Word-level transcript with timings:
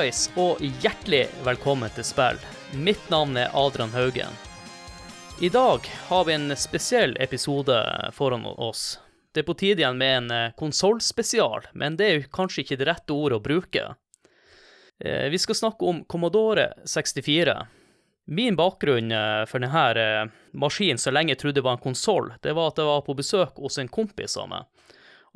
Hallais 0.00 0.30
og 0.40 0.62
hjertelig 0.80 1.26
velkommen 1.44 1.90
til 1.92 2.06
spill. 2.08 2.38
Mitt 2.72 3.02
navn 3.12 3.34
er 3.36 3.50
Adrian 3.52 3.90
Haugen. 3.92 4.32
I 5.44 5.50
dag 5.52 5.84
har 6.08 6.22
vi 6.24 6.32
en 6.32 6.54
spesiell 6.56 7.12
episode 7.20 7.76
foran 8.16 8.46
oss. 8.48 8.94
Det 9.34 9.42
er 9.42 9.48
på 9.50 9.58
tide 9.60 9.82
igjen 9.84 10.00
med 10.00 10.14
en 10.14 10.30
eh, 10.32 10.54
konsollspesial, 10.56 11.68
men 11.76 12.00
det 12.00 12.06
er 12.06 12.16
jo 12.16 12.30
kanskje 12.32 12.62
ikke 12.64 12.78
det 12.80 12.88
rette 12.88 13.12
ordet 13.12 13.42
å 13.42 13.44
bruke. 13.44 13.84
Eh, 15.04 15.28
Vi 15.28 15.42
skal 15.44 15.60
snakke 15.60 15.92
om 15.92 16.00
Commodore 16.08 16.70
64. 16.88 17.58
Min 18.32 18.56
bakgrunn 18.56 19.12
eh, 19.12 19.44
for 19.52 19.60
denne 19.60 20.30
maskinen 20.56 21.02
så 21.02 21.12
lenge 21.12 21.36
jeg 21.36 21.42
trodde 21.44 21.60
det 21.60 21.68
var 21.68 21.76
en 21.76 21.88
konsoll, 21.90 22.32
det 22.40 22.56
var 22.56 22.72
at 22.72 22.80
jeg 22.80 22.88
var 22.88 23.04
på 23.04 23.20
besøk 23.20 23.60
hos 23.60 23.76
en 23.76 23.92
kompis 24.00 24.40
av 24.40 24.48
meg. 24.48 24.79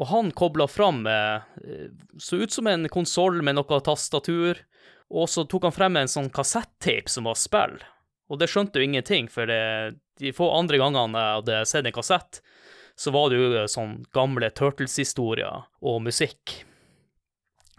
Og 0.01 0.11
han 0.11 0.33
kobla 0.35 0.67
fram 0.67 1.05
eh, 1.07 1.43
så 2.19 2.43
ut 2.43 2.53
som 2.53 2.67
en 2.67 2.89
konsoll 2.91 3.43
med 3.47 3.59
noe 3.59 3.81
tastatur, 3.87 4.65
og 5.15 5.29
så 5.31 5.45
tok 5.47 5.69
han 5.69 5.77
frem 5.77 5.99
en 6.01 6.11
sånn 6.11 6.33
kassettape 6.35 7.11
som 7.11 7.29
var 7.29 7.39
spill. 7.39 7.79
Og 8.33 8.41
det 8.41 8.49
skjønte 8.51 8.81
jo 8.81 8.89
ingenting, 8.89 9.29
for 9.31 9.47
det, 9.47 10.01
de 10.19 10.33
få 10.35 10.49
andre 10.57 10.81
gangene 10.81 11.21
jeg 11.21 11.39
hadde 11.39 11.65
sett 11.71 11.89
en 11.89 11.95
kassett, 11.95 12.41
så 12.97 13.13
var 13.15 13.31
det 13.31 13.41
jo 13.41 13.51
eh, 13.55 13.71
sånn 13.71 13.99
gamle 14.15 14.51
Turtles-historier 14.55 15.67
og 15.85 16.01
musikk. 16.03 16.63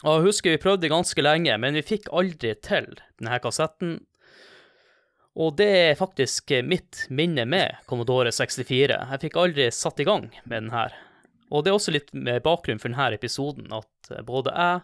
Og 0.04 0.20
jeg 0.20 0.28
husker 0.28 0.54
vi 0.54 0.62
prøvde 0.62 0.92
ganske 0.92 1.24
lenge, 1.24 1.56
men 1.60 1.76
vi 1.76 1.86
fikk 1.86 2.12
aldri 2.14 2.54
til 2.64 2.92
denne 3.18 3.40
kassetten. 3.44 3.98
Og 5.36 5.56
det 5.60 5.68
er 5.68 6.00
faktisk 6.00 6.54
mitt 6.64 7.08
minne 7.12 7.44
med 7.50 7.82
Commodore 7.90 8.32
64. 8.32 9.00
Jeg 9.12 9.24
fikk 9.24 9.40
aldri 9.40 9.68
satt 9.74 10.00
i 10.00 10.08
gang 10.08 10.30
med 10.46 10.68
den 10.68 10.72
her. 10.76 10.96
Og 11.54 11.64
det 11.64 11.72
er 11.72 11.78
også 11.78 11.94
litt 11.94 12.14
med 12.14 12.44
bakgrunn 12.46 12.82
for 12.82 12.90
denne 12.90 13.18
episoden 13.18 13.70
at 13.76 14.12
eh, 14.12 14.24
både 14.26 14.54
jeg 14.56 14.84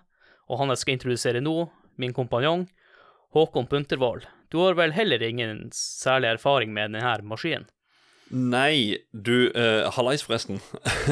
og 0.52 0.59
han 0.59 0.73
jeg 0.73 0.81
skal 0.81 0.98
introdusere 0.98 1.42
nå, 1.44 1.56
min 2.02 2.14
kompanjong, 2.16 2.66
Håkon 3.31 3.70
Puntervold, 3.72 4.26
du 4.52 4.59
har 4.59 4.76
vel 4.76 4.92
heller 4.92 5.23
ingen 5.23 5.70
særlig 5.76 6.34
erfaring 6.34 6.73
med 6.76 6.92
denne 6.92 7.14
maskinen? 7.23 7.70
Nei, 8.32 9.00
du 9.12 9.52
uh, 9.52 9.88
Hallais, 9.95 10.23
forresten. 10.23 10.59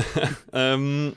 um, 0.55 1.15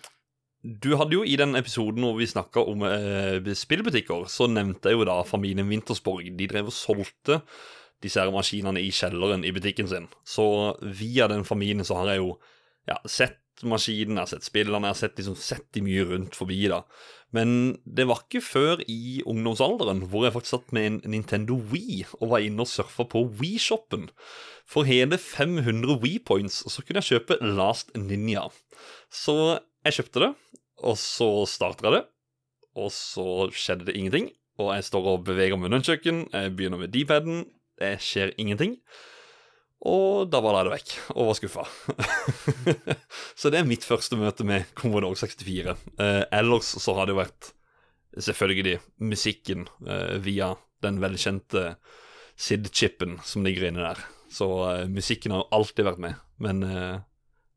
du 0.63 0.95
hadde 0.99 1.15
jo 1.15 1.25
i 1.27 1.37
den 1.39 1.59
episoden 1.59 2.03
hvor 2.07 2.17
vi 2.19 2.31
snakka 2.31 2.63
om 2.71 2.83
uh, 2.87 3.53
spillbutikker, 3.59 4.27
så 4.31 4.49
nevnte 4.51 4.91
jeg 4.91 4.99
jo 4.99 5.07
da 5.07 5.21
familien 5.27 5.71
Wintersborg. 5.71 6.31
De 6.39 6.49
drev 6.51 6.71
og 6.71 6.77
solgte 6.77 7.43
disse 8.03 8.23
her 8.23 8.31
maskinene 8.35 8.83
i 8.83 8.91
kjelleren 8.95 9.47
i 9.47 9.55
butikken 9.55 9.91
sin. 9.91 10.09
Så 10.27 10.45
via 10.83 11.31
den 11.31 11.47
familien 11.47 11.87
så 11.87 12.01
har 12.01 12.15
jeg 12.15 12.23
jo 12.23 12.33
ja, 12.91 12.99
sett 13.07 13.42
maskinen, 13.69 14.17
jeg 14.17 14.23
har 14.23 14.31
sett 14.31 14.47
spillene, 14.47 14.89
jeg 14.89 14.97
har 14.97 15.01
sett, 15.01 15.19
liksom, 15.21 15.37
sett 15.39 15.67
de 15.75 15.83
mye 15.85 16.07
rundt 16.09 16.39
forbi. 16.39 16.61
da. 16.73 16.83
Men 17.33 17.79
det 17.85 18.05
var 18.11 18.25
ikke 18.27 18.43
før 18.45 18.83
i 18.85 19.23
ungdomsalderen 19.25 20.05
hvor 20.11 20.27
jeg 20.27 20.35
faktisk 20.35 20.57
satt 20.57 20.75
med 20.77 20.89
en 20.89 20.99
Nintendo 21.15 21.57
Wii 21.57 22.03
og 22.21 22.35
var 22.35 22.45
inne 22.45 22.67
og 22.67 22.69
surfa 22.69 23.07
på 23.09 23.25
Wii-shoppen. 23.41 24.11
For 24.69 24.89
hele 24.89 25.17
500 25.17 25.97
Wii-points 26.03 26.61
så 26.69 26.85
kunne 26.85 27.01
jeg 27.01 27.17
kjøpe 27.17 27.41
Last 27.57 27.95
Ninja. 27.97 28.45
Så 29.09 29.37
jeg 29.87 29.97
kjøpte 29.97 30.27
det, 30.27 30.33
og 30.85 30.99
så 31.01 31.31
starter 31.49 31.89
jeg 31.89 31.97
det, 31.97 32.05
og 32.77 32.93
så 32.95 33.27
skjedde 33.57 33.89
det 33.89 33.97
ingenting. 33.97 34.29
Og 34.61 34.75
jeg 34.77 34.85
står 34.91 35.09
og 35.15 35.25
beveger 35.27 35.57
munnhåndkjøkken, 35.57 36.27
jeg 36.35 36.53
begynner 36.57 36.85
med 36.85 36.93
D-paden, 36.93 37.47
det 37.81 37.97
skjer 38.05 38.35
ingenting. 38.37 38.77
Og 39.83 40.29
da 40.31 40.39
var 40.45 40.61
det 40.63 40.77
vekk, 40.77 40.93
og 41.17 41.33
var 41.33 41.39
skuffa. 41.39 41.65
så 43.41 43.51
det 43.51 43.59
er 43.59 43.67
mitt 43.67 43.87
første 43.87 44.19
møte 44.21 44.47
med 44.47 44.69
Commodore 44.79 45.19
64. 45.19 45.75
Eh, 45.99 46.23
ellers 46.39 46.71
så 46.79 46.95
har 46.95 47.09
det 47.09 47.17
jo 47.17 47.23
vært 47.23 47.51
selvfølgelig 48.15 48.77
musikken 49.03 49.67
eh, 49.83 50.21
via 50.23 50.53
den 50.87 51.01
velkjente 51.03 51.75
SID-chipen 52.39 53.19
som 53.27 53.43
ligger 53.47 53.69
inne 53.69 53.89
der. 53.89 54.07
Så 54.31 54.49
eh, 54.71 54.87
musikken 54.87 55.35
har 55.35 55.43
jo 55.43 55.59
alltid 55.59 55.89
vært 55.91 56.03
med. 56.07 56.23
Men 56.43 56.63
eh, 56.67 56.97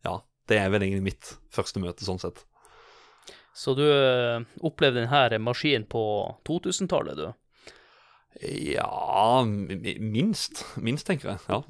ja, 0.08 0.18
det 0.50 0.59
er 0.59 0.74
vel 0.74 0.85
egentlig 0.88 1.12
mitt 1.12 1.34
første 1.53 1.81
møte, 1.84 2.09
sånn 2.09 2.22
sett. 2.22 2.41
Så 3.56 3.78
du 3.78 3.85
eh, 3.85 4.41
opplevde 4.68 5.06
denne 5.06 5.44
maskinen 5.46 5.88
på 5.90 6.03
2000-tallet, 6.47 7.22
du? 7.22 7.30
Ja 8.44 9.46
Minst. 9.47 10.66
Minst, 10.75 11.08
tenker 11.08 11.35
jeg. 11.35 11.46
Ja. 11.47 11.62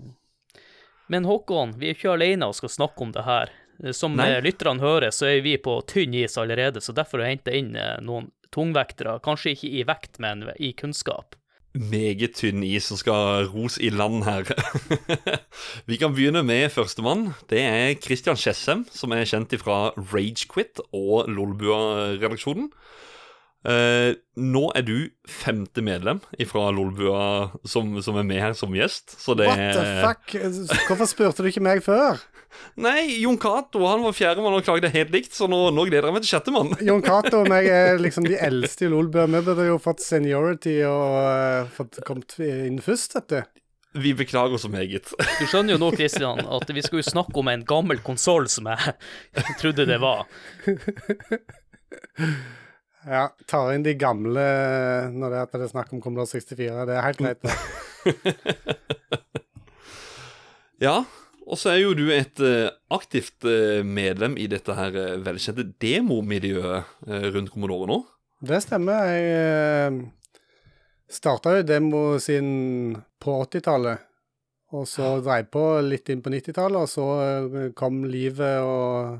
Men 1.12 1.28
Håkon, 1.30 1.76
vi 1.80 1.92
er 1.92 1.98
ikke 1.98 2.16
alene 2.16 2.50
og 2.50 2.58
skal 2.58 2.72
snakke 2.74 3.06
om 3.06 3.14
det 3.16 3.26
her. 3.28 3.54
Som 3.94 4.16
Nei. 4.16 4.30
eh, 4.32 4.42
lytterne 4.44 4.82
hører, 4.82 5.12
så 5.12 5.28
er 5.34 5.42
vi 5.46 5.58
på 5.60 5.78
tynn 5.90 6.16
is 6.16 6.38
allerede, 6.40 6.82
så 6.82 6.96
derfor 6.96 7.20
har 7.20 7.30
jeg 7.30 7.40
henta 7.40 7.56
inn 7.58 7.74
eh, 7.76 7.98
noen 8.06 8.32
tungvektere. 8.56 9.18
Kanskje 9.24 9.56
ikke 9.56 9.72
i 9.72 9.84
vekt, 9.88 10.22
men 10.24 10.46
i 10.56 10.72
kunnskap. 10.78 11.36
Meget 11.76 12.38
tynn 12.40 12.64
is 12.64 12.88
som 12.88 12.96
skal 12.96 13.50
ros 13.52 13.76
i 13.84 13.90
land 13.92 14.24
her. 14.24 14.48
Vi 15.90 15.98
kan 16.00 16.16
begynne 16.16 16.40
med 16.48 16.70
førstemann. 16.72 17.34
Det 17.52 17.60
er 17.68 17.98
Christian 18.00 18.40
Skjessem, 18.40 18.86
som 18.96 19.12
er 19.12 19.28
kjent 19.28 19.52
fra 19.60 19.90
Ragequit 20.00 20.80
og 20.96 21.28
Lolbua-redaksjonen. 21.28 22.70
Eh, 23.66 24.12
nå 24.38 24.64
er 24.78 24.86
du 24.86 24.96
femte 25.26 25.82
medlem 25.82 26.20
fra 26.46 26.68
Lolbua 26.76 27.50
som, 27.66 27.96
som 28.06 28.20
er 28.22 28.28
med 28.28 28.44
her 28.44 28.54
som 28.58 28.76
gjest. 28.78 29.18
Så 29.22 29.34
det 29.38 29.50
What 29.50 29.66
the 29.74 29.86
fuck? 30.06 30.80
Hvorfor 30.90 31.10
spurte 31.10 31.46
du 31.46 31.50
ikke 31.50 31.66
meg 31.66 31.82
før? 31.86 32.22
Nei, 32.86 33.22
Jon 33.22 33.38
Cato 33.42 33.84
han 33.88 34.04
var 34.06 34.16
fjerdemann 34.16 34.58
og 34.58 34.66
klagde 34.68 34.92
helt 34.94 35.12
likt, 35.14 35.34
så 35.36 35.48
nå, 35.52 35.60
nå 35.76 35.86
gleder 35.90 36.10
jeg 36.10 36.18
meg 36.18 36.26
til 36.26 36.34
sjettemann. 36.34 36.74
Jon 36.88 37.04
Cato 37.06 37.42
og 37.44 37.52
meg 37.52 37.70
er 37.72 38.00
liksom 38.06 38.28
de 38.28 38.38
eldste 38.40 38.88
i 38.88 38.92
Lolbua. 38.92 39.28
Vi 39.32 39.44
burde 39.46 39.68
jo 39.70 39.78
fått 39.82 40.04
seniority 40.06 40.78
og 40.88 41.20
uh, 41.20 41.76
fått 41.76 42.02
kommet 42.08 42.38
inn 42.46 42.82
først, 42.84 43.18
vet 43.18 43.32
du. 43.32 43.40
Vi 44.06 44.12
beklager 44.18 44.60
så 44.60 44.68
meget. 44.68 45.14
Du 45.40 45.46
skjønner 45.48 45.78
jo 45.78 45.80
nå, 45.80 45.94
Christian, 45.96 46.42
at 46.44 46.68
vi 46.76 46.84
skal 46.84 47.00
jo 47.00 47.06
snakke 47.08 47.40
om 47.40 47.48
en 47.48 47.64
gammel 47.64 48.02
konsoll 48.04 48.50
som 48.52 48.68
jeg 48.68 49.56
trodde 49.62 49.88
det 49.88 50.02
var. 50.04 50.26
Ja, 53.06 53.28
tar 53.46 53.74
inn 53.76 53.86
de 53.86 53.94
gamle 54.00 54.44
når 55.14 55.34
det 55.34 55.42
er 55.44 55.62
det 55.62 55.70
snakk 55.72 55.94
om 55.94 56.02
Commodore 56.02 56.30
64. 56.32 56.86
Det 56.90 56.96
er 56.96 57.06
helt 57.06 57.22
greit. 57.22 57.46
det. 57.46 58.36
Ja, 60.84 61.06
og 61.48 61.56
så 61.56 61.70
er 61.72 61.78
jo 61.80 61.94
du 61.96 62.10
et 62.12 62.36
eh, 62.44 62.68
aktivt 62.92 63.46
eh, 63.48 63.80
medlem 63.80 64.34
i 64.36 64.44
dette 64.52 64.76
her 64.76 64.92
uh, 64.92 65.22
velkjente 65.24 65.64
demomiljøet 65.80 67.08
rundt 67.32 67.54
Commodore 67.54 67.88
nå. 67.88 68.02
Det 68.44 68.60
stemmer. 68.60 69.08
Jeg 69.08 69.94
starta 71.16 71.56
jo 71.56 71.64
demo 71.64 72.02
siden 72.20 72.98
på 73.24 73.38
80-tallet. 73.46 74.04
Og 74.76 74.88
så 74.90 75.16
dreiv 75.24 75.48
på 75.54 75.64
litt 75.86 76.10
inn 76.12 76.24
på 76.26 76.32
90-tallet, 76.34 76.82
og 76.82 76.90
så 76.90 77.06
eh, 77.24 77.72
kom 77.78 78.04
livet 78.10 78.60
og 78.66 79.20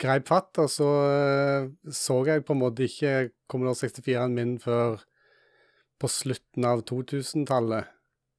greip 0.00 0.28
fatt. 0.30 0.58
Og 0.62 0.70
så 0.72 0.90
eh, 1.10 1.70
så 1.94 2.20
jeg 2.28 2.44
på 2.46 2.56
en 2.56 2.62
måte 2.64 2.86
ikke 2.88 3.30
Commodore 3.50 3.90
64-en 3.90 4.36
min 4.36 4.58
før 4.62 5.00
på 6.00 6.08
slutten 6.08 6.64
av 6.64 6.84
2000-tallet 6.88 7.90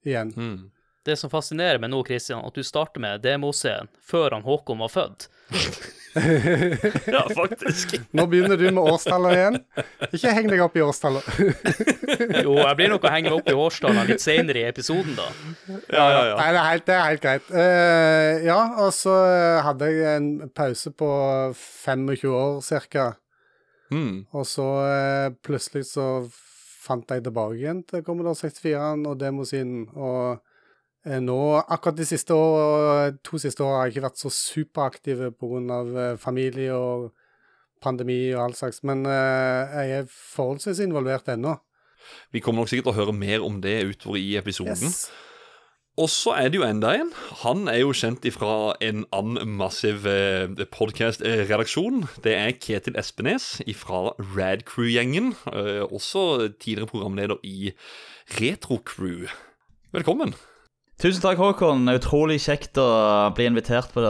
igjen. 0.08 0.34
Mm. 0.34 0.62
Det 1.06 1.16
som 1.18 1.32
fascinerer 1.34 1.80
meg 1.82 1.90
nå, 1.90 2.04
Kristian, 2.06 2.44
at 2.46 2.54
du 2.54 2.62
starter 2.66 3.02
med 3.02 3.24
demoscenen 3.24 3.90
før 4.06 4.36
han 4.36 4.46
Håkon 4.46 4.84
var 4.84 4.94
født. 4.94 5.30
Ja, 7.08 7.22
faktisk. 7.36 7.94
Nå 8.12 8.26
begynner 8.28 8.58
du 8.60 8.66
med 8.68 8.84
årstaller 8.84 9.32
igjen. 9.32 9.58
Ikke 10.12 10.34
heng 10.36 10.50
deg 10.52 10.60
opp 10.60 10.76
i 10.76 10.84
årstaller. 10.84 11.24
Jo, 12.44 12.58
jeg 12.58 12.76
blir 12.76 12.92
nok 12.92 13.06
å 13.08 13.14
henge 13.14 13.30
meg 13.30 13.38
opp 13.38 13.48
i 13.48 13.56
årstallene 13.56 14.04
litt 14.10 14.24
senere 14.24 14.60
i 14.60 14.66
episoden, 14.68 15.16
da. 15.16 15.30
Ja, 15.88 16.04
ja, 16.04 16.20
ja. 16.28 16.36
Nei, 16.36 16.50
det 16.52 16.60
er 16.60 16.68
helt, 16.68 16.86
det 16.90 16.98
er 16.98 17.06
helt 17.06 17.24
greit. 17.24 17.48
Uh, 17.56 18.44
ja, 18.44 18.60
og 18.84 18.92
så 18.96 19.16
hadde 19.70 19.88
jeg 19.94 20.20
en 20.20 20.30
pause 20.52 20.92
på 20.92 21.12
25 21.56 22.36
år 22.36 22.60
cirka. 22.68 23.08
Mm. 23.96 24.26
Og 24.36 24.48
så 24.52 24.68
uh, 24.68 25.32
plutselig 25.48 25.88
så 25.94 26.12
fant 26.82 27.08
jeg 27.08 27.24
tilbake 27.24 27.60
igjen 27.62 27.84
til 27.88 28.04
Commodore 28.04 28.36
64-en 28.36 29.08
og 29.08 29.20
demosiden. 29.24 29.86
Og 29.96 30.42
nå, 31.06 31.40
akkurat 31.62 31.98
de 31.98 32.06
siste 32.06 32.36
år, 32.36 33.16
to 33.26 33.40
siste 33.42 33.64
årene 33.66 33.80
har 33.80 33.88
jeg 33.88 33.96
ikke 33.96 34.06
vært 34.06 34.22
så 34.22 34.30
superaktiv 34.36 35.24
pga. 35.40 35.82
Eh, 35.82 36.20
familie 36.22 36.76
og 36.78 37.10
pandemi 37.82 38.20
og 38.36 38.46
all 38.46 38.56
slags. 38.58 38.84
Men 38.88 39.06
eh, 39.10 39.76
jeg 39.80 40.04
er 40.04 40.14
forholdsvis 40.14 40.84
involvert 40.86 41.32
ennå. 41.34 41.58
Vi 42.34 42.42
kommer 42.42 42.62
nok 42.62 42.72
sikkert 42.72 42.90
til 42.90 42.96
å 42.96 43.00
høre 43.02 43.18
mer 43.18 43.44
om 43.46 43.60
det 43.64 43.82
utover 43.90 44.22
i 44.22 44.36
episoden. 44.40 44.90
Yes. 44.90 45.10
Og 46.00 46.08
så 46.10 46.32
er 46.40 46.48
det 46.50 46.58
jo 46.58 46.64
enda 46.64 46.94
en. 46.96 47.10
Han 47.42 47.66
er 47.68 47.82
jo 47.82 47.92
kjent 47.94 48.24
ifra 48.26 48.74
en 48.82 49.04
annen 49.14 49.58
massiv 49.60 50.08
eh, 50.08 50.48
podkast-redaksjon. 50.72 52.06
Det 52.24 52.36
er 52.38 52.56
Ketil 52.56 52.96
Espenes 53.02 53.58
fra 53.82 54.14
Radcrew-gjengen. 54.38 55.34
Eh, 55.52 55.84
også 55.90 56.54
tidligere 56.56 56.94
programleder 56.94 57.44
i 57.44 57.74
Retrocrew. 58.40 59.28
Velkommen. 59.92 60.34
Tusen 61.02 61.18
takk, 61.18 61.40
Håkon. 61.42 61.88
Utrolig 61.90 62.36
kjekt 62.44 62.78
å 62.78 62.86
bli 63.34 63.48
invitert 63.50 63.90
på, 63.90 64.02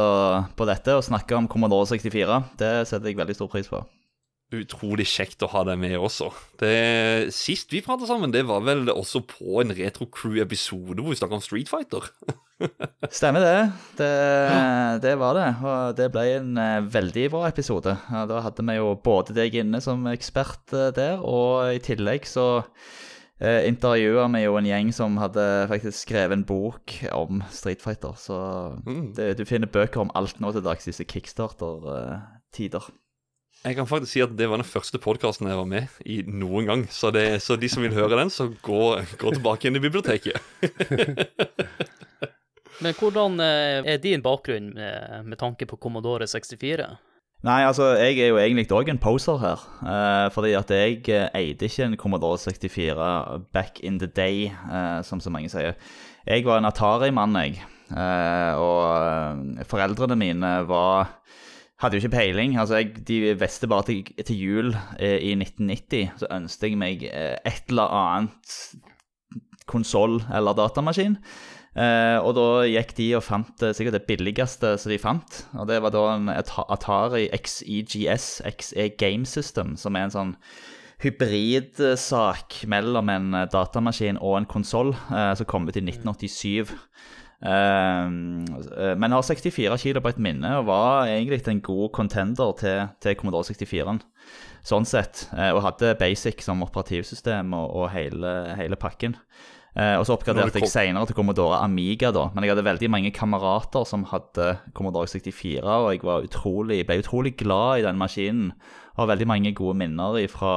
på 0.60 0.66
dette 0.68 0.98
og 0.98 1.06
snakke 1.08 1.38
om 1.38 1.46
Commodore 1.48 1.88
64. 1.88 2.40
Det 2.60 2.72
setter 2.90 3.08
jeg 3.08 3.16
veldig 3.16 3.36
stor 3.38 3.48
pris 3.54 3.70
på. 3.72 3.80
utrolig 4.52 5.06
kjekt 5.08 5.40
å 5.46 5.48
ha 5.54 5.62
deg 5.70 5.78
med 5.80 5.94
også. 5.96 6.28
Det, 6.60 7.32
sist 7.32 7.72
vi 7.72 7.80
pratet 7.86 8.10
sammen, 8.10 8.34
det 8.36 8.42
var 8.50 8.66
vel 8.68 8.92
også 8.92 9.22
på 9.24 9.62
en 9.62 9.72
Retro 9.78 10.10
Crew-episode 10.12 11.00
hvor 11.00 11.14
vi 11.14 11.20
snakket 11.22 11.38
om 11.38 11.46
Street 11.46 11.72
Fighter. 11.72 12.10
Stemmer 13.22 13.46
det. 13.46 13.62
det. 14.02 14.12
Det 15.06 15.14
var 15.22 15.40
det. 15.40 15.48
Og 15.64 15.96
det 15.96 16.10
ble 16.12 16.26
en 16.42 16.60
eh, 16.60 16.90
veldig 16.92 17.30
bra 17.38 17.46
episode. 17.48 17.96
Da 18.12 18.42
hadde 18.44 18.68
vi 18.68 18.76
jo 18.82 18.92
både 19.00 19.38
deg 19.40 19.56
inne 19.64 19.80
som 19.80 20.04
ekspert 20.12 20.76
eh, 20.76 20.92
der, 21.00 21.24
og 21.24 21.72
i 21.72 21.80
tillegg 21.88 22.28
så 22.28 22.50
eh, 23.42 23.66
intervjua 23.68 24.28
vi 24.32 24.44
jo 24.46 24.56
en 24.60 24.70
gjeng 24.70 24.94
som 24.96 25.18
hadde 25.22 25.46
faktisk 25.72 25.98
skrevet 26.06 26.38
en 26.38 26.46
bok 26.48 26.96
om 27.12 27.44
Street 27.52 27.82
Fighter. 27.84 28.16
Så 28.18 28.38
Mm. 28.86 29.14
det, 29.18 29.34
du 29.38 29.46
finner 29.46 29.68
bøker 29.68 30.02
om 30.06 30.12
alt 30.16 30.40
nå 30.40 30.52
til 30.54 30.64
dags, 30.66 30.86
disse 30.86 31.04
kickstarter-tider. 31.06 32.90
Jeg 33.62 33.76
kan 33.78 33.86
faktisk 33.86 34.12
si 34.16 34.22
at 34.24 34.32
det 34.38 34.48
var 34.50 34.58
den 34.58 34.66
første 34.66 34.98
podkasten 34.98 35.46
jeg 35.48 35.58
var 35.60 35.68
med 35.70 35.88
i 36.06 36.24
noen 36.26 36.66
gang. 36.66 36.88
Så, 36.90 37.12
det, 37.14 37.42
så 37.46 37.54
de 37.62 37.70
som 37.70 37.84
vil 37.84 37.94
høre 37.94 38.18
den, 38.18 38.30
så 38.34 38.48
gå, 38.66 38.80
gå 39.22 39.34
tilbake 39.36 39.68
inn 39.70 39.78
i 39.78 39.84
biblioteket. 39.84 40.42
Men 42.82 42.96
hvordan 42.98 43.38
eh, 43.46 43.86
er 43.94 44.00
din 44.02 44.24
bakgrunn 44.26 44.72
med, 44.74 45.28
med 45.30 45.38
tanke 45.38 45.68
på 45.70 45.78
Commodore 45.78 46.26
64? 46.26 46.88
Nei, 47.42 47.64
altså, 47.66 47.88
jeg 47.98 48.20
er 48.22 48.28
jo 48.30 48.38
egentlig 48.38 48.68
òg 48.78 48.90
en 48.92 49.00
poser 49.02 49.40
her. 49.42 49.62
eh, 49.82 50.28
fordi 50.34 50.52
at 50.54 50.70
jeg 50.70 51.00
eh, 51.10 51.30
eide 51.34 51.66
ikke 51.66 51.88
en 51.88 51.98
Commodore 51.98 52.38
64 52.38 53.48
back 53.54 53.80
in 53.82 53.98
the 53.98 54.06
day, 54.08 54.46
eh, 54.46 55.02
som 55.02 55.20
så 55.20 55.32
mange 55.34 55.50
sier. 55.50 55.74
Jeg 56.28 56.46
var 56.46 56.60
en 56.62 56.70
Atari-mann, 56.70 57.34
jeg. 57.42 57.64
Eh, 57.92 58.54
og 58.62 59.58
eh, 59.58 59.66
foreldrene 59.66 60.16
mine 60.16 60.52
var 60.70 61.18
hadde 61.82 61.98
jo 61.98 62.06
ikke 62.06 62.18
peiling. 62.20 62.60
altså 62.60 62.76
jeg, 62.78 63.08
De 63.08 63.34
visste 63.34 63.68
bare 63.68 63.84
til, 63.90 64.04
til 64.26 64.38
jul 64.38 64.76
eh, 65.00 65.18
i 65.18 65.34
1990 65.34 66.22
så 66.22 66.30
ønsket 66.32 66.70
jeg 66.70 66.78
meg 66.78 67.04
et 67.10 67.64
eller 67.74 67.90
annet 67.90 68.58
konsoll 69.66 70.22
eller 70.30 70.54
datamaskin. 70.54 71.18
Eh, 71.72 72.18
og 72.20 72.34
da 72.36 72.46
gikk 72.68 72.90
de 72.98 73.06
og 73.16 73.24
fant 73.24 73.62
eh, 73.64 73.72
sikkert 73.78 73.96
det 73.96 74.04
billigste 74.10 74.74
som 74.82 74.92
de 74.92 74.98
fant. 75.00 75.38
Og 75.56 75.70
det 75.70 75.78
var 75.86 75.94
da 75.96 76.02
en 76.18 76.28
At- 76.34 76.52
Atari 76.68 77.30
XEGS, 77.32 78.42
XE 78.60 78.90
Game 79.00 79.26
System, 79.26 79.78
som 79.80 79.96
er 79.96 80.10
en 80.10 80.12
sånn 80.18 80.34
hybridsak 81.02 82.62
mellom 82.70 83.10
en 83.14 83.34
eh, 83.40 83.48
datamaskin 83.52 84.20
og 84.22 84.38
en 84.42 84.50
konsoll, 84.52 84.94
eh, 85.12 85.32
som 85.40 85.48
kom 85.50 85.68
ut 85.70 85.78
i 85.80 85.84
1987. 85.86 86.74
Eh, 87.42 88.06
eh, 88.06 88.94
men 89.00 89.16
har 89.16 89.24
64 89.26 89.80
kilo 89.82 90.04
på 90.04 90.12
et 90.12 90.20
minne 90.22 90.52
og 90.60 90.68
var 90.70 91.08
egentlig 91.10 91.42
en 91.50 91.64
god 91.66 91.90
contender 91.96 92.52
til, 92.60 92.84
til 93.02 93.16
Commodore 93.18 93.48
64-en. 93.50 94.04
Sånn 94.68 94.86
sett. 94.86 95.24
eh, 95.34 95.50
og 95.56 95.64
hadde 95.66 95.96
Basic 95.98 96.44
som 96.46 96.62
operativsystem 96.68 97.56
og, 97.58 97.72
og 97.80 97.90
hele, 97.96 98.36
hele 98.60 98.78
pakken. 98.78 99.16
Eh, 99.72 99.96
og 99.96 100.04
så 100.04 100.18
oppgraderte 100.18 100.60
jeg 100.60 100.68
senere 100.68 101.08
til 101.08 101.16
Commodore 101.16 101.62
Amiga, 101.64 102.10
da. 102.12 102.26
Men 102.34 102.44
jeg 102.44 102.52
hadde 102.52 102.68
veldig 102.68 102.90
mange 102.92 103.14
kamerater 103.16 103.88
som 103.88 104.04
hadde 104.10 104.58
Commodore 104.76 105.08
64, 105.08 105.64
og 105.64 105.88
jeg 105.94 106.04
var 106.04 106.28
utrolig, 106.28 106.82
ble 106.88 107.00
utrolig 107.00 107.38
glad 107.40 107.80
i 107.80 107.88
den 107.88 108.00
maskinen. 108.02 108.52
Har 109.00 109.08
veldig 109.08 109.30
mange 109.32 109.56
gode 109.56 109.80
minner 109.80 110.20
fra, 110.32 110.56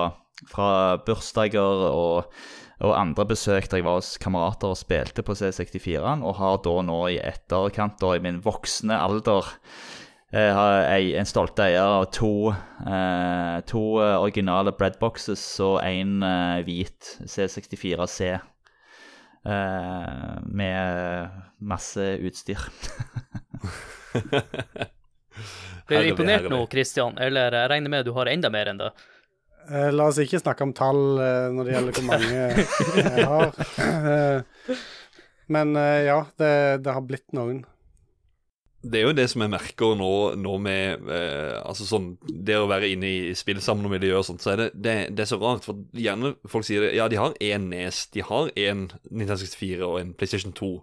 fra 0.51 0.69
bursdager 1.07 1.85
og, 1.93 2.33
og 2.83 2.95
andre 2.99 3.27
besøk 3.31 3.71
der 3.71 3.79
jeg 3.79 3.87
var 3.87 4.01
hos 4.01 4.17
kamerater 4.19 4.75
og 4.75 4.81
spilte 4.81 5.23
på 5.23 5.39
C64-en, 5.39 6.27
og 6.27 6.41
har 6.41 6.59
da 6.67 6.81
nå 6.83 7.05
i 7.15 7.21
etterkant, 7.23 8.01
da 8.03 8.17
i 8.17 8.25
min 8.25 8.43
voksne 8.43 8.99
alder, 8.99 9.55
jeg 10.35 10.51
har 10.51 10.89
en 10.91 11.29
stolt 11.31 11.61
eier 11.63 11.85
av 11.85 12.09
to, 12.11 12.51
eh, 12.51 13.59
to 13.71 13.83
eh, 14.03 14.17
originale 14.19 14.73
breadboxes 14.75 15.45
og 15.63 15.77
en 15.87 16.25
eh, 16.27 16.65
hvit 16.67 17.13
C64C. 17.23 18.33
Eh, 19.45 20.39
med 20.47 21.29
masse 21.61 22.07
utstyr. 22.25 22.59
Blir 25.87 26.01
du 26.03 26.09
imponert 26.09 26.47
nå, 26.49 26.63
Christian? 26.73 27.19
Eller 27.21 27.53
jeg 27.53 27.71
regner 27.75 27.93
med 27.93 28.07
du 28.09 28.15
har 28.17 28.31
enda 28.33 28.49
mer 28.53 28.71
enn 28.73 28.81
det? 28.81 28.91
Eh, 29.69 29.91
La 29.93 30.07
oss 30.09 30.21
ikke 30.23 30.41
snakke 30.41 30.65
om 30.65 30.73
tall 30.77 31.03
eh, 31.21 31.49
når 31.53 31.69
det 31.69 31.75
gjelder 31.77 31.99
hvor 31.99 32.09
mange 32.09 32.29
jeg 32.33 33.29
har. 33.29 33.53
Eh, 34.15 34.39
Men 35.53 35.77
eh, 35.77 36.07
ja, 36.07 36.23
det, 36.41 36.53
det 36.87 36.93
har 36.97 37.05
blitt 37.05 37.35
noen. 37.37 37.65
Det 38.85 39.01
er 39.01 39.07
jo 39.09 39.15
det 39.17 39.27
som 39.33 39.45
jeg 39.45 39.53
merker 39.55 39.95
nå, 39.97 40.11
nå 40.37 40.57
med 40.61 41.09
eh, 41.09 41.55
Altså 41.63 41.87
sånn 41.89 42.11
Det 42.29 42.59
å 42.61 42.69
være 42.69 42.91
inne 42.93 43.09
i 43.09 43.33
spillsamlermiljøet 43.37 44.21
og 44.21 44.27
sånt, 44.29 44.45
så 44.45 44.53
er 44.53 44.61
det, 44.61 44.69
det, 44.77 44.97
det 45.17 45.25
er 45.25 45.31
så 45.31 45.41
rart. 45.41 45.65
For 45.67 45.81
gjerne 45.97 46.35
folk 46.51 46.69
sier 46.69 46.85
det 46.85 46.95
Ja, 46.99 47.09
de 47.09 47.21
har 47.21 47.39
én 47.41 47.71
Nes, 47.73 48.05
de 48.15 48.25
har 48.27 48.53
én 48.53 48.89
Nintendo 49.11 49.41
64 49.41 49.89
og 49.89 49.99
en 50.03 50.15
PlayStation 50.19 50.55
2. 50.57 50.75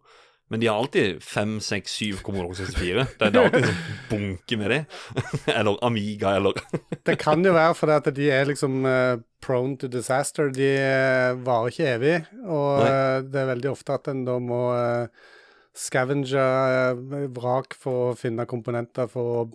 Men 0.51 0.59
de 0.59 0.68
har 0.68 0.81
alltid 0.81 1.21
fem, 1.24 1.59
seks, 1.63 1.94
syv 1.95 2.18
Commodore 2.25 2.57
64. 2.59 3.06
Det 3.19 3.27
er, 3.30 3.38
alltid 3.39 3.68
en 3.69 3.77
bunke 4.09 4.57
med 4.59 4.74
det. 4.74 4.80
eller 5.57 5.77
Amiga, 5.88 6.33
eller 6.36 6.57
Det 7.07 7.15
kan 7.21 7.45
jo 7.45 7.54
være 7.56 7.77
fordi 7.80 7.95
at 7.95 8.09
de 8.18 8.27
er 8.36 8.50
liksom 8.50 8.81
uh, 8.83 9.21
prone 9.39 9.77
to 9.80 9.88
disaster. 9.88 10.51
De 10.51 10.68
eh, 10.75 11.38
varer 11.45 11.71
ikke 11.71 11.94
evig, 11.94 12.18
og 12.44 12.83
eh, 12.83 13.21
det 13.24 13.39
er 13.39 13.47
veldig 13.54 13.71
ofte 13.71 13.95
at 13.95 14.12
en 14.12 14.25
da 14.27 14.36
må 14.44 14.59
uh, 14.75 15.31
scavenge 15.77 16.41
eh, 16.41 17.27
vrak 17.35 17.75
for 17.79 18.12
å 18.12 18.18
finne 18.19 18.47
komponenter 18.50 19.07
for 19.12 19.38
å 19.41 19.47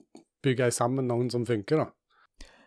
bygge 0.44 0.70
sammen 0.74 1.08
noen 1.10 1.30
som 1.32 1.46
funker, 1.46 1.84
da. 1.84 1.92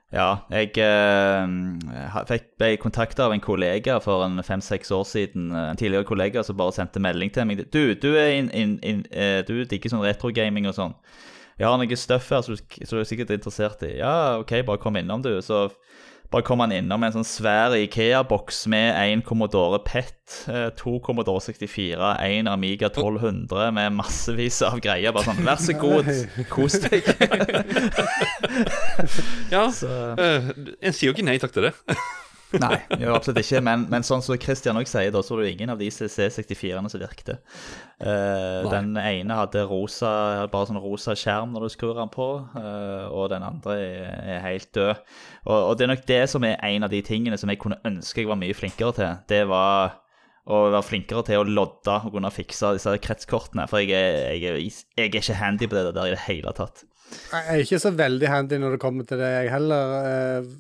Ja, 0.10 0.30
jeg 0.50 0.74
eh, 0.82 2.24
fikk, 2.26 2.48
ble 2.58 2.70
kontakta 2.82 3.28
av 3.28 3.34
en 3.36 3.44
kollega 3.46 4.00
for 4.02 4.24
en 4.26 4.42
fem-seks 4.42 4.90
år 4.96 5.04
siden. 5.06 5.52
eh, 5.54 5.68
En 5.70 5.78
tidligere 5.78 6.08
kollega 6.10 6.44
som 6.44 6.58
bare 6.58 6.74
sendte 6.74 7.02
melding 7.02 7.30
til 7.34 7.46
meg. 7.46 7.62
Du, 7.70 7.94
du 7.94 8.16
er 8.18 8.34
inn, 8.40 8.50
in, 8.50 8.80
in, 8.82 9.04
eh, 9.14 9.44
du 9.46 9.60
digger 9.70 9.94
sånn 9.94 10.06
retrogaming 10.06 10.66
og 10.66 10.74
sånn. 10.78 10.96
Jeg 11.60 11.68
har 11.68 11.78
noe 11.78 12.00
stuff 12.00 12.30
her 12.32 12.42
som 12.42 12.56
du 12.56 12.86
som 12.88 12.96
du 12.98 13.04
er 13.04 13.08
sikkert 13.10 13.36
interessert 13.36 13.84
i. 13.86 13.98
Ja, 14.00 14.40
OK, 14.40 14.56
bare 14.66 14.82
kom 14.82 14.98
innom, 14.98 15.22
du. 15.22 15.36
Så 15.46 15.68
bare 16.30 16.46
kom 16.46 16.62
han 16.62 16.74
innom 16.76 17.02
en 17.04 17.14
sånn 17.16 17.26
svær 17.26 17.74
Ikea-boks 17.74 18.68
med 18.70 18.94
en 18.94 19.24
Commodore 19.26 19.80
PET, 19.82 20.36
eh, 20.54 20.68
to 20.78 21.00
Commodore 21.06 21.42
64, 21.42 22.12
en 22.22 22.48
Amiga 22.52 22.92
1200 22.92 23.72
med 23.74 23.96
massevis 23.98 24.62
av 24.66 24.78
greier. 24.84 25.16
Bare 25.16 25.26
sånn, 25.32 25.42
vær 25.48 25.58
så 25.58 25.74
god, 25.82 26.12
kos 26.54 26.78
deg. 26.86 27.10
Ja, 29.50 29.66
Så 29.80 29.90
eh, 29.90 30.52
en 30.82 30.94
sier 30.94 31.10
jo 31.10 31.16
ikke 31.16 31.26
nei 31.26 31.40
takk 31.42 31.56
til 31.56 31.70
det. 31.70 31.74
Nei, 32.58 32.80
gjør 32.98 33.14
absolutt 33.14 33.42
ikke. 33.44 33.62
Men, 33.66 33.86
men 33.92 34.06
sånn 34.06 34.24
som 34.26 34.38
Christian 34.42 34.80
òg 34.80 34.90
sier, 34.90 35.12
da 35.14 35.22
så 35.26 35.36
var 35.36 35.46
det 35.46 35.52
ingen 35.54 35.74
av 35.74 35.82
de 35.82 35.90
C64-ene 35.94 36.90
som 36.90 37.02
virkte. 37.02 37.38
Uh, 38.02 38.66
den 38.72 38.96
ene 38.98 39.38
hadde 39.38 39.66
rosa, 39.70 40.12
bare 40.50 40.70
sånn 40.72 40.82
rosa 40.82 41.14
skjerm 41.20 41.54
når 41.54 41.68
du 41.68 41.76
skrur 41.76 42.00
den 42.00 42.12
på, 42.14 42.30
uh, 42.56 43.06
og 43.14 43.30
den 43.34 43.46
andre 43.46 43.78
er, 43.84 44.12
er 44.38 44.44
helt 44.48 44.72
død. 44.76 45.06
Og, 45.46 45.56
og 45.58 45.74
det 45.78 45.86
er 45.86 45.94
nok 45.94 46.06
det 46.10 46.22
som 46.34 46.48
er 46.48 46.58
en 46.72 46.88
av 46.88 46.94
de 46.94 47.04
tingene 47.06 47.38
som 47.40 47.52
jeg 47.52 47.62
kunne 47.62 47.82
ønske 47.88 48.24
jeg 48.24 48.32
var 48.32 48.40
mye 48.42 48.58
flinkere 48.58 48.96
til. 48.98 49.18
Det 49.30 49.44
var 49.50 50.00
å 50.50 50.66
være 50.74 50.86
flinkere 50.86 51.26
til 51.28 51.44
å 51.44 51.48
lodde 51.48 51.96
og 52.08 52.16
kunne 52.16 52.32
fikse 52.34 52.74
disse 52.78 52.96
kretskortene. 53.06 53.68
For 53.70 53.84
jeg 53.84 53.94
er, 53.94 54.32
jeg 54.34 54.56
er, 54.56 54.62
jeg 54.98 55.12
er 55.12 55.20
ikke 55.22 55.38
handy 55.38 55.70
på 55.70 55.78
det 55.78 55.94
der 55.94 56.10
i 56.10 56.16
det 56.16 56.24
hele 56.26 56.54
tatt. 56.58 56.89
Jeg 57.30 57.46
er 57.46 57.64
ikke 57.64 57.80
så 57.82 57.92
veldig 57.94 58.30
handy 58.30 58.58
når 58.62 58.76
det 58.76 58.82
kommer 58.82 59.06
til 59.08 59.22
det, 59.22 59.30
jeg 59.36 59.54
heller. 59.54 59.96
eh, 60.10 60.52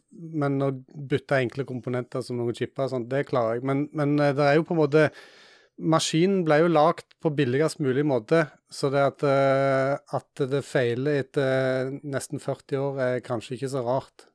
Men 0.41 0.61
å 0.65 0.71
bytte 1.11 1.41
enkle 1.41 1.65
komponenter 1.69 2.23
som 2.25 2.39
noen 2.39 2.57
chipper 2.57 2.89
sånt, 2.91 3.09
det 3.11 3.27
klarer 3.29 3.57
jeg. 3.57 3.67
Men, 3.69 3.87
men 3.97 4.17
eh, 4.19 4.33
det 4.37 4.45
er 4.45 4.59
jo 4.59 4.65
på 4.67 4.77
en 4.77 4.83
måte 4.83 5.09
Maskinen 5.79 6.41
ble 6.43 6.57
jo 6.59 6.67
lagd 6.67 7.05
på 7.23 7.31
billigst 7.31 7.79
mulig 7.79 8.03
måte, 8.03 8.41
så 8.67 8.89
det 8.91 9.03
at, 9.13 9.23
eh, 9.23 9.93
at 10.17 10.41
det 10.51 10.59
feiler 10.67 11.21
etter 11.21 11.93
nesten 12.03 12.41
40 12.43 12.81
år, 12.83 12.99
er 13.05 13.23
kanskje 13.23 13.55
ikke 13.55 13.69
så 13.71 13.85
rart. 13.85 14.25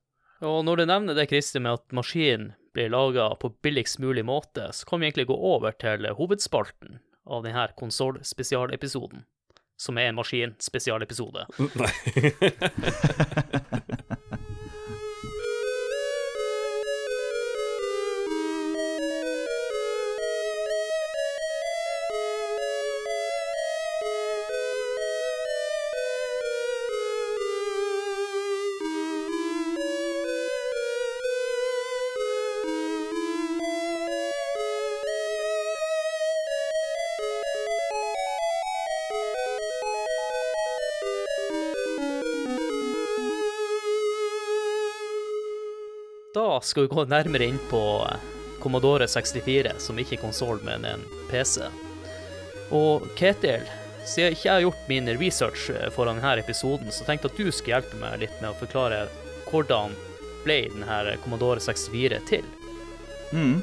Og 0.44 0.62
når 0.64 0.80
du 0.80 0.84
nevner 0.88 1.18
det, 1.18 1.28
Christer, 1.28 1.60
med 1.60 1.76
at 1.76 1.92
maskinen 1.96 2.54
blir 2.74 2.88
laga 2.90 3.28
på 3.40 3.52
billigst 3.62 4.00
mulig 4.00 4.24
måte, 4.24 4.70
så 4.72 4.88
kan 4.88 5.00
vi 5.00 5.10
egentlig 5.10 5.28
gå 5.28 5.36
over 5.36 5.76
til 5.76 6.08
hovedspalten 6.16 6.98
av 7.28 7.44
denne 7.44 7.68
konsollspesialepisoden, 7.78 9.24
som 9.78 9.98
er 9.98 10.08
en 10.08 10.18
maskinspesialepisode. 10.18 11.46
Nei. 11.80 11.90
skal 46.64 46.86
vi 46.86 46.94
gå 46.94 47.04
nærmere 47.10 47.48
inn 47.50 47.60
på 47.70 47.80
eh, 48.08 48.28
Commodore 48.62 49.08
64, 49.10 49.76
som 49.82 49.98
ikke 50.00 50.16
er 50.18 50.22
konsoll, 50.22 50.60
men 50.64 50.86
en 50.88 51.04
PC. 51.30 51.66
Og 52.74 53.04
Ketil, 53.18 53.66
siden 54.04 54.30
jeg 54.30 54.38
ikke 54.38 54.52
har 54.54 54.64
gjort 54.64 54.88
min 54.88 55.10
research 55.20 55.68
for 55.68 55.98
foran 55.98 56.20
denne 56.20 56.40
episoden, 56.40 56.92
så 56.92 57.04
tenkte 57.04 57.28
jeg 57.28 57.34
at 57.34 57.40
du 57.40 57.52
skulle 57.52 57.76
hjelpe 57.76 58.00
meg 58.00 58.22
litt 58.24 58.36
med 58.40 58.52
å 58.52 58.58
forklare 58.58 59.04
hvordan 59.50 59.92
ble 60.44 60.62
denne 60.72 61.18
Commodore 61.24 61.60
64 61.62 62.22
til. 62.28 62.48
Mm. 63.34 63.60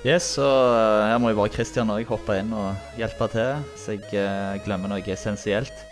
Yes, 0.00 0.30
så 0.38 0.46
eh, 0.46 1.10
her 1.10 1.18
må 1.20 1.34
jo 1.34 1.42
bare 1.42 1.52
Christian 1.52 1.90
og 1.92 2.00
jeg 2.00 2.08
hoppe 2.08 2.38
inn 2.40 2.54
og 2.56 2.96
hjelpe 2.96 3.28
til, 3.34 3.66
så 3.76 3.98
jeg 3.98 4.62
glemmer 4.64 4.92
noe 4.92 5.04
essensielt. 5.04 5.84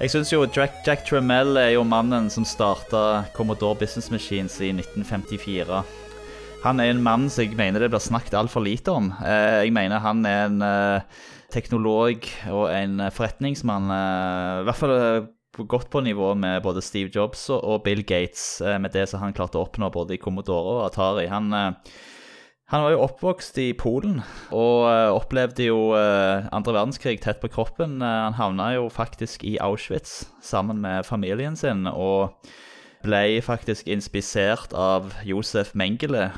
Jeg 0.00 0.14
syns 0.14 0.30
jo 0.32 0.46
Jack, 0.48 0.78
Jack 0.86 1.02
Tremell 1.04 1.58
er 1.60 1.74
jo 1.74 1.82
mannen 1.84 2.30
som 2.32 2.46
starta 2.48 3.26
Commodore 3.36 3.76
Business 3.82 4.06
Machines 4.08 4.54
i 4.64 4.70
1954. 4.72 5.82
Han 6.62 6.80
er 6.80 6.88
en 6.88 7.02
mann 7.04 7.26
som 7.28 7.44
jeg 7.44 7.52
mener 7.58 7.84
det 7.84 7.90
blir 7.92 8.00
snakket 8.00 8.38
altfor 8.38 8.64
lite 8.64 8.94
om. 8.96 9.10
Uh, 9.20 9.60
jeg 9.60 9.74
mener 9.76 10.00
han 10.00 10.24
er 10.24 10.46
en 10.46 10.64
uh, 10.64 11.20
teknolog 11.52 12.24
og 12.48 12.64
en 12.72 13.04
forretningsmann, 13.12 13.92
i 13.92 14.64
hvert 14.64 14.80
fall 14.80 14.96
godt 15.68 15.90
på 15.92 16.00
nivå 16.06 16.32
med 16.32 16.62
både 16.64 16.80
Steve 16.80 17.12
Jobs 17.12 17.50
og 17.52 17.82
Bill 17.84 18.00
Gates, 18.00 18.62
med 18.80 18.96
det 18.96 19.04
som 19.10 19.20
han 19.20 19.36
klarte 19.36 19.60
å 19.60 19.66
oppnå 19.66 19.92
både 19.92 20.16
i 20.16 20.22
Commodore 20.22 20.78
og 20.78 20.84
Atari. 20.86 21.26
Han 21.28 21.52
han 22.70 22.84
var 22.84 22.92
jo 22.94 23.02
oppvokst 23.02 23.56
i 23.58 23.72
Polen 23.74 24.20
og 24.54 24.84
uh, 24.86 25.10
opplevde 25.10 25.64
jo 25.66 25.90
uh, 25.90 26.46
verdenskrig 26.46 27.16
tett 27.18 27.40
på 27.42 27.50
kroppen. 27.50 27.96
Uh, 27.98 28.28
han 28.28 28.36
havna 28.38 28.68
jo 28.76 28.84
faktisk 28.94 29.42
i 29.42 29.56
Auschwitz 29.58 30.28
sammen 30.38 30.78
med 30.78 31.02
familien 31.08 31.58
sin 31.58 31.88
og 31.90 32.30
ble 33.02 33.40
faktisk 33.42 33.88
inspisert 33.90 34.70
av 34.76 35.10
Josef 35.26 35.72
Mengele 35.74 36.28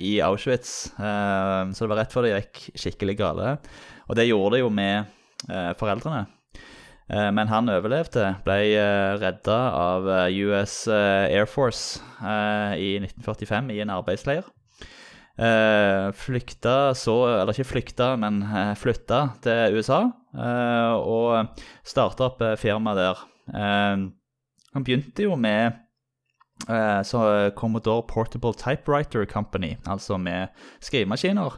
i 0.00 0.14
Auschwitz. 0.24 0.94
så 0.96 1.76
det 1.84 1.88
var 1.90 1.98
rett 2.00 2.14
før 2.14 2.24
det 2.24 2.30
gikk 2.32 2.60
skikkelig 2.72 3.16
gale. 3.18 3.50
Og 4.08 4.16
det 4.16 4.24
gjorde 4.24 4.54
det 4.56 4.62
jo 4.62 4.70
med 4.72 5.04
foreldrene. 5.76 6.22
Men 7.36 7.52
han 7.52 7.68
overlevde, 7.68 8.30
ble 8.46 8.56
redda 9.20 9.58
av 9.76 10.08
US 10.32 10.86
Air 10.88 11.44
Force 11.44 12.00
i 12.80 12.96
1945 13.02 13.68
i 13.76 13.82
en 13.84 13.92
arbeidsleir. 13.92 14.48
Uh, 15.40 16.10
flykta 16.12 16.92
så 16.92 17.14
Eller 17.30 17.54
ikke 17.54 17.70
flykta, 17.70 18.12
men 18.20 18.42
uh, 18.44 18.74
flytta 18.76 19.22
til 19.40 19.78
USA 19.78 20.02
uh, 20.36 20.96
og 21.00 21.62
starta 21.86 22.26
opp 22.28 22.42
firma 22.60 22.92
der. 22.98 23.22
han 23.50 24.84
begynte 24.84 25.24
jo 25.24 25.34
med 25.36 25.78
Commodore 27.56 28.04
Portable 28.06 28.52
Typewriter 28.52 29.24
Company, 29.24 29.78
altså 29.86 30.18
med 30.18 30.52
skrivemaskiner. 30.80 31.56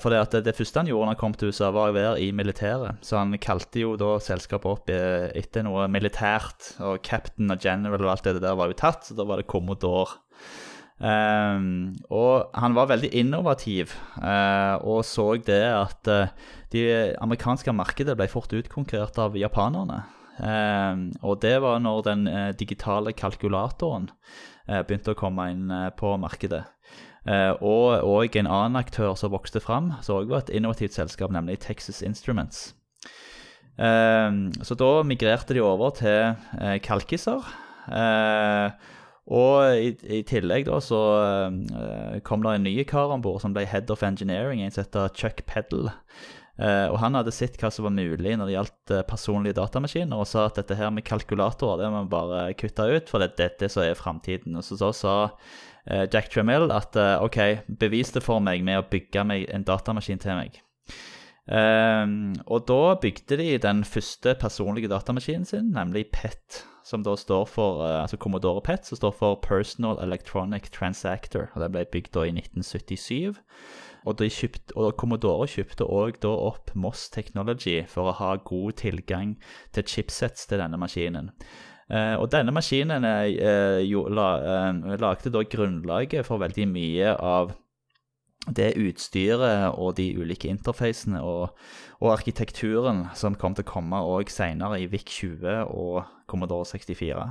for 0.00 0.10
det, 0.10 0.44
det, 0.44 0.54
første 0.54 0.78
han 0.78 0.86
gjorde 0.86 1.02
når 1.08 1.14
han 1.14 1.18
kom 1.20 1.34
til 1.34 1.48
USA, 1.48 1.70
var 1.70 1.90
å 1.90 1.96
være 1.96 2.20
i 2.22 2.30
militæret. 2.32 3.02
Så 3.02 3.18
han 3.18 3.34
kalte 3.42 3.80
jo 3.80 3.96
da 3.96 4.18
selskapet 4.22 4.70
opp 4.70 4.90
etter 4.90 5.66
noe 5.66 5.88
militært. 5.88 6.76
Og 6.78 7.02
Captain 7.02 7.50
og 7.50 7.58
General 7.60 8.06
og 8.06 8.12
alt 8.12 8.24
det 8.24 8.40
der 8.40 8.56
var 8.56 8.70
jo 8.70 8.78
tatt, 8.78 9.04
så 9.04 9.18
da 9.18 9.26
var 9.26 9.42
det 9.42 9.50
Commodore. 9.50 10.22
Um, 11.00 11.94
og 12.12 12.50
han 12.60 12.74
var 12.76 12.90
veldig 12.90 13.08
innovativ 13.16 13.94
uh, 14.20 14.76
og 14.84 14.98
så 15.08 15.30
det 15.40 15.62
at 15.64 16.10
uh, 16.12 16.50
de 16.74 16.82
amerikanske 17.24 17.72
markedet 17.72 18.18
ble 18.18 18.26
fort 18.28 18.52
utkonkurrert 18.52 19.16
av 19.22 19.38
japanerne. 19.40 20.02
Um, 20.36 21.06
og 21.24 21.40
det 21.40 21.54
var 21.64 21.80
når 21.80 22.04
den 22.04 22.28
uh, 22.28 22.50
digitale 22.52 23.16
kalkulatoren 23.16 24.10
begynte 24.70 25.16
å 25.16 25.18
komme 25.18 25.48
inn 25.50 25.70
på 25.98 26.12
markedet. 26.22 26.60
og, 27.26 28.04
og 28.06 28.36
en 28.38 28.46
annen 28.46 28.78
aktør 28.78 29.16
som 29.18 29.32
vokste 29.32 29.58
fram, 29.58 29.88
så 29.98 30.20
også 30.20 30.30
var 30.30 30.44
et 30.44 30.52
innovativt 30.54 30.94
selskap, 30.94 31.32
nemlig 31.34 31.58
Texas 31.64 32.04
Instruments. 32.06 32.76
Um, 33.74 34.52
så 34.62 34.76
da 34.78 35.02
migrerte 35.02 35.56
de 35.56 35.64
over 35.64 35.90
til 35.98 36.78
kalkiser. 36.86 37.42
Uh, 37.90 38.70
og 39.30 39.78
i, 39.78 39.92
i, 40.10 40.20
tillegg 40.26 40.66
da 40.66 40.80
så 40.82 41.00
uh, 41.46 42.18
kom 42.26 42.42
det 42.42 42.56
en 42.56 42.66
ny 42.66 42.74
kar 42.88 43.12
om 43.14 43.22
bord 43.22 43.38
som 43.44 43.54
ble 43.54 43.62
head 43.68 43.90
of 43.94 44.02
engineering, 44.02 44.62
en 44.62 44.74
som 44.74 44.82
heter 44.82 45.12
Chuck 45.14 45.44
Peddle. 45.46 45.94
Uh, 46.60 46.90
og 46.90 46.98
han 47.00 47.14
hadde 47.16 47.32
sett 47.32 47.54
hva 47.60 47.70
som 47.72 47.86
var 47.86 47.94
mulig 47.94 48.34
når 48.36 48.50
det 48.50 48.56
gjaldt 48.56 48.92
uh, 48.92 49.04
personlige 49.06 49.56
datamaskiner, 49.60 50.18
og 50.18 50.26
sa 50.28 50.48
at 50.48 50.58
dette 50.58 50.76
her 50.76 50.90
med 50.92 51.06
kalkulatorer 51.06 51.84
det 51.84 51.92
må 51.94 52.02
vi 52.04 52.12
bare 52.16 52.40
kutte 52.58 52.88
ut, 52.90 53.12
for 53.12 53.22
det 53.22 53.30
er 53.30 53.38
dette 53.44 53.70
som 53.70 53.86
er 53.86 53.98
framtiden. 53.98 54.58
Og 54.58 54.66
så, 54.66 54.80
så 54.80 54.90
sa 54.98 55.14
Jack 56.12 56.28
Tramill 56.28 56.68
at 56.74 56.98
OK, 57.24 57.38
bevis 57.80 58.12
det 58.12 58.20
for 58.22 58.42
meg 58.44 58.60
med 58.66 58.82
å 58.82 58.88
bygge 58.90 59.24
meg 59.26 59.46
en 59.50 59.64
datamaskin 59.66 60.20
til 60.20 60.36
meg. 60.36 60.58
Og 61.48 62.66
da 62.68 62.82
bygde 63.00 63.38
de 63.40 63.54
den 63.64 63.80
første 63.88 64.36
personlige 64.38 64.92
datamaskinen 64.92 65.48
sin, 65.48 65.72
nemlig 65.74 66.10
PET 66.12 66.60
som 66.90 67.04
da 67.06 67.14
står 67.18 67.46
for 67.50 67.84
uh, 67.84 68.02
altså 68.02 68.18
Commodore 68.20 68.62
PET, 68.66 68.88
som 68.88 68.98
står 68.98 69.14
for 69.16 69.38
Personal 69.44 70.00
Electronic 70.02 70.70
Transactor. 70.74 71.48
og 71.54 71.62
Det 71.62 71.70
ble 71.74 71.86
bygd 71.92 72.12
da 72.16 72.26
i 72.26 72.34
1977. 72.34 73.40
Og, 74.08 74.22
kjøpt, 74.32 74.72
og 74.80 74.94
Commodore 74.98 75.48
kjøpte 75.50 75.84
òg 75.84 76.22
opp 76.24 76.72
Moss 76.74 77.10
Technology 77.12 77.82
for 77.86 78.08
å 78.08 78.16
ha 78.16 78.36
god 78.36 78.78
tilgang 78.80 79.34
til 79.76 79.84
chipsets 79.84 80.48
til 80.48 80.62
denne 80.62 80.80
maskinen. 80.80 81.32
Uh, 81.90 82.16
og 82.22 82.30
denne 82.32 82.54
maskinen 82.54 83.04
uh, 83.04 83.80
jo, 83.84 84.06
la, 84.08 84.30
lagde 84.98 85.32
da 85.34 85.42
grunnlaget 85.42 86.26
for 86.26 86.42
veldig 86.42 86.68
mye 86.70 87.16
av 87.18 87.52
det 88.48 88.72
utstyret 88.80 89.76
og 89.76 89.96
de 89.98 90.06
ulike 90.16 90.48
interfacene 90.48 91.20
og, 91.20 91.50
og, 92.00 92.08
arkitekturen 92.14 93.04
som 93.14 93.36
kom 93.36 93.54
til 93.54 93.66
å 93.66 93.70
komme 93.70 94.00
òg 94.00 94.32
seinere 94.32 94.80
i 94.80 94.88
VIC20 94.88 95.68
og 95.68 96.08
Commodore 96.30 96.68
64. 96.70 97.28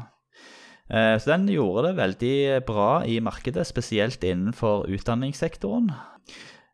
Eh, 0.90 1.16
så 1.22 1.30
den 1.30 1.46
gjorde 1.54 1.88
det 1.88 1.98
veldig 2.00 2.38
bra 2.66 3.04
i 3.06 3.20
markedet, 3.22 3.68
spesielt 3.68 4.24
innenfor 4.26 4.88
utdanningssektoren. 4.90 5.92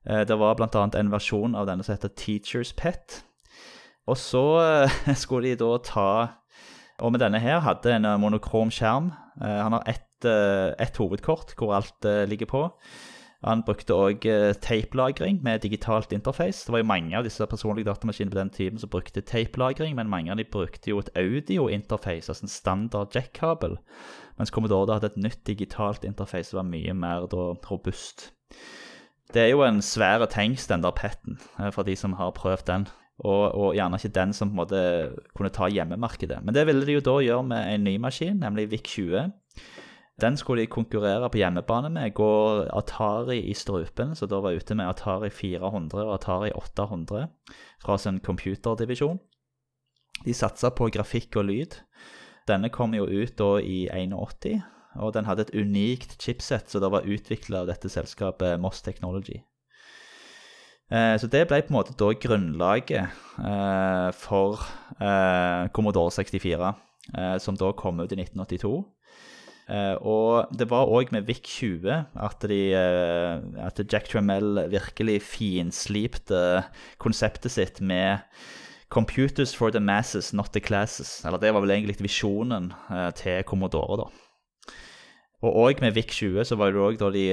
Eh, 0.08 0.24
det 0.27 0.38
var 0.39 0.55
bl.a. 0.55 0.86
en 0.96 1.12
versjon 1.12 1.55
av 1.55 1.67
denne 1.67 1.84
som 1.84 1.98
heter 1.98 2.13
Teachers 2.15 2.72
Pet. 2.79 3.22
Og 4.08 4.17
så 4.17 4.46
eh, 4.63 5.00
skulle 5.24 5.51
de 5.51 5.60
da 5.60 5.77
ta 5.84 6.10
Og 7.03 7.12
med 7.12 7.20
denne 7.20 7.41
her 7.44 7.60
hadde 7.60 7.91
en 7.91 8.05
monokrom 8.24 8.70
skjerm. 8.72 9.10
Han 9.36 9.74
har 9.75 9.84
ett, 9.84 10.24
ett 10.24 10.96
hovedkort 10.96 11.51
hvor 11.60 11.74
alt 11.75 12.08
ligger 12.24 12.48
på. 12.48 12.62
Han 13.46 13.62
brukte 13.62 13.94
òg 13.94 14.24
teipelagring 14.25 14.56
tapelagring 14.66 15.44
med 15.44 15.62
digitalt 15.62 16.12
interface. 16.12 16.66
Det 16.66 16.74
var 16.74 16.82
jo 16.82 16.88
mange 16.90 17.18
av 17.18 17.24
disse 17.28 17.46
personlige 17.46 17.86
datamaskinene 17.86 18.34
på 18.34 18.40
den 18.40 18.50
tiden 18.50 18.80
som 18.82 18.90
brukte 18.90 19.22
tapelagring, 19.22 19.96
men 19.96 20.10
mange 20.10 20.32
av 20.32 20.38
de 20.38 20.48
brukte 20.50 20.90
jo 20.90 21.00
et 21.00 21.12
audio-interface, 21.16 22.30
altså 22.30 22.46
en 22.46 22.50
standard 22.50 23.14
jack-kabel. 23.16 23.78
Mens 24.40 24.50
Commodore 24.50 24.98
hadde 24.98 25.14
et 25.14 25.22
nytt 25.22 25.46
digitalt 25.48 26.04
interface 26.04 26.50
som 26.50 26.64
var 26.64 26.70
mye 26.72 26.94
mer 26.94 27.30
da, 27.30 27.54
robust. 27.70 28.32
Det 29.34 29.42
er 29.44 29.54
jo 29.54 29.62
en 29.66 29.82
svær 29.82 30.25
tanks, 30.25 30.68
den 30.68 30.82
der 30.82 30.92
PET-en, 30.92 31.38
eh, 31.60 31.72
for 31.72 31.84
de 31.84 31.96
som 31.96 32.14
har 32.14 32.34
prøvd 32.36 32.66
den. 32.68 32.88
Og, 33.20 33.56
og, 33.56 33.75
gjerne 33.75 33.96
ikke 33.96 34.12
den 34.12 34.34
som 34.34 34.50
på 34.50 34.54
en 34.54 34.60
måte 34.60 34.80
kunne 35.38 35.54
ta 35.54 35.70
hjemmemarkedet. 35.72 36.42
Men 36.44 36.56
det 36.56 36.66
ville 36.68 36.86
de 36.86 36.98
jo 36.98 37.04
da 37.06 37.14
gjøre 37.24 37.48
med 37.48 37.74
en 37.74 37.86
ny 37.88 37.96
maskin, 37.98 38.42
nemlig 38.42 38.68
VIC-20. 38.74 39.32
Den 40.22 40.38
skulle 40.38 40.62
de 40.62 40.72
konkurrere 40.72 41.30
på 41.30 41.38
hjemmebane 41.38 41.90
med. 41.90 42.14
Går 42.14 42.70
Atari 42.78 43.40
i 43.40 43.54
strupen, 43.54 44.16
så 44.16 44.26
da 44.26 44.40
var 44.40 44.54
jeg 44.54 44.64
ute 44.64 44.76
med 44.76 44.88
Atari 44.88 45.30
400 45.30 46.06
og 46.06 46.14
Atari 46.14 46.52
800 46.56 47.28
fra 47.84 47.98
sin 47.98 48.20
computerdivisjon. 48.20 49.20
De 50.26 50.34
satsa 50.34 50.72
på 50.72 50.88
grafikk 50.96 51.36
og 51.36 51.50
lyd. 51.50 51.82
Denne 52.48 52.70
kom 52.70 52.94
jo 52.96 53.10
ut 53.10 53.36
da 53.38 53.58
i 53.60 53.90
81, 53.92 54.62
og 54.96 55.12
den 55.14 55.26
hadde 55.28 55.48
et 55.48 55.56
unikt 55.56 56.16
chipset 56.22 56.72
som 56.72 56.82
da 56.82 56.94
var 56.94 57.10
utvikla 57.10 57.66
av 57.66 57.74
dette 57.74 57.92
selskapet 57.92 58.60
Moss 58.62 58.82
Technology. 58.86 59.42
Eh, 60.94 61.16
så 61.18 61.28
det 61.28 61.48
ble 61.50 61.64
på 61.66 61.74
en 61.74 61.80
måte 61.80 61.96
da 61.98 62.12
grunnlaget 62.14 63.10
eh, 63.42 64.10
for 64.16 64.62
eh, 65.02 65.66
Commodore 65.74 66.14
64, 66.14 66.74
som 67.38 67.58
da 67.58 67.68
kom 67.78 68.00
ut 68.02 68.14
i 68.16 68.18
1982. 68.18 68.72
Uh, 69.66 69.98
og 70.06 70.52
det 70.54 70.68
var 70.70 70.92
òg 70.94 71.10
med 71.16 71.26
VIC-20 71.26 71.88
at, 72.22 72.44
de, 72.52 72.60
at, 73.58 73.80
Jack 73.90 74.12
Tremell 74.12 74.60
virkelig 74.70 75.24
finslipte 75.26 76.42
konseptet 77.02 77.56
sitt 77.56 77.82
med 77.82 78.22
'Computers 78.94 79.56
for 79.56 79.72
the 79.72 79.80
masses, 79.80 80.34
not 80.34 80.54
the 80.54 80.62
classes'. 80.62 81.26
Eller 81.26 81.40
det 81.40 81.54
var 81.54 81.62
vel 81.62 81.72
egentlig 81.72 81.98
visjonen 82.00 82.74
uh, 82.92 83.10
til 83.12 83.44
Commodore, 83.44 83.98
da. 83.98 84.12
Og 85.42 85.58
òg 85.66 85.82
med 85.82 85.94
VIC-20 85.94 86.46
så 86.46 86.56
var 86.56 86.72
det 86.72 86.82
òg 86.82 86.96
da 86.98 87.10
de 87.14 87.26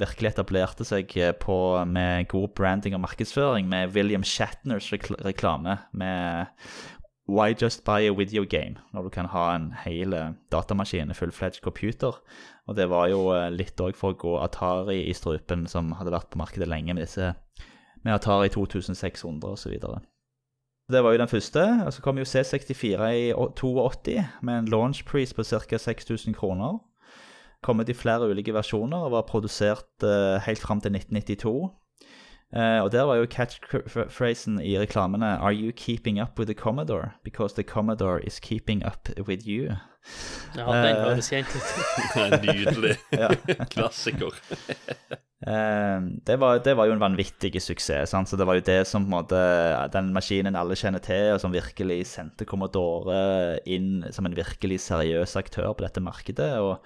virkelig 0.00 0.30
etablerte 0.30 0.84
seg 0.88 1.10
på, 1.40 1.56
med 1.84 2.28
god 2.28 2.48
branding 2.56 2.94
og 2.94 3.02
markedsføring, 3.02 3.68
med 3.68 3.92
William 3.96 4.24
Shatners 4.24 4.92
reklame 4.92 5.76
med 5.92 6.46
Why 7.28 7.52
just 7.52 7.84
buy 7.84 8.08
a 8.08 8.14
video 8.16 8.44
game 8.48 8.78
når 8.92 9.02
du 9.02 9.08
kan 9.12 9.26
ha 9.28 9.54
en 9.54 9.72
hel 9.84 10.14
eh, 10.16 10.30
datamaskin, 10.52 11.12
full-fledged 11.14 11.60
computer, 11.62 12.22
Og 12.68 12.76
det 12.76 12.90
var 12.90 13.08
jo 13.08 13.30
eh, 13.32 13.48
litt 13.52 13.80
òg 13.80 13.96
for 13.96 14.12
å 14.12 14.18
gå 14.20 14.34
Atari 14.44 15.00
i 15.08 15.14
strupen, 15.16 15.66
som 15.66 15.94
hadde 15.96 16.12
vært 16.12 16.28
på 16.32 16.40
markedet 16.40 16.68
lenge 16.68 16.92
med, 16.92 17.02
disse, 17.06 17.32
med 18.04 18.14
Atari 18.14 18.50
2600 18.52 19.56
osv. 19.56 19.78
Det 20.88 21.02
var 21.04 21.12
jo 21.12 21.20
den 21.20 21.32
første. 21.32 21.64
og 21.86 21.92
Så 21.92 22.04
kom 22.04 22.20
jo 22.20 22.28
C64 22.28 23.08
i 23.16 23.32
82 23.32 24.24
med 24.42 24.58
en 24.58 24.70
launch 24.72 25.04
price 25.08 25.34
på 25.34 25.44
ca. 25.44 25.78
6000 25.78 26.36
kroner. 26.36 26.78
Kommet 27.64 27.88
i 27.88 27.96
flere 27.96 28.28
ulike 28.28 28.54
versjoner 28.54 29.08
og 29.08 29.12
var 29.16 29.26
produsert 29.26 30.04
uh, 30.04 30.38
helt 30.44 30.60
fram 30.62 30.80
til 30.80 30.94
1992. 30.94 31.70
Uh, 32.48 32.80
og 32.80 32.92
der 32.92 33.02
var 33.04 33.18
jo 33.20 33.26
catchphrasen 33.28 34.56
i 34.64 34.78
reklamene 34.80 35.36
Are 35.36 35.52
you 35.52 35.72
keeping 35.72 36.16
up 36.20 36.38
with 36.38 36.48
the 36.48 36.54
Commodore? 36.54 37.10
Because 37.24 37.54
the 37.54 37.62
Commodore 37.62 38.24
is 38.24 38.40
keeping 38.40 38.86
up 38.86 39.08
with 39.28 39.46
you. 39.46 39.74
Ja, 40.56 40.64
den 40.64 40.96
høres 40.96 41.28
kjent 41.28 41.52
ut. 41.52 42.40
Nydelig. 42.40 42.96
Klassiker. 43.74 44.32
uh, 45.44 46.00
det, 46.24 46.38
var, 46.40 46.62
det 46.64 46.76
var 46.76 46.88
jo 46.88 46.96
en 46.96 47.04
vanvittig 47.04 47.52
suksess. 47.60 48.14
Sant? 48.14 48.32
Så 48.32 48.40
det 48.40 48.48
var 48.48 48.56
jo 48.56 48.64
det 48.64 48.80
som 48.88 49.04
på 49.04 49.12
en 49.12 49.16
måte, 49.18 49.42
den 49.92 50.08
maskinen 50.16 50.56
alle 50.56 50.78
kjenner 50.78 51.04
til, 51.04 51.34
og 51.34 51.44
som 51.44 51.52
virkelig 51.52 52.06
sendte 52.14 52.48
Commodore 52.48 53.58
inn 53.68 54.08
som 54.08 54.24
en 54.24 54.40
virkelig 54.40 54.80
seriøs 54.88 55.36
aktør 55.36 55.74
på 55.74 55.84
dette 55.84 56.00
markedet. 56.00 56.54
og 56.64 56.80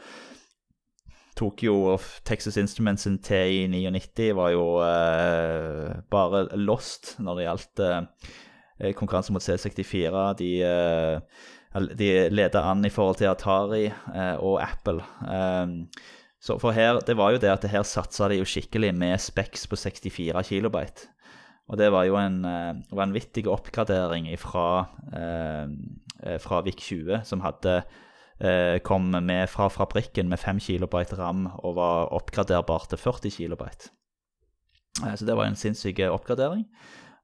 tok 1.39 1.65
jo 1.65 1.97
Texas 2.29 2.59
Instruments 2.61 3.07
sin 3.07 3.19
TI 3.25 3.67
99 3.73 4.33
var 4.37 4.53
jo 4.55 4.65
eh, 4.85 5.93
bare 6.13 6.45
lost 6.61 7.15
når 7.23 7.39
det 7.39 7.47
gjaldt 7.47 7.83
eh, 7.87 8.91
konkurranse 8.99 9.35
mot 9.35 9.45
C64. 9.45 10.25
De, 10.41 10.51
eh, 10.67 11.87
de 11.97 12.11
leda 12.33 12.65
an 12.69 12.85
i 12.85 12.93
forhold 12.93 13.21
til 13.21 13.31
Atari 13.33 13.87
eh, 13.89 14.37
og 14.41 14.61
Apple. 14.65 15.01
Eh, 15.25 15.79
så 16.43 16.59
for 16.59 16.75
her, 16.75 16.99
det 17.07 17.15
var 17.17 17.33
jo 17.33 17.41
det 17.43 17.53
at 17.53 17.63
det 17.63 17.71
her 17.71 17.87
satsa 17.87 18.27
de 18.29 18.41
jo 18.41 18.47
skikkelig 18.49 18.91
med 18.99 19.21
Specs 19.23 19.69
på 19.71 19.79
64 19.79 20.43
kilobyte. 20.49 21.09
Og 21.71 21.79
det 21.79 21.93
var 21.95 22.05
jo 22.09 22.17
en 22.19 22.43
eh, 22.45 22.81
vanvittig 22.93 23.47
oppgradering 23.49 24.27
fra, 24.41 24.89
eh, 25.15 26.39
fra 26.43 26.63
VIC-20, 26.67 27.23
som 27.25 27.45
hadde 27.47 27.79
eh, 28.43 28.79
kom 28.85 29.11
med 29.11 29.49
fra 29.51 29.69
fabrikken 29.69 30.29
med 30.29 30.39
5 30.39 30.61
kilobyte 30.61 31.19
ram 31.19 31.47
og 31.63 31.77
var 31.77 32.13
oppgraderbar 32.13 32.89
til 32.91 32.99
40 32.99 33.31
kilobyte. 33.39 33.93
Eh, 35.05 35.15
så 35.15 35.27
det 35.27 35.37
var 35.37 35.47
en 35.47 35.57
sinnssyk 35.57 36.03
oppgradering. 36.11 36.67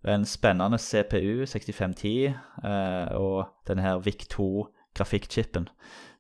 En 0.06 0.24
spennende 0.24 0.78
CPU 0.78 1.46
6510 1.46 2.26
eh, 2.64 3.16
og 3.18 3.48
denne 3.66 3.82
her 3.82 3.98
VIC2 3.98 4.68
grafikkchipen 4.94 5.68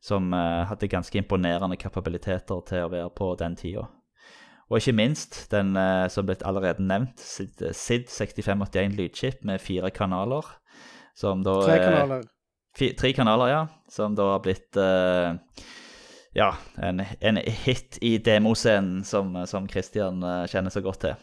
som 0.00 0.32
eh, 0.32 0.64
hadde 0.68 0.90
ganske 0.90 1.18
imponerende 1.18 1.76
kapabiliteter 1.76 2.60
til 2.66 2.86
å 2.86 2.90
være 2.92 3.10
på 3.16 3.32
den 3.38 3.56
tida. 3.58 3.88
Og 4.68 4.82
ikke 4.82 4.96
minst 4.98 5.46
den 5.52 5.72
eh, 5.80 6.06
som 6.12 6.26
ble 6.28 6.36
allerede 6.46 6.84
nevnt, 6.84 7.20
SID, 7.22 7.70
SID 7.72 8.10
6581 8.12 8.98
lydchip 8.98 9.44
med 9.48 9.62
fire 9.64 9.90
kanaler. 9.90 10.44
Som 11.16 11.42
da 11.46 11.56
Tre 11.64 11.78
eh, 11.78 11.84
kanaler. 11.86 12.26
Tre 12.78 13.12
kanaler, 13.12 13.50
ja. 13.52 13.62
Som 13.90 14.14
da 14.14 14.32
har 14.34 14.42
blitt 14.44 14.76
uh, 14.78 15.34
ja, 16.36 16.52
en, 16.76 17.02
en 17.20 17.40
hit 17.64 17.98
i 18.00 18.18
demoscenen 18.18 19.04
som, 19.04 19.34
som 19.46 19.68
Christian 19.68 20.22
uh, 20.22 20.44
kjenner 20.46 20.70
så 20.70 20.82
godt 20.84 21.02
til. 21.06 21.16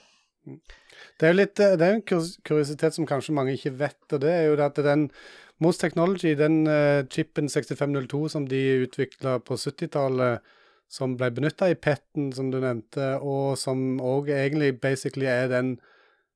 Det 1.15 1.27
er 1.27 1.31
jo 1.31 1.39
litt, 1.39 1.59
eh, 1.63 1.77
det 1.79 1.87
er 1.87 1.95
en 1.95 2.03
kuriositet 2.05 2.97
som 2.97 3.07
kanskje 3.07 3.35
mange 3.37 3.55
ikke 3.55 3.73
vet, 3.79 4.01
og 4.11 4.21
det 4.21 4.33
er 4.33 4.49
jo 4.49 4.57
at 4.65 4.81
den 4.83 5.07
Most 5.63 5.79
Technology, 5.79 6.33
den 6.35 6.65
uh, 6.67 7.05
chipen 7.07 7.47
6502 7.49 8.27
som 8.33 8.47
de 8.51 8.61
utvikla 8.83 9.37
på 9.39 9.55
70-tallet, 9.55 10.43
som 10.91 11.15
ble 11.17 11.31
benytta 11.33 11.69
i 11.71 11.77
PET-en, 11.79 12.33
som 12.35 12.51
du 12.51 12.59
nevnte, 12.59 13.15
og 13.23 13.55
som 13.57 13.95
òg 14.03 14.29
egentlig 14.35 14.75
basically 14.83 15.29
er 15.31 15.47
den 15.49 15.77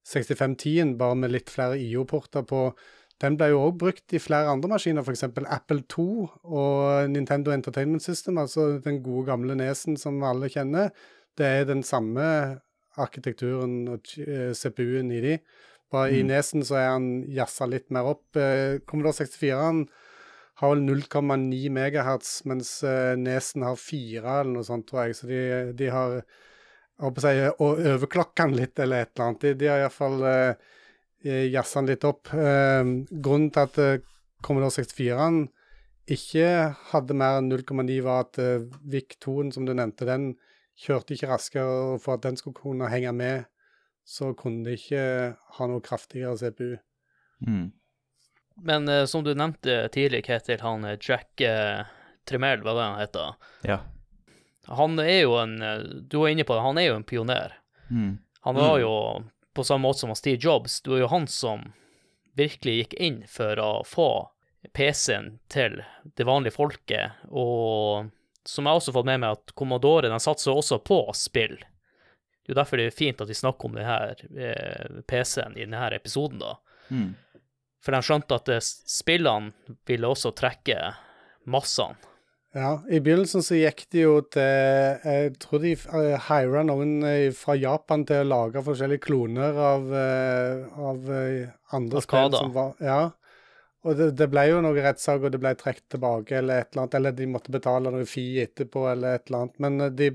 6510-en, 0.07 0.95
bare 0.97 1.19
med 1.19 1.35
litt 1.35 1.51
flere 1.51 1.77
IO-porter 1.77 2.47
på, 2.47 2.69
den 3.19 3.35
ble 3.39 3.49
jo 3.51 3.61
òg 3.67 3.77
brukt 3.81 4.13
i 4.15 4.21
flere 4.23 4.51
andre 4.51 4.69
maskiner, 4.71 5.03
f.eks. 5.03 5.25
Apple 5.43 5.83
2 5.91 6.05
og 6.43 7.09
Nintendo 7.11 7.51
Entertainment 7.51 8.03
System, 8.05 8.37
altså 8.39 8.77
den 8.83 9.01
gode 9.03 9.25
gamle 9.31 9.57
nesen 9.59 9.97
som 9.99 10.21
alle 10.23 10.49
kjenner. 10.51 10.93
Det 11.37 11.45
er 11.45 11.67
den 11.67 11.83
samme 11.83 12.25
arkitekturen 12.99 13.81
og 13.91 14.07
eh, 14.23 14.53
CPU-en 14.55 15.11
i 15.15 15.19
de. 15.23 15.35
Bare 15.91 16.11
i 16.13 16.21
Mm. 16.23 16.27
nesen 16.29 16.63
så 16.63 16.75
er 16.77 16.89
han 16.93 17.09
jazza 17.27 17.65
litt 17.67 17.89
mer 17.91 18.07
opp. 18.11 18.35
Eh, 18.37 18.79
Commodore 18.87 19.13
64 19.13 19.57
han 19.57 19.87
har 20.61 20.73
vel 20.75 20.83
0,9 20.83 21.69
megahertz, 21.71 22.45
mens 22.45 22.83
eh, 22.83 23.15
nesen 23.15 23.63
har 23.63 23.75
4 23.79 24.39
eller 24.41 24.53
noe 24.53 24.67
sånt, 24.67 24.87
tror 24.87 25.07
jeg. 25.07 25.15
Så 25.15 25.27
de, 25.27 25.73
de 25.73 25.87
har 25.89 26.19
jeg 26.19 27.05
håper 27.05 27.19
å 27.19 27.23
si, 27.23 27.47
å 27.63 27.69
overklokke 27.95 28.43
han 28.43 28.55
litt 28.57 28.79
eller 28.79 29.05
et 29.05 29.13
eller 29.15 29.29
annet. 29.29 29.41
De, 29.41 29.53
de 29.55 29.67
har 29.71 29.79
iallfall 29.85 30.17
uh, 30.19 30.78
jazza 31.25 31.81
den 31.81 31.89
litt 31.91 32.03
opp. 32.07 32.29
Eh, 32.33 32.83
grunnen 33.11 33.49
til 33.51 33.65
at 33.65 33.77
eh, 33.83 33.99
Commodore 34.45 34.71
64 34.71 35.47
ikke 36.09 36.45
hadde 36.89 37.13
mer 37.13 37.37
enn 37.37 37.51
0,9 37.51 37.99
var 38.01 38.23
at 38.23 38.39
uh, 38.41 38.63
VIC-2-en 38.89 39.51
som 39.53 39.65
du 39.67 39.75
nevnte, 39.77 40.07
den 40.09 40.31
kjørte 40.79 41.13
ikke 41.13 41.27
raskere, 41.29 41.65
og 41.93 41.99
for 42.01 42.15
at 42.15 42.23
den 42.23 42.37
skulle 42.39 42.57
kunne 42.57 42.87
henge 42.89 43.11
med, 43.13 43.43
så 44.07 44.31
kunne 44.33 44.63
de 44.65 44.73
ikke 44.79 45.03
ha 45.59 45.67
noe 45.69 45.83
kraftigere 45.85 46.33
CPU. 46.39 46.71
Mm. 47.45 47.67
Men 48.65 48.89
eh, 48.89 49.03
som 49.05 49.21
du 49.23 49.35
nevnte 49.37 49.75
tidlig, 49.93 50.23
Ketil, 50.25 50.63
han 50.65 50.87
eh, 50.89 50.97
Jack 50.97 51.43
eh, 51.45 51.83
Tremel, 52.25 52.63
var 52.65 52.79
det 52.79 52.87
han 52.87 52.99
heter? 53.03 53.37
Ja. 53.69 53.77
Han 54.79 54.97
er 55.03 55.21
jo 55.27 55.35
en 55.43 55.53
eh, 55.61 55.83
Du 56.09 56.17
var 56.23 56.33
inne 56.33 56.43
på 56.47 56.57
det, 56.57 56.65
han 56.65 56.77
er 56.81 56.89
jo 56.89 56.97
en 56.97 57.05
pioner. 57.07 57.53
Mm. 57.91 58.17
Han 58.47 58.55
var 58.57 58.73
Mm. 58.79 58.81
jo, 58.81 58.95
på 59.53 59.63
samme 59.63 59.87
måte 59.87 60.03
som 60.03 60.15
Steve 60.15 60.39
Jobs, 60.41 60.81
det 60.81 60.93
var 60.93 61.03
jo 61.03 61.13
han 61.13 61.27
som 61.27 61.71
virkelig 62.37 62.75
gikk 62.75 62.93
inn 62.93 63.23
for 63.27 63.59
å 63.59 63.71
få 63.87 64.09
PC-en 64.75 65.39
til 65.51 65.81
det 66.17 66.27
vanlige 66.27 66.55
folket, 66.55 67.19
og 67.31 68.09
som 68.47 68.67
jeg 68.67 68.79
også 68.79 68.91
har 68.91 68.97
fått 68.99 69.09
med 69.09 69.21
meg 69.23 69.37
at 69.37 69.53
Commodore 69.57 70.11
den 70.11 70.23
satser 70.23 70.55
også 70.55 70.79
på 70.85 71.01
spill. 71.17 71.57
Det 71.59 72.51
er 72.51 72.55
jo 72.55 72.59
derfor 72.61 72.81
det 72.81 72.89
er 72.89 72.95
fint 72.95 73.21
at 73.21 73.29
vi 73.29 73.37
snakker 73.37 73.69
om 73.69 73.77
denne 73.77 73.97
eh, 74.41 75.01
PC-en 75.07 75.57
i 75.57 75.65
denne 75.65 75.89
episoden, 75.95 76.41
da. 76.41 76.55
Mm. 76.89 77.11
For 77.83 77.95
de 77.95 78.01
skjønte 78.03 78.39
at 78.39 78.49
spillene 78.65 79.77
ville 79.87 80.09
også 80.09 80.33
trekke 80.35 80.79
massene. 81.49 82.08
Ja, 82.57 82.71
i 82.89 82.97
begynnelsen 82.97 83.43
så 83.45 83.59
gikk 83.59 83.83
de 83.93 84.03
jo 84.07 84.13
til 84.33 84.41
Jeg 84.41 85.35
tror 85.43 85.61
de 85.61 85.75
uh, 85.77 86.15
hira 86.29 86.63
noen 86.65 87.03
eh, 87.05 87.27
fra 87.37 87.53
Japan 87.53 88.07
til 88.09 88.23
å 88.23 88.29
lage 88.31 88.63
forskjellige 88.65 89.05
kloner 89.05 89.53
av, 89.53 89.85
eh, 89.93 90.63
av 90.89 91.11
eh, 91.13 91.51
andre 91.77 92.01
spill 92.01 92.33
som 92.33 92.53
var 92.55 92.73
Ja. 92.81 93.01
Og 93.87 93.95
det, 93.95 94.09
det 94.19 94.27
ble 94.27 94.41
jo 94.49 94.59
noe 94.59 94.81
rettssak, 94.83 95.21
og 95.23 95.31
det 95.31 95.39
ble 95.39 95.53
trukket 95.55 95.85
tilbake, 95.93 96.41
eller 96.41 96.65
et 96.65 96.73
eller 96.73 96.81
annet. 96.83 96.95
Eller 96.99 97.13
de 97.15 97.27
måtte 97.31 97.53
betale 97.53 97.93
noe 97.93 98.07
fi 98.09 98.25
etterpå, 98.43 98.83
eller 98.91 99.15
et 99.15 99.29
eller 99.29 99.45
annet. 99.45 99.59
Men 99.63 99.85
eh, 99.85 99.93
de, 100.01 100.09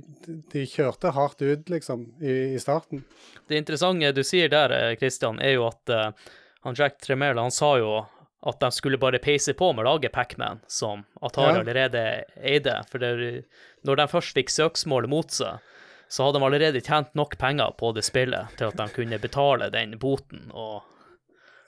de 0.53 0.65
kjørte 0.69 1.15
hardt 1.17 1.41
ut, 1.41 1.71
liksom, 1.73 2.05
i, 2.21 2.35
i 2.59 2.61
starten. 2.61 3.07
Det 3.49 3.63
interessante 3.63 4.13
du 4.13 4.21
sier 4.27 4.53
der, 4.53 4.75
eh, 4.77 4.97
Christian, 5.01 5.41
er 5.41 5.57
jo 5.57 5.65
at 5.71 5.95
uh, 5.95 6.35
han 6.67 6.77
Jack 6.77 7.01
Tremel 7.01 7.41
han 7.41 7.55
sa 7.55 7.73
jo 7.81 8.03
at 8.45 8.59
de 8.61 8.69
skulle 8.77 8.99
bare 9.01 9.19
peise 9.25 9.55
på 9.57 9.71
med 9.73 9.85
å 9.87 9.95
lage 9.95 10.11
Pac-Man, 10.13 10.61
som 10.69 11.05
Atari 11.25 11.55
Ja. 11.55 11.61
allerede 11.63 12.03
eide. 12.37 12.75
For 12.91 12.99
det, 12.99 13.45
når 13.85 13.97
de 13.97 14.07
først 14.11 14.35
fikk 14.37 14.51
søksmålet 14.53 15.09
mot 15.09 15.31
seg, 15.33 15.59
så 16.13 16.27
hadde 16.27 16.39
de 16.39 16.45
allerede 16.45 16.83
tjent 16.85 17.15
nok 17.17 17.39
penger 17.41 17.73
på 17.81 17.95
det 17.97 18.05
spillet 18.05 18.53
til 18.59 18.69
at 18.69 18.77
de 18.77 18.87
kunne 18.93 19.19
betale 19.19 19.71
den 19.73 19.97
boten. 19.99 20.51
og 20.53 20.83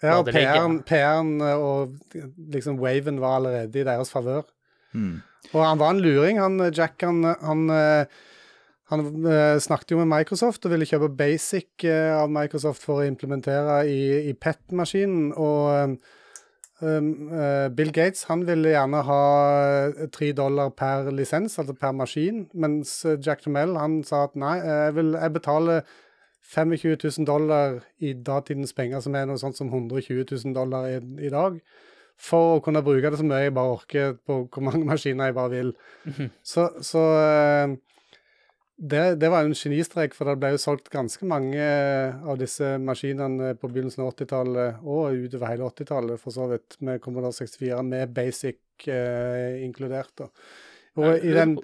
Ja, 0.02 0.18
og. 0.20 0.26
PR-en 0.28 1.40
eh, 1.40 1.56
og 1.56 1.96
liksom 2.52 2.76
waven 2.78 3.18
var 3.18 3.38
allerede 3.40 3.80
i 3.80 3.84
deres 3.88 4.10
favør. 4.12 4.44
Mm. 4.92 5.22
Og 5.54 5.62
han 5.64 5.78
var 5.80 5.90
en 5.94 6.02
luring, 6.04 6.38
han 6.38 6.58
Jack. 6.72 7.00
Han, 7.02 7.24
han, 7.24 7.70
eh, 7.70 8.04
han 8.92 9.06
eh, 9.24 9.56
snakket 9.58 9.90
jo 9.96 10.02
med 10.04 10.10
Microsoft 10.12 10.66
og 10.66 10.72
ville 10.74 10.84
kjøpe 10.86 11.08
Basic 11.16 11.84
eh, 11.88 12.12
av 12.14 12.28
Microsoft 12.30 12.84
for 12.84 13.00
å 13.00 13.08
implementere 13.08 13.80
i, 13.88 14.28
i 14.30 14.34
PET-maskinen. 14.34 15.32
Og 15.32 15.96
Bill 16.80 17.92
Gates 17.92 18.26
han 18.28 18.42
ville 18.46 18.74
gjerne 18.74 18.98
ha 19.06 19.20
eh, 19.86 20.08
tre 20.12 20.32
dollar 20.36 20.74
per 20.76 21.08
lisens, 21.10 21.58
altså 21.58 21.72
per 21.72 21.94
maskin, 21.96 22.42
mens 22.52 22.98
eh, 23.04 23.16
Jack 23.24 23.40
Tramiel 23.44 23.78
han 23.80 24.02
sa 24.04 24.26
at 24.26 24.36
nei, 24.36 24.58
eh, 24.60 24.82
jeg, 24.88 24.96
vil, 24.98 25.14
jeg 25.16 25.32
betaler 25.32 25.80
25 26.46 26.98
000 27.18 27.26
dollar 27.26 27.80
i 27.98 28.12
datidens 28.12 28.76
penger, 28.76 29.00
som 29.00 29.16
er 29.16 29.24
noe 29.26 29.40
sånt 29.40 29.56
som 29.56 29.72
120 29.72 30.26
000 30.28 30.54
dollar 30.54 30.90
i, 30.90 31.00
i 31.24 31.32
dag, 31.32 31.56
for 32.16 32.56
å 32.58 32.62
kunne 32.64 32.84
bruke 32.84 33.10
det 33.10 33.18
så 33.20 33.24
mye 33.26 33.46
jeg 33.46 33.56
bare 33.56 33.78
orker 33.78 34.14
på 34.26 34.42
hvor 34.44 34.68
mange 34.68 34.84
maskiner 34.92 35.30
jeg 35.30 35.38
bare 35.40 35.54
vil. 35.56 35.74
Så, 36.44 36.68
så 36.84 37.06
eh, 37.22 37.76
det, 38.76 39.20
det 39.20 39.30
var 39.32 39.46
en 39.46 39.54
genistrek, 39.56 40.12
for 40.12 40.28
det 40.28 40.36
ble 40.40 40.50
jo 40.52 40.60
solgt 40.60 40.90
ganske 40.92 41.24
mange 41.28 41.60
eh, 41.60 42.16
av 42.28 42.36
disse 42.36 42.74
maskinene 42.82 43.54
på 43.56 43.70
begynnelsen 43.72 44.04
av 44.04 44.10
80-tallet, 44.12 44.82
og 44.84 45.16
utover 45.16 45.48
hele 45.48 45.70
80-tallet 45.70 46.20
for 46.20 46.34
så 46.34 46.48
vidt, 46.50 46.76
med 46.84 47.00
Commodore 47.04 47.32
64, 47.32 47.80
med 47.88 48.12
basic 48.16 48.88
eh, 48.92 49.64
inkludert. 49.64 50.12
da. 50.20 50.28
Og 51.00 51.24
i 51.24 51.32
den 51.32 51.56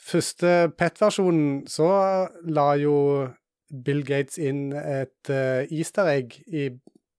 første 0.00 0.72
PET-versjonen 0.76 1.66
så 1.68 1.90
la 2.48 2.66
jo 2.80 2.96
Bill 3.84 4.02
Gates 4.04 4.36
inn 4.40 4.72
et 4.76 5.30
uh, 5.32 5.64
easter 5.72 6.10
egg 6.12 6.34
i 6.44 6.66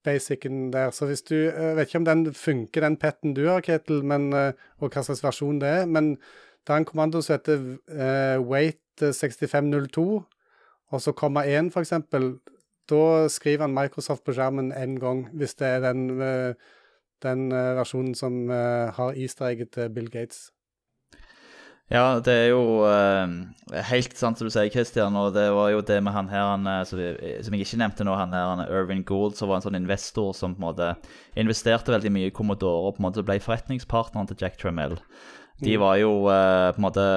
basicen 0.06 0.68
der. 0.74 0.92
Så 0.94 1.08
hvis 1.10 1.26
du 1.26 1.34
Jeg 1.34 1.78
vet 1.78 1.90
ikke 1.90 2.02
om 2.04 2.06
den 2.06 2.28
funker, 2.38 2.86
den 2.86 2.98
PET-en 3.02 3.34
du 3.34 3.48
har, 3.48 3.66
Ketil, 3.66 4.04
men, 4.06 4.30
og 4.34 4.94
hva 4.94 5.02
slags 5.02 5.24
versjon 5.26 5.62
det 5.62 5.72
er, 5.80 5.90
men 5.90 6.14
det 6.14 6.74
er 6.74 6.82
en 6.82 6.86
kommando 6.86 7.22
som 7.22 7.38
heter 7.38 7.64
uh, 7.90 8.38
wait 8.46 8.83
6502, 9.02 10.24
og 10.94 11.02
så 11.02 11.12
komma 11.12 11.46
1, 11.48 11.72
for 11.74 11.82
eksempel. 11.82 12.36
Da 12.90 13.28
skriver 13.32 13.66
han 13.66 13.74
Microsoft 13.74 14.24
på 14.24 14.36
skjermen 14.36 14.74
én 14.76 15.00
gang, 15.00 15.30
hvis 15.34 15.56
det 15.56 15.68
er 15.68 15.80
den, 15.86 16.10
den 17.24 17.46
versjonen 17.50 18.16
som 18.16 18.50
har 18.50 19.16
easter 19.16 19.46
egget 19.46 19.72
til 19.72 19.90
Bill 19.90 20.12
Gates. 20.12 20.52
Ja, 21.92 22.18
det 22.24 22.34
er 22.34 22.48
jo 22.54 22.86
uh, 22.88 23.82
helt 23.90 24.16
sant 24.18 24.40
som 24.40 24.48
du 24.48 24.54
sier, 24.54 24.72
Christian. 24.72 25.16
Og 25.20 25.34
det 25.36 25.46
var 25.54 25.70
jo 25.74 25.84
det 25.86 26.00
med 26.04 26.16
han 26.16 26.30
her 26.32 26.48
han, 26.54 26.70
som, 26.88 27.00
jeg 27.00 27.66
ikke 27.68 27.82
nevnte 27.82 28.08
nå, 28.08 28.16
han 28.18 28.34
her 28.34 28.50
han 28.50 28.64
Irvin 28.66 29.04
Gould, 29.06 29.36
som 29.38 29.52
var 29.52 29.60
en 29.60 29.66
sånn 29.68 29.78
investor 29.78 30.32
som 30.38 30.56
på 30.56 30.64
en 30.64 30.68
måte 30.70 30.90
investerte 31.40 31.94
veldig 31.94 32.14
mye 32.16 32.32
i 32.32 32.36
Commodore 32.36 32.88
og 32.88 32.96
på 32.96 33.04
en 33.04 33.10
måte 33.10 33.26
ble 33.26 33.38
forretningspartneren 33.44 34.32
til 34.32 34.40
Jack 34.42 34.58
Tremell. 34.62 34.98
De 35.62 35.76
mm. 35.76 35.82
var 35.84 36.00
jo 36.02 36.14
uh, 36.26 36.72
på 36.74 36.82
en 36.82 36.88
måte 36.88 37.08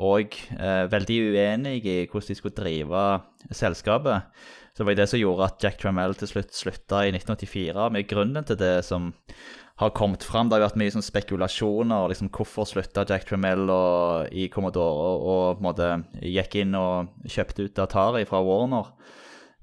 òg 0.00 0.36
eh, 0.58 0.84
veldig 0.90 1.18
uenige 1.30 1.96
i 2.02 2.06
hvordan 2.10 2.30
de 2.30 2.38
skulle 2.38 2.56
drive 2.56 3.02
selskapet. 3.54 4.30
Så 4.74 4.82
det 4.82 4.88
var 4.88 4.96
det 4.98 5.08
som 5.10 5.20
gjorde 5.20 5.46
at 5.46 5.62
Jack 5.62 5.76
Trammell 5.78 6.16
til 6.18 6.32
slutt 6.32 6.54
slutta 6.56 7.04
i 7.06 7.12
1984. 7.14 7.90
Med 7.94 8.08
grunnen 8.10 8.46
til 8.46 8.58
det 8.58 8.80
som 8.86 9.12
har 9.82 9.90
kommet 9.94 10.22
fram. 10.26 10.48
Det 10.48 10.58
har 10.58 10.64
vært 10.68 10.78
mye 10.78 10.94
sånn 10.94 11.04
spekulasjoner. 11.04 12.08
liksom 12.10 12.30
Hvorfor 12.34 12.66
slutta 12.68 13.06
Jack 13.08 13.26
Tremello 13.28 14.24
i 14.30 14.48
Commodore 14.52 15.10
og, 15.10 15.28
og, 15.34 15.62
måte 15.64 15.90
gikk 16.22 16.58
inn 16.62 16.74
og 16.78 17.14
kjøpte 17.26 17.68
ut 17.68 17.82
Atari 17.86 18.24
fra 18.28 18.42
Warner? 18.44 18.90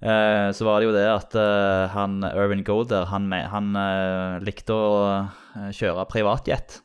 Eh, 0.02 0.48
så 0.56 0.68
var 0.68 0.80
det 0.80 0.90
jo 0.90 0.96
det 0.96 1.08
at 1.08 1.36
eh, 1.38 1.92
han 1.94 2.24
Irvin 2.32 2.64
Golder 2.66 3.06
han, 3.12 3.28
han 3.30 3.76
uh, 3.78 4.40
likte 4.42 4.74
å 4.74 4.88
uh, 5.30 5.68
kjøre 5.78 6.08
privatjet. 6.10 6.80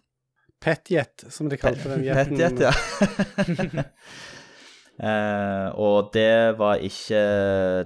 Petjet, 0.66 1.22
som 1.30 1.46
de 1.50 1.58
kalte 1.60 1.92
den 1.92 2.02
jeten. 2.02 2.34
Petjet, 2.34 2.58
ja. 2.66 2.72
Uh, 4.96 5.68
og 5.86 6.08
det 6.14 6.56
var 6.56 6.80
ikke 6.80 7.18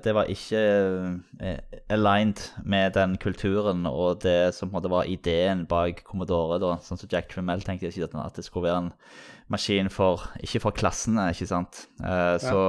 Det 0.00 0.12
var 0.14 0.28
ikke 0.30 0.60
uh, 1.42 1.56
aligned 1.90 2.40
med 2.62 2.94
den 2.94 3.16
kulturen 3.20 3.82
og 3.90 4.22
det 4.22 4.54
som 4.54 4.72
var 4.72 5.04
ideen 5.10 5.66
bak 5.66 6.04
Commodore. 6.06 6.60
da, 6.62 6.76
Sånn 6.80 7.02
som 7.02 7.10
Jack 7.12 7.28
Tremell 7.34 7.66
tenkte 7.66 7.90
ikke 7.90 8.08
at 8.22 8.38
det 8.38 8.46
skulle 8.46 8.70
være 8.70 8.84
en 8.86 8.92
maskin 9.52 9.90
for 9.92 10.30
Ikke 10.40 10.62
for 10.64 10.72
klassene, 10.72 11.28
ikke 11.34 11.50
sant. 11.50 11.84
Uh, 12.00 12.38
så, 12.40 12.62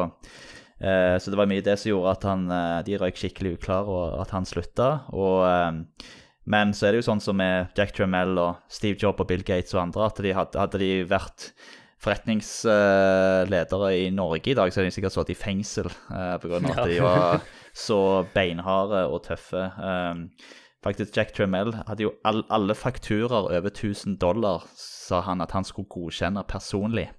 uh, 0.84 1.16
så 1.22 1.32
det 1.32 1.40
var 1.40 1.48
mye 1.48 1.64
det 1.64 1.78
som 1.80 1.94
gjorde 1.94 2.18
at 2.18 2.28
han, 2.28 2.50
de 2.84 3.00
røyk 3.00 3.22
skikkelig 3.22 3.62
uklar, 3.62 3.88
og 3.88 4.20
at 4.26 4.36
han 4.36 4.50
slutta. 4.50 5.06
Og 5.16 5.46
men 6.50 6.74
så 6.74 6.88
er 6.88 6.96
det 6.96 7.04
jo 7.04 7.10
sånn 7.12 7.22
som 7.22 7.38
med 7.38 7.76
Jack 7.78 7.94
Tremell 7.98 8.34
og 8.42 8.64
Steve 8.72 8.98
Job 9.00 9.20
og 9.22 9.30
Bill 9.30 9.44
Gates 9.46 9.76
og 9.76 9.84
andre, 9.84 10.08
at 10.08 10.22
de 10.26 10.34
hadde, 10.34 10.60
hadde 10.62 10.82
de 10.82 10.92
vært 11.10 11.52
forretningsledere 12.02 13.92
i 14.00 14.08
Norge 14.14 14.52
i 14.52 14.56
dag, 14.58 14.72
så 14.72 14.82
hadde 14.82 14.90
de 14.90 14.96
sikkert 14.96 15.14
sittet 15.14 15.36
i 15.36 15.38
fengsel 15.38 15.92
uh, 16.10 16.38
pga. 16.42 16.58
Ja. 16.58 16.72
at 16.74 16.90
de 16.90 16.98
var 17.04 17.46
så 17.86 18.00
beinharde 18.34 19.04
og 19.12 19.22
tøffe. 19.28 19.68
Um, 19.78 20.26
faktisk, 20.82 21.14
Jack 21.18 21.36
Tremell 21.38 21.76
hadde 21.78 22.08
jo 22.08 22.16
all, 22.26 22.42
alle 22.50 22.76
fakturaer 22.78 23.52
over 23.54 23.70
1000 23.70 24.18
dollar, 24.22 24.66
sa 24.78 25.22
han 25.28 25.46
at 25.46 25.54
han 25.54 25.68
skulle 25.68 25.92
godkjenne 25.94 26.42
personlig. 26.50 27.12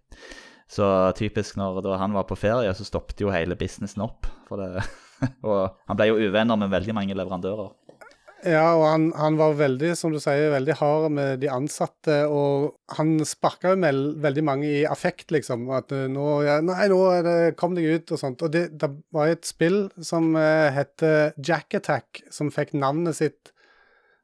Så 0.72 0.86
typisk 1.18 1.58
når 1.60 1.84
han 2.00 2.14
var 2.16 2.24
på 2.26 2.38
ferie, 2.40 2.72
så 2.74 2.86
stoppet 2.88 3.20
jo 3.20 3.30
hele 3.30 3.58
businessen 3.60 4.02
opp. 4.02 4.26
og 5.46 5.58
han 5.86 5.98
ble 5.98 6.08
jo 6.08 6.18
uvenner 6.26 6.58
med 6.58 6.72
veldig 6.72 6.94
mange 6.96 7.16
leverandører. 7.16 7.70
Ja, 8.42 8.72
og 8.74 8.84
han, 8.88 9.04
han, 9.14 9.36
var 9.38 9.54
veldig, 9.54 9.92
som 9.94 10.10
du 10.10 10.18
sier, 10.18 10.48
veldig 10.50 10.74
hard 10.80 11.12
med 11.14 11.38
de 11.44 11.50
ansatte. 11.52 12.16
Og 12.26 12.72
han 12.96 13.14
sparka 13.28 13.76
jo 13.76 13.92
veldig 14.24 14.44
mange 14.46 14.66
i 14.66 14.82
affekt, 14.88 15.30
liksom. 15.34 15.68
At 15.70 15.94
eh, 15.94 16.08
nå 16.10 16.26
ja, 16.46 16.58
Nei, 16.64 16.88
nå 16.90 16.98
det, 17.22 17.36
kom 17.60 17.76
deg 17.78 17.86
ut, 17.86 18.14
og 18.14 18.18
sånt. 18.18 18.42
Og 18.42 18.50
det, 18.54 18.64
det 18.82 18.90
var 19.14 19.30
et 19.30 19.46
spill 19.46 19.84
som 20.02 20.32
uh, 20.34 20.72
heter 20.74 21.36
Jack 21.38 21.78
Attack, 21.78 22.24
som 22.34 22.50
fikk 22.54 22.74
navnet 22.74 23.20
sitt 23.20 23.52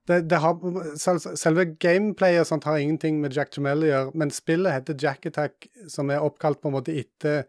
det, 0.08 0.22
det 0.30 0.40
har, 0.40 0.56
Selve 1.36 1.66
gameplay 1.76 2.38
og 2.40 2.46
sånt 2.48 2.64
har 2.64 2.80
ingenting 2.80 3.18
med 3.22 3.34
Jack 3.36 3.52
Jamel 3.54 3.84
å 3.84 3.90
gjøre, 3.90 4.14
men 4.18 4.32
spillet 4.32 4.72
heter 4.72 4.96
Jack 5.02 5.28
Attack, 5.28 5.68
som 5.92 6.08
er 6.10 6.24
oppkalt 6.24 6.62
på 6.62 6.70
en 6.70 6.78
måte 6.78 6.94
etter 6.96 7.44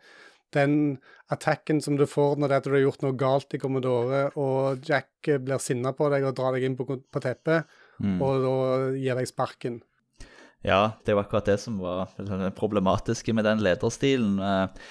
den 0.55 0.97
attacken 1.29 1.81
som 1.81 1.97
du 1.99 2.05
får 2.09 2.39
når 2.39 2.49
det 2.49 2.55
er 2.55 2.63
at 2.63 2.69
du 2.69 2.73
har 2.73 2.85
gjort 2.85 3.03
noe 3.05 3.17
galt 3.19 3.53
i 3.53 3.61
Commodore, 3.61 4.23
og 4.39 4.87
Jack 4.87 5.29
blir 5.45 5.61
sinna 5.61 5.93
på 5.97 6.09
deg 6.13 6.25
og 6.25 6.35
drar 6.37 6.57
deg 6.57 6.65
inn 6.65 6.79
på, 6.79 6.87
på 6.89 7.21
teppet, 7.23 7.69
mm. 8.01 8.17
og 8.17 8.43
da 8.45 8.57
gir 8.97 9.19
deg 9.19 9.29
sparken. 9.29 9.81
Ja, 10.65 10.91
det 11.05 11.15
var 11.15 11.23
akkurat 11.23 11.47
det 11.47 11.57
som 11.61 11.79
var 11.79 12.09
det 12.17 12.51
problematiske 12.57 13.33
med 13.33 13.47
den 13.47 13.63
lederstilen. 13.63 14.39
Eh, 14.43 14.89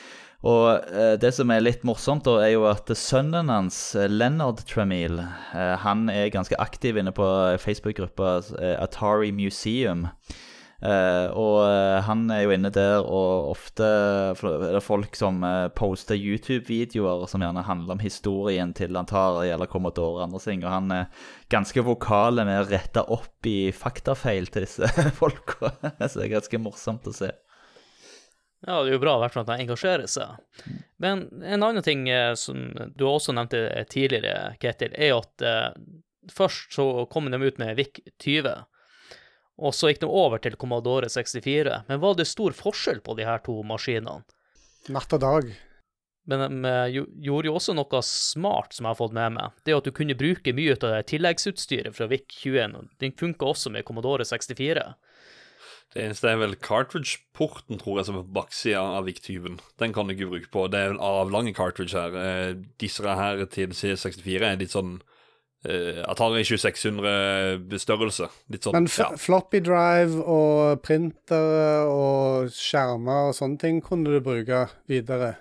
og 0.49 0.95
eh, 0.95 1.15
det 1.21 1.35
som 1.37 1.51
er 1.53 1.65
litt 1.65 1.85
morsomt, 1.85 2.25
da, 2.25 2.39
er 2.45 2.55
jo 2.55 2.65
at 2.71 2.89
sønnen 2.97 3.53
hans, 3.53 3.79
eh, 3.99 4.09
Leonard 4.09 4.63
Tramiel, 4.69 5.21
han 5.53 6.09
er 6.13 6.33
ganske 6.33 6.57
aktiv 6.63 6.97
inne 6.97 7.13
på 7.13 7.27
Facebook-gruppa 7.61 8.39
Atari 8.79 9.33
Museum. 9.35 10.07
Uh, 10.79 11.27
og 11.35 11.57
uh, 11.67 11.99
han 12.07 12.29
er 12.31 12.45
jo 12.45 12.53
inne 12.55 12.71
der, 12.71 13.01
og 13.03 13.49
ofte 13.51 13.87
er 14.39 14.77
det 14.77 14.83
folk 14.87 15.17
som 15.19 15.41
uh, 15.43 15.67
poster 15.75 16.15
YouTube-videoer 16.15 17.25
som 17.27 17.43
gjerne 17.43 17.65
handler 17.67 17.97
om 17.97 18.03
historien 18.05 18.71
til 18.79 18.95
Antari 18.99 19.51
eller 19.51 19.67
Commodore 19.71 20.21
og 20.21 20.29
andre. 20.29 20.55
Og 20.61 20.71
han 20.71 20.95
er 20.95 21.27
ganske 21.51 21.83
vokal 21.83 22.45
med 22.45 22.61
å 22.61 22.69
rette 22.71 23.03
opp 23.03 23.51
i 23.51 23.73
faktafeil 23.75 24.47
til 24.55 24.69
disse 24.69 24.87
folka. 25.19 25.75
Så 25.99 26.21
det 26.21 26.29
er 26.29 26.37
ganske 26.37 26.63
morsomt 26.63 27.11
å 27.11 27.17
se. 27.25 27.33
Ja, 28.67 28.79
det 28.83 28.91
er 28.91 28.95
jo 28.97 29.03
bra 29.03 29.19
i 29.19 29.23
hvert 29.23 29.35
fall 29.35 29.47
at 29.47 29.53
han 29.55 29.67
engasjerer 29.67 30.07
seg. 30.11 30.39
Men 31.03 31.27
en 31.43 31.63
annen 31.63 31.83
ting 31.87 32.07
som 32.39 32.71
du 32.95 33.07
også 33.07 33.35
nevnte 33.35 33.67
tidligere, 33.91 34.57
Ketil, 34.63 34.95
er 34.99 35.15
at 35.15 35.47
først 36.35 36.75
så 36.75 36.89
kom 37.11 37.31
de 37.31 37.39
ut 37.39 37.63
med 37.63 37.79
VIK 37.79 38.03
20 38.19 38.67
og 39.59 39.75
så 39.75 39.91
gikk 39.91 40.05
de 40.05 40.11
over 40.11 40.41
til 40.43 40.57
Commodore 40.59 41.11
64. 41.11 41.83
Men 41.89 42.03
var 42.03 42.19
det 42.19 42.29
stor 42.31 42.55
forskjell 42.55 43.03
på 43.05 43.17
de 43.19 43.27
her 43.27 43.43
to 43.45 43.57
maskinene? 43.67 44.23
Natt 44.95 45.13
og 45.17 45.25
dag. 45.25 45.51
Men 46.29 46.61
de 46.61 47.03
gjorde 47.25 47.49
jo 47.49 47.57
også 47.57 47.75
noe 47.75 48.01
smart 48.05 48.77
som 48.77 48.85
jeg 48.85 48.93
har 48.93 49.01
fått 49.01 49.17
med 49.17 49.35
meg. 49.39 49.59
Det 49.65 49.75
at 49.75 49.87
du 49.87 49.95
kunne 49.97 50.17
bruke 50.19 50.53
mye 50.55 50.77
av 50.77 50.83
det 50.85 51.07
tilleggsutstyret 51.11 51.97
fra 51.97 52.09
VIC-21. 52.11 52.77
Den 53.01 53.17
funka 53.17 53.49
også 53.49 53.73
med 53.73 53.87
Commodore 53.89 54.27
64. 54.29 54.85
Det 55.95 56.03
eneste 56.05 56.29
er 56.29 56.37
vel 56.37 56.53
cartridge-porten, 56.61 57.79
tror 57.81 57.99
jeg, 57.99 58.09
som 58.11 58.19
er 58.19 58.27
på 58.27 58.37
baksida 58.37 58.83
av 58.99 59.07
VIC-20. 59.09 59.57
Den 59.81 59.95
kan 59.97 60.09
du 60.09 60.13
ikke 60.13 60.29
bruke 60.35 60.51
på. 60.53 60.67
Det 60.69 60.83
er 60.83 60.93
vel 60.93 61.01
avlange 61.01 61.55
cartridge 61.57 61.97
her. 61.97 62.19
Eh, 62.21 62.59
disse 62.81 63.17
her 63.21 63.41
til 63.49 63.73
C64 63.73 64.51
er 64.51 64.61
litt 64.61 64.77
sånn 64.77 64.99
uh, 65.67 66.03
Atari 66.07 66.45
2600-størrelse. 66.47 68.29
Litt 68.53 68.67
sånn. 68.69 68.77
Men 68.77 68.89
ja. 68.93 69.11
floppy 69.19 69.63
drive 69.67 70.23
og 70.23 70.83
printer 70.85 71.89
og 71.91 72.53
skjermer 72.55 73.31
og 73.33 73.37
sånne 73.39 73.61
ting 73.63 73.83
kunne 73.85 74.15
du 74.15 74.23
bruke 74.25 74.67
videre. 74.91 75.35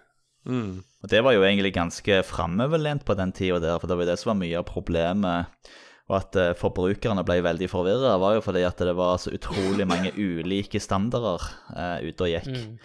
Mm. 0.48 0.80
Og 1.04 1.12
Det 1.12 1.20
var 1.24 1.36
jo 1.36 1.44
egentlig 1.46 1.74
ganske 1.76 2.22
framoverlent 2.26 3.06
på 3.06 3.16
den 3.20 3.34
tida 3.36 3.60
der, 3.62 3.78
for 3.80 3.90
det 3.90 3.98
var 3.98 4.08
jo 4.08 4.12
det 4.12 4.20
som 4.22 4.32
var 4.34 4.40
mye 4.42 4.62
av 4.62 4.68
problemet. 4.70 5.70
Og 6.08 6.16
at 6.22 6.38
uh, 6.40 6.54
forbrukerne 6.56 7.26
ble 7.28 7.42
veldig 7.44 7.68
forvirra, 7.70 8.16
var 8.22 8.38
jo 8.38 8.46
fordi 8.46 8.64
at 8.64 8.80
det 8.80 8.96
var 8.96 9.20
så 9.20 9.34
utrolig 9.36 9.88
mange 9.90 10.14
ulike 10.30 10.80
standarder 10.82 11.44
uh, 11.76 12.00
ute 12.00 12.24
og 12.24 12.32
gikk. 12.32 12.54
Mm. 12.56 12.78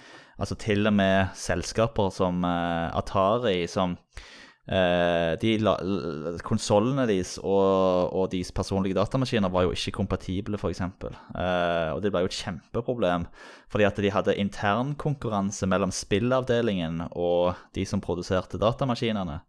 Altså 0.42 0.56
til 0.58 0.88
og 0.90 0.96
med 0.96 1.30
selskaper 1.38 2.10
som 2.14 2.42
uh, 2.42 2.90
Atari, 2.98 3.62
som 3.70 3.94
Eh, 4.62 5.32
de 5.42 5.56
Konsollene 6.46 7.02
deres 7.10 7.34
og, 7.42 8.12
og, 8.14 8.28
deres 8.30 8.52
personlige 8.54 8.94
datamaskiner 8.94 9.50
var 9.50 9.66
jo 9.66 9.74
ikke 9.74 9.96
kompatible, 9.96 10.58
f.eks. 10.60 10.84
Eh, 10.86 11.88
og 11.90 12.02
det 12.04 12.12
ble 12.14 12.22
jo 12.22 12.30
et 12.30 12.38
kjempeproblem, 12.38 13.26
fordi 13.72 13.88
at 13.88 13.98
de 13.98 14.12
hadde 14.14 14.38
internkonkurranse 14.38 15.66
mellom 15.66 15.90
spillavdelingen 15.94 17.08
og 17.10 17.58
de 17.74 17.86
som 17.88 18.02
produserte 18.04 18.60
datamaskinene. 18.62 19.40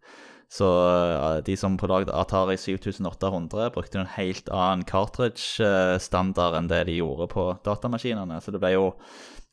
Så 0.50 0.66
eh, 0.66 1.38
de 1.46 1.56
som 1.62 1.78
på 1.78 1.86
lagde 1.90 2.14
Atari 2.14 2.58
7800, 2.58 3.70
brukte 3.74 4.02
en 4.02 4.12
helt 4.16 4.50
annen 4.50 4.82
cartridge-standard 4.88 6.58
enn 6.58 6.74
det 6.74 6.84
de 6.90 6.98
gjorde 6.98 7.30
på 7.30 7.52
datamaskinene. 7.62 8.42
Så 8.42 8.50
det 8.50 8.62
ble 8.62 8.74
jo 8.74 8.90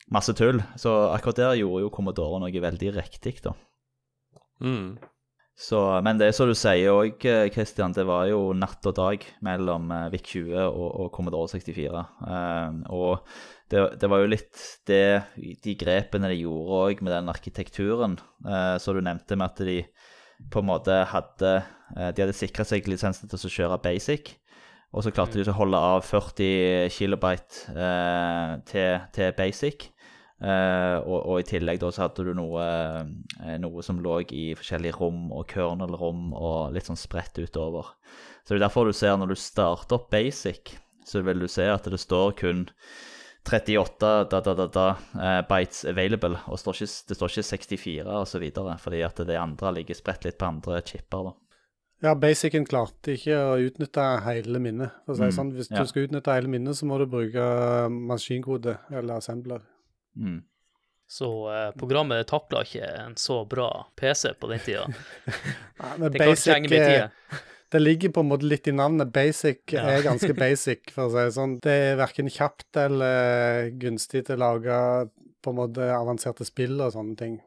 masse 0.09 0.33
tull. 0.33 0.65
Så 0.73 0.97
akkurat 1.13 1.37
der 1.37 1.61
gjorde 1.61 1.85
jo 1.85 1.93
Commodore 1.93 2.41
noe 2.41 2.65
veldig 2.65 2.95
riktig, 2.97 3.37
da. 3.45 3.53
Mm. 4.61 4.97
Så, 5.57 5.77
men 6.01 6.17
det 6.17 6.29
er 6.29 6.35
som 6.35 6.49
du 6.49 6.55
sier 6.57 6.95
òg, 6.95 7.21
Christian, 7.53 7.93
det 7.93 8.05
var 8.07 8.25
jo 8.31 8.49
natt 8.57 8.85
og 8.89 8.95
dag 8.97 9.25
mellom 9.45 9.91
eh, 9.93 10.07
VIC-20 10.13 10.55
og, 10.63 10.87
og 11.03 11.09
Commodore 11.13 11.51
64. 11.51 12.05
Eh, 12.25 12.79
og 12.95 13.27
det, 13.71 13.83
det, 14.01 14.09
var 14.11 14.23
jo 14.23 14.31
litt 14.31 14.63
det, 14.89 15.03
de 15.63 15.75
grepene 15.79 16.31
de 16.31 16.41
gjorde 16.41 16.79
òg 16.87 17.03
med 17.05 17.13
den 17.13 17.31
arkitekturen 17.31 18.17
uh, 18.43 18.75
som 18.81 18.97
du 18.97 19.03
nevnte, 19.05 19.37
med 19.39 19.47
at 19.47 19.61
de 19.63 19.77
på 20.51 20.59
en 20.63 20.67
måte 20.71 20.95
hadde 21.11 21.51
eh, 21.59 22.09
De 22.11 22.23
hadde 22.23 22.33
sikra 22.35 22.65
seg 22.65 22.87
lisensen 22.89 23.29
til 23.29 23.37
å 23.37 23.53
kjøre 23.55 23.81
basic. 23.83 24.33
Og 24.91 25.05
så 25.05 25.13
klarte 25.15 25.39
de 25.39 25.45
å 25.47 25.55
holde 25.55 25.79
av 25.79 26.01
40 26.03 26.89
kilobyte 26.91 27.75
uh, 27.77 28.57
til, 28.67 29.05
til, 29.15 29.31
basic. 29.37 29.90
Uh, 30.41 30.97
og, 31.05 31.17
og, 31.19 31.35
i 31.37 31.45
tillegg 31.45 31.77
da 31.83 31.91
så 31.93 32.07
hadde 32.07 32.23
du 32.25 32.31
noe, 32.33 32.63
uh, 32.65 33.57
noe 33.61 33.83
som 33.85 33.99
lå 34.01 34.23
i 34.33 34.47
forskjellige 34.57 34.97
rom 34.97 35.27
og 35.29 35.45
kernel-rom 35.51 36.31
og 36.33 36.73
litt 36.73 36.87
sånn 36.89 36.97
spredt 36.97 37.37
utover. 37.37 37.91
Så 38.41 38.55
det 38.55 38.57
er 38.57 38.65
derfor 38.65 38.89
du 38.89 38.95
ser 38.97 39.19
når 39.21 39.35
du 39.35 39.37
starter 39.37 39.99
opp 39.99 40.09
basic, 40.13 40.73
så 41.05 41.21
vil 41.25 41.43
du 41.43 41.49
se 41.51 41.67
at 41.69 41.85
det 41.85 41.99
står 42.01 42.33
kun 42.39 42.63
38 43.45 44.09
da, 44.31 44.39
da, 44.41 44.53
da, 44.57 44.65
da, 44.65 44.87
uh, 45.13 45.43
bytes 45.45 45.83
available, 45.91 46.39
og 46.49 46.57
står 46.61 46.79
ikke, 46.79 46.95
det 47.11 47.17
står 47.19 47.35
ikke 47.35 47.47
64 47.51 48.17
osv., 48.23 48.47
fordi 48.81 49.01
at 49.05 49.21
det 49.29 49.37
andre 49.37 49.75
ligger 49.77 49.97
spredt 49.97 50.25
litt 50.25 50.39
på 50.41 50.49
andre 50.49 50.81
chipper. 50.81 51.29
da. 51.29 51.35
Ja, 52.01 52.15
basicen 52.17 52.65
klarte 52.65 53.13
ikke 53.13 53.37
å 53.37 53.59
utnytte 53.61 54.07
hele 54.25 54.57
minnet. 54.61 54.95
For 55.05 55.13
å 55.13 55.19
si 55.19 55.27
mm, 55.29 55.35
sånn. 55.35 55.53
Hvis 55.53 55.69
ja. 55.69 55.83
du 55.83 55.89
skal 55.89 56.07
utnytte 56.07 56.33
hele 56.33 56.49
minnet, 56.49 56.79
så 56.79 56.89
må 56.89 56.97
du 56.97 57.05
bruke 57.09 57.45
maskinkode 57.93 58.79
eller 58.89 59.21
assembler. 59.21 59.61
Mm. 60.15 60.41
Så 61.11 61.27
eh, 61.51 61.69
programmet 61.75 62.27
takla 62.27 62.61
ikke 62.63 62.87
en 62.87 63.15
så 63.19 63.41
bra 63.45 63.67
PC 63.99 64.33
på 64.39 64.47
den 64.47 64.61
tida. 64.63 64.85
ja, 65.81 65.89
det 65.97 66.11
basic, 66.15 66.71
eh, 66.71 67.09
det 67.71 67.79
ligger 67.79 68.13
på 68.15 68.23
en 68.23 68.29
måte 68.29 68.47
litt 68.47 68.67
i 68.67 68.71
navnet. 68.71 69.11
Basic 69.11 69.75
ja. 69.75 69.83
er 69.91 70.05
ganske 70.05 70.33
basic, 70.33 70.91
for 70.95 71.09
å 71.09 71.11
si 71.11 71.19
det 71.19 71.35
sånn. 71.35 71.57
Det 71.63 71.75
er 71.91 71.99
verken 71.99 72.31
kjapt 72.31 72.79
eller 72.79 73.69
gunstig 73.81 74.25
til 74.27 74.39
å 74.39 74.43
lage 74.45 74.77
på 75.43 75.51
en 75.51 75.59
måte 75.59 75.87
avanserte 75.95 76.47
spill 76.47 76.79
og 76.79 76.93
sånne 76.95 77.19
ting. 77.19 77.39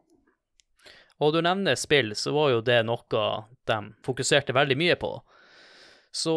Og 1.24 1.33
du 1.33 1.40
nevner 1.40 1.79
spill, 1.79 2.12
så 2.18 2.35
var 2.35 2.50
jo 2.53 2.64
det 2.64 2.83
noe 2.85 3.27
de 3.68 3.79
fokuserte 4.05 4.53
veldig 4.53 4.77
mye 4.77 4.96
på. 5.00 5.12
Så 6.14 6.35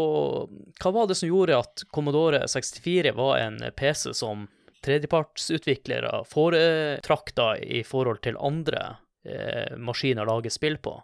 hva 0.81 0.91
var 0.93 1.09
det 1.09 1.19
som 1.19 1.29
gjorde 1.29 1.59
at 1.59 1.83
Commodore 1.93 2.45
64 2.47 3.11
var 3.17 3.37
en 3.41 3.59
PC 3.77 4.13
som 4.17 4.47
tredjepartsutviklere 4.85 6.23
foretrakk 6.29 7.33
da 7.37 7.51
i 7.57 7.83
forhold 7.87 8.21
til 8.25 8.39
andre 8.39 8.83
eh, 9.25 9.77
maskiner 9.77 10.25
å 10.25 10.37
lage 10.37 10.53
spill 10.53 10.79
på? 10.83 10.97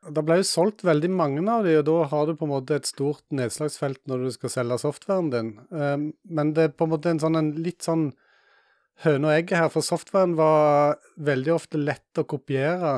Det 0.00 0.22
ble 0.24 0.38
jo 0.40 0.48
solgt 0.48 0.80
veldig 0.86 1.10
mange 1.12 1.42
av 1.52 1.66
de, 1.66 1.74
og 1.76 1.84
da 1.84 1.96
har 2.08 2.26
du 2.26 2.32
på 2.38 2.46
en 2.46 2.54
måte 2.54 2.78
et 2.78 2.88
stort 2.88 3.24
nedslagsfelt 3.36 4.00
når 4.08 4.24
du 4.24 4.30
skal 4.32 4.52
selge 4.54 4.78
softwaren 4.80 5.28
din. 5.32 5.50
Um, 5.68 6.06
men 6.24 6.54
det 6.56 6.64
er 6.64 6.72
på 6.72 6.86
en 6.88 6.94
måte 6.94 7.12
en 7.12 7.20
sånn 7.20 7.36
en 7.36 7.50
litt 7.60 7.84
sånn 7.84 8.06
høne 9.04 9.28
og 9.28 9.34
egg 9.34 9.52
her, 9.56 9.68
for 9.72 9.84
softwaren 9.84 10.38
var 10.38 10.96
veldig 11.20 11.52
ofte 11.52 11.80
lett 11.80 12.20
å 12.20 12.24
kopiere. 12.28 12.94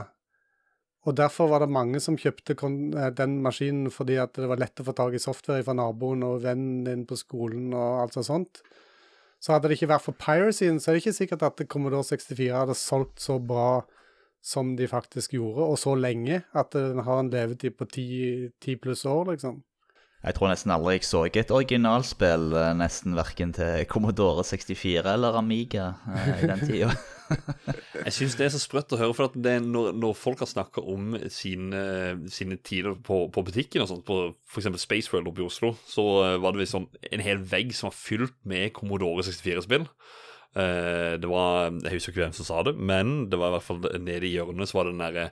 Og 1.03 1.17
derfor 1.19 1.51
var 1.51 1.65
det 1.65 1.75
mange 1.75 1.99
som 2.03 2.19
kjøpte 2.19 2.55
eh, 2.55 3.11
den 3.19 3.41
maskinen 3.43 3.91
fordi 3.91 4.21
at 4.23 4.39
det 4.39 4.47
var 4.51 4.63
lett 4.63 4.79
å 4.79 4.87
få 4.87 4.95
tak 4.95 5.19
i 5.19 5.23
software 5.23 5.67
fra 5.67 5.75
naboen 5.75 6.23
og 6.27 6.45
vennen 6.45 6.85
din 6.87 7.03
på 7.09 7.19
skolen 7.19 7.73
og 7.75 8.05
alt 8.05 8.19
sånt. 8.23 8.63
Så 9.43 9.53
hadde 9.53 9.69
det 9.69 9.81
ikke 9.81 9.91
vært 9.91 10.05
for 10.05 10.19
piracyen, 10.19 10.79
så 10.79 10.91
er 10.91 10.95
det 10.95 11.03
ikke 11.03 11.17
sikkert 11.17 11.43
at 11.49 11.65
Commodore 11.71 12.07
64 12.07 12.53
hadde 12.55 12.79
solgt 12.79 13.25
så 13.25 13.41
bra 13.43 13.83
som 14.43 14.77
de 14.79 14.87
faktisk 14.91 15.35
gjorde, 15.35 15.67
og 15.67 15.79
så 15.79 15.97
lenge 15.99 16.43
at 16.59 16.75
den 16.75 17.03
har 17.07 17.21
en 17.23 17.31
levetid 17.31 17.75
på 17.79 17.87
ti 17.91 18.77
pluss 18.83 19.05
år, 19.07 19.33
liksom. 19.35 19.61
Jeg 20.23 20.37
tror 20.37 20.53
nesten 20.53 20.71
aldri 20.71 21.01
jeg 21.01 21.07
så 21.07 21.25
et 21.27 21.51
originalspill 21.51 22.53
eh, 22.55 22.69
nesten 22.79 23.17
verken 23.19 23.51
til 23.57 23.83
Commodore 23.91 24.45
64 24.47 25.03
eller 25.03 25.39
Amiga 25.39 25.89
eh, 26.15 26.45
i 26.45 26.51
den 26.51 26.63
tida. 26.63 26.93
jeg 28.07 28.15
syns 28.15 28.37
det 28.39 28.47
er 28.47 28.53
så 28.55 28.61
sprøtt 28.63 28.95
å 28.95 29.01
høre, 29.01 29.17
for 29.19 29.35
når, 29.35 29.91
når, 29.99 30.15
folk 30.15 30.45
har 30.45 30.51
snakka 30.51 30.85
om 30.95 31.17
sine, 31.33 31.83
sine 32.31 32.61
tider 32.63 32.95
på, 33.03 33.25
på, 33.35 33.45
butikken 33.49 33.83
og 33.83 33.91
sånt, 33.91 34.05
på 34.07 34.21
f.eks. 34.47 34.71
Spaceworld 34.85 35.33
oppe 35.33 35.43
i 35.43 35.49
Oslo, 35.49 35.73
så 35.91 36.07
eh, 36.23 36.39
var 36.45 36.55
det 36.55 36.69
liksom 36.69 36.87
en 37.11 37.27
hel 37.27 37.43
vegg 37.43 37.75
som 37.75 37.91
var 37.91 37.99
fylt 37.99 38.39
med 38.47 38.71
Commodore 38.79 39.27
64-spill. 39.27 39.89
Uh, 40.53 41.17
det 41.17 41.25
var 41.31 41.71
Jeg 41.81 41.95
husker 41.95 42.13
ikke 42.13 42.27
hvem 42.27 42.35
som 42.37 42.45
sa 42.45 42.59
det, 42.69 42.75
men 42.77 43.31
det 43.33 43.39
var 43.41 43.49
i 43.49 43.55
hvert 43.55 43.65
fall 43.65 43.79
nede 44.05 44.27
i 44.29 44.35
hjørnet 44.35 44.69
så 44.69 44.77
var 44.77 44.85
det 44.85 44.93
den 44.93 45.01
derre 45.01 45.31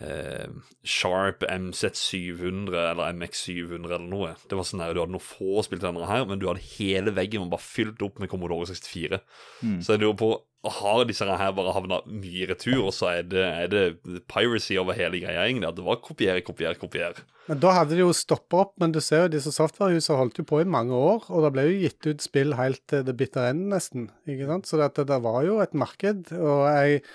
eh, 0.00 0.48
Sharp 0.84 1.44
MZ700 1.48 2.76
eller 2.90 3.14
MX700 3.16 3.86
eller 3.86 4.08
noe. 4.08 4.34
Det 4.48 4.58
var 4.58 4.68
sånn 4.68 4.84
her, 4.84 4.94
Du 4.94 5.02
hadde 5.02 5.14
noen 5.16 5.24
få 5.24 5.64
spilltjenere 5.66 6.10
her, 6.10 6.26
men 6.28 6.40
du 6.40 6.48
hadde 6.50 6.64
hele 6.76 7.14
veggen 7.16 7.46
var 7.46 7.56
bare 7.56 7.66
fylt 7.66 8.04
opp 8.04 8.20
med 8.20 8.30
Commodore 8.32 8.68
64. 8.68 9.22
Mm. 9.62 9.80
Så 9.82 9.94
jeg 9.94 10.04
lurer 10.04 10.20
på 10.20 10.34
har 10.66 11.04
disse 11.06 11.22
her 11.24 11.52
bare 11.54 11.72
havna 11.72 12.00
mye 12.10 12.42
i 12.42 12.46
retur, 12.50 12.80
og 12.88 12.94
så 12.94 13.12
er 13.12 13.26
det, 13.30 13.44
er 13.46 13.68
det 13.70 14.22
piracy 14.30 14.74
over 14.80 14.96
hele 14.98 15.20
greia, 15.22 15.44
egentlig? 15.44 15.68
At 15.68 15.76
det 15.78 15.84
var 15.86 16.00
kopiere, 16.02 16.42
kopiere, 16.42 16.74
kopiere. 16.80 17.22
Men 17.46 17.60
Da 17.62 17.76
hadde 17.76 17.94
de 17.94 18.02
jo 18.02 18.10
stoppa 18.16 18.64
opp, 18.64 18.74
men 18.82 18.92
du 18.92 18.98
ser 19.00 19.24
jo 19.24 19.32
disse 19.36 19.52
softwarehusene 19.54 20.18
holdt 20.18 20.40
jo 20.42 20.46
på 20.48 20.60
i 20.64 20.68
mange 20.68 20.98
år, 20.98 21.28
og 21.30 21.46
det 21.46 21.52
ble 21.54 21.66
jo 21.68 21.78
gitt 21.84 22.10
ut 22.10 22.26
spill 22.26 22.56
helt 22.58 22.82
til 22.90 23.06
det 23.06 23.14
bitter 23.20 23.52
ende, 23.52 23.70
nesten. 23.76 24.10
ikke 24.26 24.50
sant? 24.50 24.66
Så 24.66 24.82
det, 24.82 25.06
det 25.08 25.20
var 25.24 25.40
jo 25.46 25.60
et 25.62 25.78
marked, 25.78 26.34
og 26.34 26.66
jeg 26.66 27.06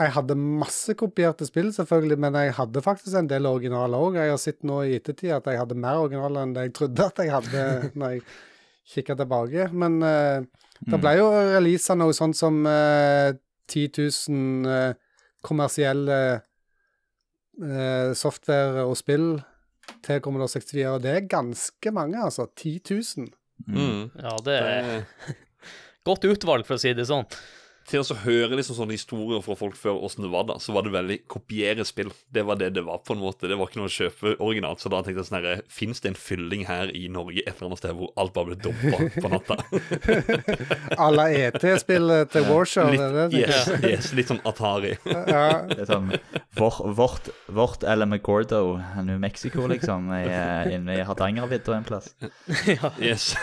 jeg 0.00 0.12
hadde 0.14 0.36
masse 0.38 0.94
kopierte 0.98 1.46
spill, 1.46 1.68
selvfølgelig, 1.74 2.16
men 2.24 2.36
jeg 2.40 2.54
hadde 2.56 2.82
faktisk 2.84 3.16
en 3.18 3.28
del 3.28 3.46
originaler 3.48 4.00
òg. 4.00 4.16
Jeg 4.16 4.32
har 4.32 4.40
sett 4.40 4.64
nå 4.66 4.80
i 4.86 4.96
ettertid 4.96 5.34
at 5.36 5.50
jeg 5.50 5.60
hadde 5.60 5.76
mer 5.78 6.00
originaler 6.00 6.46
enn 6.46 6.54
det 6.56 6.66
jeg 6.68 6.74
trodde 6.78 7.08
at 7.10 7.20
jeg 7.20 7.34
hadde 7.34 7.66
når 8.00 8.16
jeg 8.16 8.24
kikka 8.94 9.18
tilbake. 9.20 9.68
Men 9.76 10.00
uh, 10.00 10.64
det 10.88 11.00
ble 11.02 11.14
jo 11.18 11.28
releasa 11.52 11.96
noe 11.98 12.16
sånt 12.16 12.38
som 12.38 12.62
uh, 12.64 13.30
10 13.70 13.84
000 14.32 14.66
uh, 14.66 15.20
kommersielle 15.44 16.18
uh, 17.60 18.10
software 18.16 18.88
og 18.88 18.96
spill 18.98 19.34
til 20.02 20.20
Commodore 20.24 20.50
64, 20.50 20.88
og 20.88 21.00
det 21.04 21.12
er 21.12 21.30
ganske 21.30 21.92
mange, 21.94 22.16
altså. 22.18 22.48
10 22.56 22.80
000. 22.90 23.32
Mm. 23.68 24.08
Ja, 24.18 24.36
det 24.46 24.54
er 24.56 25.02
godt 26.06 26.24
utvalg, 26.26 26.64
for 26.66 26.78
å 26.78 26.82
si 26.82 26.94
det 26.96 27.10
sånn 27.10 27.28
til 27.88 28.02
å 28.02 28.18
høre 28.24 28.56
liksom 28.58 28.76
sånne 28.78 28.96
historier 28.96 29.42
fra 29.44 29.56
folk 29.58 29.76
før 29.78 30.00
åssen 30.06 30.26
det 30.26 30.32
var 30.32 30.46
da, 30.48 30.58
så 30.62 30.74
var 30.76 30.86
det 30.86 30.94
veldig 30.94 31.18
kopiere 31.30 31.86
spill. 31.88 32.12
Det 32.32 32.44
var 32.46 32.60
det 32.60 32.72
det 32.76 32.84
var, 32.86 33.02
på 33.06 33.16
en 33.16 33.22
måte. 33.22 33.48
Det 33.50 33.58
var 33.58 33.70
ikke 33.70 33.80
noe 33.80 33.90
å 33.90 33.94
kjøpe 33.94 34.34
originalt. 34.38 34.82
Så 34.82 34.92
da 34.92 35.02
tenkte 35.02 35.22
jeg 35.22 35.30
sånn 35.30 35.38
herre 35.40 35.56
Fins 35.72 36.02
det 36.02 36.12
en 36.12 36.18
fylling 36.18 36.66
her 36.68 36.92
i 36.96 37.06
Norge 37.12 37.42
et 37.42 37.54
eller 37.54 37.70
annet 37.70 37.82
sted 37.82 37.96
hvor 37.96 38.12
alt 38.20 38.34
bare 38.36 38.52
ble 38.52 38.58
dumpa 38.62 39.08
på 39.16 39.32
natta? 39.32 39.58
à 41.04 41.08
la 41.12 41.28
ET-spillet 41.32 42.32
til 42.32 42.46
Warshow? 42.48 42.92
Litt, 42.92 43.36
yes, 43.36 43.70
yes, 43.82 44.10
litt 44.16 44.30
sånn 44.30 44.42
Atari. 44.48 44.94
ja. 45.06 45.62
Det 45.68 45.82
er 45.84 45.90
sånn 45.90 46.12
vårt, 46.58 46.82
vårt, 46.96 47.30
vårt 47.46 47.86
Gordo, 48.22 48.80
New 49.02 49.18
Mexico, 49.18 49.66
liksom, 49.66 50.12
inne 50.12 50.98
i 50.98 51.04
Hardangervidda 51.06 51.76
en 51.76 51.84
plass. 51.84 52.14
ja. 52.66 52.92
Yes. 53.00 53.34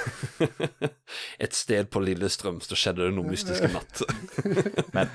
et 1.39 1.53
sted 1.53 1.89
på 1.91 2.01
Lillestrøm 2.03 2.59
så 2.63 2.77
skjedde 2.77 3.07
det 3.07 3.15
noe 3.17 3.29
mystisk 3.31 3.65
i 3.65 3.71
natt. 3.73 4.03
Men. 4.95 5.11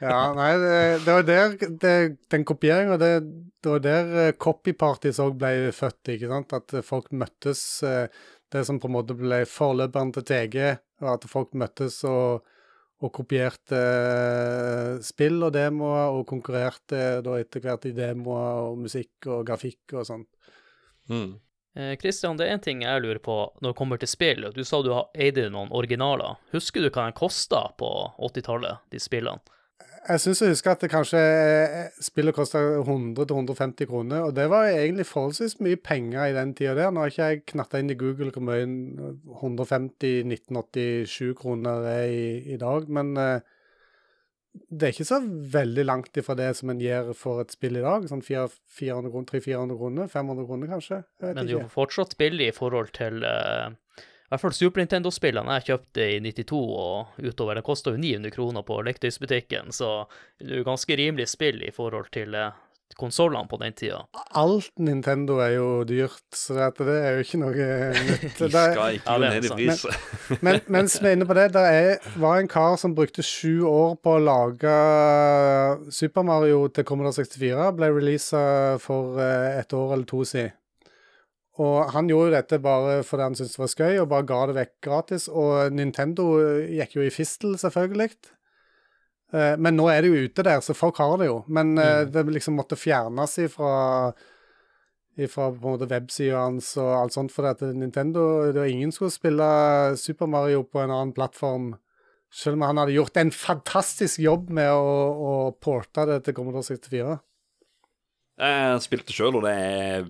Ja, 0.00 0.20
nei, 0.36 0.50
det, 0.60 0.78
det 1.04 1.16
var 1.16 1.26
der 1.28 1.54
det, 1.82 1.94
den 2.32 2.46
kopieringa 2.46 2.96
det, 3.00 3.12
det, 3.62 3.68
var 3.70 3.84
der 3.84 4.16
eh, 4.22 4.32
copyparties 4.40 5.20
òg 5.22 5.36
ble 5.40 5.52
født, 5.74 6.14
ikke 6.16 6.30
sant? 6.32 6.56
At 6.56 6.74
folk 6.86 7.12
møttes 7.12 7.62
eh, 7.86 8.08
Det 8.52 8.64
som 8.66 8.78
på 8.80 8.90
en 8.90 8.94
måte 8.94 9.16
ble 9.18 9.42
forløperen 9.50 10.12
til 10.14 10.26
TG, 10.28 10.58
var 11.02 11.16
at 11.18 11.24
folk 11.26 11.56
møttes 11.58 11.96
og, 12.06 12.44
og 13.02 13.12
kopierte 13.16 13.80
eh, 13.80 14.90
spill 15.02 15.42
og 15.42 15.54
demoer, 15.56 16.14
og 16.14 16.28
konkurrerte 16.30 17.22
da 17.24 17.38
etter 17.40 17.64
hvert 17.64 17.88
i 17.90 17.96
demoer 17.96 18.68
og 18.68 18.84
musikk 18.84 19.30
og 19.32 19.42
grafikk 19.48 19.96
og 19.98 20.06
sånt. 20.06 20.30
Mm. 21.10 21.34
Kristian, 21.74 22.36
eh, 22.36 22.38
det 22.38 22.46
er 22.46 22.54
en 22.54 22.62
ting 22.62 22.84
jeg 22.84 23.02
lurer 23.02 23.22
på 23.22 23.38
når 23.60 23.72
det 23.72 23.78
kommer 23.78 24.00
til 24.00 24.10
spill. 24.10 24.46
Du 24.54 24.62
sa 24.66 24.82
du 24.82 24.92
eide 24.94 25.48
noen 25.50 25.72
originaler. 25.74 26.38
Husker 26.54 26.84
du 26.84 26.90
hva 26.90 27.08
den 27.08 27.18
kosta 27.18 27.66
på 27.78 27.90
80-tallet, 28.18 28.86
de 28.94 29.02
spillene? 29.02 29.42
Jeg 30.04 30.20
syns 30.20 30.42
jeg 30.42 30.52
husker 30.52 30.74
at 30.74 30.82
det 30.84 30.90
kanskje 30.92 31.20
eh, 31.20 31.94
spillet 32.04 32.36
kosta 32.36 32.60
100-150 32.82 33.88
kroner, 33.88 34.26
og 34.26 34.34
det 34.36 34.44
var 34.52 34.68
egentlig 34.68 35.06
forholdsvis 35.08 35.56
mye 35.64 35.80
penger 35.80 36.28
i 36.28 36.34
den 36.36 36.52
tida 36.52 36.74
der. 36.76 36.92
Nå 36.92 37.00
har 37.00 37.12
ikke 37.12 37.28
jeg 37.30 37.44
knatta 37.54 37.80
inn 37.80 37.92
i 37.94 37.96
Google 37.96 38.28
hvor 38.34 38.44
mye 38.44 38.66
150 39.40 40.28
1987 40.28 41.32
kroner 41.40 41.88
er 41.88 42.12
i, 42.12 42.26
i 42.52 42.60
dag, 42.60 42.90
men 42.92 43.16
uh, 43.16 43.40
det 44.54 44.86
er 44.86 44.92
ikke 44.94 45.06
så 45.08 45.18
veldig 45.54 45.84
langt 45.86 46.18
ifra 46.20 46.36
det 46.38 46.52
som 46.58 46.70
en 46.70 46.82
gir 46.82 47.10
for 47.18 47.42
et 47.42 47.54
spill 47.54 47.78
i 47.80 47.82
dag. 47.82 48.06
Sånn 48.10 48.22
300-400 48.22 49.78
kroner, 49.80 50.10
500 50.10 50.46
kroner 50.48 50.70
kanskje. 50.70 51.00
Men 51.24 51.40
det 51.40 51.48
er 51.48 51.56
jo 51.56 51.70
fortsatt 51.72 52.14
billig 52.20 52.52
i 52.52 52.54
forhold 52.54 52.92
til 52.94 53.26
uh, 53.26 53.74
i 53.98 54.30
hvert 54.32 54.40
fall 54.40 54.54
Super 54.56 54.82
Nintendo-spillene 54.82 55.58
jeg 55.58 55.66
kjøpte 55.68 56.06
i 56.14 56.20
92 56.22 56.60
og 56.60 57.18
utover. 57.22 57.58
Det 57.58 57.66
kosta 57.66 57.92
jo 57.94 58.00
900 58.02 58.34
kroner 58.34 58.64
på 58.66 58.78
lektøysbutikken, 58.86 59.74
så 59.74 59.90
det 60.38 60.52
er 60.52 60.62
jo 60.62 60.68
ganske 60.70 60.98
rimelig 60.98 61.28
spill 61.34 61.60
i 61.66 61.74
forhold 61.74 62.08
til 62.14 62.38
uh, 62.38 62.54
konsollene 62.98 63.48
på 63.50 63.58
den 63.60 63.74
tida. 63.76 64.02
Alt 64.38 64.72
Nintendo 64.78 65.38
er 65.44 65.54
jo 65.56 65.68
dyrt, 65.88 66.22
så 66.34 66.56
det, 66.78 66.86
er 66.94 67.18
jo 67.18 67.24
ikke 67.24 67.40
noe 67.42 67.68
nytt. 67.98 68.26
De 68.40 68.50
skal 68.50 68.98
ikke 68.98 69.14
gå 69.14 69.18
ned 69.24 69.48
i 69.48 69.52
pris. 69.54 69.84
men 70.44 70.60
mens 70.72 70.98
vi 71.00 71.10
er 71.10 71.18
inne 71.18 71.28
på 71.28 71.36
det, 71.38 71.48
det 71.56 71.64
er, 71.68 72.10
var 72.20 72.40
en 72.40 72.50
kar 72.50 72.76
som 72.80 72.96
brukte 72.96 73.24
sju 73.26 73.64
år 73.68 73.96
på 74.02 74.16
å 74.16 74.24
lage 74.24 74.74
Super 75.94 76.26
Mario 76.26 76.66
til 76.74 76.86
Commodore 76.88 77.16
64. 77.20 77.70
Ble 77.78 77.90
releasa 77.94 78.44
for 78.82 79.18
eh, 79.22 79.60
et 79.60 79.74
år 79.76 79.96
eller 79.96 80.08
to 80.08 80.24
siden. 80.28 80.54
Og 81.62 81.92
han 81.94 82.08
gjorde 82.10 82.32
jo 82.32 82.34
dette 82.34 82.58
bare 82.62 82.94
fordi 83.06 83.28
han 83.28 83.36
syntes 83.38 83.54
det 83.54 83.62
var 83.62 83.70
skøy, 83.70 83.92
og 84.02 84.08
bare 84.10 84.26
ga 84.26 84.38
det 84.50 84.56
vekk 84.56 84.72
gratis. 84.82 85.28
Og 85.30 85.74
Nintendo 85.74 86.26
gikk 86.66 86.96
jo 86.98 87.04
i 87.04 87.12
fistel, 87.14 87.54
selvfølgelig. 87.60 88.10
Eh, 89.34 89.56
Men 89.58 89.76
nå 89.76 89.88
er 89.90 90.04
det 90.04 90.12
jo 90.12 90.28
ute 90.28 90.46
der, 90.46 90.62
så 90.62 90.76
folk 90.78 91.00
har 91.02 91.18
det 91.18 91.28
jo. 91.30 91.42
Men 91.48 91.74
mm. 91.74 92.12
det 92.14 92.24
liksom 92.30 92.56
måtte 92.60 92.78
fjernes 92.78 93.38
ifra 93.42 94.14
fra 95.30 95.50
på 95.54 95.68
en 95.68 95.76
måte 95.76 95.86
websida 95.86 96.40
hans 96.42 96.72
og 96.80 96.90
alt 96.98 97.14
sånt, 97.14 97.30
fordi 97.30 97.52
at 97.52 97.60
Nintendo 97.76 98.50
det 98.50 98.58
var 98.58 98.70
ingen 98.70 98.90
som 98.90 99.06
skulle 99.06 99.14
spille 99.14 99.48
Super 100.00 100.26
Mario 100.26 100.64
på 100.66 100.82
en 100.82 100.90
annen 100.90 101.12
plattform. 101.14 101.76
Selv 102.34 102.58
om 102.58 102.64
han 102.66 102.80
hadde 102.82 102.96
gjort 102.96 103.16
en 103.20 103.30
fantastisk 103.30 104.18
jobb 104.18 104.50
med 104.50 104.72
å, 104.74 104.94
å 105.14 105.34
porte 105.62 106.02
det 106.10 106.24
til 106.26 106.34
Commodore 106.34 106.66
64. 106.66 107.14
Jeg 108.42 108.80
spilte 108.82 109.14
sjøl, 109.14 109.38
og 109.38 109.46
det 109.46 109.52
er 109.54 110.08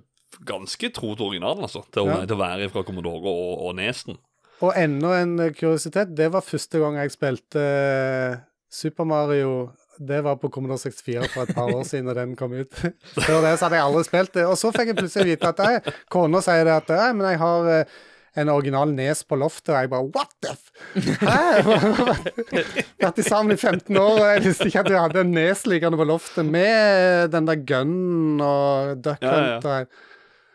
ganske 0.49 0.89
tro 0.97 1.13
til 1.13 1.27
originalen, 1.27 1.67
altså. 1.69 1.85
Til 1.93 2.09
Ja. 2.09 2.23
til 2.25 2.39
å 2.39 2.41
være 2.41 2.71
fra 2.73 2.83
Commodore 2.89 3.29
og, 3.29 3.51
og 3.69 3.77
Nesen. 3.77 4.17
Og 4.65 4.73
enda 4.79 5.19
en 5.21 5.37
kuriositet, 5.53 6.17
det 6.17 6.31
var 6.33 6.47
første 6.47 6.81
gang 6.81 6.97
jeg 6.97 7.13
spilte 7.13 7.61
eh, 7.61 8.41
Super 8.75 9.07
Mario 9.07 9.71
Det 9.99 10.21
var 10.27 10.41
på 10.43 10.49
Commodore 10.51 10.81
64 10.83 11.29
for 11.31 11.47
et 11.47 11.55
par 11.55 11.71
år 11.71 11.85
siden 11.87 12.09
da 12.11 12.17
den 12.19 12.33
kom 12.35 12.53
ut. 12.57 12.73
Før 13.15 13.45
det 13.45 13.53
så 13.55 13.69
hadde 13.69 13.79
jeg 13.79 13.87
aldri 13.87 14.03
spilt 14.09 14.33
det. 14.35 14.47
Og 14.51 14.59
så 14.59 14.73
fikk 14.75 14.91
jeg 14.91 14.99
plutselig 14.99 15.37
vite 15.37 15.53
at 15.53 15.93
kona 16.11 16.41
sier 16.43 16.67
det 16.67 16.75
at 16.81 16.91
eh, 16.91 17.13
men 17.15 17.29
jeg 17.31 17.39
har 17.45 17.69
eh, 17.71 17.95
en 18.43 18.51
original 18.51 18.91
Nes 18.91 19.23
på 19.23 19.39
loftet, 19.39 19.71
og 19.71 19.79
jeg 19.79 19.91
bare 19.93 20.09
What 20.17 20.33
the 20.43 20.55
f... 20.57 20.73
Hæ? 21.23 21.45
Vært 23.05 23.21
sammen 23.23 23.55
i 23.55 23.59
15 23.61 23.95
år, 23.95 24.17
og 24.17 24.27
jeg 24.33 24.43
visste 24.49 24.67
ikke 24.71 24.83
at 24.83 24.91
du 24.91 24.97
hadde 24.99 25.23
en 25.23 25.31
Nes 25.37 25.63
liggende 25.71 26.01
på 26.01 26.09
loftet 26.11 26.51
med 26.51 27.31
den 27.35 27.47
der 27.47 27.63
gunnen 27.69 28.43
og 28.43 28.99
duck 29.05 29.23
hunt. 29.23 29.71
Ja, 29.71 29.85
ja. 29.85 29.87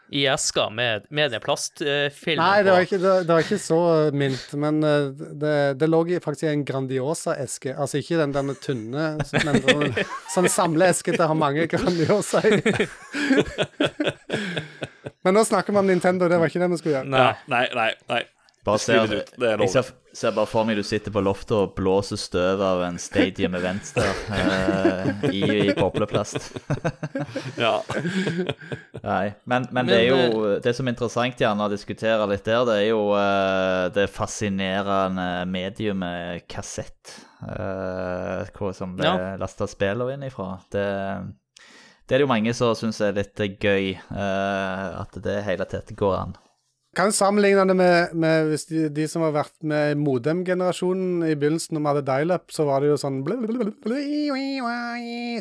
I 0.09 0.23
esker 0.31 0.71
med, 0.73 1.05
med 1.13 1.29
den 1.35 1.41
plastfilmen 1.43 2.41
Nei, 2.41 2.63
det 2.65 2.73
var, 2.73 2.85
ikke, 2.87 2.97
det, 3.01 3.11
det 3.27 3.35
var 3.35 3.43
ikke 3.45 3.59
så 3.61 3.81
mint, 4.15 4.55
men 4.57 4.79
eh, 4.85 5.11
det, 5.37 5.53
det 5.81 5.89
lå 5.89 6.01
faktisk 6.23 6.47
i 6.47 6.51
en 6.53 6.65
Grandiosa-eske. 6.65 7.75
Altså 7.77 8.01
ikke 8.01 8.17
den 8.17 8.33
der 8.33 8.57
tynne, 8.63 9.11
men 9.45 9.61
sånn, 9.61 9.93
sånn 10.33 10.49
samleeske 10.49 11.13
til 11.13 11.25
å 11.27 11.29
ha 11.29 11.37
mange 11.37 11.67
Grandiosa 11.69 12.41
i. 12.41 12.57
men 15.27 15.37
nå 15.37 15.45
snakker 15.45 15.75
vi 15.75 15.83
om 15.83 15.93
Nintendo, 15.93 16.31
det 16.31 16.41
var 16.41 16.49
ikke 16.49 16.63
det 16.63 16.73
vi 16.73 16.81
skulle 16.81 16.97
gjøre. 16.97 17.13
Nei. 17.13 17.31
Nei, 17.53 17.65
nei. 17.77 17.93
nei. 18.09 18.25
Bare 18.67 18.79
ser, 18.81 19.07
det 19.07 19.19
ut. 19.21 19.31
Det 19.39 19.47
er 19.47 19.61
jeg 19.63 19.71
ser, 19.71 19.89
ser 20.19 20.33
bare 20.35 20.49
for 20.49 20.67
meg 20.67 20.75
du 20.75 20.83
sitter 20.83 21.13
på 21.15 21.21
loftet 21.23 21.53
og 21.55 21.71
blåser 21.77 22.19
støv 22.19 22.59
av 22.65 22.81
en 22.83 22.97
Stadium 22.99 23.55
Events 23.55 23.93
der 23.95 24.11
uh, 24.33 25.23
i, 25.31 25.43
i 25.69 25.75
bobleplast. 25.77 26.49
Ja. 27.59 27.79
Nei, 29.03 29.33
men, 29.43 29.65
men, 29.71 29.73
Men, 29.73 29.87
det 29.89 29.97
er 29.97 30.05
jo 30.09 30.57
Det 30.63 30.71
som 30.75 30.87
er 30.87 30.93
interessant 30.93 31.39
gjerne 31.39 31.65
å 31.65 31.71
diskutere 31.71 32.27
litt 32.29 32.45
der, 32.47 32.63
det 32.67 32.77
er 32.83 32.87
jo 32.89 33.01
uh, 33.15 33.87
det 33.95 34.07
fascinerende 34.11 35.27
mediumet 35.49 36.47
kassett. 36.51 37.15
Uh, 37.39 38.43
hvor 38.55 38.75
som 38.75 38.97
ble 38.97 39.07
Ja. 39.07 39.35
lasta 39.39 39.67
spillene 39.71 40.17
inn 40.17 40.27
ifra. 40.27 40.57
Det, 40.71 40.85
det 42.09 42.15
er 42.15 42.21
det 42.21 42.25
jo 42.25 42.31
mange 42.31 42.53
som 42.57 42.75
syns 42.77 42.99
er 43.05 43.13
litt 43.13 43.37
gøy, 43.37 43.91
eh, 43.93 44.85
at 44.97 45.13
det 45.23 45.35
hele 45.45 45.67
tatt 45.69 45.91
går 45.95 46.15
an. 46.17 46.31
Kan 46.97 47.11
sammenligne 47.13 47.67
det 47.69 47.75
med, 47.77 48.13
med 48.17 48.47
hvis 48.49 48.65
de, 48.65 48.87
de 48.89 49.07
som 49.07 49.21
har 49.21 49.31
vært 49.35 49.53
med 49.61 49.97
modem-generasjonen 50.01 51.21
i 51.29 51.35
begynnelsen, 51.37 51.77
når 51.77 51.83
vi 51.83 51.89
hadde 51.91 52.05
dial-up, 52.07 52.49
så 52.51 52.65
var 52.65 52.81
det 52.81 52.89
jo 52.89 52.97
sånn 52.97 53.19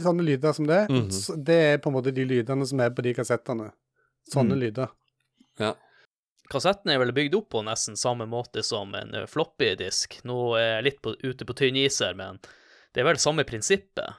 Sånne 0.04 0.22
lyder 0.28 0.52
som 0.54 0.66
det. 0.68 0.88
Mhm. 0.90 1.10
Så 1.10 1.36
det 1.42 1.56
er 1.72 1.78
på 1.78 1.88
en 1.88 1.96
måte 1.96 2.12
de 2.14 2.24
lydene 2.28 2.66
som 2.68 2.80
er 2.84 2.90
på 2.90 3.02
de 3.02 3.14
kassettene. 3.16 3.70
Sånne 4.28 4.54
Mm. 4.54 4.60
lyder. 4.60 4.88
Kassetten 6.48 6.90
er 6.92 6.98
vel 6.98 7.12
bygd 7.12 7.34
opp 7.36 7.48
på 7.50 7.64
nesten 7.64 7.96
samme 7.96 8.24
måte 8.28 8.62
som 8.64 8.94
en 8.94 9.14
eh, 9.14 9.26
floppy-disk. 9.26 10.20
Nå 10.24 10.56
er 10.56 10.68
jeg 10.82 10.84
litt 10.84 11.02
på, 11.02 11.14
ute 11.24 11.44
på 11.44 11.54
tynn 11.56 11.76
is 11.76 11.98
her, 12.00 12.14
men 12.14 12.38
det 12.94 13.00
er 13.02 13.04
vel 13.04 13.16
samme 13.16 13.44
prinsippet. 13.44 14.14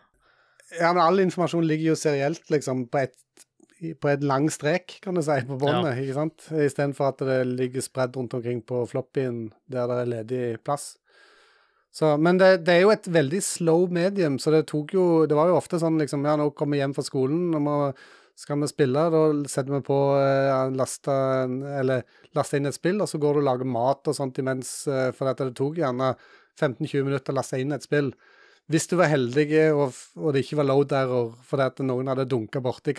Ja, 0.80 0.92
men 0.94 1.02
all 1.02 1.18
informasjon 1.20 1.65
ligger 1.65 1.86
jo 1.92 1.96
serielt, 1.98 2.44
liksom, 2.50 2.88
på 2.89 3.00
et, 3.02 3.13
i- 3.13 3.29
på 3.80 4.10
et 4.12 4.24
lang 4.26 4.50
strek, 4.52 4.98
kan 5.04 5.15
du 5.15 5.24
si, 5.24 5.38
på 5.48 5.58
båndet, 5.60 6.00
ikke 6.02 6.18
sant? 6.18 6.48
Istedenfor 6.52 7.13
at 7.13 7.24
det 7.26 7.38
ligger 7.48 7.84
spredd 7.86 8.18
rundt 8.18 8.36
omkring 8.36 8.62
på 8.68 8.84
floppyen 8.89 9.50
der 9.72 9.89
det 9.89 10.00
er 10.02 10.12
ledig 10.13 10.44
plass. 10.68 10.94
Så, 11.96 12.13
men 12.22 12.38
det, 12.38 12.52
det 12.68 12.76
er 12.76 12.84
jo 12.84 12.94
et 12.94 13.08
veldig 13.10 13.42
slow 13.42 13.88
medium, 13.92 14.38
så 14.39 14.54
det 14.54 14.68
tok 14.70 14.92
jo 14.94 15.06
Det 15.26 15.34
var 15.34 15.50
jo 15.50 15.56
ofte 15.58 15.80
sånn 15.82 15.98
liksom 15.98 16.22
Ja, 16.28 16.36
nå 16.38 16.52
kommer 16.54 16.78
vi 16.78 16.84
hjem 16.84 16.94
fra 16.94 17.06
skolen, 17.06 17.48
og 17.58 17.63
må, 17.65 17.78
skal 18.38 18.62
vi 18.62 18.70
spille, 18.70 19.06
da 19.12 19.24
setter 19.50 19.74
vi 19.74 19.82
på 19.88 19.98
ja, 20.22 20.60
laste, 20.70 21.15
eller 21.82 22.06
laste 22.38 22.60
inn 22.60 22.70
et 22.70 22.78
spill, 22.78 23.02
og 23.02 23.10
så 23.10 23.20
går 23.20 23.36
du 23.39 23.42
og 23.42 23.48
lager 23.50 23.68
mat 23.68 24.12
og 24.12 24.15
sånt 24.15 24.38
imens, 24.39 24.74
eh, 24.88 25.10
for 25.18 25.32
det 25.34 25.50
tok 25.58 25.82
gjerne 25.82 26.13
15-20 26.60 27.08
minutter 27.10 27.34
å 27.34 27.39
laste 27.39 27.60
inn 27.60 27.74
et 27.76 27.88
spill. 27.88 28.13
Hvis 28.70 28.86
du 28.92 29.00
var 29.00 29.10
heldig 29.10 29.50
og, 29.74 29.98
og 30.22 30.34
det 30.36 30.46
ikke 30.46 30.60
var 30.62 30.70
load 30.70 30.94
error 30.94 31.32
fordi 31.50 31.65
at 31.72 31.80
noen 31.82 32.12
hadde 32.12 32.30
dunka 32.30 32.62
borti 32.62 32.94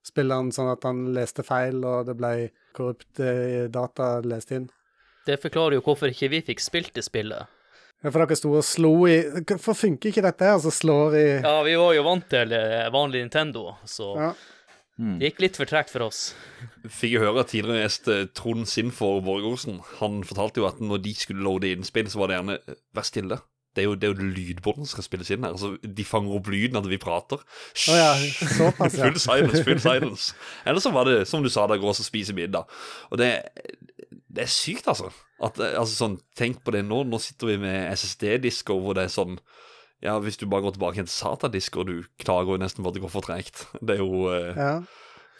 kassettspilleren 0.00 0.50
sånn 0.52 0.70
at 0.72 0.84
han 0.84 1.00
leste 1.14 1.42
feil, 1.44 1.82
og 1.84 2.06
det 2.08 2.16
ble 2.16 2.50
korrupt 2.74 3.20
eh, 3.20 3.68
data 3.70 4.20
lest 4.24 4.50
inn. 4.52 4.68
Det 5.26 5.40
forklarer 5.42 5.76
jo 5.78 5.82
hvorfor 5.84 6.08
ikke 6.10 6.30
vi 6.32 6.40
fikk 6.42 6.60
spilt 6.60 6.94
det 6.94 7.04
spillet. 7.04 7.46
Ja, 8.02 8.10
For 8.10 8.22
dere 8.24 8.36
sto 8.38 8.54
og 8.56 8.64
slo 8.64 8.94
i 9.06 9.18
Hvorfor 9.44 9.74
funker 9.76 10.08
ikke 10.08 10.22
dette 10.24 10.46
her, 10.48 10.58
så 10.58 10.70
slår 10.72 11.16
i 11.18 11.24
Ja, 11.44 11.58
vi 11.62 11.74
var 11.76 11.92
jo 11.92 12.02
vant 12.06 12.24
til 12.32 12.52
eh, 12.56 12.88
vanlig 12.90 13.20
Nintendo, 13.26 13.74
så 13.84 14.14
Ja. 14.16 14.30
det 14.96 15.28
gikk 15.32 15.40
litt 15.44 15.56
for 15.56 15.66
tregt 15.68 15.90
for 15.92 16.06
oss. 16.06 16.34
Fikk 16.88 17.12
jeg 17.12 17.20
høre 17.20 17.40
at 17.44 17.52
tidligere 17.52 17.84
gjest 17.84 18.08
eh, 18.08 18.24
Trond 18.32 18.66
Simfor 18.66 19.20
Borgersen. 19.20 19.82
Han 20.00 20.22
fortalte 20.24 20.60
jo 20.62 20.66
at 20.70 20.80
når 20.80 21.02
de 21.04 21.12
skulle 21.14 21.44
loade 21.44 21.68
innspill, 21.74 22.08
så 22.08 22.18
var 22.22 22.28
det 22.32 22.38
gjerne 22.40 22.58
Vær 22.96 23.04
stille. 23.04 23.40
Det 23.76 23.84
er 23.84 23.86
jo, 23.86 23.94
det 23.94 24.08
er 24.08 24.14
jo 24.14 24.30
lydbåndene 24.34 24.88
som 24.88 24.96
skal 24.96 25.06
spilles 25.06 25.28
inn 25.30 25.44
her. 25.46 25.54
Altså, 25.54 25.76
de 25.78 26.06
fanger 26.06 26.34
opp 26.40 26.48
lyden 26.50 26.80
at 26.80 26.88
vi 26.90 26.98
prater. 26.98 27.42
Oh, 27.86 27.94
ja, 27.94 28.08
såpass, 28.56 28.96
ja. 28.98 29.04
Full 29.06 29.20
silence, 29.22 29.62
full 29.66 29.82
silence. 29.82 30.34
Eller 30.66 30.82
så 30.82 30.90
var 30.94 31.06
det, 31.06 31.20
som 31.30 31.44
du 31.44 31.50
sa, 31.52 31.68
da 31.70 31.78
gå 31.78 31.86
og 31.86 31.98
spise 31.98 32.34
middag. 32.34 32.66
Og 33.10 33.20
det, 33.22 33.30
det 34.10 34.46
er 34.46 34.50
sykt, 34.50 34.90
altså. 34.90 35.12
At, 35.40 35.60
eh, 35.62 35.76
altså 35.78 35.94
sånn, 36.04 36.18
Tenk 36.38 36.64
på 36.66 36.74
det 36.74 36.82
nå. 36.88 37.04
Nå 37.06 37.20
sitter 37.22 37.52
vi 37.52 37.60
med 37.62 37.92
SSD-disker 37.94 38.80
hvor 38.82 38.98
det 38.98 39.06
er 39.06 39.14
sånn 39.14 39.38
Ja, 40.02 40.16
hvis 40.22 40.40
du 40.40 40.46
bare 40.48 40.64
går 40.64 40.74
tilbake 40.78 41.02
til 41.04 41.12
SATA-disker, 41.12 41.84
du 41.84 42.06
klager 42.22 42.56
jo 42.56 42.62
nesten 42.62 42.82
på 42.82 42.90
at 42.90 42.96
det 42.96 43.02
går 43.04 43.12
for 43.12 43.26
tregt. 43.26 43.66
Det 43.84 43.98
er 43.98 44.02
jo 44.02 44.30
eh, 44.32 44.56
ja. 44.56 44.74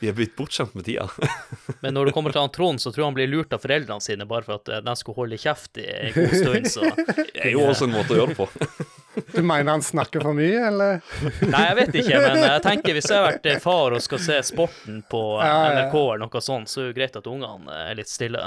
Vi 0.01 0.09
er 0.09 0.15
blitt 0.17 0.33
bortskjemt 0.37 0.73
med 0.75 0.87
tida. 0.87 1.05
Men 1.85 1.93
når 1.95 2.09
det 2.09 2.15
kommer 2.17 2.33
til 2.33 2.41
han 2.41 2.53
Trond, 2.55 2.81
så 2.81 2.89
tror 2.89 3.03
jeg 3.03 3.09
han 3.11 3.17
blir 3.19 3.29
lurt 3.29 3.53
av 3.53 3.61
foreldrene 3.61 4.01
sine 4.05 4.25
bare 4.29 4.47
for 4.47 4.57
at 4.57 4.71
eh, 4.73 4.81
de 4.87 4.95
skulle 4.97 5.21
holde 5.21 5.39
kjeft 5.41 5.81
i 5.83 5.85
en 5.91 6.15
god 6.17 6.35
stund, 6.39 6.71
så 6.73 6.89
Det 7.35 7.43
er 7.45 7.53
jo 7.53 7.67
også 7.69 7.89
en 7.89 7.95
måte 7.99 8.17
å 8.17 8.21
gjøre 8.23 8.33
det 8.35 8.39
på. 8.41 8.49
Du 9.35 9.41
mener 9.43 9.73
han 9.73 9.83
snakker 9.83 10.23
for 10.23 10.37
mye, 10.39 10.61
eller? 10.69 11.01
Nei, 11.43 11.63
jeg 11.67 11.77
vet 11.81 11.97
ikke, 11.99 12.21
men 12.23 12.39
jeg 12.39 12.63
tenker 12.63 12.95
hvis 12.95 13.09
jeg 13.11 13.19
har 13.19 13.27
vært 13.27 13.49
eh, 13.51 13.59
far 13.61 13.97
og 13.97 14.05
skal 14.05 14.23
se 14.23 14.37
sporten 14.47 15.01
på 15.11 15.23
eh, 15.41 15.45
Ja, 15.45 15.51
ja, 15.51 15.65
ja. 15.67 15.83
NRK 15.89 15.97
eller 15.99 16.23
noe 16.25 16.43
sånt, 16.47 16.71
så 16.71 16.79
er 16.81 16.87
det 16.87 16.93
jo 16.93 16.99
greit 17.01 17.19
at 17.19 17.29
ungene 17.29 17.81
er 17.91 17.99
litt 17.99 18.11
stille. 18.11 18.45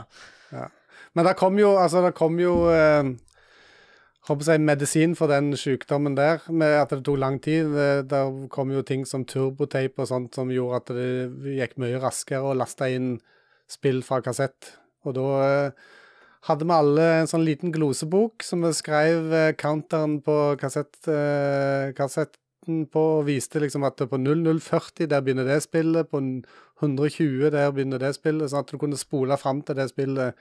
Men 1.13 1.27
det 1.27 1.35
kom 1.37 1.59
jo, 1.59 1.75
altså, 1.77 2.01
det 2.07 2.13
kom 2.17 2.39
jo 2.41 2.55
eh, 2.73 3.11
håper 4.27 4.53
jeg, 4.53 4.63
medisin 4.63 5.15
for 5.19 5.31
den 5.31 5.51
sykdommen 5.59 6.15
der, 6.15 6.43
med 6.49 6.77
at 6.79 6.93
det 6.93 7.03
tok 7.05 7.19
lang 7.19 7.39
tid. 7.43 7.73
Det, 7.75 8.09
der 8.11 8.31
kom 8.53 8.71
jo 8.71 8.83
ting 8.87 9.03
som 9.09 9.25
turbotape 9.27 10.03
og 10.03 10.09
sånt 10.09 10.37
som 10.37 10.51
gjorde 10.53 10.79
at 10.79 10.93
det 10.95 11.57
gikk 11.57 11.75
mye 11.83 11.99
raskere 12.03 12.53
å 12.53 12.55
laste 12.57 12.87
inn 12.93 13.17
spill 13.71 14.03
fra 14.05 14.21
kassett. 14.23 14.77
Og 15.03 15.17
da 15.17 15.27
eh, 15.47 15.89
hadde 16.47 16.67
vi 16.67 16.75
alle 16.75 17.09
en 17.17 17.29
sånn 17.29 17.43
liten 17.47 17.73
glosebok 17.75 18.45
som 18.47 18.63
vi 18.63 18.71
skrev 18.75 19.33
eh, 19.35 19.51
counteren 19.59 20.21
på 20.23 20.37
kassett, 20.61 20.95
eh, 21.11 21.91
kassetten 21.97 22.85
på, 22.91 23.03
og 23.19 23.27
viste 23.27 23.59
liksom 23.59 23.83
at 23.87 24.05
på 24.07 24.19
0040 24.19 25.11
der 25.11 25.23
begynner 25.25 25.47
det 25.47 25.59
spillet, 25.65 26.07
på 26.07 26.23
120 26.83 27.51
der 27.51 27.75
begynner 27.75 27.99
det 27.99 28.15
spillet, 28.15 28.51
sånn 28.51 28.63
at 28.63 28.71
du 28.71 28.79
kunne 28.79 28.99
spole 28.99 29.39
fram 29.39 29.63
til 29.67 29.79
det 29.79 29.89
spillet 29.91 30.39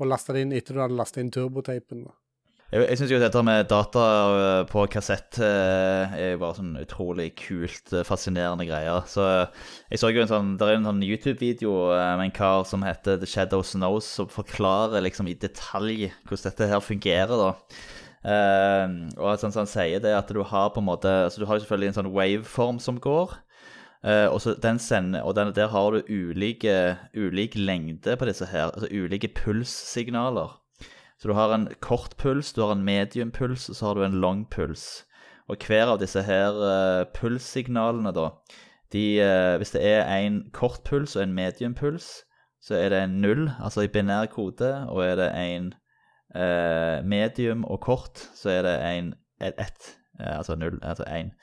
og 0.00 0.08
laste 0.08 0.32
det 0.32 0.46
inn 0.46 0.56
etter 0.56 0.76
du 0.76 0.80
hadde 0.80 0.96
lastet 0.96 1.20
inn 1.20 1.32
turbotapen. 1.34 2.08
da. 2.08 2.16
Jeg, 2.70 2.84
jeg 2.86 2.98
syns 3.00 3.10
jo 3.10 3.18
dette 3.18 3.40
med 3.42 3.66
data 3.66 4.02
eh, 4.30 4.60
på 4.70 4.84
kassett 4.92 5.40
eh, 5.42 6.12
er 6.14 6.28
jo 6.36 6.42
bare 6.44 6.58
sånn 6.60 6.76
utrolig 6.78 7.32
kult, 7.40 7.90
eh, 7.90 8.04
fascinerende 8.06 8.66
greier. 8.68 9.02
Så 9.10 9.24
jeg 9.90 9.98
så 9.98 10.12
jo 10.14 10.22
en 10.22 10.30
sånn 10.30 10.52
Det 10.60 10.68
er 10.68 10.78
en 10.78 10.86
sånn 10.86 11.02
YouTube-video 11.02 11.72
med 11.90 12.28
en 12.28 12.36
kar 12.36 12.62
som 12.70 12.86
heter 12.86 13.18
The 13.18 13.26
Shadow 13.26 13.64
Snows, 13.66 14.06
som 14.06 14.30
forklarer 14.30 15.02
liksom 15.02 15.26
i 15.26 15.34
detalj 15.34 16.12
hvordan 16.28 16.46
dette 16.46 16.70
her 16.70 16.84
fungerer, 16.84 17.34
da. 17.42 17.50
Uh, 18.20 19.08
og 19.16 19.40
sånn 19.40 19.48
som 19.48 19.62
han 19.62 19.70
sier 19.70 20.02
det 20.04 20.10
at 20.12 20.28
du 20.28 20.42
har 20.44 20.66
på 20.74 20.82
en 20.82 20.90
måte 20.90 21.08
Altså 21.08 21.40
du 21.40 21.46
har 21.48 21.56
jo 21.56 21.62
selvfølgelig 21.62 21.88
en 21.88 21.96
sånn 22.02 22.10
waveform 22.12 22.80
som 22.84 22.98
går. 23.00 23.32
Uh, 24.04 24.28
og, 24.28 24.44
den 24.62 24.78
sender, 24.78 25.24
og 25.24 25.34
den, 25.40 25.54
der 25.56 25.72
har 25.72 25.96
du 25.96 26.04
ulike, 26.06 26.74
ulik 27.16 27.56
lengde 27.58 28.14
på 28.20 28.28
disse 28.28 28.46
her, 28.52 28.70
altså 28.70 28.92
ulike 28.92 29.32
pulssignaler. 29.40 30.59
Så 31.20 31.28
du 31.28 31.34
har 31.36 31.52
en 31.52 31.68
kort 31.84 32.16
puls, 32.16 32.52
du 32.52 32.62
har 32.64 32.72
en 32.72 32.84
medium 32.84 33.30
puls, 33.30 33.68
og 33.68 33.76
så 33.76 33.86
har 33.86 33.94
du 33.98 34.04
en 34.06 34.20
lang 34.22 34.46
puls. 34.48 35.04
Og 35.50 35.60
hver 35.66 35.90
av 35.92 35.98
disse 36.00 36.22
her 36.24 36.56
uh, 36.56 37.04
pulssignalene, 37.12 38.12
da 38.16 38.30
de, 38.92 39.02
uh, 39.20 39.56
Hvis 39.60 39.74
det 39.74 39.82
er 39.84 40.06
en 40.08 40.42
kort 40.56 40.80
puls 40.88 41.16
og 41.18 41.26
en 41.26 41.34
medium 41.36 41.74
puls, 41.74 42.22
så 42.62 42.78
er 42.78 42.88
det 42.88 43.02
en 43.02 43.18
null, 43.20 43.50
altså 43.60 43.84
i 43.84 43.90
binær 43.92 44.30
kode. 44.32 44.70
Og 44.88 45.02
er 45.04 45.18
det 45.20 45.28
en 45.36 45.72
uh, 46.36 47.04
medium 47.04 47.66
og 47.68 47.82
kort, 47.84 48.22
så 48.34 48.54
er 48.54 48.62
det 48.64 48.76
en 48.80 49.12
ett, 49.40 49.60
et, 49.60 49.90
altså 50.20 50.56
null, 50.56 50.78
altså 50.82 51.04
én. 51.04 51.34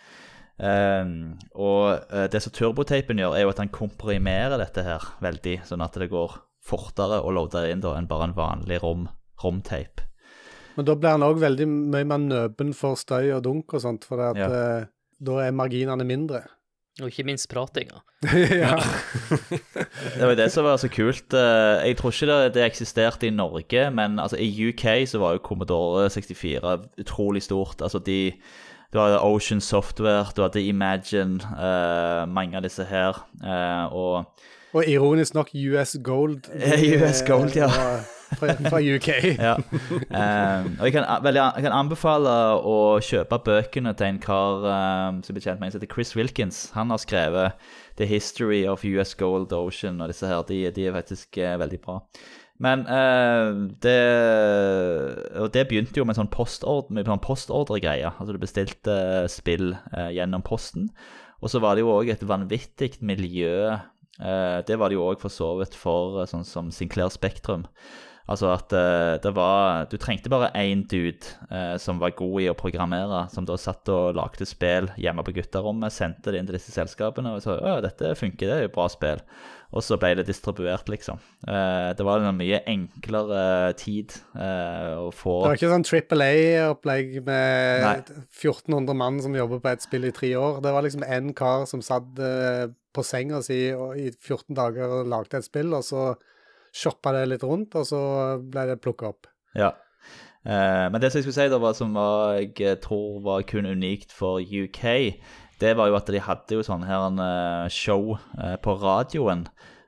Um, 0.57 1.37
og 1.53 2.01
det 2.33 2.41
som 2.41 2.53
turbotapen 2.53 3.19
gjør, 3.21 3.35
er 3.37 3.45
jo 3.45 3.51
at 3.53 3.59
han 3.61 3.69
komprimerer 3.69 4.57
dette 4.57 4.81
her 4.85 5.05
veldig, 5.21 5.59
sånn 5.69 5.85
at 5.85 5.97
det 6.01 6.09
går 6.09 6.33
fortere 6.65 7.21
å 7.21 7.33
loade 7.33 7.67
inn 7.69 7.81
da 7.81 7.93
enn 7.97 8.09
bare 8.09 8.29
en 8.29 8.37
vanlig 8.37 8.81
rom, 8.81 9.05
romtape. 9.43 10.03
Men 10.77 10.85
da 10.85 10.93
blir 10.95 11.09
han 11.15 11.25
òg 11.25 11.39
veldig 11.41 11.65
mye 11.67 12.05
mer 12.05 12.17
nøben 12.21 12.73
for 12.77 12.95
støy 12.95 13.31
og 13.33 13.43
dunk 13.47 13.73
og 13.73 13.81
sånt, 13.81 14.05
for 14.05 14.21
at, 14.21 14.37
Ja. 14.37 14.47
eh, 14.51 14.85
da 15.19 15.39
er 15.47 15.51
marginene 15.51 16.05
mindre. 16.05 16.43
Og 17.01 17.09
ikke 17.11 17.25
minst 17.25 17.49
pratinga. 17.49 17.99
ja. 18.63 18.73
Det 19.29 20.21
var 20.21 20.31
jo 20.31 20.37
det 20.39 20.47
som 20.51 20.65
var 20.65 20.77
så 20.81 20.89
kult. 20.89 21.33
Eh, 21.33 21.87
Jeg 21.87 21.97
tror 21.97 22.09
ikke 22.11 22.27
det, 22.29 22.53
det 22.55 22.63
eksisterte 22.65 23.27
i 23.27 23.29
Norge, 23.29 23.91
men 23.93 24.19
altså, 24.19 24.37
i 24.41 24.69
UK 24.69 25.05
så 25.07 25.19
var 25.21 25.33
jo 25.37 25.43
Commodore 25.45 26.09
64 26.09 26.79
utrolig 26.99 27.43
stort. 27.43 27.81
Altså 27.81 27.99
de 27.99 28.33
Du 28.93 28.99
hadde 28.99 29.19
Ocean 29.21 29.59
Software, 29.61 30.25
du 30.35 30.41
hadde 30.41 30.61
Imagine, 30.63 31.41
uh, 31.43 32.25
mange 32.25 32.55
av 32.55 32.63
disse 32.63 32.85
her. 32.85 33.17
Uh, 33.43 33.93
og 33.93 34.25
Og 34.73 34.87
ironisk 34.87 35.33
nok 35.35 35.49
US 35.53 35.97
Gold. 36.03 36.47
US 37.03 37.21
Gold, 37.27 37.55
ja. 37.55 37.67
Fra, 38.35 38.79
UK. 38.81 39.07
ja. 39.39 39.55
um, 39.55 40.73
og 40.79 40.83
jeg 40.87 40.93
kan, 40.97 41.05
veldig, 41.23 41.41
jeg 41.55 41.65
kan 41.65 41.75
anbefale 41.75 42.33
å 42.59 42.77
kjøpe 43.03 43.39
bøkene 43.45 43.93
til 43.97 44.09
en 44.09 44.19
kar 44.23 44.65
um, 44.67 45.21
som 45.23 45.37
blir 45.37 45.45
kjent 45.45 45.61
med 45.61 45.69
en 45.69 45.75
som 45.75 45.79
heter 45.81 45.93
Chris 45.93 46.11
Wilkins. 46.17 46.65
Han 46.75 46.91
har 46.91 46.99
skrevet 47.01 47.69
The 47.97 48.07
History 48.09 48.65
of 48.67 48.83
US 48.85 49.15
Gold 49.17 49.53
Ocean, 49.55 50.01
og 50.01 50.11
disse 50.11 50.27
her, 50.27 50.43
de, 50.49 50.65
de 50.75 50.89
er 50.89 50.97
faktisk 50.97 51.39
uh, 51.39 51.55
veldig 51.61 51.79
bra. 51.85 52.01
Men 52.63 52.87
uh, 52.89 53.53
det 53.85 53.99
Og 55.37 55.51
det 55.53 55.67
begynte 55.69 56.01
jo 56.01 56.07
med 56.09 56.17
sånn 56.17 56.31
postord- 56.33 56.89
med 56.93 57.07
sånn 57.07 57.21
postordregreie. 57.21 58.09
Altså 58.09 58.33
du 58.33 58.41
bestilte 58.41 58.95
eh, 59.21 59.27
spill 59.29 59.75
uh, 59.93 60.09
gjennom 60.13 60.43
posten. 60.45 60.89
Og 61.37 61.53
så 61.53 61.61
var 61.61 61.77
det 61.77 61.85
jo 61.85 61.93
òg 61.93 62.09
et 62.09 62.25
vanvittig 62.25 62.97
miljø. 63.05 63.77
Det 64.17 64.73
var 64.81 64.89
det 64.89 64.95
jo 64.97 65.03
òg 65.05 65.19
for 65.21 65.29
så 65.29 65.51
vidt 65.59 65.75
for 65.77 66.23
sånn 66.25 66.41
som 66.41 66.71
Sinclair 66.73 67.11
Spektrum. 67.13 67.67
Altså 68.27 68.49
at 68.51 68.73
eh, 68.75 69.15
det 69.23 69.31
var 69.37 69.87
Du 69.91 69.95
trengte 70.01 70.31
bare 70.31 70.51
én 70.59 70.83
dude 70.89 71.31
eh, 71.47 71.75
som 71.79 72.01
var 72.01 72.15
god 72.17 72.41
i 72.43 72.49
å 72.51 72.57
programmere, 72.57 73.25
som 73.31 73.47
da 73.47 73.55
satt 73.59 73.87
og 73.93 74.17
lagde 74.17 74.47
spill 74.47 74.89
hjemme 74.99 75.23
på 75.23 75.35
gutterommet, 75.37 75.95
sendte 75.95 76.33
det 76.33 76.41
inn 76.41 76.49
til 76.49 76.57
disse 76.59 76.75
selskapene 76.75 77.37
og 77.37 77.43
sa 77.43 77.55
at 77.77 77.85
dette 77.87 78.15
funker, 78.19 78.49
det 78.49 78.57
er 78.57 78.67
jo 78.67 78.75
bra 78.75 78.89
spill. 78.91 79.23
Og 79.75 79.83
så 79.83 79.97
ble 79.99 80.13
det 80.15 80.27
distribuert, 80.29 80.87
liksom. 80.87 81.19
Eh, 81.43 81.89
det 81.97 82.05
var 82.07 82.23
en 82.23 82.37
mye 82.39 82.61
enklere 82.71 83.73
tid 83.79 84.15
eh, 84.39 84.93
å 84.95 85.09
få 85.11 85.41
Det 85.41 85.49
var 85.49 85.59
ikke 85.59 85.71
sånn 85.73 85.87
Triple 85.87 86.27
A-opplegg 86.27 87.17
med 87.27 87.83
Nei. 87.83 88.21
1400 88.31 88.95
mann 88.95 89.19
som 89.23 89.35
jobber 89.35 89.59
på 89.63 89.73
et 89.73 89.83
spill 89.83 90.07
i 90.07 90.13
tre 90.15 90.31
år. 90.39 90.61
Det 90.63 90.71
var 90.75 90.87
liksom 90.87 91.03
én 91.03 91.33
kar 91.35 91.67
som 91.67 91.83
satt 91.83 92.23
eh, 92.23 92.63
på 92.95 93.03
senga 93.03 93.43
si 93.43 93.59
i 93.67 94.07
14 94.15 94.55
dager 94.55 95.01
og 95.01 95.11
lagde 95.11 95.39
et 95.41 95.47
spill, 95.47 95.75
og 95.75 95.83
så 95.85 96.13
shoppa 96.75 97.13
det 97.15 97.25
litt 97.31 97.43
rundt, 97.47 97.75
og 97.77 97.87
så 97.89 98.01
ble 98.41 98.67
det 98.71 98.79
plukka 98.83 99.11
opp. 99.11 99.29
Ja. 99.57 99.73
Eh, 100.47 100.85
men 100.91 101.01
det 101.01 101.11
som 101.11 101.19
jeg 101.19 101.27
skulle 101.27 101.39
si 101.39 101.51
da, 101.51 101.59
var, 101.61 101.75
som 101.77 101.95
var, 101.97 102.39
jeg 102.39 102.79
tror 102.83 103.19
var 103.25 103.45
kun 103.49 103.69
unikt 103.69 104.15
for 104.15 104.39
UK, 104.41 104.83
det 105.61 105.73
var 105.77 105.89
jo 105.89 105.97
at 105.97 106.09
de 106.13 106.21
hadde 106.21 106.59
jo 106.59 106.65
sånn 106.65 106.85
her 106.85 107.07
en 107.07 107.21
eh, 107.21 107.65
show 107.73 108.13
eh, 108.37 108.55
på 108.61 108.77
radioen 108.77 109.47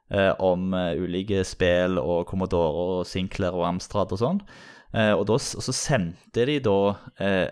eh, 0.10 0.34
om 0.42 0.74
ulike 0.74 1.44
spill 1.46 2.00
og 2.02 2.26
Commodore 2.30 2.86
og 3.00 3.08
Sinclair 3.08 3.58
og 3.58 3.68
Amstrad 3.70 4.16
og 4.16 4.22
sånn. 4.24 4.44
Og, 4.90 5.20
da, 5.30 5.36
og 5.38 5.62
så 5.62 5.74
sendte 5.76 6.48
de 6.50 6.56
da 6.66 6.96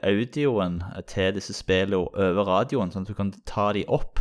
audioen 0.09 0.79
til 1.05 1.35
disse 1.35 1.53
spillene 1.53 1.99
over 2.09 2.47
radioen, 2.49 2.89
sånn 2.89 3.05
at 3.05 3.11
du 3.11 3.13
kan 3.13 3.29
ta 3.45 3.67
de 3.77 3.83
opp. 3.93 4.17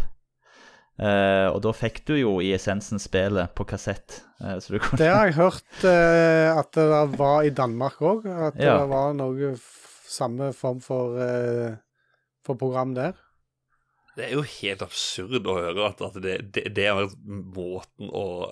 Eh, 0.96 1.46
og 1.52 1.58
da 1.64 1.72
fikk 1.76 2.00
du 2.08 2.14
jo 2.16 2.36
i 2.40 2.54
essensen 2.56 3.00
spillet 3.02 3.52
på 3.56 3.66
kassett. 3.68 4.22
Uh, 4.40 4.56
så 4.60 4.72
du 4.72 4.78
kunne 4.80 5.00
Det 5.00 5.10
har 5.12 5.28
jeg 5.28 5.36
hørt 5.36 5.84
uh, 5.84 6.56
at 6.56 6.70
det 6.76 7.02
var 7.18 7.44
i 7.44 7.52
Danmark 7.52 8.00
òg. 8.00 8.24
At 8.26 8.56
Ja. 8.60 8.78
det 8.80 8.88
var 8.92 9.12
noe 9.16 9.52
f 9.56 9.82
samme 10.06 10.52
form 10.54 10.78
for, 10.80 11.18
for 12.46 12.54
program 12.54 12.92
der. 12.94 13.16
Det 14.16 14.28
er 14.28 14.36
jo 14.38 14.44
helt 14.46 14.84
absurd 14.86 15.44
å 15.44 15.56
høre 15.58 15.88
at, 15.90 16.00
at 16.00 16.14
det, 16.22 16.36
det, 16.54 16.62
det 16.72 16.86
vært 16.94 17.16
måten 17.26 18.08
å, 18.08 18.46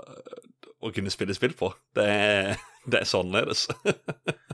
å 0.82 0.92
kunne 0.92 1.12
spille 1.14 1.36
spill 1.36 1.55
på. 1.57 1.70
Det 1.97 2.05
er, 2.05 2.59
det 2.84 3.01
er 3.01 3.07
det. 3.07 3.20
annerledes. 3.20 3.68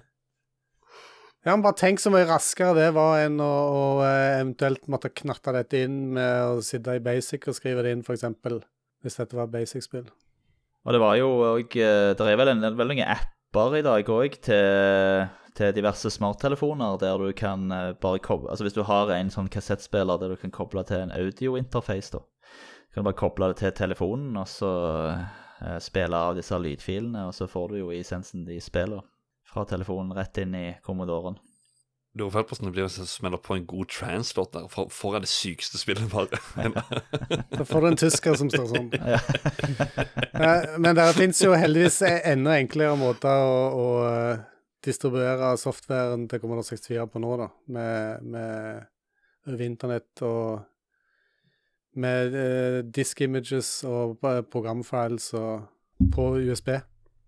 Ja, 1.41 1.55
men 1.55 1.63
bare 1.65 1.79
tenk 1.81 2.03
så 2.03 2.11
mye 2.13 2.29
raskere 2.29 2.75
det 2.77 2.91
var 2.93 3.23
enn 3.23 3.41
å, 3.41 3.49
å 3.49 3.85
eh, 4.05 4.41
eventuelt 4.43 4.85
måtte 4.93 5.09
knatte 5.09 5.55
dette 5.57 5.85
inn 5.87 6.11
med 6.19 6.59
å 6.59 6.65
sitte 6.65 6.99
i 6.99 7.01
basic 7.05 7.49
og 7.49 7.57
skrive 7.57 7.85
det 7.87 7.95
inn, 7.97 8.03
f.eks. 8.05 8.27
Hvis 9.01 9.17
dette 9.17 9.39
var 9.39 9.49
basic-spill. 9.49 10.11
Og 10.85 10.93
det 10.93 11.01
var 11.01 11.15
jo 11.17 11.29
òg 11.45 11.73
Det 11.73 12.25
er 12.25 12.37
vel, 12.41 12.51
en, 12.53 12.65
veldig 12.77 12.99
er 13.01 13.15
apper 13.51 13.77
i 13.79 13.83
dag 13.83 14.11
òg 14.13 14.37
til, 14.45 15.25
til 15.57 15.73
diverse 15.75 16.11
smarttelefoner 16.13 16.99
der 17.01 17.19
du 17.19 17.33
kan 17.33 17.73
eh, 17.73 17.93
bare 18.01 18.21
koble 18.23 18.51
Altså 18.51 18.65
hvis 18.65 18.77
du 18.77 18.85
har 18.87 19.11
en 19.11 19.33
sånn 19.33 19.49
kassettspiller 19.49 20.21
der 20.21 20.35
du 20.35 20.37
kan 20.37 20.53
koble 20.55 20.85
til 20.85 21.03
en 21.07 21.13
audiointerface, 21.13 22.13
da. 22.13 22.21
kan 22.93 23.03
du 23.03 23.09
bare 23.09 23.19
koble 23.19 23.49
det 23.51 23.63
til 23.63 23.73
telefonen 23.73 24.37
og 24.37 24.47
så 24.49 24.75
eh, 25.09 25.79
spille 25.81 26.17
av 26.17 26.37
disse 26.37 26.59
lydfilene, 26.59 27.27
og 27.27 27.35
så 27.35 27.49
får 27.51 27.73
du 27.73 27.81
jo 27.81 27.91
i 27.91 28.01
essensen 28.05 28.45
de 28.45 28.61
spillene 28.61 29.03
fra 29.51 29.67
telefonen 29.69 30.15
rett 30.17 30.39
inn 30.43 30.55
i 30.55 30.67
Commodoren. 30.87 31.39
Du 32.11 32.25
har 32.25 32.33
følt 32.35 32.49
på 32.51 32.57
sånn 32.59 32.67
det 32.67 32.75
blir 32.75 32.89
å 32.89 33.07
smelle 33.07 33.39
på 33.39 33.55
en 33.55 33.67
god 33.71 33.91
translåt 33.95 34.51
der. 34.57 34.65
For, 34.73 34.91
for 34.91 35.15
er 35.15 35.23
det 35.23 35.31
sykeste 35.31 35.79
spillet, 35.79 36.09
bare. 36.11 36.41
for 37.55 37.67
får 37.69 37.85
du 37.85 37.89
en 37.93 38.01
tysker 38.01 38.39
som 38.41 38.51
står 38.51 38.71
sånn. 38.73 38.91
Eh, 40.41 40.79
Men 40.81 40.97
det 40.97 41.05
fins 41.19 41.43
jo 41.45 41.53
heldigvis 41.53 41.99
e- 42.07 42.23
enda 42.33 42.55
enklere 42.57 42.97
måter 42.97 43.43
å, 43.45 43.57
å 43.77 43.87
eh, 44.09 44.41
distribuere 44.87 45.51
softwaren 45.61 46.25
til 46.31 46.41
Commodore 46.41 46.65
64 46.65 47.05
på 47.13 47.21
nå, 47.21 47.35
da. 47.37 47.49
Med, 47.77 48.25
med 48.25 49.51
over 49.51 49.65
internett 49.67 50.23
og 50.25 50.63
med 52.01 52.37
eh, 52.41 52.79
disk 52.89 53.21
images 53.27 53.83
og 53.85 54.25
eh, 54.25 54.41
programfiles 54.49 55.29
og 55.37 55.69
på 56.15 56.31
USB. 56.41 56.73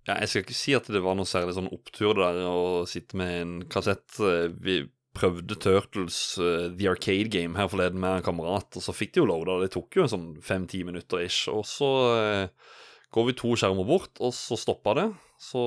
Ja, 0.09 0.17
jeg 0.19 0.31
skal 0.31 0.43
ikke 0.43 0.57
si 0.59 0.75
at 0.75 0.89
det 0.91 1.03
var 1.05 1.15
noe 1.15 1.29
særlig 1.29 1.55
sånn 1.55 1.71
opptur 1.71 2.17
der 2.19 2.41
å 2.49 2.83
sitte 2.91 3.19
med 3.21 3.35
en 3.39 3.55
kassett. 3.71 4.19
Eh, 4.19 4.49
Vi 4.51 4.81
prøvde 5.13 5.59
Turtles 5.61 6.17
uh, 6.41 6.71
The 6.73 6.89
Arcade 6.89 7.29
Game 7.29 7.59
her 7.61 7.69
forleden 7.69 8.01
med 8.01 8.17
en 8.17 8.25
kamerat, 8.25 8.73
og 8.79 8.83
så 8.83 8.95
fikk 8.97 9.13
de 9.13 9.21
jo 9.21 9.27
loada. 9.29 9.59
Det 9.61 9.75
tok 9.75 9.99
jo 9.99 10.07
en 10.07 10.11
sånn 10.11 10.31
fem-ti 10.43 10.81
minutter 10.89 11.21
ish. 11.21 11.51
Og 11.53 11.67
så 11.69 11.91
uh, 12.17 12.73
går 13.13 13.29
vi 13.29 13.35
to 13.37 13.53
skjermer 13.61 13.85
bort, 13.87 14.17
og 14.25 14.33
så 14.35 14.57
stoppa 14.57 14.97
det. 14.97 15.07
Så 15.43 15.63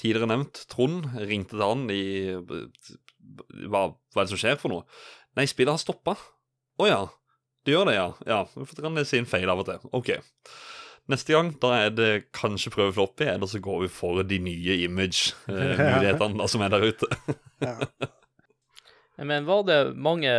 tidligere 0.00 0.32
nevnt 0.32 0.64
Trond 0.72 1.06
ringte 1.22 1.54
til 1.54 1.62
han 1.62 1.86
i 1.94 2.02
hva, 3.70 3.86
hva 3.92 4.20
er 4.20 4.26
det 4.26 4.32
som 4.32 4.40
skjer 4.42 4.58
for 4.58 4.74
noe? 4.74 4.84
Nei, 5.38 5.46
spillet 5.46 5.76
har 5.76 5.80
stoppa. 5.80 6.16
Å 6.80 6.88
ja. 6.90 7.00
Det 7.62 7.74
gjør 7.76 7.90
det, 7.90 7.94
ja. 7.94 8.08
Ja, 8.26 8.42
Vi 8.56 8.82
kan 8.82 8.96
si 9.06 9.20
en 9.20 9.28
feil 9.28 9.50
av 9.52 9.60
og 9.62 9.68
til. 9.68 9.86
OK. 9.94 10.10
Neste 11.10 11.34
gang 11.34 11.50
da 11.62 11.72
er 11.86 11.92
det 11.94 12.10
kanskje 12.36 12.72
prøve 12.74 12.94
floppy, 12.94 13.26
eller 13.32 13.50
så 13.50 13.58
går 13.62 13.84
vi 13.84 13.90
for 13.92 14.22
de 14.22 14.38
nye 14.42 14.78
image-mulighetene 14.86 16.48
som 16.52 16.64
er 16.64 16.72
der 16.72 16.86
ute. 16.92 17.10
Ja. 17.64 17.76
Men 19.30 19.44
var 19.44 19.66
det 19.68 19.80
mange 20.00 20.30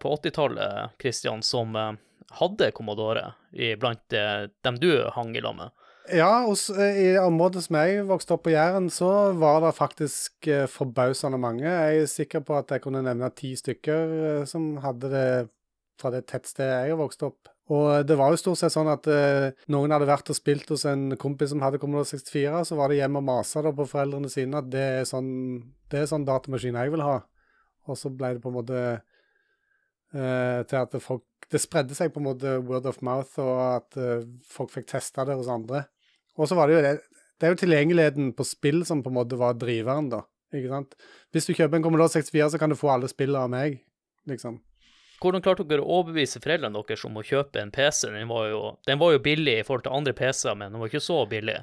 på 0.00 0.14
80-tallet, 0.16 0.94
Christian, 1.02 1.42
som 1.44 1.76
eh, 1.76 1.98
hadde 2.38 2.70
Commodore 2.72 3.34
blant 3.52 4.16
eh, 4.16 4.46
dem 4.64 4.78
du 4.80 4.92
hang 5.12 5.34
i 5.36 5.42
lag 5.44 5.58
med? 5.58 5.74
Ja, 6.10 6.40
hos, 6.46 6.70
eh, 6.70 6.96
i 6.98 7.18
området 7.18 7.62
som 7.66 7.76
jeg 7.78 8.02
vokste 8.08 8.34
opp 8.34 8.42
på 8.48 8.52
Jæren, 8.54 8.88
så 8.90 9.32
var 9.38 9.60
det 9.62 9.76
faktisk 9.76 10.48
eh, 10.50 10.66
forbausende 10.66 11.38
mange. 11.38 11.62
Jeg 11.68 12.02
er 12.02 12.10
sikker 12.10 12.42
på 12.46 12.56
at 12.58 12.72
jeg 12.74 12.82
kunne 12.82 13.04
nevne 13.06 13.30
ti 13.38 13.52
stykker 13.58 14.14
eh, 14.18 14.44
som 14.50 14.74
hadde 14.82 15.12
det 15.12 15.28
fra 16.02 16.10
det 16.10 16.24
tettstedet 16.26 16.88
jeg 16.88 16.96
har 16.96 16.98
vokst 16.98 17.22
opp. 17.22 17.51
Og 17.70 18.06
det 18.06 18.16
var 18.18 18.32
jo 18.32 18.40
stort 18.40 18.58
sett 18.58 18.74
sånn 18.74 18.90
at 18.90 19.06
eh, 19.06 19.52
noen 19.70 19.92
hadde 19.94 20.08
vært 20.08 20.32
og 20.32 20.36
spilt 20.36 20.70
hos 20.74 20.82
en 20.90 21.14
kompis 21.20 21.52
som 21.52 21.62
hadde 21.62 21.78
Commodore 21.82 22.08
64, 22.10 22.64
så 22.66 22.78
var 22.78 22.90
det 22.90 22.98
hjem 22.98 23.20
og 23.20 23.26
masa 23.28 23.62
på 23.62 23.86
foreldrene 23.86 24.30
sine 24.32 24.58
at 24.58 24.70
det 24.72 24.82
er 24.98 25.06
sånn, 25.08 25.30
det 25.92 26.02
er 26.02 26.10
sånn 26.10 26.26
datamaskin 26.26 26.78
jeg 26.80 26.94
vil 26.94 27.04
ha. 27.06 27.20
Og 27.86 27.98
så 27.98 28.10
ble 28.14 28.34
det 28.34 28.42
på 28.42 28.50
en 28.50 28.56
måte 28.58 28.80
eh, 28.82 30.60
til 30.66 30.78
at 30.80 30.98
folk 31.02 31.26
Det 31.52 31.60
spredde 31.60 31.92
seg 31.92 32.08
på 32.14 32.20
en 32.20 32.30
måte 32.30 32.52
word 32.64 32.86
of 32.88 33.02
mouth, 33.04 33.34
og 33.42 33.56
at 33.60 33.96
eh, 34.00 34.26
folk 34.48 34.70
fikk 34.72 34.88
testa 34.94 35.26
det 35.28 35.36
hos 35.36 35.50
andre. 35.52 35.84
Og 36.40 36.48
så 36.48 36.56
var 36.56 36.70
det 36.70 36.78
jo 36.78 36.84
det 36.86 36.92
Det 37.36 37.46
er 37.46 37.52
jo 37.52 37.58
tilgjengeligheten 37.60 38.32
på 38.38 38.46
spill 38.46 38.84
som 38.88 39.02
på 39.02 39.10
en 39.10 39.18
måte 39.18 39.38
var 39.38 39.58
driveren, 39.58 40.08
da. 40.08 40.22
Ikke 40.54 40.70
sant? 40.70 40.94
Hvis 41.32 41.48
du 41.48 41.54
kjøper 41.54 41.78
en 41.78 41.84
Commodore 41.84 42.12
64, 42.12 42.52
så 42.54 42.60
kan 42.60 42.70
du 42.70 42.78
få 42.78 42.92
alle 42.92 43.08
spillene 43.10 43.42
av 43.42 43.50
meg, 43.50 43.80
liksom. 44.30 44.60
Hvordan 45.22 45.42
klarte 45.44 45.64
dere 45.70 45.84
å 45.84 46.00
overbevise 46.00 46.42
foreldrene 46.42 46.82
deres 46.82 47.06
om 47.06 47.20
å 47.20 47.22
kjøpe 47.22 47.62
en 47.62 47.70
PC? 47.74 48.08
Den 48.10 48.26
var 48.30 48.48
jo, 48.50 48.60
den 48.88 48.98
var 48.98 49.14
jo 49.14 49.22
billig 49.22 49.60
i 49.60 49.64
forhold 49.66 49.86
til 49.86 49.94
andre 49.94 50.14
PC-er, 50.18 50.58
men 50.58 50.74
den 50.74 50.82
var 50.82 50.90
ikke 50.90 51.04
så 51.04 51.20
billig. 51.30 51.60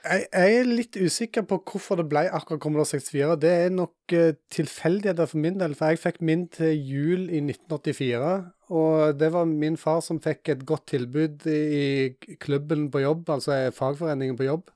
Jeg, 0.00 0.26
jeg 0.32 0.56
er 0.58 0.68
litt 0.68 0.96
usikker 0.96 1.44
på 1.48 1.58
hvorfor 1.70 2.00
det 2.00 2.06
ble 2.08 2.22
akkurat 2.28 2.60
Commodore 2.60 2.88
64. 2.88 3.38
Det 3.40 3.52
er 3.66 3.72
nok 3.72 4.14
uh, 4.16 4.32
tilfeldigheter 4.52 5.28
for 5.28 5.40
min 5.44 5.56
del, 5.60 5.76
for 5.76 5.92
jeg 5.92 6.00
fikk 6.00 6.20
min 6.24 6.46
til 6.52 6.76
jul 6.76 7.26
i 7.28 7.40
1984. 7.42 8.34
Og 8.76 9.16
det 9.20 9.32
var 9.34 9.48
min 9.48 9.80
far 9.80 10.04
som 10.04 10.20
fikk 10.22 10.52
et 10.52 10.68
godt 10.68 10.86
tilbud 10.92 11.48
i 11.50 12.36
klubben 12.40 12.88
på 12.92 13.02
jobb, 13.04 13.24
altså 13.32 13.62
fagforeningen 13.76 14.36
på 14.38 14.48
jobb. 14.48 14.68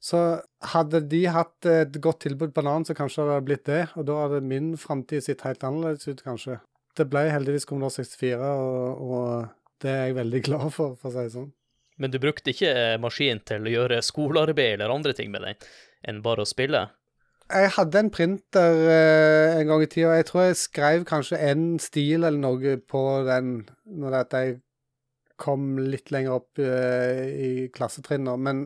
Så 0.00 0.40
hadde 0.72 1.02
de 1.12 1.26
hatt 1.28 1.66
et 1.68 1.98
godt 2.00 2.22
tilbud 2.24 2.54
på 2.54 2.62
en 2.62 2.70
annen, 2.72 2.86
så 2.88 2.96
kanskje 2.96 3.26
det 3.26 3.34
hadde 3.34 3.48
blitt 3.50 3.66
det. 3.68 3.82
Og 4.00 4.06
da 4.08 4.22
hadde 4.22 4.40
min 4.40 4.72
framtid 4.80 5.26
sett 5.26 5.44
helt 5.44 5.66
annerledes 5.66 6.08
ut, 6.08 6.22
kanskje. 6.24 6.56
Det 6.98 7.06
ble 7.10 7.26
heldigvis 7.30 7.66
Commodore 7.68 8.02
64, 8.02 8.38
og, 8.40 9.02
og 9.06 9.82
det 9.82 9.90
er 9.92 10.06
jeg 10.08 10.18
veldig 10.20 10.42
glad 10.48 10.68
for, 10.74 10.96
for 11.00 11.10
å 11.10 11.14
si 11.14 11.26
det 11.26 11.34
sånn. 11.36 11.50
Men 12.00 12.12
du 12.14 12.16
brukte 12.22 12.54
ikke 12.54 12.72
maskin 13.02 13.42
til 13.44 13.66
å 13.68 13.74
gjøre 13.74 14.00
skolearbeid 14.04 14.78
eller 14.78 14.94
andre 14.94 15.12
ting 15.16 15.28
med 15.32 15.44
den, 15.44 15.68
enn 16.08 16.22
bare 16.24 16.46
å 16.46 16.48
spille? 16.48 16.86
Jeg 17.50 17.72
hadde 17.74 17.98
en 17.98 18.10
printer 18.14 18.80
eh, 18.86 19.58
en 19.58 19.66
gang 19.68 19.82
i 19.82 19.88
tida. 19.90 20.14
Jeg 20.16 20.28
tror 20.28 20.44
jeg 20.46 20.58
skrev 20.60 21.04
kanskje 21.08 21.40
en 21.50 21.64
stil 21.82 22.22
eller 22.22 22.38
noe 22.38 22.76
på 22.78 23.02
den 23.26 23.56
når 24.00 24.20
jeg 24.20 24.60
kom 25.40 25.74
litt 25.82 26.12
lenger 26.14 26.36
opp 26.36 26.60
eh, 26.62 27.24
i 27.26 27.50
klassetrinnene. 27.74 28.36
Men 28.38 28.62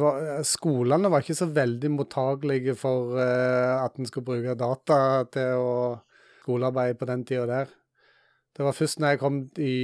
var, 0.00 0.40
skolene 0.48 1.10
var 1.12 1.24
ikke 1.24 1.36
så 1.36 1.50
veldig 1.52 1.90
mottagelige 1.92 2.76
for 2.78 3.18
eh, 3.20 3.74
at 3.82 3.98
en 4.00 4.08
skulle 4.08 4.30
bruke 4.30 4.56
data 4.58 4.98
til 5.34 5.60
å 5.60 5.74
skolearbeide 6.42 6.98
på 6.98 7.08
den 7.08 7.24
tida 7.28 7.46
der. 7.48 7.72
Det 8.52 8.66
var 8.66 8.76
først 8.76 9.00
når 9.00 9.14
jeg 9.14 9.22
kom 9.22 9.42
i 9.56 9.76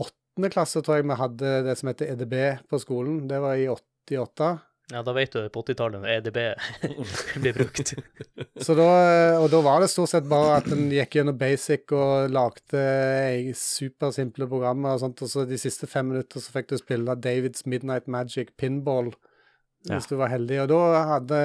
åttende 0.00 0.52
klasse, 0.54 0.80
tror 0.80 1.00
jeg 1.00 1.08
vi 1.10 1.20
hadde 1.20 1.56
det 1.66 1.78
som 1.78 1.90
heter 1.90 2.14
EDB 2.14 2.36
på 2.70 2.80
skolen. 2.80 3.26
Det 3.28 3.40
var 3.42 3.58
i 3.60 3.68
88. 3.68 4.52
Ja, 4.92 5.00
da 5.06 5.12
vet 5.16 5.32
du 5.32 5.44
på 5.52 5.62
80-tallet 5.62 6.02
når 6.02 6.10
EDB 6.18 6.38
blir 7.42 7.54
brukt. 7.56 7.92
så 8.66 8.74
da, 8.76 8.88
og 9.38 9.46
da 9.52 9.60
var 9.64 9.80
det 9.80 9.88
stort 9.92 10.10
sett 10.12 10.26
bare 10.28 10.58
at 10.60 10.68
en 10.74 10.90
gikk 10.92 11.16
gjennom 11.16 11.38
basic 11.40 11.94
og 11.96 12.32
lagde 12.34 12.82
supersimple 13.56 14.48
programmer 14.50 14.96
og 14.96 15.04
sånt, 15.04 15.22
og 15.24 15.30
så 15.32 15.46
de 15.48 15.60
siste 15.60 15.88
fem 15.88 16.10
minutter 16.12 16.42
så 16.42 16.52
fikk 16.56 16.72
du 16.72 16.76
spille 16.80 17.16
Davids 17.16 17.64
Midnight 17.64 18.10
Magic 18.10 18.52
Pinball 18.60 19.12
hvis 19.86 20.04
ja. 20.06 20.10
du 20.12 20.18
var 20.20 20.30
heldig. 20.30 20.60
Og 20.64 20.68
da 20.70 20.82
hadde 21.14 21.40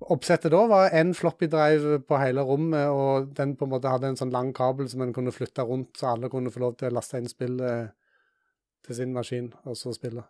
Oppsettet 0.00 0.52
da 0.52 0.64
var 0.68 0.90
en 0.92 1.14
floppy 1.16 1.46
drive 1.48 2.00
på 2.04 2.18
hele 2.20 2.42
rommet, 2.44 2.90
og 2.92 3.30
den 3.38 3.54
på 3.56 3.64
en 3.64 3.72
måte 3.72 3.92
hadde 3.92 4.10
en 4.10 4.18
sånn 4.18 4.34
lang 4.34 4.50
kabel 4.56 4.88
som 4.90 5.04
en 5.04 5.14
kunne 5.16 5.32
flytte 5.32 5.64
rundt, 5.64 5.94
så 5.96 6.12
alle 6.12 6.28
kunne 6.32 6.52
få 6.52 6.60
lov 6.64 6.74
til 6.80 6.90
å 6.90 6.96
laste 6.96 7.20
inn 7.20 7.30
spill 7.30 7.60
til 8.84 8.98
sin 8.98 9.14
maskin 9.14 9.52
og 9.64 9.78
så 9.78 9.94
spille. 9.96 10.24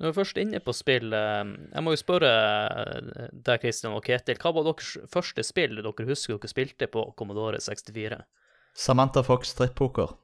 Når 0.00 0.06
vi 0.06 0.10
er 0.14 0.16
først 0.16 0.38
inne 0.40 0.60
på 0.64 0.72
spill, 0.72 1.12
eh, 1.12 1.50
jeg 1.74 1.84
må 1.84 1.92
jo 1.92 2.00
spørre 2.00 2.30
eh, 2.32 3.26
deg, 3.32 3.60
Kristian 3.60 3.92
og 3.92 4.04
Ketil, 4.06 4.38
hva 4.40 4.54
var 4.56 4.64
deres 4.70 4.94
første 5.12 5.44
spill 5.44 5.76
dere 5.76 6.08
husker 6.08 6.38
dere 6.38 6.48
spilte 6.48 6.88
på 6.88 7.04
Commodore 7.18 7.60
64? 7.60 8.16
Samantha 8.72 9.22
Fox 9.26 9.52
strippoker. 9.52 10.16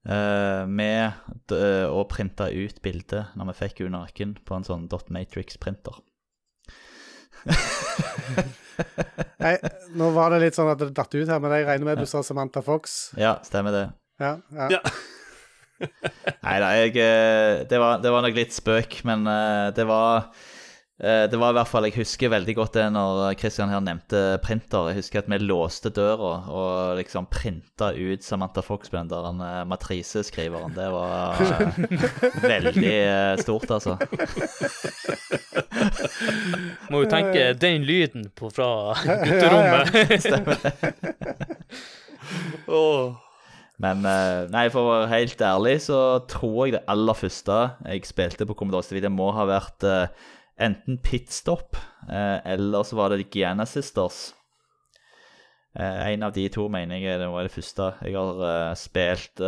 Uh, 0.00 0.64
med 0.64 1.12
å 1.52 2.06
printe 2.08 2.46
ut 2.48 2.78
bildet 2.80 3.34
når 3.36 3.50
vi 3.50 3.54
fikk 3.58 3.82
under 3.84 4.06
nakken 4.06 4.30
på 4.48 4.56
en 4.56 4.64
sånn 4.64 4.86
dot 4.88 5.10
matrix-printer. 5.12 5.98
Nei, 9.40 9.54
nå 9.96 10.10
var 10.16 10.34
det 10.34 10.42
litt 10.44 10.56
sånn 10.56 10.70
at 10.72 10.80
det 10.80 10.90
datt 10.96 11.14
ut 11.14 11.28
her, 11.28 11.40
men 11.40 11.54
jeg 11.56 11.66
regner 11.68 11.88
med 11.90 12.02
du 12.02 12.08
sa 12.08 12.22
Samantha 12.24 12.62
Fox. 12.64 13.10
Ja, 13.20 13.38
stemmer 13.46 13.74
det. 13.74 13.86
Ja, 14.20 14.36
ja. 14.56 14.68
ja. 14.76 14.82
Nei 16.44 16.56
da, 16.60 16.70
jeg 16.76 16.96
eh, 17.00 17.62
det 17.68 17.80
var, 17.80 18.00
det 18.04 18.12
var, 18.12 18.24
nok 18.24 18.36
litt 18.36 18.52
spøk, 18.56 19.00
men 19.08 19.24
eh, 19.30 19.68
det 19.76 19.86
var 19.88 20.28
det 21.00 21.38
var 21.40 21.54
i 21.54 21.56
hvert 21.56 21.68
fall, 21.70 21.86
Jeg 21.88 21.96
husker 21.96 22.28
veldig 22.28 22.54
godt 22.58 22.74
det 22.76 22.82
når 22.92 23.34
Christian 23.40 23.70
her 23.72 23.80
nevnte 23.80 24.18
printer. 24.44 24.90
Jeg 24.90 24.98
husker 25.00 25.22
at 25.22 25.30
vi 25.32 25.38
låste 25.40 25.88
døra 25.96 26.32
og 26.52 26.98
liksom 26.98 27.24
printa 27.32 27.88
ut 27.96 28.26
Samantha 28.26 28.60
Fox-blenderen, 28.60 29.40
matriseskriveren. 29.70 30.74
Det 30.76 30.90
var 30.92 31.40
veldig 32.44 32.92
stort, 33.40 33.70
altså. 33.78 33.96
Må 36.90 37.04
jo 37.04 37.08
tenke 37.10 37.52
den 37.56 37.86
lyden 37.88 38.28
på 38.36 38.50
fra 38.52 38.68
gutterommet. 39.24 40.20
Stemmer 40.20 40.60
det. 40.60 40.72
oh. 42.68 43.16
Men 43.80 44.04
eh, 44.04 44.50
nei, 44.52 44.66
for 44.72 44.84
å 44.84 44.90
være 44.92 45.12
helt 45.14 45.40
ærlig 45.40 45.78
så 45.86 45.98
tror 46.28 46.66
jeg 46.66 46.74
det 46.76 46.82
aller 46.92 47.16
første 47.16 47.60
jeg 47.86 48.04
spilte 48.08 48.44
på 48.44 48.56
Commodore 48.58 48.84
64, 48.84 49.06
det 49.06 49.12
må 49.14 49.30
ha 49.32 49.46
vært 49.48 49.86
enten 50.62 50.98
Pitstop 51.02 51.78
uh, 52.08 52.38
eller 52.44 52.86
så 52.86 52.98
var 52.98 53.12
det 53.12 53.28
Giana 53.32 53.66
Sisters. 53.68 54.30
Uh, 55.78 56.10
en 56.10 56.26
av 56.26 56.34
de 56.34 56.48
to 56.52 56.66
mener 56.72 57.02
jeg 57.02 57.20
det 57.20 57.30
var 57.30 57.46
det 57.46 57.54
første 57.54 57.92
jeg 58.02 58.16
har 58.16 58.74
spilt. 58.78 59.44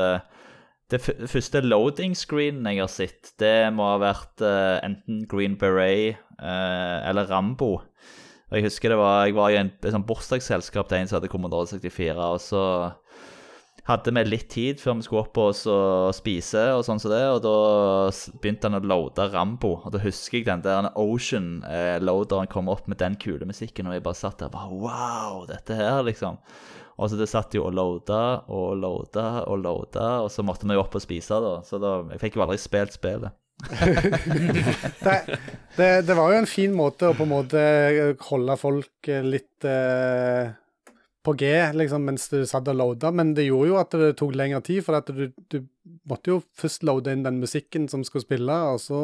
det 0.93 1.01
første 1.01 1.63
loading 1.65 2.17
screenen 2.17 2.69
jeg 2.73 2.83
har 2.83 2.93
sett, 2.93 3.33
det 3.41 3.73
må 3.73 3.87
ha 3.95 4.01
vært 4.03 4.45
enten 4.85 5.25
Green 5.29 5.57
Beret 5.59 6.21
eller 6.39 7.31
Rambo. 7.31 7.81
Og 8.53 8.59
Jeg 8.59 8.67
husker 8.67 8.93
det 8.93 8.99
var, 9.01 9.25
jeg 9.25 9.35
var 9.35 9.49
i 9.49 9.57
en, 9.57 9.71
et 9.81 9.95
sånn 9.95 10.05
bursdagsselskap 10.05 10.91
til 10.91 10.99
en 10.99 11.09
som 11.09 11.17
hadde 11.17 11.31
Commodore 11.33 11.71
64. 11.71 12.13
og 12.21 12.41
så 12.45 12.65
hadde 13.89 14.13
vi 14.15 14.23
litt 14.27 14.47
tid 14.53 14.81
før 14.81 14.99
vi 14.99 15.07
skulle 15.07 15.25
opp 15.25 15.39
og 15.43 16.15
spise, 16.15 16.69
og 16.77 16.85
sånn 16.87 17.01
som 17.03 17.11
det, 17.11 17.23
og 17.35 17.41
da 17.43 17.55
begynte 18.43 18.71
han 18.71 18.79
å 18.79 18.83
loade 18.87 19.27
Rambo. 19.33 19.75
Og 19.83 19.95
da 19.95 20.03
husker 20.05 20.39
jeg 20.39 20.47
den 20.47 20.63
der 20.67 20.93
Ocean-loaderen 20.99 22.51
kom 22.53 22.71
opp 22.73 22.87
med 22.91 23.01
den 23.03 23.19
kule 23.19 23.49
musikken, 23.49 23.91
og 23.91 23.99
jeg 23.99 24.07
bare 24.07 24.21
satt 24.21 24.39
der 24.45 24.53
bare 24.55 24.71
Wow, 24.71 25.43
dette 25.51 25.77
her, 25.79 26.03
liksom. 26.07 26.39
Og 27.03 27.11
så 27.11 27.19
det 27.19 27.31
satt 27.33 27.55
jo 27.57 27.65
og 27.67 27.75
loada 27.75 28.23
og 28.53 28.77
loada 28.79 29.27
og 29.49 29.63
loada, 29.65 30.09
og 30.23 30.31
så 30.31 30.45
måtte 30.47 30.69
vi 30.69 30.79
jo 30.79 30.85
opp 30.85 30.95
og 30.95 31.03
spise, 31.03 31.43
da. 31.43 31.59
Så 31.67 31.83
da, 31.83 31.99
jeg 32.15 32.23
fikk 32.23 32.39
jo 32.39 32.47
aldri 32.47 32.61
spilt 32.63 32.95
spillet. 32.95 33.39
det, 35.07 35.19
det, 35.77 35.91
det, 36.07 36.15
var 36.19 36.33
jo 36.33 36.39
en 36.41 36.51
fin 36.51 36.73
måte 36.75 37.11
å 37.11 37.15
på 37.15 37.27
en 37.27 37.31
måte 37.31 37.61
holde 38.27 38.57
folk 38.59 39.11
litt 39.23 39.67
eh 39.69 40.51
på 41.23 41.35
G 41.39 41.51
liksom, 41.77 42.07
mens 42.09 42.27
du 42.33 42.41
satt 42.49 42.71
og 42.73 42.79
loada, 42.79 43.13
men 43.15 43.35
det 43.37 43.47
gjorde 43.47 43.71
jo 43.71 43.79
at 43.79 43.95
det 43.99 44.11
tok 44.19 44.35
lengre 44.39 44.63
tid, 44.67 44.83
for 44.87 44.99
at 44.99 45.11
du, 45.15 45.29
du 45.53 45.61
måtte 46.11 46.35
jo 46.35 46.41
først 46.59 46.83
loade 46.87 47.15
inn 47.15 47.23
den 47.27 47.39
musikken 47.43 47.87
som 47.91 48.03
skulle 48.07 48.27
spille, 48.27 48.59
og 48.73 48.81
så 48.83 49.03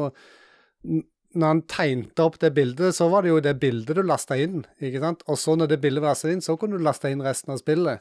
når 1.39 1.53
han 1.53 1.65
tegnte 1.69 2.25
opp 2.25 2.39
det 2.41 2.55
bildet, 2.57 2.97
så 2.97 3.09
var 3.13 3.25
det 3.25 3.33
jo 3.33 3.41
det 3.45 3.59
bildet 3.61 3.99
du 3.99 4.03
lasta 4.07 4.39
inn. 4.41 4.63
ikke 4.81 5.03
sant? 5.03 5.25
Og 5.29 5.37
så 5.39 5.55
når 5.59 5.75
det 5.75 5.81
bildet 5.83 6.03
var 6.03 6.15
lasta 6.15 6.31
inn, 6.33 6.41
så 6.45 6.57
kunne 6.57 6.79
du 6.79 6.85
laste 6.85 7.11
inn 7.13 7.25
resten 7.25 7.53
av 7.53 7.61
spillet. 7.61 8.01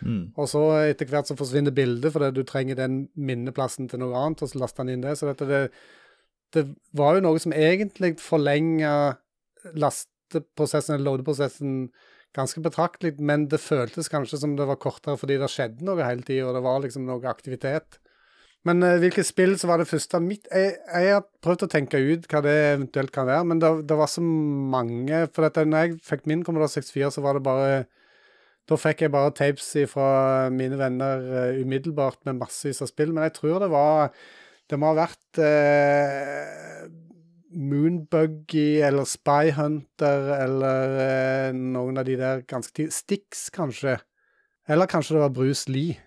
Mm. 0.00 0.30
Og 0.38 0.46
så 0.48 0.62
etter 0.86 1.08
hvert 1.10 1.28
så 1.28 1.36
forsvinner 1.36 1.74
bildet 1.76 2.14
fordi 2.14 2.30
du 2.32 2.44
trenger 2.48 2.78
den 2.78 3.02
minneplassen 3.20 3.90
til 3.90 4.00
noe 4.00 4.16
annet, 4.16 4.44
og 4.44 4.52
så 4.52 4.62
laster 4.62 4.84
han 4.84 4.94
inn 4.94 5.02
det. 5.04 5.16
Så 5.18 5.28
dette, 5.28 5.48
det, 5.50 5.60
det 6.56 6.64
var 6.96 7.18
jo 7.18 7.26
noe 7.26 7.42
som 7.42 7.56
egentlig 7.56 8.14
forlenga 8.22 8.94
lasteprosessen, 9.74 10.96
eller 10.96 11.10
loadeprosessen, 11.10 11.74
ganske 12.36 12.62
betraktelig, 12.62 13.16
men 13.18 13.48
det 13.50 13.62
føltes 13.62 14.10
kanskje 14.10 14.38
som 14.42 14.54
det 14.58 14.68
var 14.68 14.78
kortere 14.80 15.18
fordi 15.18 15.38
det 15.40 15.50
skjedde 15.50 15.86
noe 15.86 16.04
hele 16.06 16.24
tida, 16.26 16.46
og 16.48 16.56
det 16.56 16.64
var 16.66 16.82
liksom 16.84 17.08
noe 17.08 17.26
aktivitet. 17.30 17.98
Men 18.68 18.84
uh, 18.84 18.98
hvilket 19.00 19.24
spill 19.24 19.54
så 19.56 19.70
var 19.70 19.80
det 19.80 19.88
første 19.88 20.18
mitt 20.20 20.48
jeg, 20.52 20.74
jeg, 20.76 21.14
har 21.14 21.24
prøvd 21.44 21.64
å 21.64 21.70
tenke 21.72 21.96
ut 21.96 22.26
hva 22.28 22.42
det 22.44 22.56
eventuelt 22.74 23.12
kan 23.14 23.28
være, 23.28 23.46
men 23.48 23.62
det, 23.62 23.70
det 23.88 23.96
var 23.96 24.10
så 24.12 24.20
mange 24.24 25.22
For 25.32 25.46
dette, 25.46 25.64
når 25.64 25.86
jeg 25.86 26.02
fikk 26.04 26.28
min 26.28 26.44
Commodore 26.44 26.68
64, 26.68 27.14
så 27.16 27.24
var 27.24 27.38
det 27.38 27.44
bare 27.46 27.70
Da 28.68 28.76
fikk 28.76 29.06
jeg 29.06 29.14
bare 29.14 29.32
tapes 29.32 29.72
fra 29.88 30.10
mine 30.52 30.76
venner 30.80 31.24
uh, 31.24 31.62
umiddelbart 31.62 32.20
med 32.28 32.42
massevis 32.42 32.84
av 32.84 32.92
spill, 32.92 33.14
men 33.16 33.30
jeg 33.30 33.38
tror 33.40 33.64
det 33.64 33.70
var 33.72 34.12
Det 34.68 34.76
må 34.76 34.92
ha 34.92 35.06
vært 35.06 35.40
uh, 35.40 36.84
Moonbuggy 37.50 38.80
eller 38.86 39.08
Spyhunter 39.08 40.28
eller 40.36 41.00
eh, 41.02 41.56
noen 41.56 41.98
av 41.98 42.06
de 42.06 42.14
der 42.20 42.44
ganske 42.48 42.74
tidlig 42.76 42.94
Stix, 42.94 43.48
kanskje. 43.54 43.98
Eller 44.70 44.90
kanskje 44.90 45.16
det 45.16 45.24
var 45.24 45.34
Bruce 45.34 45.70
Lee. 45.70 45.98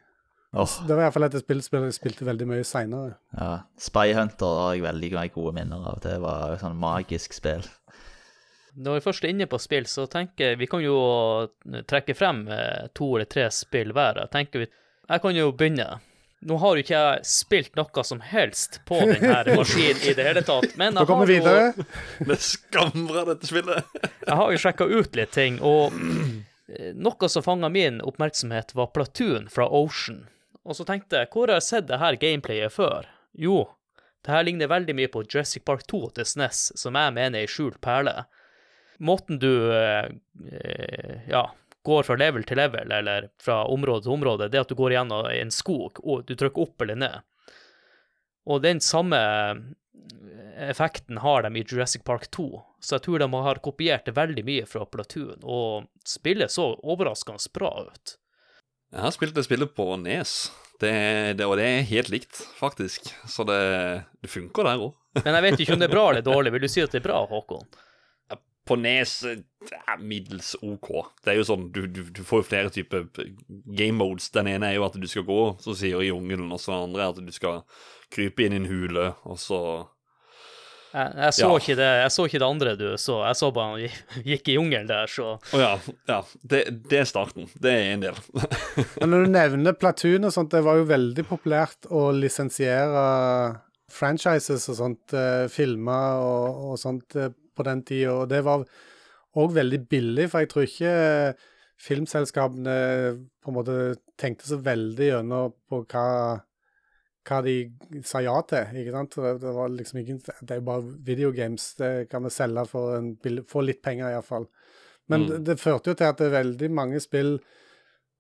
Oh. 0.54 0.70
Det 0.88 0.94
var 0.94 1.08
iallfall 1.08 1.26
et 1.26 1.40
spill 1.42 1.64
som 1.66 1.82
jeg 1.82 1.96
spilte 1.96 2.28
veldig 2.28 2.46
mye 2.48 2.66
seinere. 2.68 3.18
Ja. 3.34 3.64
Spyhunter 3.82 4.60
har 4.62 4.76
jeg 4.78 4.86
veldig 4.86 5.12
gode 5.34 5.56
minner 5.58 5.88
av. 5.92 6.00
Det 6.04 6.20
var 6.22 6.54
et 6.54 6.62
sånn 6.62 6.78
magisk 6.80 7.34
spill. 7.34 7.66
Når 8.74 8.98
vi 8.98 9.04
først 9.06 9.26
er 9.26 9.34
inne 9.34 9.50
på 9.50 9.60
spill, 9.62 9.86
så 9.90 10.06
tenker 10.10 10.54
jeg 10.54 10.62
vi 10.62 10.70
kan 10.70 10.82
jo 10.82 10.96
trekke 11.90 12.16
frem 12.18 12.46
eh, 12.54 12.88
to 12.94 13.12
eller 13.18 13.30
tre 13.30 13.50
spill 13.54 13.94
hver. 13.94 14.24
Jeg 14.24 14.34
tenker 14.34 14.64
vi 14.64 14.70
Jeg 14.70 15.22
kan 15.22 15.36
jo 15.36 15.52
begynne. 15.52 16.00
Nå 16.44 16.58
har 16.60 16.76
jo 16.76 16.84
ikke 16.84 16.98
jeg 16.98 17.28
spilt 17.28 17.78
noe 17.80 18.04
som 18.06 18.20
helst 18.24 18.82
på 18.88 19.00
denne 19.00 19.56
maskinen 19.60 20.02
i 20.04 20.16
det 20.18 20.26
hele 20.28 20.44
tatt, 20.46 20.76
men 20.80 21.00
jeg 21.00 21.10
kommer 21.10 21.30
har 21.30 21.38
jo. 21.40 21.86
Det 22.28 22.38
er 22.38 23.30
dette 23.32 23.50
spillet. 23.50 23.96
Jeg 24.28 24.38
har 24.40 24.52
jo 24.52 24.60
sjekka 24.64 24.88
ut 24.88 25.16
litt 25.20 25.34
ting, 25.36 25.60
og 25.64 25.96
eh, 26.72 26.92
noe 26.96 27.30
som 27.30 27.44
fanga 27.46 27.70
min 27.72 28.02
oppmerksomhet, 28.04 28.76
var 28.76 28.92
Platoon 28.96 29.50
fra 29.52 29.68
Ocean. 29.68 30.26
Og 30.64 30.78
så 30.78 30.86
tenkte 30.88 31.20
jeg, 31.20 31.28
hvor 31.34 31.52
har 31.52 31.60
jeg 31.60 31.66
sett 31.68 31.90
det 31.90 32.00
her 32.00 32.16
gameplayet 32.16 32.72
før? 32.72 33.10
Jo, 33.36 33.66
det 34.24 34.32
her 34.32 34.46
ligner 34.48 34.72
veldig 34.72 34.96
mye 34.96 35.12
på 35.12 35.26
Jurassic 35.26 35.66
Park 35.68 35.84
2 35.92 36.00
til 36.16 36.30
SNES, 36.30 36.62
som 36.80 36.96
jeg 36.96 37.16
mener 37.18 37.42
er 37.42 37.48
ei 37.48 37.52
skjult 37.52 37.82
perle. 37.84 38.24
Måten 39.04 39.42
du 39.42 39.52
eh, 39.76 40.08
eh, 40.48 41.26
ja, 41.28 41.50
går 41.84 42.08
fra 42.08 42.18
level 42.20 42.46
til 42.48 42.60
level, 42.60 42.92
eller 42.92 43.30
fra 43.42 43.64
område 43.68 44.06
til 44.06 44.16
område, 44.16 44.50
det 44.52 44.62
at 44.64 44.72
du 44.72 44.76
går 44.80 44.96
gjennom 44.96 45.30
en 45.30 45.52
skog, 45.52 46.00
og 46.04 46.26
du 46.28 46.36
trykker 46.36 46.64
opp 46.64 46.86
eller 46.86 47.00
ned. 47.00 47.24
Og 48.48 48.64
den 48.64 48.82
samme 48.84 49.20
effekten 50.60 51.20
har 51.24 51.44
de 51.44 51.60
i 51.60 51.66
Jurassic 51.68 52.04
Park 52.04 52.30
2, 52.32 52.48
så 52.80 52.98
jeg 52.98 53.06
tror 53.06 53.24
de 53.24 53.30
har 53.48 53.62
kopiert 53.64 54.06
det 54.08 54.16
veldig 54.18 54.44
mye 54.48 54.66
fra 54.70 54.86
Platoon, 54.86 55.40
og 55.44 55.88
spillet 56.08 56.52
så 56.52 56.74
overraskende 56.84 57.52
bra 57.56 57.74
ut. 57.88 58.18
Jeg 58.94 59.02
har 59.02 59.16
spilt 59.16 59.36
det 59.36 59.48
spillet 59.48 59.74
på 59.74 59.88
Nes, 59.98 60.52
det, 60.80 60.94
det, 61.40 61.48
og 61.48 61.58
det 61.58 61.66
er 61.66 61.88
helt 61.90 62.12
likt, 62.14 62.44
faktisk. 62.60 63.10
Så 63.30 63.46
det, 63.48 63.62
det 64.22 64.30
funker 64.30 64.68
der 64.68 64.84
òg. 64.84 64.94
Men 65.24 65.38
jeg 65.38 65.46
vet 65.46 65.64
ikke 65.64 65.76
om 65.76 65.82
det 65.82 65.88
er 65.88 65.96
bra 65.96 66.04
eller 66.12 66.26
dårlig. 66.26 66.54
Vil 66.54 66.66
du 66.66 66.72
si 66.72 66.84
at 66.84 66.94
det 66.94 67.00
er 67.02 67.08
bra, 67.08 67.24
Håkon? 67.30 67.66
På 68.66 68.78
Nes 68.80 69.18
ja, 69.28 69.34
er 69.92 70.00
middels 70.00 70.54
OK. 70.64 70.88
Det 71.24 71.34
er 71.34 71.40
jo 71.42 71.48
sånn, 71.50 71.66
du, 71.76 71.82
du, 71.92 72.04
du 72.16 72.22
får 72.24 72.44
jo 72.44 72.48
flere 72.48 72.70
typer 72.72 73.08
game 73.76 73.98
modes. 74.00 74.30
Den 74.32 74.48
ene 74.54 74.70
er 74.72 74.78
jo 74.78 74.86
at 74.88 74.96
du 74.96 75.08
skal 75.12 75.26
gå, 75.28 75.40
så 75.60 75.76
sier 75.76 76.00
i 76.00 76.08
jungelen, 76.14 76.48
og 76.56 76.62
så 76.64 76.72
den 76.78 76.86
andre 76.90 77.04
er 77.04 77.12
at 77.12 77.20
du 77.28 77.34
skal 77.36 77.66
krype 78.14 78.46
inn 78.46 78.56
i 78.56 78.62
en 78.62 78.70
hule, 78.72 79.10
og 79.28 79.40
så 79.42 79.60
Jeg, 80.94 81.10
jeg, 81.18 81.34
så 81.34 81.48
Ja. 81.50 81.54
ikke 81.58 81.76
det, 81.80 81.86
jeg 82.04 82.12
så 82.14 82.26
ikke 82.30 82.40
det 82.44 82.48
andre 82.48 82.76
du 82.78 82.86
så. 83.02 83.16
Jeg 83.26 83.36
så 83.40 83.48
bare 83.52 83.70
han 83.72 83.80
gikk- 83.82 84.18
gikk 84.32 84.50
i 84.54 84.58
jungelen 84.60 84.88
der, 84.92 85.08
så 85.10 85.32
Å 85.42 85.60
ja. 85.60 85.72
ja 86.08 86.20
det, 86.46 86.60
det 86.88 87.00
er 87.02 87.08
starten. 87.10 87.48
Det 87.58 87.72
er 87.74 87.88
en 87.96 88.04
del. 88.06 88.20
Men 89.02 89.10
når 89.10 89.26
du 89.26 89.32
nevner 89.34 89.74
Platoon 89.74 90.30
og 90.30 90.36
sånt, 90.36 90.52
det 90.54 90.62
var 90.64 90.78
jo 90.78 90.86
veldig 90.92 91.26
populært 91.32 91.90
å 91.90 92.12
lisensiere 92.14 93.08
franchises 93.94 94.70
og 94.70 94.78
sånt, 94.80 95.14
eh, 95.18 95.48
filmer 95.52 96.22
og, 96.22 96.62
og 96.72 96.78
sånt 96.82 97.18
eh, 97.20 97.34
på 97.56 97.66
den 97.68 97.84
tida. 97.88 98.14
Og 98.22 98.30
det 98.32 98.44
var 98.46 98.66
òg 99.40 99.54
veldig 99.56 99.82
billig, 99.90 100.30
for 100.30 100.44
jeg 100.44 100.52
tror 100.52 100.68
ikke 100.68 100.96
filmselskapene 101.84 102.76
på 103.44 103.52
en 103.52 103.56
måte 103.58 103.78
tenkte 104.20 104.48
så 104.48 104.60
veldig 104.64 105.08
gjennom 105.10 105.56
på 105.70 105.84
hva 105.92 106.08
hva 107.24 107.38
de 107.40 107.54
sa 108.04 108.20
ja 108.20 108.36
til. 108.44 108.80
ikke 108.82 108.92
sant? 108.92 109.16
Det, 109.16 109.52
var 109.56 109.70
liksom 109.72 110.02
ikke, 110.02 110.18
det 110.42 110.52
er 110.52 110.58
jo 110.60 110.66
bare 110.68 110.96
videogames. 111.08 111.70
Det 111.80 111.92
kan 112.12 112.26
vi 112.26 112.32
selge 112.36 112.66
for 112.68 112.98
en 112.98 113.14
få 113.48 113.64
litt 113.64 113.80
penger, 113.82 114.10
iallfall. 114.12 114.50
Men 115.08 115.24
Mm. 115.24 115.30
det, 115.30 115.38
det 115.48 115.60
førte 115.60 115.92
jo 115.92 115.96
til 115.96 116.10
at 116.10 116.18
det 116.20 116.28
er 116.28 116.44
veldig 116.44 116.70
mange 116.72 117.00
spill 117.00 117.38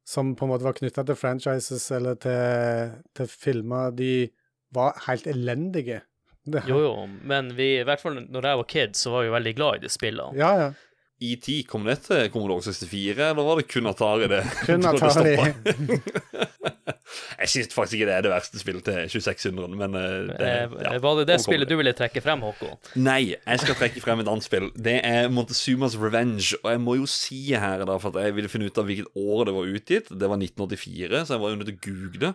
som 0.07 0.33
på 0.35 0.45
en 0.45 0.51
måte 0.53 0.63
var 0.63 0.75
knytta 0.75 1.03
til 1.07 1.15
franchises 1.15 1.91
eller 1.91 2.15
til, 2.15 2.95
til 3.15 3.27
filmer, 3.27 3.91
de 3.91 4.29
var 4.71 4.95
helt 5.07 5.27
elendige. 5.27 6.01
Det, 6.43 6.63
jo 6.67 6.79
jo. 6.83 6.95
Men 7.23 7.53
vi, 7.55 7.69
i 7.79 7.85
hvert 7.87 8.01
fall 8.03 8.17
når 8.19 8.49
jeg 8.49 8.59
var 8.59 8.71
kid, 8.73 8.97
så 8.99 9.13
var 9.13 9.23
vi 9.23 9.31
veldig 9.31 9.53
glad 9.55 9.79
i 9.79 9.85
de 9.85 9.93
spillene. 9.93 10.35
Ja, 10.39 10.51
ja. 10.59 10.71
ET, 11.23 11.45
kom 11.69 11.85
det 11.87 12.01
til 12.03 12.25
Commodore 12.33 12.65
64, 12.65 13.13
eller 13.29 13.45
var 13.47 13.61
det 13.61 13.67
kun 13.71 13.87
Atari 13.87 14.27
det? 14.27 14.41
Kun 14.67 14.83
Atari. 14.89 15.37
Jeg 17.43 17.49
syns 17.51 17.75
faktisk 17.75 17.99
ikke 17.99 18.07
det 18.09 18.13
er 18.15 18.23
det 18.25 18.31
verste 18.31 18.59
spillet 18.59 18.85
til 18.87 19.09
2600, 19.11 19.75
men 19.77 19.95
eh, 19.99 20.13
det, 20.29 20.49
Eh, 20.53 20.73
ja, 20.85 20.93
var 21.03 21.19
det 21.19 21.25
det 21.29 21.37
spillet 21.43 21.69
du 21.69 21.75
ville 21.77 21.93
trekke 21.95 22.21
frem, 22.23 22.41
Håkon? 22.45 22.75
Nei, 23.03 23.35
jeg 23.35 23.61
skal 23.61 23.77
trekke 23.79 24.01
frem 24.03 24.23
et 24.23 24.29
annet 24.31 24.45
spill. 24.45 24.69
Det 24.75 24.95
er 25.05 25.29
Montezumas 25.33 25.95
Revenge. 25.99 26.57
Og 26.63 26.69
jeg 26.73 26.81
må 26.83 26.97
jo 26.99 27.07
si 27.09 27.41
her, 27.53 27.83
da, 27.87 27.97
for 28.01 28.15
at 28.15 28.27
jeg 28.27 28.37
ville 28.37 28.51
finne 28.51 28.69
ut 28.69 28.79
av 28.81 28.87
hvilket 28.89 29.11
år 29.19 29.45
det 29.49 29.55
var 29.57 29.73
utgitt. 29.77 30.11
Det 30.11 30.29
var 30.31 30.41
1984, 30.41 31.23
så 31.27 31.35
jeg 31.35 31.43
var 31.43 31.53
jo 31.53 31.59
nødt 31.59 31.71
til 31.71 31.77
å 31.77 31.83
google. 31.87 32.33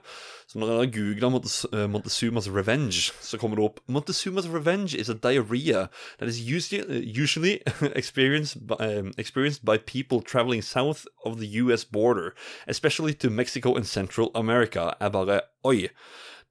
Så 0.49 0.59
når 0.59 0.71
jeg 0.81 0.93
googler 0.95 1.29
Montes 1.29 1.67
eh, 1.73 1.91
Montezumas 1.91 2.49
Revenge, 2.49 3.13
så 3.21 3.37
kommer 3.39 3.59
det 3.59 3.65
opp 3.67 3.81
Montezumas 3.87 4.49
Revenge 4.49 4.97
is 4.97 5.11
a 5.11 5.15
diarrhea 5.15 5.89
that 6.19 6.29
is 6.29 6.41
usually, 6.41 7.05
usually 7.05 7.61
experienced, 8.01 8.67
by, 8.67 8.75
um, 8.81 9.13
experienced 9.19 9.65
by 9.65 9.77
people 9.77 10.23
traveling 10.23 10.63
south 10.63 11.05
of 11.25 11.39
the 11.39 11.47
US 11.61 11.85
border, 11.85 12.33
especially 12.67 13.13
to 13.13 13.29
Mexico 13.29 13.75
and 13.77 13.87
Central 13.87 14.31
America. 14.35 14.95
Jeg 15.01 15.13
bare 15.13 15.41
Oi. 15.65 15.89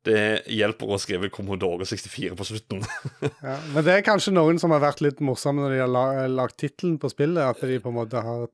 Det 0.06 0.46
hjelper 0.46 0.94
å 0.94 1.00
skrive 1.02 1.32
Commodore 1.34 1.86
64 1.86 2.38
på 2.38 2.46
slutten. 2.46 2.86
Ja, 3.48 3.58
men 3.74 3.84
det 3.84 3.96
er 3.96 4.06
kanskje 4.06 4.32
noen 4.32 4.62
som 4.62 4.72
har 4.72 4.84
vært 4.86 5.02
litt 5.02 5.20
morsomme 5.26 5.66
når 5.66 5.74
de 5.74 5.82
har 5.82 5.90
la, 5.92 6.06
lagt 6.30 6.62
tittelen 6.62 7.00
på 7.02 7.10
spillet, 7.12 7.42
at 7.44 7.66
de 7.66 7.82
på 7.82 7.90
en 7.90 7.98
måte 7.98 8.22
har 8.24 8.46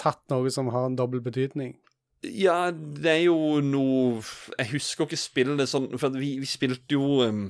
tatt 0.00 0.24
noe 0.32 0.50
som 0.50 0.72
har 0.72 0.88
en 0.88 0.96
dobbel 0.96 1.20
betydning. 1.22 1.76
Ja, 2.24 2.70
det 2.72 3.10
er 3.10 3.22
jo 3.26 3.60
noe 3.60 4.22
Jeg 4.56 4.70
husker 4.72 5.04
ikke 5.04 5.18
spillet 5.20 5.68
sånn 5.68 5.90
For 6.00 6.14
vi, 6.16 6.36
vi 6.40 6.48
spilte 6.48 6.96
jo 6.96 7.20
um, 7.26 7.42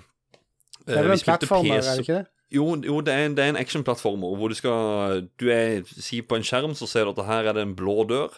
Det 0.82 0.96
er 0.96 1.06
vel 1.06 1.14
en 1.14 1.22
plattformer, 1.22 1.78
er 1.78 1.86
det 1.86 2.02
ikke 2.02 2.18
det? 2.18 2.26
Jo, 2.52 2.66
jo 2.78 3.00
det, 3.02 3.14
er 3.14 3.26
en, 3.26 3.34
det 3.38 3.44
er 3.44 3.52
en 3.54 3.60
actionplattformer 3.60 4.36
hvor 4.38 4.50
du 4.52 4.58
skal 4.58 5.24
Du 5.38 5.48
er 5.54 5.86
Si 5.86 6.20
på 6.22 6.38
en 6.38 6.46
skjerm 6.46 6.76
så 6.78 6.88
ser 6.90 7.06
du 7.06 7.14
at 7.14 7.28
her 7.30 7.50
er 7.50 7.58
det 7.58 7.64
en 7.66 7.74
blå 7.78 8.04
dør. 8.10 8.34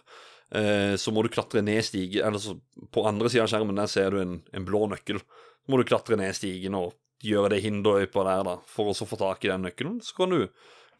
Eh, 0.48 0.94
så 0.96 1.12
må 1.12 1.24
du 1.24 1.28
klatre 1.32 1.60
ned 1.64 1.84
stigen 1.84 2.24
Eller 2.24 2.40
så 2.40 2.54
på 2.94 3.04
andre 3.08 3.28
sida 3.28 3.44
av 3.44 3.50
skjermen 3.52 3.76
der 3.76 3.90
ser 3.92 4.14
du 4.14 4.22
en, 4.22 4.38
en 4.52 4.64
blå 4.68 4.86
nøkkel. 4.92 5.20
Så 5.20 5.72
må 5.72 5.80
du 5.80 5.88
klatre 5.88 6.16
ned 6.16 6.36
stigen 6.36 6.76
og 6.78 6.94
gjøre 7.24 7.52
det 7.52 7.62
hinderløypa 7.64 8.24
der, 8.24 8.44
da. 8.46 8.56
For 8.70 8.88
å 8.90 8.96
så 8.96 9.08
få 9.08 9.18
tak 9.20 9.44
i 9.44 9.50
den 9.50 9.66
nøkkelen, 9.66 9.98
så 10.04 10.14
kan 10.20 10.32
du 10.32 10.46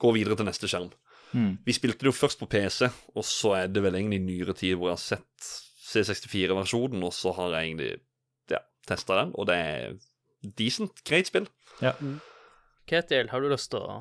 gå 0.03 0.13
videre 0.17 0.37
til 0.39 0.49
neste 0.49 0.69
skjerm. 0.71 0.91
Mm. 1.33 1.59
Vi 1.65 1.77
spilte 1.77 2.05
det 2.05 2.11
jo 2.11 2.17
først 2.17 2.41
på 2.41 2.49
PC, 2.51 2.89
og 3.15 3.25
så 3.27 3.55
er 3.63 3.73
det 3.73 3.83
vel 3.85 3.99
egentlig 3.99 4.21
i 4.23 4.27
nyere 4.27 4.55
tid 4.57 4.77
hvor 4.77 4.93
jeg 4.93 4.99
har 4.99 5.05
sett 5.05 5.51
C64-versjonen, 5.89 7.03
og 7.05 7.13
så 7.17 7.33
har 7.37 7.57
jeg 7.57 7.71
egentlig 7.71 7.91
ja, 8.53 8.63
testa 8.89 9.23
den, 9.23 9.35
og 9.35 9.49
det 9.49 9.57
er 9.57 9.99
decent, 10.59 11.03
greit 11.09 11.31
spill. 11.31 11.49
Ja. 11.83 11.95
Ketil, 12.89 13.29
har 13.31 13.43
du 13.43 13.51
lyst 13.53 13.71
til 13.73 13.85
å 13.85 13.99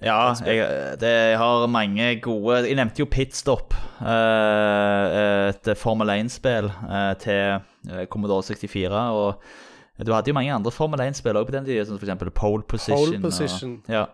Ja, 0.00 0.32
jeg, 0.46 0.64
det, 1.00 1.08
jeg 1.10 1.38
har 1.40 1.66
mange 1.68 2.04
gode 2.24 2.60
Jeg 2.64 2.76
nevnte 2.78 3.02
jo 3.02 3.08
Pitstop, 3.10 3.74
eh, 4.00 5.50
et 5.50 5.72
Formel 5.80 6.12
1-spill 6.14 6.70
eh, 6.70 7.10
til 7.20 7.58
eh, 7.90 8.06
Commodore 8.12 8.44
64. 8.46 9.02
Og 9.16 10.06
du 10.06 10.12
hadde 10.14 10.32
jo 10.32 10.36
mange 10.36 10.54
andre 10.54 10.72
Formel 10.72 11.02
1-spill 11.04 11.36
òg 11.36 11.50
på 11.50 11.56
den 11.56 11.68
tida, 11.68 11.84
som 11.88 12.00
f.eks. 12.00 12.32
Pole 12.32 12.64
Position. 12.64 12.96
Pole 12.96 13.20
Position. 13.24 13.74
Og, 13.84 13.92
ja. 13.92 14.06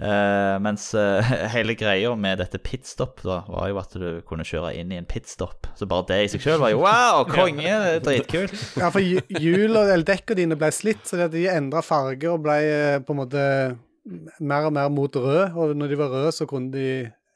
Eh, 0.00 0.56
mens 0.64 0.88
uh, 0.98 1.20
hele 1.54 1.76
greia 1.78 2.10
med 2.18 2.40
dette 2.40 2.58
pitstop 2.58 3.20
da, 3.22 3.42
var 3.46 3.68
jo 3.70 3.78
at 3.78 3.92
du 3.94 4.06
kunne 4.26 4.46
kjøre 4.46 4.72
inn 4.80 4.90
i 4.94 4.98
en 4.98 5.06
pitstop. 5.08 5.68
Så 5.78 5.86
bare 5.90 6.08
det 6.08 6.18
i 6.24 6.30
seg 6.32 6.42
sjøl 6.42 6.62
var 6.62 6.72
jo 6.72 6.80
wow, 6.82 7.22
konge! 7.36 7.68
er 7.68 8.00
Dritkult. 8.02 8.56
Ja, 8.80 8.90
for 8.94 9.04
hju- 9.04 9.22
hjul 9.38 9.76
og 9.76 9.84
eller 9.84 10.06
dekkene 10.08 10.40
dine 10.42 10.58
ble 10.58 10.72
slitt, 10.74 11.04
så 11.06 11.28
de 11.30 11.46
endra 11.52 11.84
farge 11.86 12.30
og 12.32 12.42
ble 12.46 12.58
eh, 12.66 12.98
på 13.04 13.14
en 13.14 13.20
måte 13.20 13.44
mer 14.42 14.66
og 14.66 14.74
mer 14.74 14.90
mot 14.90 15.14
rød. 15.14 15.54
Og 15.54 15.76
når 15.78 15.92
de 15.92 16.00
var 16.00 16.10
røde, 16.16 16.34
så 16.34 16.48
kunne 16.50 16.72
de 16.74 16.88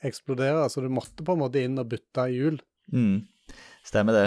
eksplodere, 0.07 0.67
så 0.71 0.83
du 0.83 0.91
måtte 0.93 1.25
på 1.27 1.37
en 1.37 1.45
måte 1.45 1.63
inn 1.63 1.79
og 1.79 1.89
bytte 1.93 2.27
hjul. 2.33 2.59
Mm, 2.95 3.23
stemmer 3.87 4.17
det. 4.17 4.27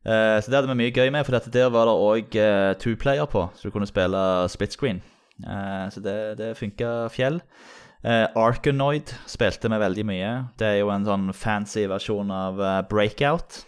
Uh, 0.00 0.40
så 0.40 0.48
det 0.48 0.56
hadde 0.56 0.70
vi 0.70 0.78
mye 0.80 0.92
gøy 0.96 1.10
med, 1.12 1.26
for 1.26 1.36
dette 1.36 1.52
der 1.52 1.70
var 1.72 1.84
det 1.86 1.94
òg 2.00 2.36
uh, 2.40 2.72
two-player 2.80 3.26
på, 3.28 3.42
så 3.54 3.68
du 3.68 3.74
kunne 3.74 3.88
spille 3.88 4.20
split 4.48 4.74
screen. 4.74 5.02
Eh, 5.46 5.86
så 5.94 6.02
det, 6.04 6.16
det 6.40 6.54
funka 6.58 7.08
fjell. 7.14 7.40
Uh, 8.00 8.24
Arkanoid 8.40 9.10
spilte 9.28 9.68
vi 9.68 9.80
veldig 9.82 10.04
mye. 10.08 10.30
Det 10.56 10.68
er 10.70 10.78
jo 10.80 10.88
en 10.92 11.04
sånn 11.04 11.26
fancy 11.36 11.84
versjon 11.90 12.30
av 12.32 12.60
eh, 12.64 12.78
Breakout. 12.88 13.66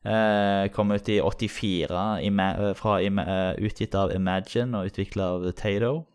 Eh, 0.00 0.70
kom 0.72 0.94
ut 0.94 1.08
i 1.12 1.18
84, 1.20 2.20
ima 2.24 2.46
eh, 2.54 2.74
fra, 2.78 3.00
eh, 3.02 3.58
utgitt 3.60 3.94
av 3.94 4.14
Imagine 4.14 4.78
og 4.78 4.88
utvikla 4.88 5.26
av 5.34 5.50
Tato. 5.52 6.06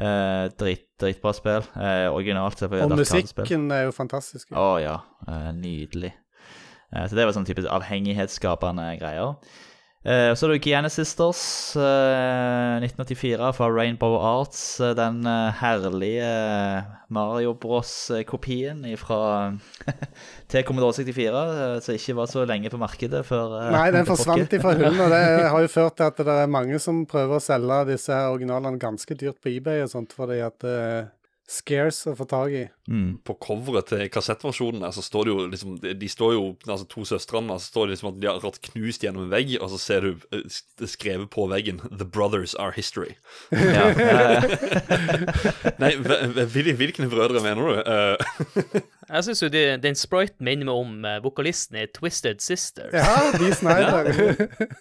Eh, 0.00 0.48
drit, 0.60 0.84
dritbra 1.00 1.32
spill. 1.36 1.64
Eh, 1.76 2.08
originalt. 2.12 2.60
Og 2.66 2.96
musikken 2.96 3.70
er 3.72 3.86
jo 3.88 3.96
fantastisk. 3.96 4.52
Å 4.52 4.74
ja. 4.82 4.98
eh, 5.28 5.50
nydelig. 5.56 6.12
Eh, 6.92 7.06
så 7.06 7.16
det 7.16 7.24
var 7.24 7.36
sånn 7.36 7.48
type 7.48 7.64
avhengighetsskapende 7.68 8.90
greier. 9.00 9.36
Eh, 10.00 10.30
så 10.32 10.46
er 10.46 10.54
det 10.54 10.62
Giannis 10.64 10.94
Sisters, 10.96 11.40
uh, 11.76 12.80
1984 12.80 13.50
fra 13.52 13.66
Rainbow 13.68 14.14
Arts. 14.16 14.80
Uh, 14.80 14.94
den 14.96 15.26
eh, 15.28 15.58
herlige 15.60 16.30
Mario 17.12 17.52
Bros-kopien 17.52 18.80
fra 18.96 19.52
til 20.50 20.64
Commodore 20.64 20.96
64, 20.96 21.42
eh, 21.52 21.74
som 21.84 21.98
ikke 21.98 22.16
var 22.16 22.32
så 22.32 22.46
lenge 22.48 22.72
på 22.72 22.80
markedet 22.80 23.20
før 23.28 23.58
Nei, 23.74 23.90
den 23.92 24.08
forsvant 24.12 24.56
ifra 24.56 24.72
hullen, 24.72 25.04
og 25.04 25.12
det 25.12 25.20
har 25.52 25.66
jo 25.66 25.72
ført 25.74 25.98
til 26.00 26.08
at 26.08 26.24
det 26.24 26.38
er 26.46 26.54
mange 26.56 26.80
som 26.80 27.04
prøver 27.04 27.36
å 27.36 27.44
selge 27.44 27.82
disse 27.92 28.22
originalene 28.32 28.80
ganske 28.80 29.18
dyrt 29.20 29.36
på 29.42 29.52
eBay 29.52 29.84
og 29.84 29.92
sånt, 29.92 30.16
fordi 30.16 30.40
at 30.46 30.64
scarce 31.50 32.12
å 32.12 32.16
få 32.18 32.26
tak 32.30 32.52
i. 32.54 32.62
Mm. 32.90 33.18
På 33.26 33.34
coveret 33.42 33.88
til 33.90 34.04
kassettversjonen 34.12 34.84
der, 34.84 34.92
så 34.94 35.02
står 35.02 35.26
det 35.26 35.32
jo 35.32 35.46
liksom 35.50 35.76
De 35.82 35.94
de 35.98 36.08
står 36.10 36.34
jo, 36.34 36.44
altså 36.66 36.86
to 36.90 37.04
søstrene, 37.06 37.56
så 37.58 37.72
står 37.72 37.86
det 37.86 37.96
liksom 37.96 38.10
at 38.12 38.20
de 38.22 38.28
har 38.30 38.42
vært 38.42 38.60
knust 38.70 39.04
gjennom 39.04 39.26
en 39.26 39.32
vegg, 39.32 39.56
og 39.60 39.70
så 39.72 39.80
ser 39.82 40.06
du 40.06 40.10
eh, 40.34 40.60
det 40.80 40.90
skrevet 40.90 41.30
på 41.34 41.46
veggen 41.50 41.82
'The 41.90 42.06
brothers 42.06 42.54
are 42.54 42.72
history'. 42.76 43.16
Ja, 43.50 43.90
Nei, 45.82 45.94
hvilke 45.98 47.08
brødre 47.10 47.42
mener 47.42 47.62
du? 47.66 47.74
Eh, 47.82 48.82
Jeg 49.10 49.26
syns 49.26 49.42
jo 49.42 49.50
de, 49.50 49.64
den 49.82 49.98
spriten 49.98 50.46
minner 50.46 50.70
meg 50.70 50.78
om 50.84 51.08
eh, 51.08 51.18
vokalisten 51.24 51.80
i 51.82 51.88
Twisted 51.90 52.42
Sisters. 52.44 52.94
Ja, 52.94 53.32
de 53.34 53.50
Snyder. 53.54 54.12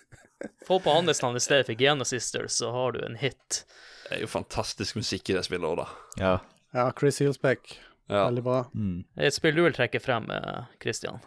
Få 0.67 0.79
på 0.79 0.93
hans 0.93 1.21
navn 1.21 1.37
i 1.37 1.41
stedet 1.43 1.65
for 1.65 1.73
Giana 1.73 2.05
Sisters, 2.05 2.53
så 2.61 2.71
har 2.71 2.93
du 2.95 3.01
en 3.05 3.17
hit. 3.19 3.65
det 4.09 4.19
er 4.19 4.21
jo 4.23 4.29
fantastisk 4.31 4.95
musikk 4.95 5.29
i 5.29 5.35
det 5.35 5.43
spillet 5.47 5.67
òg, 5.67 5.81
da. 5.81 5.87
ja. 6.21 6.37
Ja, 6.73 6.91
Chris 6.99 7.19
Hillsbeck. 7.19 7.79
Ja. 8.09 8.25
Veldig 8.25 8.43
bra. 8.43 8.63
Mm. 8.73 9.03
Et 9.21 9.33
spill 9.33 9.57
du 9.57 9.63
vil 9.63 9.75
trekke 9.75 10.01
frem, 10.01 10.29
eh, 10.33 10.63
Christian? 10.81 11.21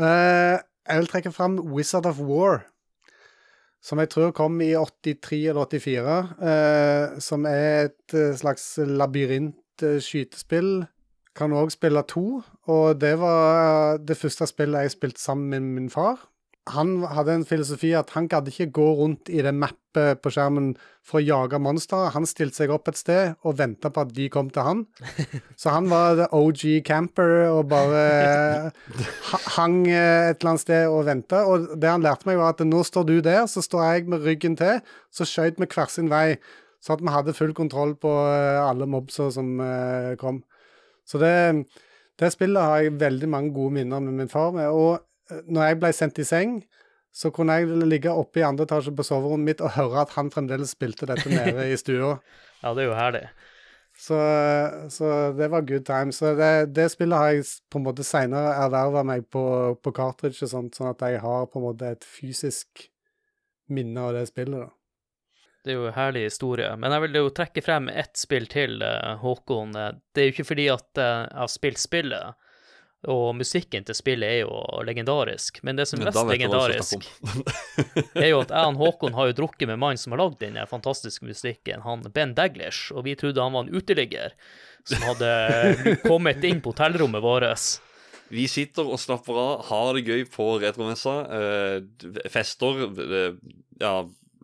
Uh, 0.00 0.58
jeg 0.88 0.98
vil 0.98 1.10
trekke 1.10 1.32
frem 1.32 1.58
Wizard 1.72 2.06
of 2.06 2.18
War, 2.18 2.64
som 3.82 3.98
jeg 3.98 4.10
tror 4.10 4.32
kom 4.34 4.60
i 4.60 4.72
83 4.74 5.46
eller 5.52 5.68
84. 5.70 6.16
Uh, 6.42 7.20
som 7.22 7.46
er 7.46 7.90
et 7.90 8.14
eh, 8.14 8.34
slags 8.38 8.78
labyrint-skytespill. 8.78 10.84
Kan 11.36 11.54
òg 11.56 11.70
spille 11.72 12.02
to, 12.08 12.42
og 12.68 13.00
det 13.00 13.14
var 13.18 13.96
det 13.98 14.18
første 14.20 14.46
spillet 14.46 14.84
jeg 14.84 14.96
spilte 14.96 15.22
sammen 15.22 15.48
med 15.48 15.60
min 15.60 15.90
far. 15.90 16.28
Han 16.70 17.00
hadde 17.10 17.34
en 17.34 17.44
filosofi 17.46 17.88
at 17.98 18.12
han 18.14 18.28
gadd 18.30 18.46
ikke 18.46 18.68
gå 18.70 18.84
rundt 19.00 19.26
i 19.34 19.40
det 19.42 19.50
mappet 19.50 20.20
på 20.22 20.30
skjermen 20.30 20.68
for 21.02 21.18
å 21.18 21.24
jage 21.24 21.58
monstre. 21.58 22.04
Han 22.14 22.28
stilte 22.28 22.60
seg 22.60 22.70
opp 22.70 22.86
et 22.92 23.00
sted 23.00 23.32
og 23.42 23.56
venta 23.58 23.90
på 23.90 24.04
at 24.04 24.12
de 24.14 24.28
kom 24.30 24.46
til 24.54 24.62
han. 24.62 24.84
Så 25.58 25.74
han 25.74 25.90
var 25.90 26.14
the 26.20 26.28
OG 26.30 26.84
camper 26.86 27.48
og 27.48 27.66
bare 27.72 28.70
hang 29.56 29.82
eh, 29.90 30.30
et 30.30 30.38
eller 30.38 30.52
annet 30.52 30.62
sted 30.62 30.86
og 30.86 31.02
venta. 31.10 31.42
Og 31.50 31.74
det 31.82 31.90
han 31.90 32.06
lærte 32.06 32.30
meg, 32.30 32.38
var 32.38 32.54
at 32.54 32.62
nå 32.62 32.86
står 32.86 33.10
du 33.10 33.16
der, 33.26 33.42
så 33.50 33.64
står 33.64 33.86
jeg 33.88 34.08
med 34.14 34.22
ryggen 34.22 34.54
til. 34.62 34.78
Så 35.10 35.26
skjøt 35.26 35.58
vi 35.58 35.66
hver 35.66 35.90
sin 35.90 36.14
vei, 36.14 36.38
så 36.78 36.94
at 36.94 37.02
vi 37.02 37.10
hadde 37.10 37.34
full 37.34 37.58
kontroll 37.58 37.98
på 37.98 38.10
eh, 38.30 38.62
alle 38.62 38.86
mobser 38.86 39.34
som 39.34 39.56
eh, 39.66 40.12
kom. 40.20 40.44
Så 41.02 41.18
det, 41.18 41.34
det 42.22 42.30
spillet 42.30 42.62
har 42.62 42.84
jeg 42.86 43.00
veldig 43.02 43.34
mange 43.34 43.50
gode 43.54 43.82
minner 43.82 43.98
med 43.98 44.22
min 44.22 44.30
far 44.30 44.54
med. 44.54 44.70
Og 44.70 45.02
når 45.30 45.68
jeg 45.68 45.78
ble 45.82 45.92
sendt 45.96 46.18
i 46.22 46.26
seng, 46.28 46.56
så 47.12 47.30
kunne 47.34 47.58
jeg 47.60 47.68
ligge 47.86 48.12
oppe 48.12 48.40
i 48.40 48.44
andre 48.46 48.64
etasje 48.64 48.94
på 48.96 49.04
soverommet 49.04 49.50
mitt 49.52 49.60
og 49.64 49.74
høre 49.76 50.00
at 50.06 50.14
han 50.16 50.30
fremdeles 50.32 50.72
spilte 50.72 51.06
dette 51.10 51.28
nede 51.32 51.66
i 51.70 51.76
stua. 51.76 52.16
Ja, 52.62 52.72
det 52.74 52.84
er 52.86 52.88
jo 52.90 52.96
herlig. 52.96 53.24
Så, 54.02 54.16
så 54.90 55.08
det 55.36 55.50
var 55.52 55.66
good 55.68 55.84
time. 55.86 56.12
Så 56.16 56.32
det, 56.38 56.72
det 56.74 56.88
spillet 56.94 57.18
har 57.18 57.34
jeg 57.36 57.44
på 57.70 57.78
en 57.78 57.84
måte 57.84 58.06
seinere 58.06 58.54
erverva 58.64 59.02
meg 59.06 59.26
på, 59.30 59.42
på 59.84 59.92
cartridge 59.94 60.40
og 60.46 60.50
sånt, 60.54 60.78
sånn 60.78 60.90
at 60.94 61.04
jeg 61.04 61.20
har 61.22 61.44
på 61.52 61.60
en 61.60 61.66
måte 61.68 61.90
et 61.92 62.06
fysisk 62.08 62.86
minne 63.72 64.00
av 64.08 64.16
det 64.16 64.24
spillet. 64.32 64.64
da. 64.64 64.72
Det 65.62 65.70
er 65.70 65.78
jo 65.78 65.86
en 65.92 65.94
herlig 65.94 66.24
historie. 66.26 66.70
Men 66.80 66.90
jeg 66.96 67.04
vil 67.04 67.20
jo 67.20 67.28
trekke 67.36 67.62
frem 67.62 67.92
ett 67.92 68.16
spill 68.18 68.48
til, 68.50 68.80
eh, 68.82 69.12
Håkon. 69.20 69.76
Eh, 69.78 69.92
Det 70.14 70.22
er 70.22 70.26
jo 70.26 70.34
ikke 70.34 70.48
fordi 70.48 70.66
at 70.72 70.98
eh, 70.98 71.28
jeg 71.28 71.38
har 71.44 71.52
spilt 71.52 71.78
spillet, 71.78 72.41
og 73.10 73.34
musikken 73.34 73.82
til 73.86 73.96
spillet 73.98 74.28
er 74.28 74.40
jo 74.44 74.82
legendarisk, 74.86 75.58
men 75.66 75.78
det 75.78 75.88
som 75.90 75.98
er 75.98 76.10
mest 76.10 76.28
legendarisk, 76.28 77.06
er 78.22 78.28
jo 78.30 78.42
at 78.44 78.52
jeg 78.54 78.68
og 78.68 78.78
Håkon 78.78 79.16
har 79.16 79.30
jo 79.30 79.38
drukket 79.42 79.70
med 79.72 79.80
mannen 79.82 79.98
som 79.98 80.14
har 80.14 80.22
lagd 80.22 80.38
den 80.42 80.60
fantastiske 80.70 81.26
musikken, 81.26 81.82
han 81.82 82.04
Ben 82.14 82.36
Daglish, 82.38 82.92
og 82.94 83.08
vi 83.08 83.16
trodde 83.18 83.42
han 83.42 83.56
var 83.56 83.66
en 83.66 83.74
uteligger 83.74 84.36
som 84.86 85.02
hadde 85.06 85.32
kommet 86.08 86.44
inn 86.46 86.62
på 86.62 86.70
hotellrommet 86.74 87.24
vårt. 87.24 87.66
Vi 88.32 88.46
sitter 88.48 88.86
og 88.88 89.00
slapper 89.02 89.36
av, 89.36 89.66
har 89.68 89.92
det 89.96 90.06
gøy 90.06 90.22
på 90.32 90.46
retromessa. 90.62 91.18
Eh, 91.36 92.30
fester. 92.32 92.86
Eh, 92.88 93.34
ja, 93.82 93.96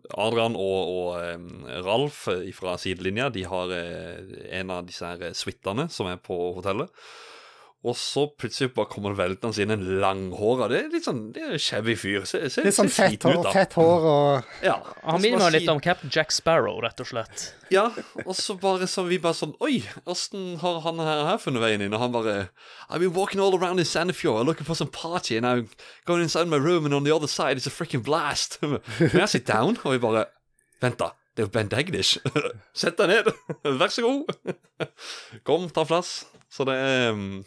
Adrian 0.09 0.57
og, 0.57 0.91
og 0.93 1.15
eh, 1.17 1.81
Ralf 1.85 2.27
fra 2.57 2.75
sidelinja 2.81 3.31
de 3.33 3.47
har 3.49 3.73
eh, 3.73 4.37
en 4.59 4.75
av 4.75 4.85
disse 4.85 5.09
her 5.09 5.33
suitene 5.37 5.87
som 5.89 6.11
er 6.11 6.21
på 6.21 6.37
hotellet. 6.59 6.93
Og 7.87 7.95
så 7.95 8.25
plutselig 8.35 8.73
bare 8.75 8.89
kommer 8.91 9.13
veltende 9.15 9.63
inn 9.63 9.71
en 9.71 9.83
langhåra 10.01 10.65
Det 10.67 10.79
er 10.81 10.87
litt 10.91 11.05
sånn 11.07 11.21
det 11.31 11.45
er 11.45 11.53
en 11.55 11.61
shabby 11.63 11.93
fyr. 11.95 12.25
Se, 12.27 12.41
se, 12.51 12.65
Litt 12.65 12.75
sånn 12.75 12.91
fett 12.91 13.23
hår, 13.23 13.37
ut, 13.39 13.47
fett 13.55 13.75
hår 13.79 14.07
og 14.09 14.65
Ja, 14.65 14.75
Han 15.05 15.23
minner 15.23 15.45
meg 15.45 15.53
litt 15.55 15.71
om 15.71 15.79
Captain 15.83 16.11
Jack 16.11 16.33
Sparrow, 16.35 16.81
rett 16.83 16.99
og 16.99 17.07
slett. 17.07 17.45
Ja, 17.71 17.85
og 18.25 18.33
så 18.35 18.57
bare 18.59 18.89
så 18.89 19.05
vi 19.07 19.21
bare 19.23 19.37
sånn 19.37 19.55
Oi, 19.63 19.79
åssen 20.09 20.57
har 20.59 20.81
han 20.83 20.99
her, 20.99 21.23
her 21.29 21.39
funnet 21.39 21.63
veien 21.63 21.85
inn? 21.85 21.95
Og 21.95 22.03
han 22.03 22.15
bare 22.15 22.35
I've 22.89 22.99
been 22.99 23.15
walking 23.15 23.39
all 23.39 23.55
around 23.55 23.79
in 23.79 23.87
Sandefjord 23.87 24.45
looking 24.49 24.67
for 24.67 24.75
some 24.75 24.91
party, 24.91 25.37
and 25.37 25.47
I'm 25.47 25.69
going 26.05 26.21
inside 26.21 26.51
my 26.51 26.57
room, 26.59 26.85
and 26.85 26.93
on 26.93 27.05
the 27.07 27.15
other 27.15 27.27
side 27.27 27.55
it's 27.55 27.67
a 27.67 27.71
freaking 27.71 28.03
blast. 28.03 28.59
Men 28.61 28.81
jeg 28.99 29.29
sit 29.29 29.47
down? 29.47 29.77
Og 29.83 29.95
vi 29.95 30.03
bare 30.03 30.25
Vent, 30.81 30.99
da. 30.99 31.11
Det 31.35 31.43
er 31.43 31.47
jo 31.47 31.51
Ben 31.51 31.69
Dagnish. 31.71 32.17
Sett 32.81 32.99
deg 32.99 33.11
ned. 33.11 33.29
Vær 33.79 33.91
så 33.91 34.03
god. 34.03 34.53
Kom, 35.47 35.67
ta 35.75 35.83
plass. 35.87 36.25
Så 36.51 36.65
det 36.67 36.77
um, 37.11 37.43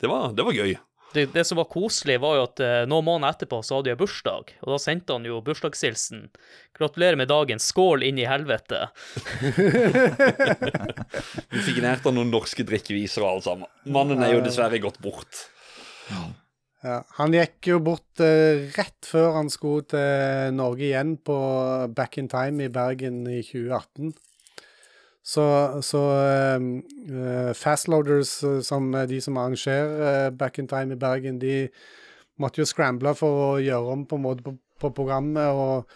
Det 0.00 0.10
var, 0.10 0.32
det 0.34 0.44
var 0.46 0.56
gøy. 0.56 0.74
Det, 1.14 1.28
det 1.30 1.44
som 1.46 1.60
var 1.60 1.68
koselig, 1.70 2.16
var 2.20 2.38
jo 2.38 2.44
at 2.48 2.60
eh, 2.64 2.80
noen 2.90 3.06
måneder 3.06 3.36
etterpå 3.36 3.60
så 3.62 3.78
hadde 3.78 3.92
jeg 3.92 3.98
bursdag, 4.00 4.50
og 4.64 4.72
da 4.72 4.78
sendte 4.82 5.14
han 5.14 5.26
jo 5.28 5.36
bursdagshilsen. 5.46 6.24
Gratulerer 6.74 7.18
med 7.20 7.30
dagen, 7.30 7.62
skål 7.62 8.02
inn 8.08 8.18
i 8.18 8.26
helvete. 8.26 8.88
Vi 11.54 11.62
fikk 11.68 11.78
nært 11.84 12.08
av 12.10 12.16
noen 12.16 12.34
norske 12.34 12.66
drikkeviser 12.66 13.22
og 13.22 13.36
alt 13.36 13.46
sammen. 13.46 13.70
Mannen 13.94 14.26
er 14.26 14.34
jo 14.34 14.42
dessverre 14.42 14.82
gått 14.82 14.98
bort. 15.04 15.44
ja. 16.10 16.24
Han 17.20 17.32
gikk 17.32 17.70
jo 17.70 17.78
bort 17.80 18.20
eh, 18.20 18.66
rett 18.74 19.06
før 19.06 19.38
han 19.38 19.46
skulle 19.54 19.86
til 19.94 20.50
Norge 20.58 20.90
igjen 20.90 21.14
på 21.22 21.38
Back 21.94 22.18
in 22.18 22.26
Time 22.32 22.66
i 22.66 22.74
Bergen 22.74 23.22
i 23.30 23.38
2018. 23.46 24.10
Så, 25.24 25.44
så 25.80 26.00
eh, 26.20 26.64
eh, 27.08 27.52
Fastloaders, 27.56 28.42
eh, 28.44 28.58
som 28.60 28.90
er 28.94 29.06
de 29.08 29.20
som 29.24 29.38
arrangerer 29.40 30.02
eh, 30.08 30.30
Back 30.36 30.58
in 30.60 30.68
Time 30.68 30.92
i 30.92 31.00
Bergen, 31.00 31.38
de 31.40 31.68
måtte 32.36 32.60
jo 32.60 32.68
scramble 32.68 33.14
for 33.16 33.44
å 33.44 33.62
gjøre 33.62 33.94
om 33.94 34.02
på 34.10 34.18
en 34.18 34.24
måte 34.26 34.44
på, 34.44 34.52
på 34.82 34.90
programmet, 34.92 35.48
og 35.48 35.88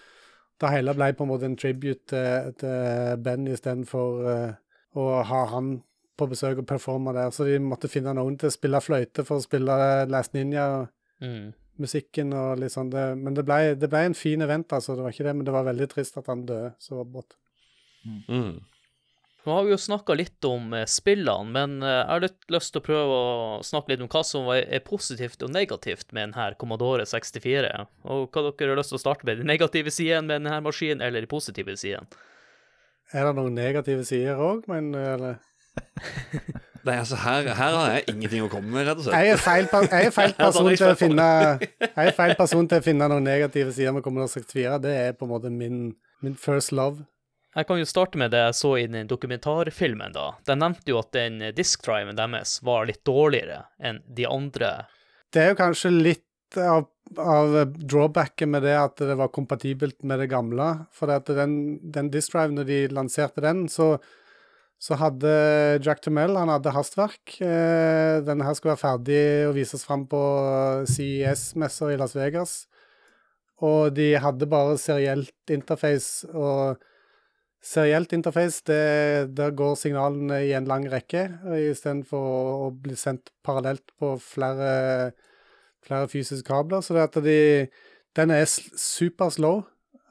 det 0.63 0.71
hele 0.73 0.95
ble 0.97 1.11
på 1.15 1.27
en 1.27 1.33
måte 1.33 1.45
en 1.47 1.59
tribute 1.61 2.09
til, 2.09 2.55
til 2.59 3.21
Ben 3.23 3.45
istedenfor 3.53 4.25
uh, 4.25 4.57
å 4.99 5.05
ha 5.29 5.43
han 5.53 5.77
på 6.19 6.27
besøk 6.31 6.63
og 6.63 6.67
performe 6.67 7.13
der. 7.15 7.31
Så 7.35 7.47
de 7.47 7.61
måtte 7.63 7.91
finne 7.91 8.15
noen 8.17 8.39
til 8.41 8.51
å 8.51 8.55
spille 8.55 8.81
fløyte 8.83 9.23
for 9.27 9.39
å 9.39 9.45
spille 9.45 9.77
Last 10.11 10.35
Ninja. 10.35 10.89
Mm. 11.23 11.53
Musikken 11.79 12.35
og 12.35 12.59
litt 12.59 12.75
sånn. 12.75 12.91
Det, 12.91 13.05
men 13.21 13.37
det 13.39 13.45
ble, 13.47 13.77
det 13.79 13.91
ble 13.93 14.03
en 14.09 14.19
fin 14.19 14.43
event, 14.43 14.75
altså. 14.75 14.97
Det 14.99 15.05
var 15.05 15.15
ikke 15.15 15.29
det, 15.29 15.37
men 15.39 15.47
det 15.47 15.55
var 15.55 15.69
veldig 15.69 15.89
trist 15.93 16.19
at 16.19 16.33
han 16.33 16.43
døde 16.49 16.73
så 16.83 17.05
brått. 17.07 17.39
Mm. 18.27 18.57
Nå 19.49 19.55
har 19.57 19.65
vi 19.65 19.73
jo 19.73 19.79
snakka 19.81 20.13
litt 20.19 20.45
om 20.45 20.75
eh, 20.77 20.85
spillene, 20.91 21.49
men 21.55 21.79
eh, 21.81 21.95
jeg 22.03 22.09
har 22.11 22.25
litt 22.27 22.51
lyst 22.53 22.75
til 22.75 22.83
å 22.83 22.85
prøve 22.85 23.19
å 23.19 23.61
snakke 23.65 23.95
litt 23.95 24.05
om 24.05 24.11
hva 24.13 24.21
som 24.29 24.49
er 24.53 24.83
positivt 24.85 25.41
og 25.47 25.55
negativt 25.55 26.13
med 26.13 26.29
denne 26.35 26.51
Commodore 26.61 27.07
64. 27.09 27.73
Og 28.13 28.29
hva 28.29 28.45
dere 28.51 28.75
har 28.75 28.81
lyst 28.83 28.93
til 28.93 29.01
å 29.01 29.05
starte 29.07 29.25
med, 29.25 29.41
de 29.41 29.49
negative 29.49 29.95
sidene 29.95 30.27
med 30.29 30.43
denne 30.43 30.61
maskinen, 30.69 31.01
eller 31.07 31.25
de 31.25 31.31
positive 31.33 31.79
sidene? 31.81 32.05
Er 33.17 33.25
det 33.25 33.37
noen 33.39 33.55
negative 33.57 34.05
sider 34.05 34.37
òg, 34.37 34.67
men 34.69 34.93
eller? 34.93 35.39
Nei, 36.85 36.95
altså, 37.01 37.17
her, 37.21 37.49
her 37.57 37.75
har 37.75 37.91
jeg 37.97 38.05
ingenting 38.13 38.45
å 38.45 38.51
komme 38.53 38.71
med, 38.73 38.87
rett 38.87 39.01
og 39.01 39.07
slett. 39.09 39.17
Jeg 39.25 39.35
er 39.35 39.41
feil, 39.43 39.67
per- 39.73 39.89
jeg 39.91 40.09
er 40.11 40.15
feil 40.15 40.35
person 40.43 40.69
er 40.71 40.79
til 40.79 40.91
å 40.93 40.99
finne 40.99 41.27
Jeg 41.59 42.05
er 42.05 42.15
feil 42.17 42.35
person 42.39 42.69
til 42.71 42.81
å 42.81 42.85
finne 42.85 43.09
noen 43.13 43.27
negative 43.27 43.73
sider 43.77 43.97
med 43.97 44.05
Commodore 44.05 44.31
64. 44.33 44.77
Det 44.85 44.93
er 45.09 45.17
på 45.19 45.27
en 45.27 45.33
måte 45.33 45.51
min, 45.53 45.81
min 46.25 46.37
first 46.39 46.73
love. 46.77 47.03
Jeg 47.59 47.67
kan 47.67 47.81
jo 47.81 47.89
starte 47.91 48.19
med 48.21 48.31
det 48.31 48.39
jeg 48.39 48.55
så 48.55 48.69
i 48.79 48.87
den 48.87 49.09
dokumentarfilmen, 49.11 50.13
da. 50.15 50.29
De 50.47 50.55
nevnte 50.55 50.93
jo 50.93 51.01
at 51.01 51.11
den 51.17 51.41
diskdriven 51.57 52.15
deres 52.19 52.61
var 52.63 52.87
litt 52.87 53.03
dårligere 53.09 53.65
enn 53.83 53.99
de 54.15 54.29
andre. 54.31 54.71
Det 55.35 55.43
er 55.43 55.51
jo 55.51 55.59
kanskje 55.59 55.91
litt 55.91 56.59
av, 56.63 56.87
av 57.19 57.57
drawbacket 57.75 58.47
med 58.49 58.63
det 58.63 58.77
at 58.79 59.03
det 59.03 59.17
var 59.19 59.33
kompatibelt 59.35 59.99
med 60.07 60.23
det 60.23 60.29
gamle. 60.31 60.69
For 60.95 61.11
at 61.11 61.27
den, 61.35 61.81
den 61.83 62.13
disk-drive, 62.15 62.55
når 62.55 62.69
de 62.69 62.79
lanserte 62.95 63.43
den, 63.43 63.65
så, 63.73 63.97
så 64.79 64.99
hadde 65.01 65.33
Jack 65.83 66.05
Tumell 66.05 66.39
han 66.39 66.53
hadde 66.53 66.73
hastverk. 66.77 67.41
Eh, 67.43 68.21
denne 68.23 68.47
her 68.47 68.55
skulle 68.55 68.77
være 68.77 68.85
ferdig 68.85 69.25
og 69.49 69.57
vises 69.59 69.83
fram 69.89 70.07
på 70.07 70.23
CES-messer 70.95 71.97
i 71.97 71.99
Las 71.99 72.15
Vegas. 72.15 72.61
Og 73.67 73.91
de 73.99 74.13
hadde 74.23 74.47
bare 74.47 74.79
serielt 74.79 75.51
interface, 75.51 76.31
og 76.31 76.79
serielt 77.65 78.13
interface, 78.15 78.63
det, 78.67 79.35
der 79.37 79.55
går 79.57 79.77
signalene 79.77 80.41
i 80.47 80.53
en 80.57 80.69
lang 80.69 80.87
rekke, 80.91 81.25
istedenfor 81.59 82.27
å, 82.69 82.71
bli 82.73 82.97
sendt 82.99 83.33
parallelt 83.47 83.95
på 83.99 84.15
flere, 84.23 85.13
flere 85.85 86.11
fysiske 86.11 86.47
kabler. 86.47 86.85
Så 86.85 86.97
det 86.97 87.07
at 87.09 87.21
de, 87.25 87.39
den 88.19 88.35
er 88.35 88.47
super 88.49 89.33
slow, 89.35 89.65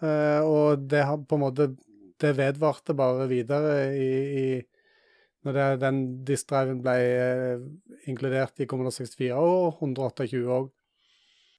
eh, 0.04 0.42
og 0.44 0.88
det 0.92 1.06
har 1.08 1.22
på 1.24 1.40
en 1.40 1.46
måte 1.48 1.74
Det 2.18 2.32
vedvarte 2.34 2.96
bare 2.98 3.28
videre 3.30 3.92
i, 3.94 4.14
i 4.42 4.46
når 5.46 5.54
det, 5.54 5.66
den 5.84 6.00
disk-driven 6.26 6.80
ble 6.82 6.96
eh, 6.98 7.60
inkludert 8.10 8.58
i 8.58 8.66
Commodore 8.66 8.96
64, 8.96 9.38
og 9.38 9.84
128 9.84 10.42
òg. 10.50 10.72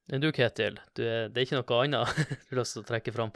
Du, 0.08 0.30
Ketil, 0.32 0.78
du, 0.96 1.02
det 1.04 1.36
er 1.36 1.44
ikke 1.44 1.58
noe 1.58 1.80
annet 1.84 2.20
du 2.48 2.54
har 2.56 2.60
lyst 2.62 2.78
til 2.78 2.82
å 2.82 2.88
trekke 2.88 3.12
fram? 3.12 3.32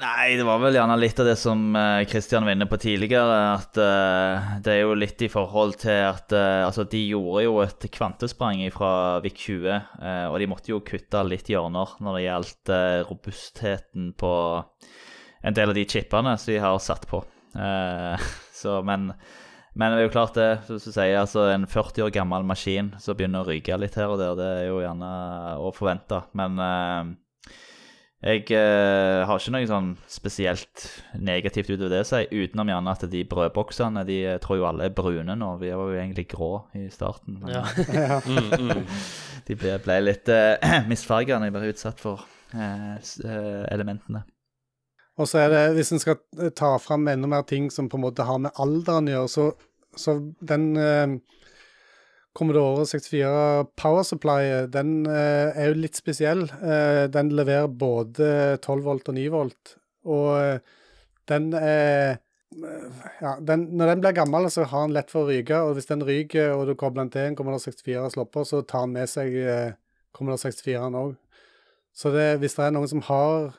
Nei, 0.00 0.34
det 0.38 0.46
var 0.48 0.62
vel 0.62 0.78
gjerne 0.78 0.96
litt 0.96 1.20
av 1.20 1.28
det 1.28 1.36
som 1.40 1.66
Kristian 2.08 2.24
Christian 2.24 2.46
var 2.48 2.56
inne 2.56 2.66
på 2.66 2.78
tidligere. 2.80 3.40
At 3.54 3.76
uh, 3.78 4.54
det 4.64 4.72
er 4.72 4.80
jo 4.80 4.94
litt 4.96 5.20
i 5.22 5.28
forhold 5.28 5.76
til 5.82 6.00
at 6.08 6.32
uh, 6.32 6.64
Altså, 6.64 6.86
de 6.88 7.02
gjorde 7.10 7.44
jo 7.44 7.58
et 7.62 7.86
kvantesprang 7.92 8.62
fra 8.74 9.20
Vik 9.24 9.36
20. 9.36 9.68
Uh, 10.00 10.26
og 10.30 10.38
de 10.40 10.48
måtte 10.48 10.72
jo 10.72 10.80
kutte 10.80 11.22
litt 11.28 11.50
hjørner 11.52 11.94
når 12.00 12.16
det 12.16 12.24
gjaldt 12.24 12.72
eh, 12.74 13.02
robustheten 13.08 14.12
på 14.18 14.32
en 15.44 15.56
del 15.56 15.70
av 15.70 15.76
de 15.76 15.84
chipene 15.84 16.34
som 16.40 16.52
de 16.52 16.60
har 16.64 16.80
satt 16.82 17.06
på. 17.10 17.20
Eh, 17.54 18.28
så, 18.60 18.80
men, 18.86 19.10
men 19.74 19.90
det 19.90 19.98
er 19.98 20.06
jo 20.06 20.14
klart 20.14 20.36
det, 20.38 20.48
som 20.68 20.78
du 20.78 20.86
sier, 20.94 21.18
altså 21.18 21.48
en 21.50 21.66
40 21.66 22.06
år 22.06 22.14
gammel 22.14 22.46
maskin 22.46 22.92
som 23.02 23.16
begynner 23.18 23.42
å 23.42 23.48
ryke 23.48 23.76
litt 23.80 23.98
her 23.98 24.12
og 24.12 24.20
der, 24.20 24.36
det 24.38 24.48
er 24.60 24.66
jo 24.68 24.80
gjerne 24.84 25.10
å 25.58 25.72
forvente. 25.74 26.20
Men 26.38 26.60
eh, 26.62 27.12
jeg 28.24 28.46
eh, 28.56 29.20
har 29.28 29.36
ikke 29.36 29.52
noe 29.52 29.66
sånn 29.68 29.88
spesielt 30.08 30.84
negativt 31.20 31.68
utover 31.74 31.90
det 31.92 32.04
å 32.04 32.08
si, 32.08 32.22
utenom 32.32 32.70
gjerne 32.72 32.94
at 32.96 33.02
de 33.12 33.20
brødboksene 33.28 34.04
de 34.08 34.20
eh, 34.30 34.38
tror 34.40 34.62
jo 34.62 34.68
alle 34.70 34.86
er 34.88 34.94
brune 34.96 35.36
nå. 35.36 35.50
Vi 35.60 35.72
var 35.74 35.90
jo 35.90 35.98
egentlig 35.98 36.24
grå 36.30 36.52
i 36.78 36.86
starten. 36.94 37.42
Men 37.42 37.58
Ja. 37.58 37.64
Ja. 38.04 38.20
Mm, 38.24 38.70
mm. 38.70 38.86
de 39.48 39.58
ble, 39.60 39.74
ble 39.84 39.98
litt 40.06 40.30
eh, 40.32 40.78
misfarga 40.88 41.36
når 41.36 41.50
de 41.50 41.58
ble 41.58 41.74
utsatt 41.74 42.00
for 42.00 42.24
eh, 42.54 42.94
eh, 42.96 43.64
elementene. 43.74 44.24
Og 45.20 45.30
så 45.30 45.44
er 45.44 45.52
det, 45.52 45.62
hvis 45.76 45.92
en 45.94 46.02
skal 46.02 46.18
eh, 46.40 46.50
ta 46.50 46.74
fram 46.82 47.06
enda 47.10 47.30
mer 47.30 47.46
ting 47.46 47.70
som 47.72 47.88
på 47.90 47.98
en 47.98 48.06
måte 48.06 48.26
har 48.26 48.40
med 48.42 48.54
alderen 48.60 49.10
å 49.10 49.14
gjøre, 49.14 49.30
så, 49.30 49.46
så 49.98 50.16
den 50.42 50.72
eh, 50.80 51.14
Commodore 52.34 52.86
64 52.90 53.30
Power 53.78 54.02
Supply, 54.02 54.66
den 54.74 55.04
eh, 55.06 55.54
er 55.54 55.70
jo 55.70 55.78
litt 55.84 55.98
spesiell. 55.98 56.48
Eh, 56.58 57.04
den 57.14 57.30
leverer 57.38 57.70
både 57.70 58.58
12 58.58 58.82
volt 58.82 59.10
og 59.12 59.18
9 59.20 59.26
volt, 59.34 59.76
og 60.10 60.30
eh, 60.40 60.78
den 61.30 61.52
er 61.56 62.20
ja, 62.54 63.32
den, 63.42 63.64
Når 63.74 63.88
den 63.88 64.02
blir 64.02 64.14
gammel, 64.14 64.46
så 64.50 64.62
har 64.70 64.84
den 64.86 64.94
lett 64.94 65.10
for 65.10 65.24
å 65.24 65.30
ryke, 65.30 65.58
og 65.58 65.74
hvis 65.74 65.88
den 65.90 66.04
ryker 66.06 66.52
og 66.54 66.68
du 66.68 66.76
kobler 66.78 67.02
den 67.02 67.10
til 67.10 67.28
en 67.28 67.38
Commodore 67.38 67.64
64 67.64 68.02
og 68.02 68.12
slår 68.14 68.28
på, 68.30 68.44
så 68.46 68.60
tar 68.62 68.86
den 68.86 68.94
med 68.94 69.10
seg 69.10 69.34
eh, 69.34 69.74
Commodore 70.14 70.42
64-en 70.42 70.98
òg. 71.00 71.16
Så 71.94 72.10
det, 72.14 72.28
hvis 72.42 72.54
det 72.58 72.66
er 72.66 72.74
noen 72.74 72.90
som 72.90 73.02
har 73.08 73.54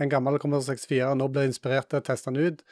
en 0.00 0.10
gammel 0.10 0.40
Commodore 0.42 0.74
64 0.74 1.10
og 1.10 1.18
nå 1.20 1.28
blir 1.32 1.48
inspirert 1.48 1.88
til 1.90 2.02
å 2.02 2.06
teste 2.06 2.32
den 2.32 2.50
ut, 2.50 2.62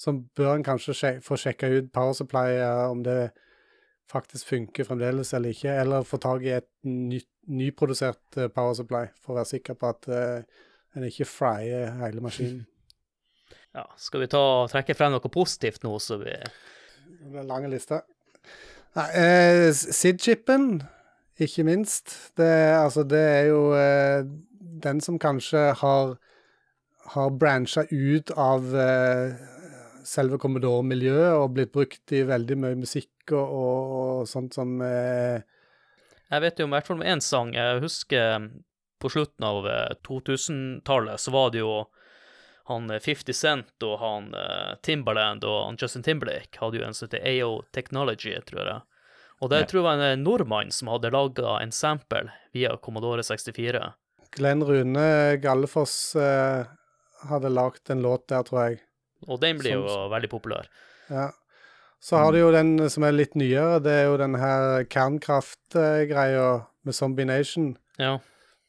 så 0.00 0.14
bør 0.38 0.54
en 0.54 0.64
kanskje 0.64 0.96
sjek 0.96 1.22
få 1.24 1.36
sjekka 1.40 1.68
ut 1.72 1.90
Power 1.92 2.16
Supply, 2.16 2.60
om 2.88 3.02
det 3.04 3.32
faktisk 4.10 4.48
funker 4.48 4.86
fremdeles 4.88 5.34
eller 5.36 5.54
ikke, 5.54 5.74
eller 5.82 6.06
få 6.08 6.18
tak 6.22 6.46
i 6.46 6.54
et 6.56 6.68
ny, 6.88 7.20
nyprodusert 7.50 8.40
eh, 8.40 8.50
Power 8.52 8.74
Supply 8.78 9.04
for 9.20 9.34
å 9.34 9.40
være 9.40 9.50
sikker 9.52 9.78
på 9.78 9.90
at 9.92 10.08
uh, 10.10 10.66
en 10.96 11.06
ikke 11.06 11.28
fryer 11.28 11.96
hele 12.02 12.24
maskinen. 12.24 12.66
Ja, 13.70 13.84
skal 14.02 14.24
vi 14.24 14.26
ta 14.26 14.38
og 14.64 14.70
trekke 14.72 14.96
frem 14.98 15.12
noe 15.14 15.30
positivt 15.30 15.84
nå, 15.84 15.92
så 16.02 16.16
vi 16.18 16.32
Det 16.34 17.28
blir 17.30 17.44
en 17.44 17.52
lang 17.52 17.68
liste. 17.70 18.00
Nei, 18.98 19.04
eh, 19.14 19.68
SID-chipen, 19.70 20.80
ikke 21.38 21.62
minst. 21.68 22.10
Det, 22.34 22.50
altså, 22.74 23.04
det 23.06 23.20
er 23.20 23.44
jo 23.52 23.60
eh, 23.78 24.26
den 24.82 24.98
som 25.04 25.20
kanskje 25.22 25.68
har, 25.78 26.16
har 27.14 27.30
brancha 27.30 27.84
ut 27.90 28.30
av 28.38 28.66
eh, 28.76 29.32
selve 30.06 30.38
Commodore-miljøet 30.42 31.36
og 31.40 31.54
blitt 31.56 31.72
brukt 31.74 32.12
i 32.16 32.22
veldig 32.28 32.56
mye 32.62 32.78
musikk 32.80 33.32
og, 33.32 33.54
og, 33.60 33.94
og 34.20 34.28
sånt 34.30 34.54
som 34.56 34.76
eh, 34.82 35.40
Jeg 36.30 36.44
vet 36.44 36.58
jo 36.62 36.66
om 36.68 36.74
i 36.74 36.78
hvert 36.78 36.86
fall 36.90 37.00
om 37.00 37.06
én 37.14 37.22
sang. 37.24 37.54
Jeg 37.56 37.82
husker 37.84 38.48
på 39.00 39.10
slutten 39.10 39.46
av 39.48 39.66
eh, 39.70 39.94
2000-tallet 40.06 41.20
så 41.22 41.32
var 41.34 41.50
det 41.54 41.62
jo 41.64 41.72
han 42.70 42.90
eh, 42.94 43.00
50 43.02 43.34
Cent 43.34 43.86
og 43.86 43.96
han 44.02 44.30
Timberland 44.30 44.82
Timbaland 44.86 45.44
og 45.48 45.58
han 45.66 45.78
Justin 45.80 46.04
Timberlake 46.06 46.60
hadde 46.62 46.78
jo 46.80 46.86
en 46.86 46.94
som 46.94 47.08
heter 47.08 47.26
AO 47.42 47.62
Technology, 47.74 48.36
tror 48.46 48.62
jeg. 48.66 48.80
Og 49.40 49.48
det 49.50 49.62
Ja. 49.62 49.66
tror 49.70 49.80
jeg 49.80 49.86
var 49.88 49.98
en 49.98 50.06
eh, 50.12 50.20
nordmann 50.20 50.70
som 50.70 50.88
hadde 50.92 51.10
laga 51.14 51.58
en 51.62 51.72
sample 51.72 52.26
via 52.52 52.76
Commodore 52.76 53.22
64. 53.24 53.80
Glenn 54.36 54.62
Rune 54.62 55.36
Gallefoss 55.42 56.14
eh, 56.14 56.68
hadde 57.28 57.52
lagd 57.52 57.90
en 57.92 58.02
låt 58.04 58.28
der, 58.32 58.46
tror 58.46 58.62
jeg. 58.68 58.80
Og 59.28 59.40
den 59.42 59.60
blir 59.60 59.76
jo 59.76 59.84
veldig 60.12 60.30
populær. 60.32 60.70
Ja. 61.10 61.28
Så 62.00 62.16
har 62.16 62.32
du 62.32 62.38
jo 62.40 62.52
den 62.54 62.78
som 62.88 63.04
er 63.04 63.12
litt 63.12 63.34
nyere, 63.36 63.80
det 63.84 63.92
er 63.92 64.06
jo 64.08 64.16
den 64.16 64.38
her 64.40 64.86
kernkraft-greia 64.88 66.46
med 66.88 66.96
Zombie 66.96 67.28
Nation. 67.28 67.74
Ja. 68.00 68.16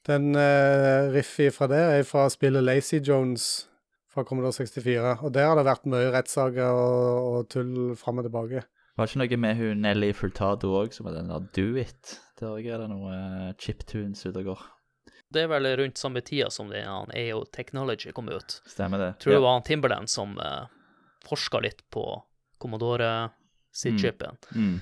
Den 0.07 0.33
uh, 0.35 1.11
riffet 1.13 1.55
fra 1.55 1.69
det 1.71 1.79
er 1.79 2.03
fra 2.07 2.25
spillet 2.33 2.65
Lazy 2.65 2.99
Jones 2.99 3.69
fra 4.11 4.25
Commodore 4.27 4.51
64. 4.51 5.21
Og 5.21 5.31
der 5.33 5.47
har 5.47 5.55
det 5.55 5.67
vært 5.69 5.87
mye 5.87 6.11
rettssaker 6.11 6.75
og, 6.75 7.31
og 7.31 7.49
tull 7.53 7.95
fram 7.95 8.19
og 8.19 8.27
tilbake. 8.27 8.65
Var 8.97 9.07
det 9.07 9.13
ikke 9.13 9.23
noe 9.23 9.41
med 9.45 9.59
hun 9.61 9.85
Nelly 9.85 10.11
Furtado 10.17 10.73
òg, 10.81 10.91
som 10.91 11.07
er 11.07 11.15
den 11.21 11.31
der 11.31 11.47
Do 11.55 11.69
It? 11.79 12.17
Der 12.41 12.51
òg 12.51 12.67
er 12.67 12.83
det 12.83 12.89
noe 12.91 13.15
eh, 13.15 13.53
chiptunes 13.61 14.25
ute 14.25 14.43
og 14.43 14.51
går. 14.51 14.65
Det 15.31 15.45
er 15.45 15.51
vel 15.51 15.69
rundt 15.79 15.99
samme 15.99 16.21
tida 16.25 16.49
som 16.51 16.69
den 16.71 16.87
han 16.87 17.11
AO 17.15 17.45
Technology 17.55 18.11
kom 18.15 18.29
ut. 18.29 18.57
Stemmer 18.67 18.99
det? 18.99 19.13
Tror 19.23 19.37
det 19.37 19.43
var 19.43 19.55
han 19.55 19.65
Timberland 19.67 20.11
som 20.11 20.35
uh, 20.39 20.67
forska 21.23 21.61
litt 21.63 21.85
på 21.89 22.03
Commodore 22.59 23.29
SID-chipen. 23.73 24.37
Mm. 24.55 24.79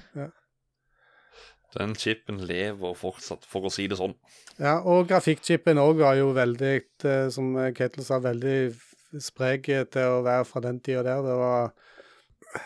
Den 1.77 1.95
chipen 1.95 2.41
lever 2.49 2.95
fortsatt, 2.97 3.45
for 3.45 3.69
å 3.69 3.71
si 3.73 3.85
det 3.87 3.99
sånn. 3.99 4.15
Ja, 4.57 4.79
og 4.81 5.05
grafikkchipen 5.11 5.77
òg 5.77 6.01
var 6.01 6.17
jo 6.17 6.31
veldig, 6.33 6.73
eh, 7.05 7.27
som 7.29 7.53
Ketil 7.77 8.05
sa, 8.07 8.17
veldig 8.23 8.73
sprek 9.21 9.69
til 9.93 10.15
å 10.15 10.23
være 10.25 10.47
fra 10.49 10.63
den 10.65 10.81
tida 10.81 11.03
der. 11.05 11.21
Det 11.25 11.37
var 11.37 11.71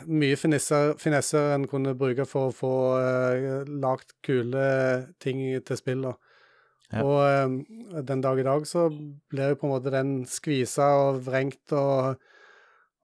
mye 0.07 0.37
finesser, 0.39 0.93
finesser 0.99 1.51
en 1.57 1.67
kunne 1.67 1.95
bruke 1.99 2.25
for 2.27 2.49
å 2.49 2.55
få 2.55 2.75
uh, 2.95 3.67
lagd 3.67 4.15
kule 4.23 4.67
ting 5.23 5.43
til 5.67 5.79
spill. 5.79 6.07
da. 6.07 6.15
Ja. 6.93 7.03
Og 7.03 7.19
eh, 7.25 8.03
den 8.05 8.21
dag 8.23 8.39
i 8.39 8.45
dag 8.45 8.67
så 8.69 8.87
blir 9.31 9.53
jo 9.53 9.59
på 9.59 9.67
en 9.67 9.73
måte 9.73 9.93
den 9.93 10.15
skvisa 10.29 10.89
og 11.07 11.23
vrengt 11.27 11.73
og, 11.75 12.21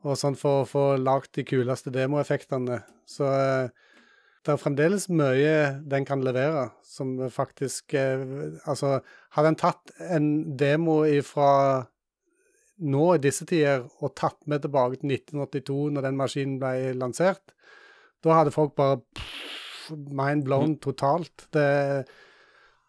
og 0.05 0.17
sånn 0.19 0.37
for 0.39 0.63
å 0.63 0.69
få 0.69 0.85
lagd 1.01 1.33
de 1.37 1.45
kuleste 1.47 1.93
demoeffektene. 1.93 2.83
Så 3.09 3.29
eh, 3.33 3.69
det 4.45 4.53
er 4.53 4.61
fremdeles 4.61 5.09
mye 5.11 5.55
den 5.89 6.05
kan 6.07 6.23
levere, 6.23 6.69
som 6.85 7.17
faktisk 7.33 7.95
eh, 7.97 8.21
Altså, 8.69 8.99
hadde 9.35 9.53
en 9.53 9.59
tatt 9.59 9.95
en 10.09 10.29
demo 10.57 11.01
fra 11.27 11.51
nå 12.79 13.05
i 13.15 13.19
disse 13.19 13.43
tider 13.43 13.83
og 13.99 14.15
tatt 14.15 14.39
med 14.47 14.63
tilbake 14.63 15.01
til 15.01 15.11
1982, 15.17 15.79
når 15.95 16.05
den 16.07 16.19
maskinen 16.19 16.59
ble 16.61 16.93
lansert, 16.95 17.51
da 18.23 18.37
hadde 18.37 18.55
folk 18.55 18.71
bare 18.79 19.01
mind 19.89 20.45
blown 20.47 20.77
totalt. 20.79 21.47
Det, 21.51 22.05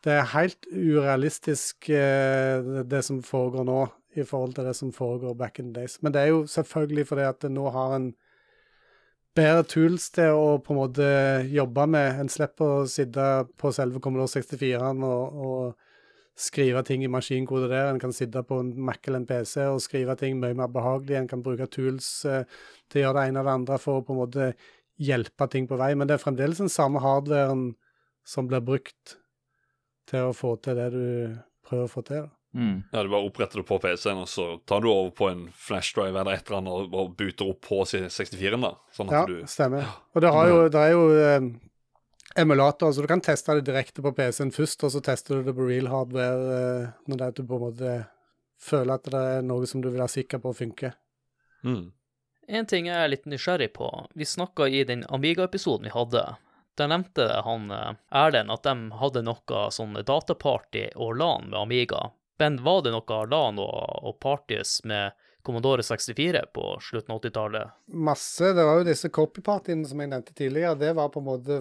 det 0.05 0.15
er 0.17 0.33
helt 0.33 0.67
urealistisk, 0.73 1.91
eh, 1.93 2.83
det, 2.89 3.03
som 3.05 3.21
foregår 3.23 3.67
nå, 3.69 3.81
i 4.19 4.25
forhold 4.27 4.57
til 4.57 4.67
det 4.67 4.75
som 4.75 4.93
foregår 4.93 5.37
back 5.39 5.61
in 5.61 5.71
the 5.71 5.81
days. 5.81 5.99
Men 6.03 6.13
det 6.13 6.23
er 6.23 6.33
jo 6.33 6.47
selvfølgelig 6.47 7.07
fordi 7.07 7.27
at 7.29 7.45
nå 7.53 7.69
har 7.71 7.95
en 7.97 8.09
bedre 9.39 9.63
tools 9.71 10.09
til 10.11 10.35
å 10.35 10.57
på 10.65 10.75
en 10.75 10.81
måte 10.81 11.11
jobbe 11.53 11.87
med. 11.87 12.19
En 12.23 12.33
slipper 12.33 12.81
å 12.81 12.89
sitte 12.91 13.29
på 13.61 13.71
selve 13.77 14.03
Commodore 14.03 14.33
64-en 14.33 15.05
og, 15.07 15.39
og 15.47 16.41
skrive 16.41 16.83
ting 16.89 17.05
i 17.05 17.13
maskinkode 17.13 17.69
der. 17.71 17.93
En 17.93 18.01
kan 18.03 18.15
sitte 18.17 18.43
på 18.47 18.59
en 18.65 18.73
Mac 18.89 19.05
eller 19.07 19.23
en 19.23 19.29
PC 19.29 19.69
og 19.69 19.83
skrive 19.85 20.17
ting 20.19 20.41
mye 20.41 20.57
mer 20.59 20.73
behagelig. 20.73 21.19
En 21.21 21.31
kan 21.31 21.45
bruke 21.45 21.69
tools 21.71 22.11
eh, 22.27 22.43
til 22.91 23.03
å 23.03 23.07
gjøre 23.07 23.21
det 23.21 23.31
ene 23.31 23.45
og 23.45 23.51
det 23.51 23.57
andre 23.61 23.81
for 23.83 24.01
å 24.01 24.07
på 24.07 24.17
en 24.17 24.23
måte 24.25 24.53
hjelpe 25.01 25.49
ting 25.53 25.69
på 25.71 25.79
vei. 25.81 25.93
Men 25.95 26.09
det 26.09 26.17
er 26.17 26.25
fremdeles 26.25 26.63
den 26.63 26.73
samme 26.73 27.03
hardwaren 27.05 27.71
som 28.27 28.49
blir 28.51 28.65
brukt 28.65 29.20
til 30.11 30.29
å 30.29 30.37
få 30.37 30.57
til 30.65 30.79
det 30.79 30.91
du 30.95 31.07
prøver 31.67 31.87
å 31.87 31.93
få 31.93 32.05
til. 32.07 32.27
da. 32.27 32.35
Mm. 32.53 32.83
Ja, 32.91 33.03
Du 33.03 33.09
bare 33.09 33.27
oppretter 33.29 33.61
det 33.61 33.67
på 33.69 33.79
PC-en, 33.79 34.25
og 34.25 34.29
så 34.29 34.47
tar 34.67 34.83
du 34.83 34.91
over 34.91 35.11
på 35.15 35.29
en 35.31 35.47
flashdrive 35.55 36.19
eller 36.19 36.35
et 36.35 36.49
eller 36.49 36.59
annet 36.59 36.73
og, 36.75 36.95
og 36.99 37.13
buter 37.19 37.51
opp 37.53 37.61
på 37.69 37.83
64-en. 37.87 38.67
da. 38.67 38.73
Sånn 38.97 39.13
Ja, 39.15 39.25
du 39.29 39.37
stemmer. 39.51 39.87
Og 40.15 40.25
det, 40.25 40.33
har 40.35 40.51
jo, 40.51 40.63
det 40.73 40.81
er 40.83 40.95
jo 40.97 41.05
eh, 41.15 41.47
emulator, 42.43 42.93
så 42.93 43.05
du 43.05 43.11
kan 43.11 43.23
teste 43.23 43.61
det 43.61 43.69
direkte 43.71 44.03
på 44.03 44.15
PC-en 44.17 44.51
først, 44.55 44.83
og 44.87 44.95
så 44.97 45.05
tester 45.05 45.39
du 45.39 45.51
det 45.51 45.55
på 45.55 45.69
real 45.69 45.91
hardware 45.93 46.59
eh, 46.59 46.91
når 47.07 47.17
det 47.17 47.29
er 47.29 47.37
at 47.37 47.39
du 47.39 47.47
på 47.47 47.61
en 47.61 47.65
måte 47.69 47.95
føler 48.61 48.99
at 48.99 49.09
det 49.15 49.25
er 49.39 49.47
noe 49.47 49.71
som 49.71 49.81
du 49.81 49.89
vil 49.89 50.03
være 50.03 50.17
sikker 50.19 50.43
på 50.43 50.55
funker. 50.65 50.99
mm. 51.63 51.89
En 52.51 52.67
ting 52.67 52.89
jeg 52.89 52.99
er 52.99 53.11
litt 53.13 53.29
nysgjerrig 53.31 53.69
på. 53.77 53.87
Vi 54.19 54.27
snakka 54.27 54.67
i 54.67 54.81
den 54.83 55.05
Amiga-episoden 55.07 55.87
vi 55.87 55.93
hadde. 55.95 56.25
Der 56.81 56.89
nevnte 56.89 57.27
han 57.45 57.69
eh, 57.75 57.97
Erlend 58.17 58.53
at 58.55 58.65
de 58.65 58.75
hadde 59.03 59.25
noe 59.27 59.65
sånn 59.75 59.99
dataparty 60.01 60.87
og 60.97 61.19
LAN 61.21 61.51
med 61.51 61.59
Amiga. 61.61 62.07
Men 62.41 62.57
var 62.65 62.87
det 62.87 62.95
noe 62.95 63.25
LAN 63.29 63.61
og, 63.61 64.07
og 64.09 64.17
parties 64.23 64.79
med 64.89 65.13
Commodore 65.45 65.85
64 65.85 66.43
på 66.57 66.65
slutten 66.85 67.15
av 67.15 67.21
80-tallet. 67.21 67.77
Masse. 67.93 68.53
Det 68.57 68.65
var 68.65 68.81
jo 68.81 68.89
disse 68.89 69.13
copypartyene 69.13 69.89
som 69.89 70.01
jeg 70.01 70.13
nevnte 70.13 70.37
tidligere. 70.37 70.79
Det 70.81 70.95
var 70.97 71.13
på 71.13 71.21
en 71.21 71.29
måte 71.29 71.61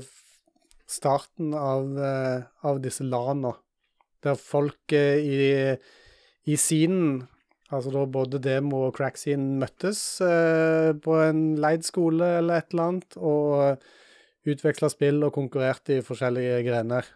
starten 0.89 1.53
av, 1.53 1.91
eh, 1.99 2.47
av 2.67 2.80
disse 2.84 3.03
LAN-ene. 3.03 3.53
Der 4.24 4.39
folk 4.39 4.95
eh, 4.95 5.20
i, 5.20 5.78
i 6.47 6.57
scenen, 6.59 7.28
altså 7.70 7.93
da 7.93 8.07
både 8.07 8.41
demo 8.43 8.86
og 8.88 8.97
crack-scenen, 8.97 9.59
møttes 9.61 10.01
eh, 10.24 10.91
på 10.95 11.20
en 11.24 11.43
leid 11.59 11.88
skole 11.88 12.38
eller 12.39 12.59
et 12.59 12.72
eller 12.74 12.91
annet, 12.91 13.20
og 13.20 13.89
utveksla 14.47 14.89
spill 14.91 15.23
og 15.27 15.33
konkurrerte 15.35 15.99
i 15.99 16.05
forskjellige 16.05 16.61
grener. 16.67 17.07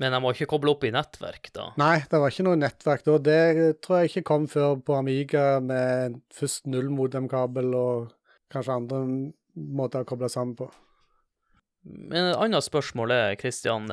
Men 0.00 0.14
han 0.16 0.24
var 0.24 0.34
ikke 0.34 0.48
kobla 0.54 0.72
opp 0.72 0.86
i 0.88 0.92
nettverk, 0.94 1.50
da. 1.54 1.66
Nei, 1.80 1.98
det 2.08 2.20
var 2.20 2.32
ikke 2.32 2.46
noe 2.46 2.58
nettverk 2.58 3.04
da. 3.06 3.18
Det 3.20 3.40
tror 3.84 4.00
jeg 4.00 4.12
ikke 4.12 4.24
kom 4.30 4.46
før 4.50 4.78
på 4.80 4.96
Amiga 4.96 5.60
med 5.60 6.16
først 6.32 6.70
null 6.72 6.88
modemkabel 6.94 7.74
og 7.76 8.14
kanskje 8.52 8.78
andre 8.78 9.02
måter 9.52 10.04
å 10.04 10.08
koble 10.08 10.30
sammen 10.32 10.56
på. 10.56 10.70
Men 11.82 12.30
et 12.30 12.38
annet 12.38 12.64
spørsmål 12.64 13.12
er, 13.12 13.36
Kristian, 13.40 13.90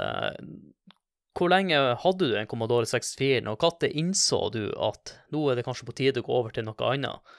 hvor 1.36 1.52
lenge 1.52 1.78
hadde 2.04 2.32
du 2.32 2.38
en 2.38 2.50
Commodore 2.50 2.88
64, 2.88 3.42
og 3.50 3.64
når 3.64 3.94
innså 3.98 4.42
du 4.54 4.64
at 4.76 5.16
nå 5.34 5.46
er 5.50 5.60
det 5.60 5.66
kanskje 5.68 5.88
på 5.88 5.96
tide 5.98 6.24
å 6.24 6.28
gå 6.28 6.36
over 6.36 6.56
til 6.56 6.68
noe 6.68 6.94
annet? 6.94 7.36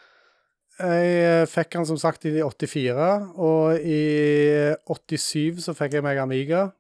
Jeg 0.80 1.08
eh, 1.20 1.46
fikk 1.50 1.74
den 1.76 1.86
som 1.88 1.98
sagt 2.00 2.24
i 2.24 2.38
84, 2.40 3.06
og 3.36 3.82
i 3.84 4.00
87 4.88 5.60
så 5.66 5.74
fikk 5.76 5.98
jeg 5.98 6.04
meg 6.06 6.20
Amiga. 6.22 6.70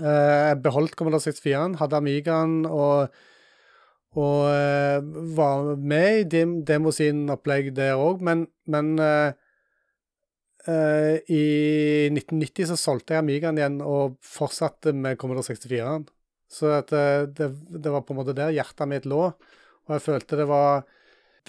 Eh, 0.00 0.48
jeg 0.50 0.62
beholdt 0.64 0.96
Commodore 0.98 1.22
64-en, 1.22 1.76
hadde 1.78 2.00
Amigaen 2.00 2.56
og, 2.66 3.12
og 4.16 4.40
uh, 4.50 4.98
var 5.36 5.76
med 5.76 6.22
i 6.22 6.26
dem, 6.36 6.56
demo 6.66 6.90
sin 6.94 7.26
opplegg 7.32 7.70
der 7.76 8.00
òg, 8.00 8.24
men, 8.24 8.46
men 8.66 8.94
uh, 8.98 9.30
i 10.66 11.42
1990 12.10 12.72
så 12.72 12.80
solgte 12.80 13.14
jeg 13.14 13.22
Amigaen 13.22 13.60
igjen 13.60 13.78
og 13.84 14.18
fortsatte 14.26 14.96
med 14.96 15.20
Commodore 15.20 15.46
64-en. 15.54 16.08
Så 16.50 16.72
at, 16.80 16.90
det, 16.90 17.50
det, 17.70 17.90
var 17.92 18.02
på 18.06 18.14
en 18.14 18.22
måte 18.22 18.34
der 18.34 18.54
hjertet 18.54 18.90
mitt 18.90 19.06
lå, 19.06 19.28
og 19.86 19.94
jeg 19.94 20.02
følte 20.02 20.38
det 20.40 20.50
var 20.50 20.86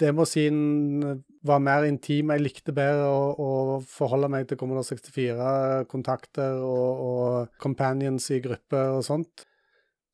demoscenen 0.00 1.22
var 1.46 1.60
mer 1.62 1.86
intim. 1.88 2.32
Jeg 2.34 2.44
likte 2.44 2.74
bedre 2.76 3.08
å, 3.08 3.20
å 3.38 3.50
forholde 3.86 4.30
meg 4.32 4.48
til 4.48 4.58
Commodore 4.60 4.86
64-kontakter 4.86 6.62
og, 6.64 7.02
og, 7.08 7.58
companions 7.62 8.30
i 8.34 8.40
grupper 8.44 8.98
og 8.98 9.04
sånt. 9.06 9.44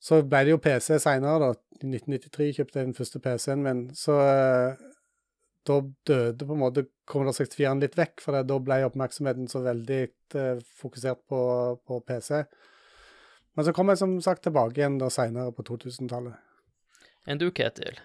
Så 0.05 0.21
ble 0.29 0.43
det 0.45 0.53
jo 0.53 0.63
PC 0.63 0.99
seinere, 1.01 1.51
da. 1.51 1.53
I 1.85 1.89
1993 1.91 2.51
kjøpte 2.59 2.81
jeg 2.81 2.89
den 2.89 2.97
første 2.97 3.21
PC-en 3.25 3.65
min. 3.65 3.81
Så 3.97 4.15
eh, 4.21 4.85
da 5.69 5.79
døde 6.07 6.47
på 6.47 6.55
en 6.55 6.61
måte 6.61 6.87
Commodore 7.09 7.37
64-en 7.41 7.83
litt 7.83 7.97
vekk, 7.99 8.23
for 8.25 8.37
da 8.37 8.59
ble 8.61 8.83
oppmerksomheten 8.87 9.49
så 9.51 9.65
veldig 9.65 10.01
eh, 10.05 10.65
fokusert 10.81 11.25
på, 11.29 11.41
på, 11.89 12.01
PC. 12.09 12.45
Men 13.55 13.69
så 13.69 13.75
kom 13.77 13.93
jeg 13.93 14.01
som 14.01 14.17
sagt 14.25 14.45
tilbake 14.47 14.81
igjen 14.81 15.01
da 15.01 15.11
seinere 15.13 15.55
på 15.57 15.65
2000-tallet. 15.67 16.37
En 17.25 17.41
du, 17.41 17.49
Ketil? 17.55 17.97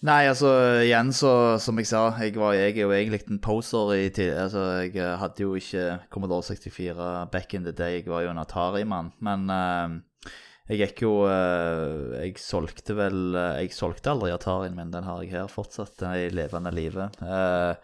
Nei, 0.00 0.22
altså 0.30 0.48
igjen 0.80 1.10
så, 1.12 1.30
som 1.60 1.76
jeg 1.76 1.90
sa, 1.90 2.06
jeg, 2.24 2.32
var, 2.40 2.54
jeg 2.56 2.72
er 2.72 2.86
jo 2.86 2.92
egentlig 2.96 3.20
en 3.28 3.40
poser 3.44 3.90
i 3.98 4.06
tid. 4.08 4.32
Altså, 4.32 4.62
jeg 4.86 4.94
eh, 4.96 5.16
hadde 5.20 5.44
jo 5.44 5.52
ikke 5.58 5.98
Commodore 6.14 6.46
64 6.46 7.08
back 7.32 7.52
in 7.52 7.66
the 7.66 7.74
day, 7.76 7.98
jeg 7.98 8.08
var 8.08 8.24
jo 8.24 8.30
en 8.32 8.40
Atari-mann. 8.40 9.10
Men 9.20 9.44
uh, 9.52 10.32
jeg 10.70 10.80
gikk 10.80 11.02
jo 11.04 11.12
uh, 11.26 12.16
Jeg 12.16 12.38
solgte 12.40 12.94
vel 12.96 13.34
Jeg 13.58 13.74
solgte 13.76 14.12
aldri 14.14 14.30
Atarien 14.32 14.76
min, 14.78 14.92
den 14.94 15.04
har 15.04 15.20
jeg 15.20 15.34
her 15.34 15.52
fortsatt 15.52 16.00
i 16.14 16.30
levende 16.32 16.72
livet. 16.72 17.20
Uh, 17.20 17.76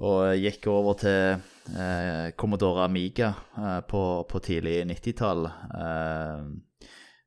og 0.00 0.32
gikk 0.40 0.64
over 0.72 0.96
til 0.96 1.42
Commodore 2.40 2.86
Amiga 2.86 3.34
på, 3.84 4.00
på 4.24 4.40
tidlig 4.40 4.78
90-tall. 4.88 5.44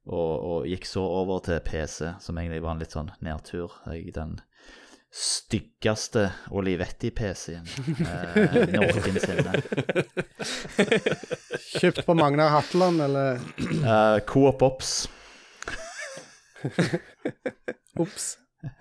Og, 0.04 0.32
og, 0.44 0.66
gikk 0.68 0.88
så 0.88 1.04
over 1.04 1.40
til 1.46 1.62
PC, 1.64 2.10
som 2.20 2.40
egentlig 2.40 2.64
var 2.64 2.76
en 2.76 2.82
litt 2.84 2.96
sånn 2.96 3.12
nedtur. 3.24 3.72
Jeg, 3.88 4.12
den 4.16 4.36
styggeste 5.14 6.26
Olivetti-PC-en 6.52 7.68
eh, 8.02 8.56
noensinne. 8.74 9.62
Kjøpt 11.78 12.02
på 12.08 12.16
Magnar 12.18 12.50
Hatland, 12.56 13.04
eller? 13.06 13.40
Uh, 13.86 14.18
Coop 14.28 14.66
Ops. 14.66 14.94
Ops. 18.02 18.34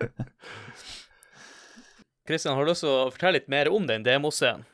Kristian, 2.27 2.55
har 2.55 2.65
du 2.65 2.71
lyst 2.71 2.83
til 2.83 2.91
å 2.91 3.11
fortelle 3.13 3.37
litt 3.37 3.51
mer 3.51 3.69
om 3.71 3.87
den 3.87 4.03
demoscenen? 4.03 4.65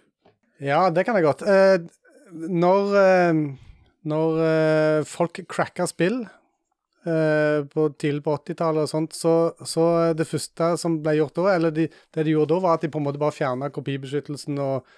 Ja, 0.63 0.87
det 0.91 1.05
kan 1.07 1.15
jeg 1.15 1.27
godt. 1.27 1.43
Eh, 1.47 1.77
når 2.31 2.95
eh, 2.99 3.33
når 4.07 4.41
eh, 4.45 5.07
folk 5.07 5.41
cracker 5.51 5.89
spill, 5.89 6.21
Eh, 7.07 7.61
på 7.71 7.85
til 7.95 8.17
på 8.19 8.33
80-tallet 8.35 8.83
og 8.83 8.89
sånt, 8.91 9.13
så, 9.15 9.33
så, 9.63 9.83
det 10.19 10.27
første 10.27 10.73
som 10.81 10.97
ble 10.99 11.13
gjort 11.15 11.37
da, 11.37 11.45
eller 11.53 11.71
de, 11.71 11.85
det 11.87 12.25
de 12.27 12.33
gjorde 12.33 12.51
da, 12.51 12.57
var 12.65 12.75
at 12.75 12.83
de 12.83 12.89
på 12.91 12.99
en 12.99 13.05
måte 13.05 13.21
bare 13.21 13.37
fjerna 13.37 13.69
kopibeskyttelsen 13.71 14.59
og, 14.59 14.89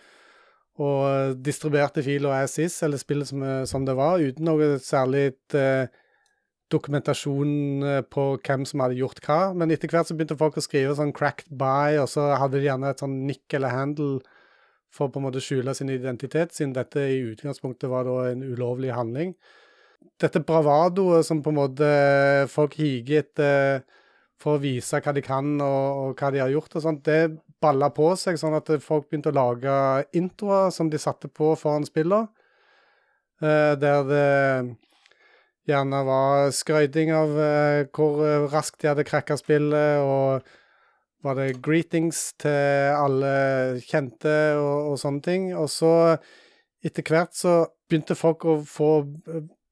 og 0.82 1.36
distribuerte 1.45 2.02
filer 2.02 2.34
as 2.39 2.58
is, 2.64 2.80
eller 2.82 2.97
spillet 2.97 3.30
som, 3.30 3.45
som, 3.70 3.86
det 3.86 3.93
var, 3.99 4.18
uten 4.18 4.49
noe 4.49 4.72
særlig 4.82 5.28
eh, 5.54 5.93
dokumentasjon 6.74 7.54
eh, 7.86 8.02
på 8.10 8.28
hvem 8.39 8.66
som 8.66 8.82
hadde 8.82 8.97
gjort 8.97 9.22
hva. 9.28 9.39
Men 9.54 9.70
etter 9.70 9.93
hvert 9.93 10.10
så 10.10 10.18
begynte 10.18 10.41
folk 10.41 10.58
å 10.58 10.66
skrive 10.66 10.97
sånn 10.97 11.14
'cracked 11.14 11.54
by', 11.54 12.02
og 12.02 12.10
så 12.10 12.32
hadde 12.34 12.58
de 12.58 12.66
gjerne 12.72 12.95
et 12.95 13.06
sånn 13.06 13.20
nikk 13.30 13.60
eller 13.60 13.78
handle 13.78 14.24
for 14.91 15.14
på 15.14 15.22
en 15.22 15.30
måte 15.30 15.39
skjule 15.43 15.78
sin 15.78 15.93
identitet, 15.93 16.58
siden 16.58 16.74
dette 16.74 17.06
i 17.14 17.22
utgangspunktet 17.30 17.93
var 17.93 18.10
da 18.10 18.32
en 18.34 18.41
ulovlig 18.41 18.89
handling 18.97 19.38
dette 20.22 20.41
bravadoet 20.45 21.26
som 21.26 21.41
på 21.43 21.52
en 21.52 21.60
måte 21.60 21.88
folk 22.52 22.78
higer 22.80 23.24
etter 23.24 23.82
for 24.41 24.58
å 24.58 24.62
vise 24.62 24.99
hva 25.02 25.14
de 25.14 25.22
kan 25.26 25.54
og, 25.62 25.88
og 26.02 26.22
hva 26.22 26.32
de 26.34 26.41
har 26.41 26.52
gjort 26.54 26.78
og 26.78 26.86
sånt, 26.86 27.04
det 27.06 27.41
balla 27.62 27.91
på 27.93 28.08
seg, 28.18 28.39
sånn 28.41 28.58
at 28.58 28.72
folk 28.82 29.10
begynte 29.10 29.30
å 29.30 29.38
lage 29.38 29.74
introer 30.18 30.72
som 30.74 30.89
de 30.89 30.97
satte 31.02 31.30
på 31.30 31.54
foran 31.60 31.86
spillene. 31.86 32.32
Uh, 33.41 33.74
der 33.78 34.06
det 34.10 34.26
gjerne 35.70 36.02
var 36.06 36.49
skrøyting 36.54 37.14
av 37.14 37.38
hvor 37.93 38.49
raskt 38.49 38.82
de 38.82 38.89
hadde 38.89 39.06
krakka 39.06 39.38
spillet, 39.38 40.02
og 40.02 40.41
var 41.22 41.38
det 41.38 41.62
greetings 41.62 42.32
til 42.41 42.95
alle 42.97 43.80
kjente 43.86 44.34
og, 44.58 44.91
og 44.91 44.99
sånne 45.02 45.26
ting. 45.26 45.49
Og 45.58 45.70
så, 45.70 45.93
etter 46.84 47.06
hvert, 47.06 47.34
så 47.38 47.56
begynte 47.89 48.18
folk 48.18 48.45
å 48.49 48.58
få 48.66 48.91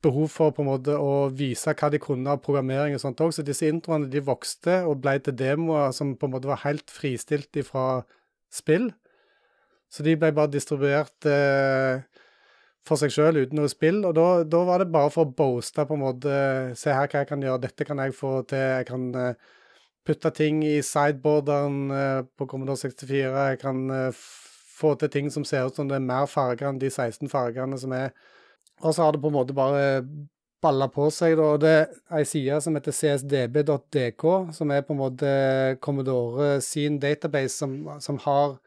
behov 0.03 0.31
for 0.31 0.53
på 0.55 0.63
en 0.63 0.69
måte 0.69 0.95
å 0.95 1.27
vise 1.35 1.73
hva 1.75 1.89
de 1.91 1.99
kunne 2.01 2.31
av 2.31 2.41
programmering 2.43 2.95
og 2.95 3.03
sånt 3.03 3.21
òg. 3.23 3.33
Så 3.35 3.45
disse 3.45 3.67
introene 3.67 4.09
de 4.11 4.23
vokste 4.23 4.81
og 4.87 5.01
ble 5.03 5.17
til 5.23 5.35
demoer 5.39 5.93
som 5.95 6.15
på 6.15 6.29
en 6.29 6.35
måte 6.37 6.49
var 6.49 6.63
helt 6.63 6.91
fristilt 6.93 7.59
fra 7.67 8.01
spill. 8.53 8.89
Så 9.89 10.05
de 10.05 10.15
ble 10.19 10.31
bare 10.35 10.53
distribuert 10.53 11.27
eh, 11.27 12.01
for 12.85 13.01
seg 13.01 13.13
sjøl 13.13 13.41
uten 13.41 13.59
noe 13.59 13.71
spill. 13.71 14.03
Og 14.07 14.15
da, 14.17 14.63
var 14.67 14.83
det 14.83 14.91
bare 14.93 15.11
for 15.13 15.27
å 15.27 15.33
boaste 15.41 15.85
på 15.85 15.97
en 15.97 16.03
måte 16.03 16.35
Se 16.79 16.93
her 16.93 17.09
hva 17.09 17.23
jeg 17.23 17.31
kan 17.31 17.45
gjøre, 17.45 17.63
dette 17.65 17.87
kan 17.87 18.01
jeg 18.03 18.17
få 18.17 18.39
til. 18.49 18.65
Jeg 18.79 18.89
kan 18.89 19.07
eh, 19.17 19.49
putte 20.07 20.31
ting 20.35 20.63
i 20.65 20.79
sideboarderen 20.85 21.79
eh, 21.93 22.21
på 22.37 22.47
Commodore 22.49 22.79
64. 22.81 23.47
Jeg 23.51 23.61
kan 23.61 23.85
eh, 23.93 24.25
få 24.79 24.95
til 24.99 25.11
ting 25.11 25.31
som 25.33 25.45
ser 25.47 25.67
ut 25.67 25.75
som 25.75 25.89
det 25.89 25.99
er 25.99 26.05
mer 26.05 26.29
farger 26.29 26.69
enn 26.69 26.81
de 26.81 26.89
16 26.89 27.29
fargene 27.31 27.77
som 27.81 27.93
er 27.97 28.13
og 28.81 28.93
så 28.95 29.03
har 29.03 29.15
det 29.15 29.21
på 29.23 29.31
en 29.31 29.37
måte 29.39 29.55
bare 29.55 30.01
balla 30.61 30.87
på 30.91 31.07
seg. 31.13 31.37
Da. 31.39 31.49
Det 31.61 31.73
er 31.75 32.19
ei 32.19 32.25
side 32.27 32.59
som 32.63 32.75
heter 32.77 32.95
csdb.dk, 32.95 34.25
som 34.55 34.73
er 34.75 34.85
på 34.87 34.95
en 34.95 35.01
måte 35.01 35.33
Commodore 35.83 36.57
sin 36.63 36.99
database, 36.99 37.55
som, 37.61 37.77
som 38.03 38.19
har 38.25 38.57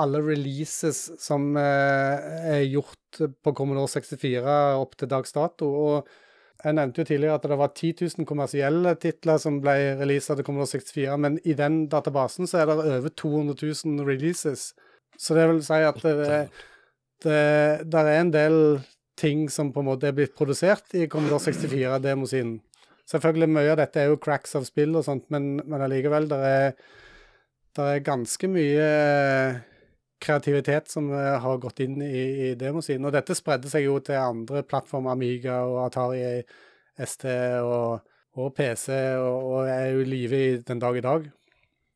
alle 0.00 0.18
releases 0.24 1.06
som 1.22 1.52
eh, 1.56 2.28
er 2.50 2.64
gjort 2.66 3.20
på 3.46 3.54
Commodore 3.54 3.90
64 3.92 4.54
opp 4.80 4.96
til 4.98 5.10
dags 5.10 5.34
dato. 5.36 5.70
og 5.70 6.14
jeg 6.64 6.78
nevnte 6.78 7.02
jo 7.02 7.04
tidligere 7.04 7.36
at 7.36 7.44
det 7.44 7.58
var 7.60 7.72
10 7.76 7.90
000 8.00 8.26
kommersielle 8.26 8.94
titler 8.96 9.40
som 9.42 9.58
ble 9.60 9.74
releasa 9.98 10.34
til 10.34 10.46
Commodore 10.46 10.80
64, 10.80 11.18
men 11.20 11.36
i 11.44 11.52
den 11.58 11.82
databasen 11.92 12.48
så 12.48 12.62
er 12.62 12.70
det 12.70 12.76
over 12.78 13.12
200 13.12 13.58
000 13.84 14.06
releases. 14.08 14.72
Så 15.18 15.36
det 15.36 15.44
vil 15.50 15.60
si 15.66 15.80
at 15.84 16.00
det, 16.02 16.14
det, 17.22 17.42
det 17.92 18.00
er 18.00 18.16
en 18.16 18.32
del 18.32 18.56
ting 19.18 19.48
som 19.50 19.72
på 19.72 19.82
en 19.82 19.88
måte 19.88 20.08
er 20.08 20.16
blitt 20.16 20.34
produsert 20.36 20.94
i 20.98 21.06
Commodore 21.10 21.42
64-demosiden. 21.52 22.56
Selvfølgelig 23.10 23.50
mye 23.52 23.72
av 23.74 23.80
dette 23.82 24.00
er 24.00 24.10
jo 24.10 24.20
cracks 24.20 24.56
av 24.56 24.64
spill 24.66 24.96
og 24.96 25.04
sånt, 25.06 25.26
men, 25.34 25.58
men 25.60 25.84
allikevel, 25.84 26.26
det 26.30 26.40
er, 26.48 26.70
er, 27.76 28.00
ganske 28.06 28.48
mye 28.48 28.88
kreativitet 30.24 30.88
som 30.88 31.10
eh, 31.12 31.34
har 31.44 31.60
gått 31.60 31.82
inn 31.84 31.98
i, 32.02 32.24
i 32.48 32.50
demosiden. 32.58 33.04
Og 33.04 33.12
dette 33.14 33.36
spredde 33.36 33.68
seg 33.70 33.84
jo 33.86 33.98
til 34.04 34.16
andre 34.20 34.64
plattformer, 34.66 35.12
Amiga 35.12 35.60
og 35.68 35.82
Atari 35.84 36.24
ST 36.96 37.28
og, 37.60 38.00
og 38.40 38.52
PC, 38.56 38.88
og, 39.20 39.50
og, 39.50 39.68
er 39.68 39.90
jo 39.92 40.06
i 40.06 40.46
den 40.64 40.80
dag 40.80 40.96
i 40.96 41.04
dag. 41.04 41.28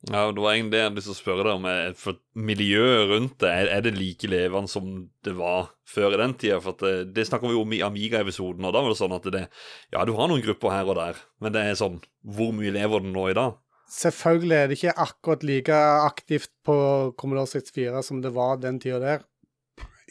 Ja, 0.07 0.28
det 0.30 0.38
var 0.38 0.55
egentlig 0.55 0.76
det 0.76 0.78
jeg 0.78 0.86
hadde 0.86 1.01
lyst 1.01 1.09
til 1.11 1.16
å 1.16 1.18
spørre 1.18 1.44
deg 1.44 1.57
om. 1.59 1.64
eh, 1.66 1.94
For 1.99 2.18
miljøet 2.38 3.09
rundt 3.11 3.38
det, 3.42 3.51
er, 3.51 3.80
det 3.82 3.96
like 3.96 4.28
levende 4.30 4.70
som 4.70 4.92
det 5.26 5.34
var 5.34 5.72
før 5.90 6.14
i 6.14 6.20
den 6.20 6.36
tida? 6.38 6.61
For 6.62 6.78
det, 6.78 6.92
det 7.16 7.24
snakker 7.26 7.51
vi 7.51 7.57
jo 7.57 7.64
om 7.66 7.74
i 7.74 7.82
Amiga-episoden, 7.82 8.62
og 8.68 8.76
da 8.76 8.84
var 8.84 8.94
det 8.94 9.01
sånn 9.01 9.16
at 9.16 9.26
det 9.34 9.49
Ja, 9.90 10.05
du 10.07 10.14
har 10.14 10.30
noen 10.30 10.44
grupper 10.44 10.70
her 10.70 10.92
og 10.92 11.01
der, 11.01 11.18
men 11.42 11.57
det 11.57 11.64
er 11.66 11.80
sånn 11.80 11.99
Hvor 12.22 12.55
mye 12.55 12.70
lever 12.76 13.03
den 13.03 13.16
nå 13.16 13.26
i 13.32 13.34
dag? 13.40 13.59
Selvfølgelig 13.88 14.55
er 14.55 14.68
det 14.68 14.78
ikke 14.78 14.96
akkurat 15.03 15.44
like 15.49 15.82
aktivt 16.05 16.51
på 16.68 16.78
Commodore 17.18 17.49
64 17.49 18.03
som 18.05 18.22
det 18.22 18.34
var 18.36 18.61
den 18.62 18.78
tida 18.78 19.01
der. 19.03 19.26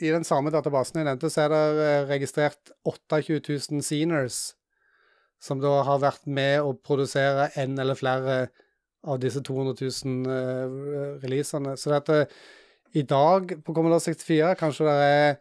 I 0.02 0.12
den 0.14 0.26
samme 0.28 0.52
databasen 0.54 1.00
jeg 1.00 1.08
nevnte, 1.08 1.30
så 1.32 1.46
er 1.46 1.54
det 1.54 1.64
eh, 1.86 2.06
registrert 2.10 2.72
28 2.86 3.40
000 3.72 3.86
seniors, 3.86 4.56
som 5.42 5.62
da 5.62 5.78
har 5.86 6.02
vært 6.02 6.26
med 6.26 6.66
å 6.66 6.74
produsere 6.76 7.52
en 7.56 7.78
eller 7.80 7.98
flere 7.98 8.48
av 9.08 9.20
disse 9.24 9.42
200 9.46 9.74
000 9.80 10.28
eh, 10.36 11.18
releasene. 11.24 11.78
Så 11.80 11.92
dette, 11.94 12.26
i 12.98 13.04
dag 13.08 13.56
på 13.64 13.76
Commodore 13.76 14.04
64 14.04 14.54
kanskje 14.60 14.88
det 14.88 14.98
er, 15.08 15.40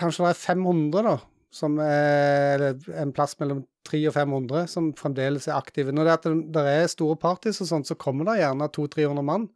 kanskje 0.00 0.26
det 0.26 0.32
er 0.32 0.40
500, 0.40 1.04
da. 1.10 1.18
Som 1.52 1.76
er 1.84 2.54
eller 2.56 3.00
en 3.02 3.10
plass 3.12 3.34
mellom 3.40 3.64
300 3.84 4.08
og 4.08 4.14
500 4.16 4.68
som 4.72 4.92
fremdeles 4.96 5.48
er 5.50 5.58
aktive. 5.58 5.92
Når 5.92 6.08
det, 6.08 6.14
er 6.14 6.36
det, 6.54 6.62
er 6.78 6.86
store 6.88 7.18
parties 7.20 7.60
og 7.60 7.68
sånt, 7.68 7.90
så 7.90 7.96
kommer 7.98 8.30
det 8.30 8.38
gjerne 8.40 8.70
200-300 8.72 9.26
mann. 9.26 9.48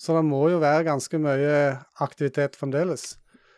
Så 0.00 0.16
det 0.16 0.24
må 0.26 0.40
jo 0.50 0.62
være 0.62 0.86
ganske 0.88 1.20
mye 1.20 1.58
aktivitet 2.00 2.56
fremdeles. 2.58 3.12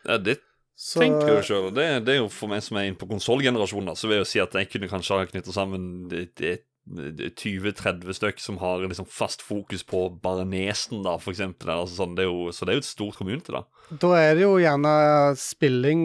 Ja, 0.05 0.19
det 0.19 0.41
Så, 0.75 0.99
tenker 0.99 1.37
jeg 1.37 1.47
sjøl. 1.47 1.69
Det, 1.77 1.87
det 2.05 2.17
er 2.17 2.21
jo 2.25 2.29
for 2.33 2.51
meg 2.51 2.65
som 2.67 2.81
er 2.81 2.89
inne 2.91 2.99
på 2.99 3.07
konsollgenerasjonen, 3.07 3.95
så 3.97 4.09
vil 4.11 4.19
jeg 4.19 4.25
jo 4.25 4.31
si 4.33 4.41
at 4.43 4.57
jeg 4.59 4.71
kunne 4.73 4.91
kanskje 4.91 5.21
ha 5.21 5.29
knytta 5.31 5.55
sammen 5.55 6.09
det- 6.11 6.35
det- 6.35 6.65
det 6.67 6.72
20-30 6.91 8.11
stykk 8.17 8.41
som 8.43 8.59
har 8.59 8.83
liksom 8.83 9.07
fast 9.07 9.43
fokus 9.45 9.85
på 9.87 10.07
Barenesen 10.23 11.03
da, 11.07 11.17
for 11.23 11.33
eksempel. 11.35 11.71
Altså, 11.75 12.01
sånn, 12.03 12.17
det 12.19 12.27
jo, 12.27 12.49
så 12.55 12.67
det 12.67 12.75
er 12.75 12.79
jo 12.81 12.85
et 12.85 12.89
stort 12.91 13.19
community, 13.21 13.53
da. 13.55 13.63
Da 14.03 14.11
er 14.19 14.35
det 14.39 14.45
jo 14.47 14.57
gjerne 14.63 14.95
spilling 15.39 16.03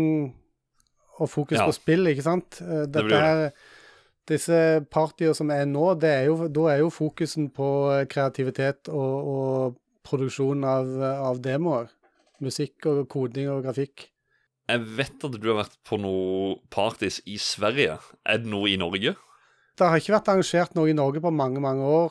og 1.17 1.30
fokus 1.34 1.57
Ja. 1.57 1.65
på 1.65 1.73
spill, 1.73 2.05
ikke 2.11 2.25
sant? 2.25 2.59
Eh, 2.61 2.86
Dette 2.86 3.07
det. 3.09 3.21
her, 3.23 3.51
disse 4.28 4.86
partier 4.91 5.34
som 5.34 5.49
er 5.51 5.65
nå, 5.65 5.95
det 5.99 6.11
er 6.13 6.25
jo, 6.30 6.47
da 6.47 6.67
er 6.75 6.80
jo 6.84 6.91
fokusen 6.93 7.49
på 7.55 7.69
kreativitet 8.11 8.89
og, 8.93 9.32
og 9.34 9.78
produksjon 10.07 10.63
av, 10.67 10.91
av 11.32 11.41
demoer. 11.41 11.89
Musikk 12.43 12.86
og 12.86 13.07
koding 13.09 13.49
og 13.49 13.63
grafikk. 13.65 14.11
Jeg 14.67 14.84
vet 14.97 15.23
at 15.23 15.38
du 15.39 15.47
har 15.47 15.63
vært 15.63 15.78
på 15.88 15.97
noen 15.97 16.59
parties 16.69 17.21
i 17.25 17.38
Sverige. 17.39 17.97
Er 18.28 18.38
det 18.43 18.51
noe 18.51 18.67
i 18.69 18.75
Norge? 18.78 19.15
Det 19.78 19.86
har 19.86 19.99
ikke 20.01 20.15
vært 20.15 20.30
arrangert 20.32 20.71
noe 20.73 20.89
i 20.89 20.95
Norge 20.97 21.21
på 21.21 21.30
mange, 21.30 21.61
mange 21.61 21.86
år, 21.86 22.09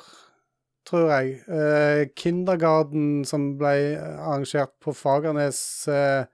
tror 0.87 1.09
jeg. 1.11 1.43
Eh, 1.51 2.07
Kindergarten 2.15 3.25
som 3.27 3.59
ble 3.59 3.99
arrangert 3.99 4.71
på 4.83 4.93
Fagernes 4.95 5.89
eh, 5.91 6.31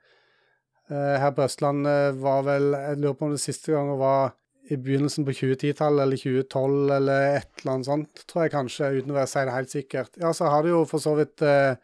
eh, 0.93 1.17
her 1.23 1.33
på 1.33 1.43
Østlandet, 1.47 2.19
var 2.21 2.45
vel 2.51 2.65
Jeg 2.77 2.99
lurer 3.01 3.17
på 3.17 3.25
om 3.31 3.33
det 3.33 3.41
siste 3.41 3.73
gangen 3.73 3.97
var 4.01 4.33
i 4.71 4.77
begynnelsen 4.77 5.25
på 5.25 5.33
2010-tallet 5.39 6.03
eller 6.05 6.17
2012 6.21 6.91
eller 6.99 7.19
et 7.39 7.51
eller 7.63 7.73
annet 7.73 7.89
sånt, 7.89 8.13
tror 8.29 8.43
jeg 8.45 8.53
kanskje, 8.53 8.97
uten 9.01 9.17
å 9.17 9.19
si 9.27 9.41
det 9.41 9.57
helt 9.57 9.73
sikkert. 9.73 10.13
Ja, 10.21 10.31
så 10.37 10.45
har 10.53 10.61
du 10.63 10.69
jo 10.75 10.85
for 10.89 10.99
så 11.03 11.13
vidt 11.17 11.43
eh, 11.49 11.75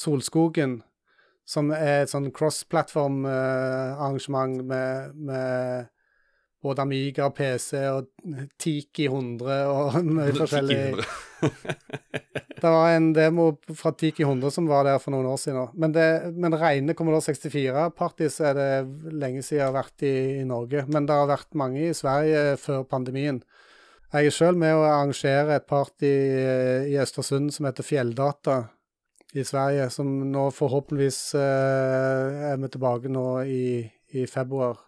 Solskogen, 0.00 0.82
som 1.46 1.70
er 1.76 2.02
et 2.02 2.10
sånn 2.10 2.32
cross-plattform-arrangement 2.34 4.62
med, 4.66 5.14
med 5.14 5.86
både 6.64 6.84
Amiga, 6.84 7.28
PC 7.34 7.76
og 7.92 8.08
Tiki 8.60 9.06
100 9.10 9.58
og 9.68 9.98
mye 10.16 10.34
forskjellig. 10.36 10.80
Det 12.64 12.70
var 12.72 12.94
en 12.94 13.10
demo 13.12 13.50
fra 13.76 13.90
Tiki 13.92 14.24
100 14.24 14.54
som 14.54 14.68
var 14.70 14.86
der 14.86 15.00
for 15.02 15.12
noen 15.12 15.26
år 15.28 15.40
siden. 15.42 15.66
Men, 15.76 15.92
det, 15.92 16.06
men 16.32 16.54
rene 16.56 16.94
Commodore 16.96 17.34
64-parties 17.34 18.38
er 18.40 18.54
det 18.56 19.12
lenge 19.12 19.42
siden 19.44 19.58
jeg 19.58 19.66
har 19.66 19.74
vært 19.74 20.04
i, 20.06 20.14
i 20.40 20.46
Norge. 20.48 20.86
Men 20.88 21.04
det 21.04 21.18
har 21.18 21.28
vært 21.28 21.50
mange 21.60 21.82
i 21.90 21.96
Sverige 21.96 22.54
før 22.62 22.86
pandemien. 22.88 23.42
Jeg 24.14 24.30
er 24.30 24.36
sjøl 24.36 24.56
med 24.56 24.78
å 24.78 24.86
arrangere 24.86 25.58
et 25.58 25.66
party 25.68 26.08
eh, 26.08 26.88
i 26.92 26.96
Østersund 27.02 27.52
som 27.52 27.68
heter 27.68 27.84
Fjelldata 27.84 28.60
i 29.34 29.42
Sverige, 29.44 29.88
som 29.90 30.06
nå 30.30 30.46
forhåpentligvis 30.54 31.20
eh, 31.34 32.52
er 32.52 32.60
vi 32.62 32.70
tilbake 32.70 33.10
nå 33.10 33.26
i, 33.50 33.64
i 34.14 34.26
februar. 34.30 34.78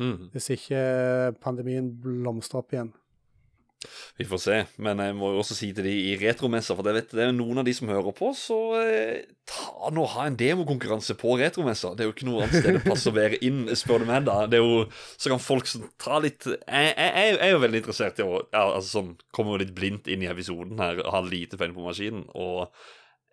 Mm. 0.00 0.28
Hvis 0.34 0.50
ikke 0.56 0.80
pandemien 1.44 1.90
blomstrer 2.02 2.64
opp 2.64 2.74
igjen. 2.74 2.92
Vi 4.16 4.24
får 4.28 4.40
se. 4.40 4.56
Men 4.82 5.00
jeg 5.02 5.14
må 5.18 5.30
jo 5.34 5.40
også 5.42 5.56
si 5.56 5.70
til 5.76 5.86
de 5.86 5.92
i 5.92 6.14
retromesser, 6.20 6.76
for 6.76 6.86
vet 6.96 7.12
det 7.14 7.26
er 7.26 7.34
noen 7.36 7.60
av 7.60 7.66
de 7.66 7.74
som 7.76 7.90
hører 7.90 8.14
på, 8.16 8.30
så 8.38 8.58
eh, 8.80 9.26
ta 9.48 9.90
nå 9.94 10.06
ha 10.14 10.26
en 10.28 10.38
demokonkurranse 10.40 11.16
på 11.20 11.36
retromesser. 11.40 11.96
Det 11.96 12.04
er 12.04 12.10
jo 12.10 12.14
ikke 12.14 12.28
noe 12.28 12.44
annet 12.44 12.62
sted 12.62 12.78
det 12.78 12.84
passer 12.86 13.16
bedre 13.16 13.40
inn, 13.44 13.64
spør 13.76 14.04
du 14.04 14.08
meg, 14.10 14.24
da. 14.28 14.38
Det 14.50 14.60
er 14.60 14.64
jo, 14.64 14.84
Så 15.20 15.32
kan 15.32 15.42
folk 15.42 15.68
ta 16.00 16.18
litt 16.22 16.46
Jeg, 16.46 16.58
jeg, 16.66 17.12
jeg 17.14 17.38
er 17.44 17.54
jo 17.54 17.62
veldig 17.62 17.82
interessert 17.82 18.20
i 18.20 18.26
å 18.26 18.40
ja, 18.40 18.64
altså 18.64 19.00
sånn, 19.00 19.14
komme 19.34 19.58
litt 19.60 19.74
blindt 19.76 20.10
inn 20.10 20.24
i 20.24 20.30
episoden 20.30 20.80
her 20.80 21.02
og 21.04 21.12
ha 21.14 21.24
lite 21.26 21.60
penger 21.60 21.76
på 21.78 21.88
maskinen. 21.88 22.26
Og 22.32 22.66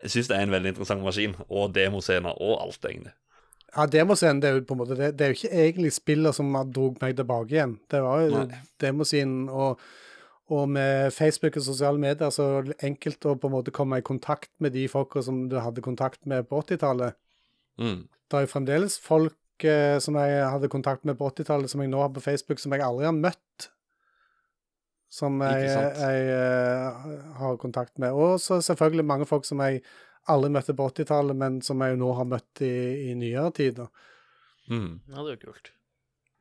jeg 0.01 0.15
syns 0.15 0.31
det 0.31 0.37
er 0.37 0.47
en 0.47 0.55
veldig 0.55 0.73
interessant 0.73 1.05
maskin, 1.05 1.37
og 1.47 1.75
demoscener 1.77 2.37
og 2.41 2.57
alt, 2.59 2.81
egentlig. 2.89 3.13
Ja, 3.71 3.85
demoscenen 3.87 4.41
det 4.43 4.49
er 4.49 4.57
jo 4.57 4.63
på 4.67 4.75
en 4.75 4.81
måte 4.81 4.97
Det, 4.99 5.13
det 5.15 5.25
er 5.25 5.31
jo 5.31 5.37
ikke 5.39 5.63
egentlig 5.63 5.91
spillet 5.95 6.35
som 6.35 6.51
drog 6.75 6.97
meg 7.01 7.15
tilbake 7.15 7.55
igjen. 7.55 7.77
Det 7.91 8.01
var 8.03 8.23
jo 8.25 8.45
demoscenen 8.83 9.45
og, 9.47 9.79
og 10.51 10.65
med 10.69 11.13
Facebook 11.15 11.55
og 11.57 11.63
sosiale 11.63 12.01
medier 12.01 12.33
så 12.35 12.47
enkelt 12.83 13.29
å 13.29 13.37
på 13.39 13.47
en 13.47 13.55
måte 13.55 13.75
komme 13.75 14.01
i 14.01 14.05
kontakt 14.05 14.51
med 14.59 14.75
de 14.75 14.87
folka 14.91 15.23
som 15.23 15.45
du 15.51 15.59
hadde 15.63 15.83
kontakt 15.85 16.19
med 16.27 16.49
på 16.49 16.59
80-tallet. 16.65 17.15
Mm. 17.79 18.01
Det 18.27 18.37
er 18.37 18.45
jo 18.45 18.51
fremdeles 18.51 18.99
folk 18.99 19.67
eh, 19.67 19.97
som 20.03 20.19
jeg 20.19 20.43
hadde 20.51 20.71
kontakt 20.71 21.07
med 21.07 21.15
på 21.19 21.31
80-tallet, 21.31 21.71
som 21.71 21.83
jeg 21.83 21.93
nå 21.93 22.03
har 22.03 22.11
på 22.11 22.23
Facebook, 22.23 22.59
som 22.59 22.75
jeg 22.75 22.83
aldri 22.83 23.07
har 23.07 23.15
møtt. 23.15 23.71
Som 25.11 25.41
jeg, 25.43 25.65
jeg, 25.67 25.95
jeg 25.99 26.27
eh, 26.35 27.01
har 27.39 27.57
kontakt 27.59 27.99
med. 27.99 28.15
Og 28.15 28.39
så 28.39 28.61
selvfølgelig 28.63 29.07
mange 29.07 29.27
folk 29.27 29.47
som 29.47 29.63
jeg 29.63 29.81
aldri 30.29 30.51
møtte 30.53 30.75
på 30.77 30.87
80-tallet, 30.91 31.37
men 31.37 31.61
som 31.65 31.81
jeg 31.81 31.95
jo 31.95 32.01
nå 32.03 32.11
har 32.19 32.27
møtt 32.29 32.63
i, 32.65 32.73
i 33.11 33.15
nyere 33.17 33.51
tid. 33.57 33.79
Mm. 34.69 34.99
Ja, 35.09 35.21
det 35.21 35.29
er 35.29 35.37
jo 35.37 35.47
kult. 35.49 35.71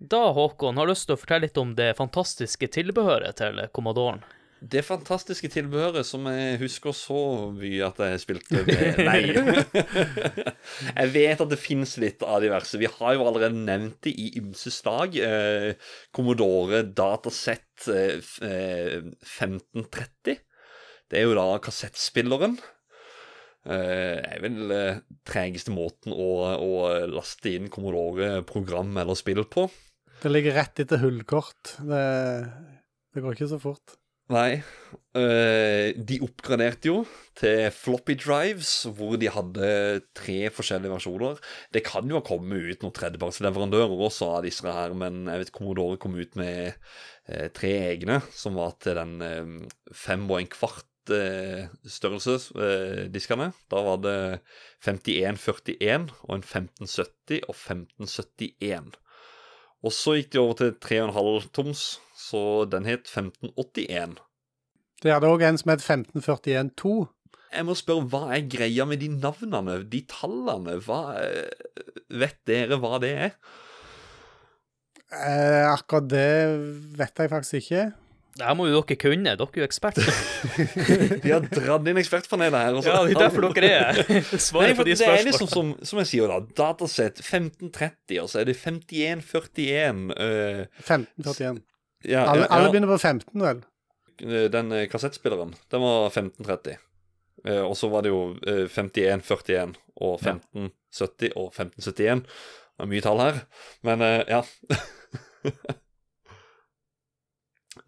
Da, 0.00 0.30
Håkon, 0.32 0.78
har 0.80 0.88
du 0.88 0.94
lyst 0.94 1.09
til 1.10 1.16
å 1.16 1.20
fortelle 1.20 1.44
litt 1.44 1.59
om 1.60 1.74
det 1.76 1.92
fantastiske 1.98 2.70
tilbehøret 2.72 3.36
til 3.40 3.59
Commodoren? 3.76 4.22
Det 4.60 4.82
fantastiske 4.84 5.48
tilbehøret 5.48 6.05
som 6.05 6.26
jeg 6.28 6.59
husker 6.60 6.92
så 6.96 7.20
mye 7.56 7.84
at 7.86 8.00
jeg 8.05 8.20
spilte 8.20 8.60
med 8.66 8.98
Nei. 9.06 9.20
jeg 9.32 11.12
vet 11.14 11.40
at 11.40 11.52
det 11.52 11.60
fins 11.60 11.94
litt 12.00 12.24
av 12.24 12.42
diverse. 12.44 12.80
Vi 12.80 12.88
har 12.88 13.16
jo 13.16 13.24
allerede 13.24 13.56
nevnt 13.56 14.02
det 14.05 14.12
i 14.20 14.34
ymse 14.40 14.72
slag. 14.72 15.16
Eh, 15.16 15.72
Commodore 16.16 16.82
Datasett 16.84 17.88
eh, 17.88 18.20
eh, 18.44 19.00
1530. 19.24 20.44
Det 21.10 21.18
er 21.18 21.24
jo 21.24 21.38
da 21.40 21.48
kassettspilleren. 21.64 22.60
Eh, 23.68 24.18
er 24.24 24.40
vel 24.40 24.72
eh, 24.72 25.00
tregeste 25.28 25.72
måten 25.74 26.14
å, 26.16 26.30
å 26.56 26.84
laste 27.12 27.52
inn 27.52 27.68
Commodore-program 27.72 28.94
eller 29.02 29.18
spill 29.18 29.44
på. 29.44 29.66
Det 30.20 30.32
ligger 30.32 30.56
rett 30.56 30.80
etter 30.80 31.00
hullkort. 31.02 31.76
Det, 31.84 32.04
det 33.12 33.24
går 33.24 33.36
ikke 33.36 33.50
så 33.52 33.60
fort. 33.60 34.00
Nei. 34.30 34.62
eh, 35.18 35.90
de 35.96 36.20
oppgraderte 36.22 36.86
jo 36.86 37.00
til 37.38 37.66
floppy 37.74 38.14
drives, 38.20 38.72
hvor 38.94 39.16
de 39.18 39.30
hadde 39.32 39.70
tre 40.16 40.38
forskjellige 40.54 40.94
versjoner. 40.94 41.40
Det 41.74 41.82
kan 41.84 42.08
jo 42.08 42.20
ha 42.20 42.24
kommet 42.24 42.70
ut 42.70 42.84
noen 42.84 42.94
tredjepartsleverandører 42.96 44.04
også 44.06 44.30
av 44.36 44.46
disse 44.46 44.76
her, 44.76 44.94
men 44.94 45.24
jeg 45.26 45.44
vet 45.44 45.52
Commodore 45.56 45.98
kom 46.00 46.14
ut 46.16 46.38
med 46.38 46.70
eh, 47.26 47.48
tre 47.56 47.74
egne, 47.90 48.20
som 48.32 48.56
var 48.60 48.78
til 48.80 49.00
den 49.02 49.66
fem 49.92 50.28
og 50.30 50.38
en 50.38 50.52
kvart 50.54 50.86
eh, 51.14 51.68
størrelse 51.86 52.36
eh, 52.56 53.04
diskene. 53.12 53.50
Da 53.72 53.82
var 53.84 54.00
det 54.04 54.16
5141 54.84 56.10
og 56.26 56.34
en 56.36 56.44
1570 56.44 57.44
og 57.46 57.54
1571. 57.54 58.98
Og 59.80 59.94
så 59.96 60.18
gikk 60.18 60.34
de 60.34 60.42
over 60.42 60.58
til 60.58 60.74
3,5 60.84 61.48
toms, 61.56 61.84
så 62.16 62.42
den 62.68 62.88
het 62.88 63.08
1581. 63.08 64.18
De 65.00 65.14
hadde 65.14 65.30
òg 65.32 65.46
en 65.46 65.58
som 65.60 65.72
het 65.72 65.86
1541-2. 65.86 66.92
Jeg 67.50 67.66
må 67.66 67.74
spørre, 67.74 68.06
hva 68.12 68.22
er 68.36 68.44
greia 68.46 68.84
med 68.86 69.00
de 69.02 69.08
navnene, 69.10 69.80
de 69.90 70.04
tallene? 70.10 70.76
Hva, 70.84 71.00
eh, 71.18 71.48
vet 72.20 72.38
dere 72.46 72.78
hva 72.78 73.00
det 73.02 73.10
er? 73.26 73.32
Eh, 75.10 75.66
akkurat 75.66 76.06
det 76.06 76.28
vet 77.00 77.18
jeg 77.18 77.32
faktisk 77.32 77.58
ikke. 77.64 77.88
Det 78.39 78.47
her 78.47 78.55
må 78.57 78.69
jo 78.69 78.78
dere 78.78 78.97
kunne, 79.01 79.32
dere 79.36 79.47
er 79.47 79.61
jo 79.61 79.66
eksperter. 79.66 80.07
De 81.24 81.32
har 81.32 81.47
dratt 81.51 81.89
inn 81.90 81.98
ekspertpanelet 82.01 82.62
her. 82.62 82.77
og 82.78 82.86
ja, 82.86 83.01
det 83.05 83.16
er 83.16 83.24
derfor 83.24 83.47
dere 83.48 83.70
er 83.74 83.98
her. 83.98 84.28
Svaret 84.39 84.78
på 84.78 84.86
de 84.86 84.94
det 84.97 85.09
er 85.09 85.24
liksom 85.27 85.51
som, 85.51 85.73
som 85.86 86.01
jeg 86.02 86.11
sier, 86.12 86.31
da. 86.31 86.39
Datasett 86.62 87.19
1530, 87.24 88.20
og 88.23 88.31
så 88.31 88.43
er 88.43 88.48
det 88.48 88.55
5141 88.61 90.05
uh, 90.15 90.62
1541. 90.78 91.61
ja, 92.07 92.23
Alle, 92.23 92.47
alle 92.47 92.70
ja, 92.70 92.73
begynner 92.73 92.93
på 92.94 93.01
15, 93.02 93.35
vel? 93.43 93.65
Den 94.55 94.73
eh, 94.77 94.86
kassettspilleren, 94.93 95.55
den 95.73 95.85
var 95.85 96.09
1530. 96.12 96.78
Uh, 97.48 97.62
og 97.65 97.77
så 97.77 97.89
var 97.93 98.07
det 98.07 98.12
jo 98.12 98.23
uh, 98.36 98.66
5141 98.70 99.74
og 99.97 100.16
1570 100.20 101.35
og 101.35 101.51
1571. 101.51 102.24
Det 102.81 102.86
er 102.86 102.90
mye 102.94 103.05
tall 103.05 103.23
her, 103.27 103.44
men 103.85 104.07
uh, 104.07 104.20
ja. 104.28 104.44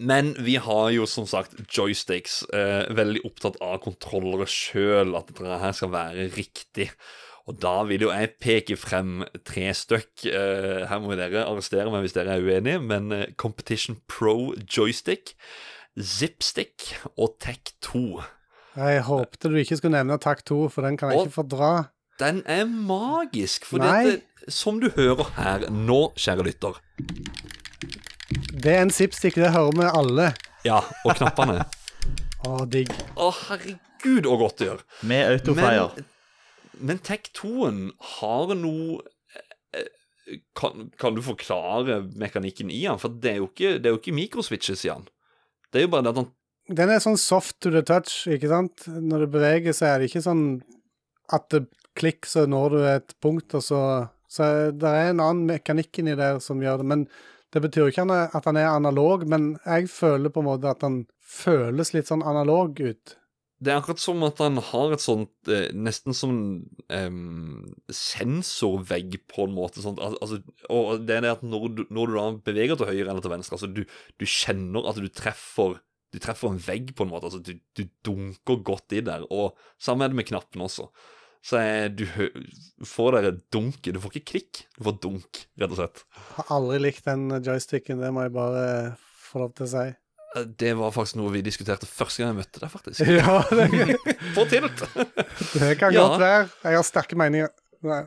Men 0.02 0.32
vi 0.42 0.56
har 0.62 0.88
jo 0.94 1.04
som 1.06 1.26
sagt 1.30 1.54
joysticks. 1.70 2.40
Eh, 2.52 2.88
veldig 2.96 3.22
opptatt 3.28 3.58
av 3.62 3.78
kontrollere 3.84 4.48
sjøl, 4.50 5.14
at 5.18 5.30
dette 5.30 5.58
her 5.62 5.76
skal 5.76 5.92
være 5.94 6.28
riktig. 6.34 6.88
Og 7.50 7.56
da 7.62 7.80
vil 7.88 8.04
jo 8.06 8.10
jeg 8.14 8.34
peke 8.42 8.76
frem 8.78 9.24
tre 9.46 9.68
stykk. 9.74 10.26
Eh, 10.30 10.84
her 10.90 11.02
må 11.02 11.16
dere 11.18 11.44
arrestere 11.46 11.90
meg 11.90 12.04
hvis 12.06 12.14
dere 12.16 12.36
er 12.36 12.44
uenige, 12.46 12.82
men 12.82 13.10
eh, 13.14 13.24
Competition 13.40 13.98
Pro 14.10 14.52
joystick, 14.66 15.34
Zipstick 15.98 16.92
og 17.16 17.36
Tech 17.42 17.74
2. 17.84 18.04
Jeg 18.78 19.02
håpte 19.04 19.50
du 19.52 19.58
ikke 19.60 19.76
skulle 19.80 19.98
nevne 19.98 20.16
Tech 20.22 20.44
2, 20.48 20.60
for 20.72 20.86
den 20.86 20.96
kan 20.96 21.10
jeg 21.12 21.18
Og- 21.18 21.26
ikke 21.28 21.40
fordra. 21.42 21.72
Den 22.20 22.42
er 22.46 22.64
magisk, 22.68 23.64
for 23.66 23.82
dette, 23.82 24.20
som 24.48 24.78
du 24.80 24.90
hører 24.94 25.30
her 25.36 25.64
nå, 25.72 26.12
kjære 26.14 26.44
lytter 26.46 26.78
Det 28.62 28.70
er 28.70 28.84
en 28.84 28.92
zipstick, 28.94 29.34
det 29.34 29.48
hører 29.50 29.72
vi 29.74 29.86
alle. 29.90 30.26
Ja, 30.62 30.76
og 31.02 31.16
knappene. 31.18 31.64
Å, 32.46 32.60
digg. 32.70 32.92
Å, 33.18 33.30
herregud, 33.48 34.28
så 34.28 34.36
godt 34.38 34.60
det 34.60 34.68
gjør. 34.68 34.84
Med 35.10 35.30
autofire. 35.32 35.88
Men, 35.96 36.06
men 36.90 37.00
Tech 37.02 37.26
2-en 37.38 37.80
har 38.20 38.52
noe 38.58 39.00
eh, 39.74 39.88
kan, 40.58 40.92
kan 41.00 41.18
du 41.18 41.22
forklare 41.26 42.04
mekanikken 42.18 42.70
i 42.70 42.84
den? 42.84 43.02
For 43.02 43.18
det 43.24 43.32
er 43.32 43.40
jo 43.40 43.48
ikke, 43.50 43.72
det 43.82 43.90
er 43.90 43.96
jo 43.96 44.00
ikke 44.02 44.14
mikroswitches 44.20 44.86
i 44.86 44.92
den. 44.92 45.10
Det 45.72 45.82
er 45.82 45.88
jo 45.88 45.92
bare 45.96 46.06
det 46.06 46.14
at 46.14 46.22
han 46.22 46.30
Den 46.78 46.94
er 46.94 47.02
sånn 47.02 47.18
soft 47.18 47.58
to 47.64 47.74
the 47.74 47.82
touch, 47.82 48.14
ikke 48.30 48.52
sant? 48.52 48.86
Når 48.86 49.26
du 49.26 49.32
beveger, 49.40 49.74
så 49.74 49.90
er 49.90 49.98
det 49.98 50.12
ikke 50.12 50.22
sånn 50.28 50.46
at 51.34 51.50
det 51.50 51.64
klikk, 51.98 52.30
så 52.30 52.46
når 52.46 52.78
du 52.78 52.80
et 52.94 53.18
punkt, 53.22 53.58
og 53.58 53.66
så 53.66 53.82
Så 54.32 54.46
det 54.72 54.88
er 54.88 55.10
en 55.10 55.20
annen 55.20 55.42
mekanikk 55.50 55.98
inni 56.00 56.14
der 56.16 56.38
som 56.40 56.62
gjør 56.62 56.78
det. 56.80 56.86
Men 56.88 57.02
det 57.52 57.60
betyr 57.60 57.84
jo 57.84 57.92
ikke 57.92 58.06
at 58.22 58.46
han 58.48 58.58
er 58.58 58.70
analog, 58.70 59.26
men 59.28 59.56
jeg 59.66 59.90
føler 59.92 60.32
på 60.32 60.40
en 60.40 60.48
måte 60.48 60.70
at 60.70 60.84
han 60.86 61.02
føles 61.20 61.92
litt 61.92 62.08
sånn 62.08 62.24
analog 62.24 62.80
ut. 62.80 63.16
Det 63.62 63.70
er 63.70 63.78
akkurat 63.78 64.02
som 64.02 64.24
at 64.26 64.40
han 64.42 64.58
har 64.72 64.92
et 64.94 65.02
sånt 65.02 65.50
eh, 65.52 65.68
Nesten 65.70 66.16
som 66.18 66.32
em, 66.90 67.74
sensorvegg, 67.94 69.20
på 69.30 69.46
en 69.46 69.54
måte. 69.54 69.84
Sånt, 69.84 70.02
al 70.02 70.16
altså, 70.18 70.40
og 70.72 71.04
det 71.06 71.18
er 71.18 71.26
det 71.26 71.34
at 71.36 71.44
når 71.46 71.68
du, 71.76 71.84
når 71.94 72.10
du 72.10 72.16
da 72.16 72.26
beveger 72.50 72.80
til 72.80 72.90
høyre 72.90 73.06
eller 73.12 73.22
til 73.22 73.34
venstre, 73.36 73.60
altså 73.60 73.70
du, 73.70 73.84
du 74.18 74.26
kjenner 74.26 74.88
at 74.90 74.98
du 74.98 75.06
treffer 75.12 75.78
Du 76.12 76.18
treffer 76.20 76.50
en 76.52 76.58
vegg, 76.60 76.90
på 76.92 77.06
en 77.06 77.08
måte. 77.08 77.30
altså 77.30 77.38
Du, 77.40 77.54
du 77.78 77.86
dunker 78.04 78.58
godt 78.66 78.92
i 78.92 79.00
der. 79.00 79.22
Og 79.32 79.54
samme 79.80 80.04
er 80.04 80.12
det 80.12 80.18
med 80.18 80.28
knappen 80.28 80.60
også. 80.60 80.90
Så 81.42 81.58
eh, 81.58 81.88
du 81.90 82.04
får 82.86 83.16
dere 83.18 83.32
dunke. 83.52 83.90
Du 83.94 83.98
får 84.02 84.12
ikke 84.14 84.28
klikk, 84.34 84.60
du 84.78 84.84
får 84.86 84.98
dunk, 85.02 85.40
rett 85.58 85.72
og 85.74 85.80
slett. 85.80 86.04
Har 86.36 86.52
aldri 86.58 86.78
likt 86.84 87.04
den 87.08 87.26
joysticken, 87.42 87.98
det 88.02 88.12
må 88.14 88.22
jeg 88.28 88.34
bare 88.36 88.62
få 89.26 89.42
lov 89.42 89.52
til 89.58 89.66
å 89.66 89.70
si. 89.72 89.84
Eh, 90.36 90.44
Det 90.62 90.70
var 90.78 90.94
faktisk 90.94 91.18
noe 91.18 91.32
vi 91.34 91.42
diskuterte 91.44 91.88
første 91.90 92.22
gang 92.22 92.32
jeg 92.32 92.40
møtte 92.44 92.62
deg, 92.62 92.70
faktisk. 92.72 93.02
Ja, 93.18 93.42
det, 93.50 93.98
På 94.36 94.46
tilt! 94.48 94.84
det 95.58 95.74
kan 95.82 95.92
Ja. 95.92 96.06
godt 96.06 96.20
være. 96.22 96.48
Jeg 96.68 96.78
har 96.78 96.86
sterke 96.86 97.18
meninger. 97.18 97.50
Nei. 97.82 98.04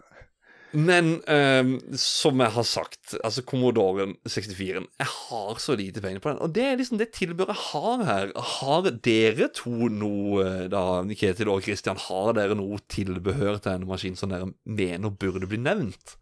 Men 0.76 1.22
um, 1.32 1.72
som 2.00 2.42
jeg 2.44 2.52
har 2.52 2.66
sagt, 2.68 3.14
altså 3.24 3.44
Commodoren 3.48 4.16
64 4.28 4.82
Jeg 4.84 5.08
har 5.08 5.62
så 5.64 5.76
lite 5.80 6.04
penger 6.04 6.20
på 6.24 6.34
den. 6.34 6.42
Og 6.44 6.52
det 6.56 6.66
er 6.68 6.80
liksom 6.80 7.00
det 7.00 7.14
tilbudet 7.16 7.54
jeg 7.54 7.64
har 7.70 8.04
her. 8.10 8.34
Har 8.36 8.90
dere 9.06 9.48
to 9.56 9.90
noe, 9.92 10.68
da, 10.72 10.84
Ketil 11.16 11.54
og 11.54 11.64
Christian, 11.64 12.02
har 12.10 12.36
dere 12.36 12.58
noe 12.60 12.82
tilbehør 12.92 13.62
til 13.64 13.78
en 13.78 13.88
maskin 13.88 14.20
som 14.20 14.34
dere 14.34 14.52
mener 14.68 15.16
burde 15.16 15.48
bli 15.48 15.62
nevnt? 15.64 16.18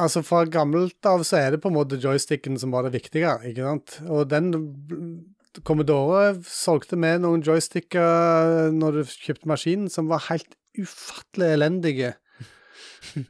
Altså 0.00 0.22
Fra 0.24 0.42
gammelt 0.48 1.06
av 1.06 1.22
så 1.28 1.38
er 1.38 1.54
det 1.54 1.62
på 1.62 1.70
en 1.70 1.76
måte 1.76 2.00
joysticken 2.00 2.56
som 2.58 2.72
var 2.74 2.86
det 2.86 2.96
viktige, 2.96 3.36
ikke 3.52 3.70
sant? 3.70 3.98
Og 4.08 4.26
den 4.32 4.52
Commodore 5.64 6.36
solgte 6.44 6.98
med 7.00 7.22
noen 7.24 7.44
joysticker 7.44 8.72
når 8.74 8.98
du 8.98 9.16
kjøpte 9.28 9.48
maskinen, 9.48 9.90
som 9.92 10.10
var 10.10 10.26
helt 10.30 10.56
ufattelig 10.76 11.52
elendige. 11.54 12.14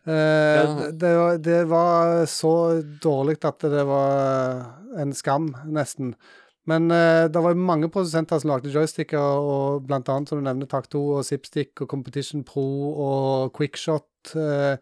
Eh, 0.06 0.90
det, 0.92 1.12
det 1.44 1.60
var 1.70 2.24
så 2.30 2.80
dårlig 3.02 3.36
at 3.44 3.64
det 3.70 3.84
var 3.88 5.00
en 5.02 5.12
skam, 5.16 5.50
nesten. 5.66 6.14
Men 6.66 6.90
eh, 6.90 7.26
det 7.30 7.42
var 7.42 7.58
mange 7.58 7.90
produsenter 7.92 8.40
som 8.42 8.52
lagde 8.52 8.72
joysticker, 8.74 9.18
og 9.18 9.86
blant 9.86 10.08
annet 10.12 10.30
som 10.30 10.40
du 10.40 10.46
nevner 10.46 10.70
Tak2 10.70 11.02
og 11.18 11.26
Zipstick 11.26 11.82
og 11.82 11.90
Competition 11.90 12.44
Pro 12.46 12.66
og 12.92 13.52
Quickshot. 13.58 14.08
Eh, 14.38 14.78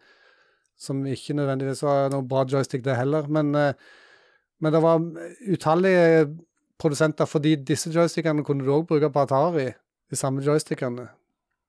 som 0.77 1.05
ikke 1.07 1.37
nødvendigvis 1.37 1.83
var 1.85 2.09
noe 2.13 2.25
bra 2.27 2.43
joystick, 2.51 2.83
det 2.85 2.97
heller. 2.99 3.29
Men, 3.31 3.53
men 3.55 4.73
det 4.75 4.81
var 4.83 4.99
utallige 5.47 6.25
produsenter, 6.81 7.25
fordi 7.25 7.55
disse 7.55 7.93
joystickene 7.95 8.43
kunne 8.43 8.65
du 8.65 8.73
òg 8.75 8.83
bruke 8.89 9.09
på 9.09 9.23
Atari. 9.23 9.69
De 10.11 10.19
samme 10.19 10.43
joystickene. 10.43 11.07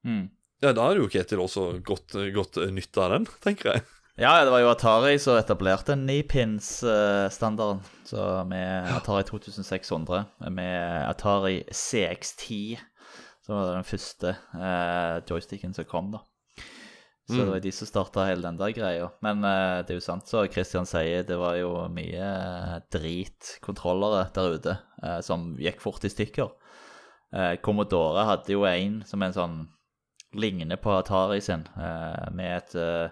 Mm. 0.04 0.26
Ja, 0.64 0.72
da 0.72 0.88
har 0.88 0.96
jo 0.96 1.08
Ketil 1.12 1.42
også 1.42 1.68
godt, 1.84 2.16
godt 2.34 2.58
nytte 2.72 3.02
av 3.04 3.12
den, 3.12 3.28
tenker 3.44 3.74
jeg. 3.74 3.86
Ja, 4.16 4.38
det 4.44 4.52
var 4.54 4.62
jo 4.62 4.70
Atari 4.72 5.18
som 5.20 5.36
etablerte 5.36 5.92
nipins-standarden. 6.00 7.82
Så 8.08 8.22
med 8.48 8.88
Atari 8.96 9.26
2600, 9.28 10.22
med 10.48 11.02
Atari 11.04 11.58
CX10, 11.68 12.78
så 13.44 13.52
var 13.52 13.66
det 13.66 13.74
den 13.76 13.90
første 13.90 14.32
eh, 14.56 15.18
joysticken 15.28 15.76
som 15.76 15.84
kom, 15.90 16.08
da. 16.16 16.24
Så 17.26 17.40
det 17.40 17.50
var 17.50 17.60
de 17.60 17.72
som 17.74 17.88
starta 17.90 18.24
hele 18.28 18.44
den 18.44 18.58
der 18.58 18.70
greia. 18.70 19.06
Men 19.24 19.42
uh, 19.42 19.82
det 19.82 19.96
er 19.96 19.98
jo 19.98 20.04
sant 20.04 20.28
så 20.30 20.44
Christian 20.46 20.86
sier, 20.86 21.24
det 21.26 21.34
var 21.40 21.56
jo 21.58 21.72
mye 21.90 22.22
uh, 22.22 22.76
dritkontrollere 22.94 24.28
der 24.36 24.54
ute 24.54 24.76
uh, 25.02 25.18
som 25.26 25.56
gikk 25.58 25.82
fort 25.82 26.06
i 26.06 26.12
stykker. 26.12 26.54
Commodore 27.66 28.22
hadde 28.28 28.54
jo 28.54 28.62
en 28.64 29.00
som 29.04 29.20
en 29.26 29.34
sånn 29.34 29.56
ligner 30.34 30.76
på 30.76 30.90
Atari 30.98 31.40
sin, 31.40 31.66
eh, 31.76 32.30
med 32.34 32.56
et 32.56 32.74
eh, 32.74 33.10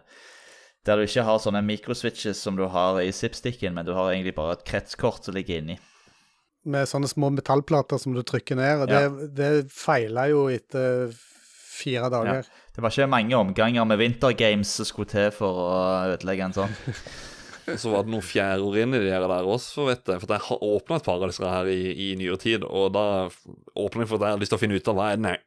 Der 0.85 0.97
du 1.01 1.07
ikke 1.07 1.23
har 1.24 1.39
sånne 1.41 1.62
mikroswitches 1.65 2.36
som 2.45 2.57
du 2.59 2.66
har 2.69 2.99
i 3.01 3.09
zipsticken, 3.12 3.73
men 3.73 3.86
du 3.86 3.95
har 3.97 4.11
egentlig 4.12 4.35
bare 4.36 4.53
et 4.59 4.65
kretskort 4.69 5.24
som 5.24 5.32
ligger 5.32 5.62
inni. 5.62 5.78
Med 6.69 6.85
sånne 6.89 7.09
små 7.09 7.31
metallplater 7.32 7.97
som 7.99 8.12
du 8.12 8.20
trykker 8.23 8.57
ned. 8.57 8.82
Og 8.85 8.91
Ja. 8.93 9.09
det, 9.09 9.31
det 9.35 9.73
feila 9.73 10.27
jo 10.28 10.43
etter 10.53 11.09
fire 11.74 12.11
dager. 12.12 12.45
Det 12.74 12.82
var 12.85 12.91
ikke 12.93 13.09
mange 13.09 13.32
omganger 13.36 13.85
med 13.89 13.99
vintergames 13.99 14.69
som 14.77 14.85
skulle 14.85 15.09
til 15.09 15.31
for 15.32 15.57
å 15.65 16.12
ødelegge 16.12 16.45
en 16.45 16.53
sånn. 16.53 16.77
Og 17.65 17.78
så 17.81 17.91
var 17.93 18.05
det 18.05 18.12
noen 18.12 18.24
fjærer 18.24 18.78
inni 18.82 19.01
de 19.01 19.12
her 19.12 19.24
der 19.24 19.49
også, 19.49 19.86
vet 19.89 20.09
jeg. 20.11 20.20
For 20.20 20.35
jeg 20.35 20.45
har 20.49 20.65
åpna 20.69 20.99
et 21.01 21.07
par 21.07 21.23
av 21.23 21.31
disse 21.31 21.49
her 21.49 21.70
i, 21.73 21.81
i 22.07 22.09
nyere 22.20 22.41
tid, 22.41 22.66
og 22.69 22.93
da 22.97 23.05
åpner 23.81 24.05
jeg 24.05 24.11
for 24.11 24.20
at 24.20 24.27
jeg 24.28 24.36
har 24.36 24.43
lyst 24.43 24.53
til 24.53 24.59
å 24.59 24.62
finne 24.62 24.78
ut 24.78 24.91
av 24.93 24.99
hva 24.99 25.11
er 25.11 25.20
den 25.20 25.31
her 25.31 25.43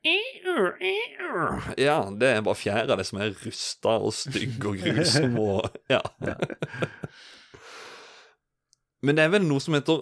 Ja, 1.77 1.97
det 2.09 2.31
er 2.33 2.45
bare 2.45 2.57
fjær 2.57 2.89
av 2.89 2.97
det 2.97 3.05
som 3.09 3.21
er 3.21 3.35
rusta 3.43 3.97
og 4.01 4.15
stygg 4.17 4.65
og 4.65 4.79
grusom 4.81 5.37
og 5.43 5.67
Ja. 5.93 6.01
Men 9.05 9.19
det 9.19 9.27
er 9.27 9.33
vel 9.35 9.45
noe 9.45 9.61
som 9.61 9.77
heter 9.77 10.01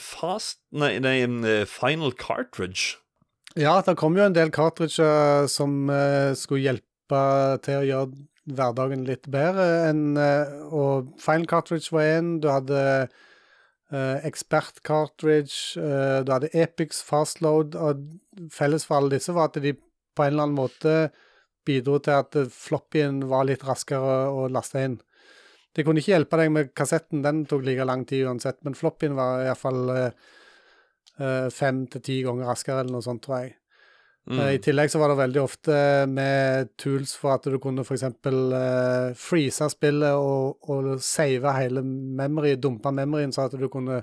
fast 0.00 0.62
Nei, 0.72 0.96
nei, 1.04 1.18
Final 1.68 2.14
Cartridge. 2.16 2.96
Ja, 3.54 3.76
det 3.84 3.98
kom 4.00 4.16
jo 4.18 4.24
en 4.24 4.34
del 4.34 4.50
cartridger 4.50 5.44
som 5.52 5.84
eh, 5.92 6.32
skulle 6.38 6.64
hjelpe 6.64 7.20
til 7.62 7.82
å 7.82 7.84
gjøre 7.86 8.24
hverdagen 8.50 9.04
litt 9.08 9.28
bedre. 9.30 9.88
enn, 9.88 10.16
eh, 10.16 10.52
og 10.68 11.14
Final 11.20 11.46
Cartridge 11.46 11.92
var 11.92 12.02
én. 12.02 12.40
Du 12.40 12.48
hadde 12.48 13.08
uh, 13.92 14.26
Expert 14.26 14.82
Cartridge. 14.84 15.78
uh, 15.80 16.22
du 16.24 16.32
hadde 16.32 16.52
Epics 16.52 17.02
Fastload. 17.02 17.74
Og 17.74 18.04
felles 18.52 18.84
for 18.84 18.96
alle 18.98 19.16
disse 19.16 19.32
var 19.32 19.50
at 19.50 19.62
de 19.62 19.74
på 19.74 20.22
en 20.22 20.34
eller 20.34 20.42
annen 20.42 20.58
måte 20.58 21.10
bidro 21.64 21.98
til 21.98 22.20
at 22.20 22.36
floppyen 22.52 23.24
var 23.28 23.48
litt 23.48 23.64
raskere 23.64 24.28
å 24.28 24.48
laste 24.52 24.84
inn. 24.84 25.00
Det 25.74 25.82
kunne 25.82 25.98
ikke 25.98 26.12
hjelpe 26.12 26.38
deg 26.38 26.52
med 26.54 26.74
kassetten, 26.76 27.22
den 27.24 27.46
tok 27.50 27.64
like 27.66 27.86
lang 27.88 28.04
tid 28.06 28.28
uansett, 28.28 28.60
men 28.62 28.76
floppyen 28.78 29.16
var 29.16 29.42
iallfall 29.42 29.90
uh, 29.90 31.48
fem 31.50 31.86
til 31.90 32.04
ti 32.04 32.20
ganger 32.22 32.46
raskere, 32.46 32.84
eller 32.84 32.94
noe 32.94 33.02
sånt, 33.02 33.24
tror 33.24 33.40
jeg. 33.40 33.56
Mm. 34.24 34.38
Eh, 34.40 34.54
I 34.56 34.60
tillegg 34.64 34.90
så 34.90 35.00
var 35.02 35.12
det 35.12 35.20
veldig 35.20 35.40
ofte 35.42 35.78
med 36.08 36.70
tools 36.80 37.12
for 37.20 37.36
at 37.36 37.48
du 37.50 37.58
kunne 37.60 37.84
f.eks. 37.84 38.06
Uh, 38.24 39.12
freeze 39.20 39.68
spillet 39.74 40.16
og, 40.16 40.64
og 40.72 40.94
save 41.04 41.52
hele 41.58 41.84
memory, 41.84 42.54
dumpe 42.56 42.92
memoryen, 42.94 43.34
så 43.36 43.48
at 43.48 43.58
du 43.60 43.68
kunne 43.72 44.00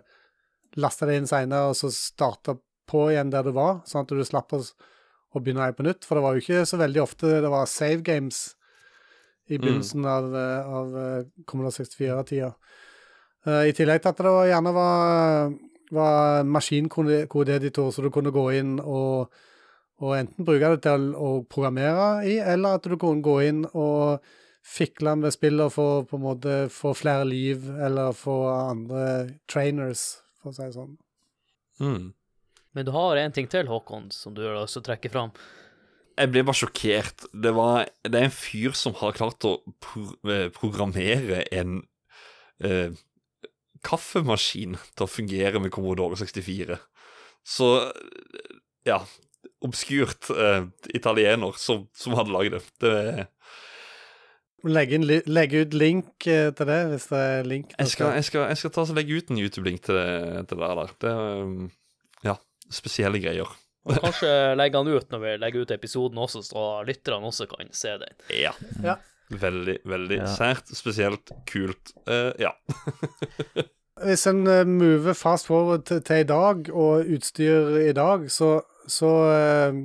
laste 0.79 1.09
det 1.09 1.17
inn 1.19 1.27
seinere 1.29 1.71
og 1.71 1.75
så 1.79 1.89
starte 1.91 2.59
på 2.87 3.09
igjen 3.11 3.31
der 3.33 3.47
du 3.47 3.53
var, 3.55 3.81
sånn 3.87 4.05
at 4.05 4.13
du 4.13 4.23
slapp 4.27 4.53
å, 4.55 4.61
å 4.61 5.41
begynne 5.41 5.71
på 5.75 5.85
nytt. 5.87 6.05
For 6.05 6.17
det 6.17 6.25
var 6.25 6.37
jo 6.37 6.45
ikke 6.45 6.65
så 6.69 6.79
veldig 6.79 7.03
ofte 7.03 7.35
det 7.41 7.51
var 7.51 7.69
save 7.71 8.03
games 8.05 8.51
i 9.51 9.57
begynnelsen 9.57 10.05
av, 10.07 10.31
eh, 10.37 10.73
av 10.79 10.97
eh, 11.01 11.29
Commodore 11.49 11.73
64-tida. 11.81 12.53
I 13.41 13.73
tillegg 13.73 14.03
til 14.03 14.11
at 14.11 14.19
det 14.21 14.31
var, 14.31 14.45
gjerne 14.45 14.71
var, 14.75 15.53
var 15.97 16.43
maskinkodeeditor, 16.45 17.87
så 17.89 18.03
du 18.05 18.11
kunne 18.13 18.29
gå 18.35 18.43
inn 18.59 18.75
og 18.77 19.33
Og 20.01 20.15
enten 20.17 20.45
bruke 20.45 20.71
det 20.73 20.81
til 20.85 21.11
å 21.13 21.31
programmere 21.49 22.23
i, 22.25 22.39
eller 22.41 22.79
at 22.79 22.87
du 22.89 22.97
kunne 22.97 23.21
gå 23.25 23.35
inn 23.45 23.65
og 23.69 24.23
fikle 24.65 25.13
med 25.17 25.33
spillet 25.33 25.73
for 25.73 26.07
på 26.09 26.17
en 26.17 26.25
måte 26.25 26.55
få 26.73 26.93
flere 26.97 27.25
liv, 27.29 27.67
eller 27.81 28.17
få 28.17 28.35
andre 28.49 29.05
trainers, 29.49 30.21
for 30.41 30.51
å 30.51 30.57
si 30.57 30.65
det 30.65 30.75
sånn. 30.77 30.97
Mm. 31.81 32.11
Men 32.77 32.87
du 32.87 32.93
har 32.95 33.19
en 33.19 33.35
ting 33.35 33.49
til, 33.51 33.69
Håkon, 33.69 34.09
som 34.15 34.33
du 34.33 34.43
også 34.45 34.61
lyst 34.61 34.77
til 34.77 34.83
å 34.83 34.87
trekke 34.89 35.13
fram. 35.13 35.33
Jeg 36.17 36.31
ble 36.33 36.43
bare 36.45 36.59
sjokkert. 36.59 37.25
Det, 37.33 37.53
var, 37.55 37.87
det 38.05 38.17
er 38.17 38.27
en 38.27 38.35
fyr 38.35 38.75
som 38.77 38.95
har 38.99 39.15
klart 39.17 39.47
å 39.47 39.55
pro 39.81 40.05
eh, 40.29 40.47
programmere 40.53 41.43
en 41.55 41.81
eh, 42.63 42.93
kaffemaskin 43.85 44.77
til 44.93 45.05
å 45.05 45.09
fungere 45.09 45.61
med 45.61 45.73
Commodore 45.73 46.19
64. 46.19 46.77
Så 47.47 47.73
ja 48.87 49.01
Obskurt 49.61 50.29
uh, 50.33 50.65
italiener 50.95 51.53
som, 51.61 51.83
som 51.93 52.15
hadde 52.17 52.33
lagd 52.33 52.55
det. 52.55 52.61
det 52.81 53.27
Legge, 54.63 54.93
inn, 54.99 55.05
li- 55.09 55.23
legge 55.25 55.63
ut 55.65 55.73
link 55.73 56.27
eh, 56.29 56.51
til 56.53 56.67
det, 56.69 56.79
hvis 56.91 57.07
det 57.09 57.19
er 57.19 57.47
link. 57.49 57.71
jeg, 57.79 57.87
skal, 57.95 58.11
jeg, 58.13 58.25
skal, 58.27 58.43
jeg 58.51 58.59
skal 58.61 58.73
ta 58.75 58.83
og 58.83 58.91
legge 58.93 59.15
ut 59.17 59.31
en 59.33 59.39
YouTube-link 59.41 59.81
til, 59.87 59.97
det- 59.97 60.43
til 60.51 60.59
det 60.61 60.67
der. 60.77 60.91
Det 61.01 61.09
er 61.09 61.39
um, 61.47 61.63
ja, 62.27 62.35
spesielle 62.69 63.21
greier. 63.23 63.49
Og 63.89 63.95
kanskje 63.97 64.29
legge 64.59 64.77
han 64.77 64.91
ut 64.93 65.07
når 65.09 65.23
vi 65.23 65.31
legger 65.41 65.63
ut 65.65 65.73
episoden 65.73 66.19
også, 66.21 66.43
så 66.45 66.65
lytterne 66.85 67.25
også 67.31 67.47
kan 67.49 67.71
se 67.73 67.95
den. 68.03 68.13
Ja. 68.37 68.51
Ja. 68.85 68.99
Veldig, 69.31 69.79
veldig 69.89 70.17
Ja. 70.21 70.29
sært, 70.29 70.69
spesielt, 70.77 71.33
kult. 71.49 71.95
Uh, 72.05 72.29
ja. 72.37 72.51
Hvis 74.05 74.27
en 74.29 74.43
mover 74.77 75.13
fast 75.17 75.49
forward 75.49 75.87
til, 75.89 76.01
til 76.05 76.21
i 76.21 76.27
dag, 76.29 76.69
og 76.73 77.09
utstyr 77.17 77.75
i 77.87 77.93
dag, 77.97 78.29
så, 78.33 78.59
så 78.91 79.09
uh, 79.31 79.77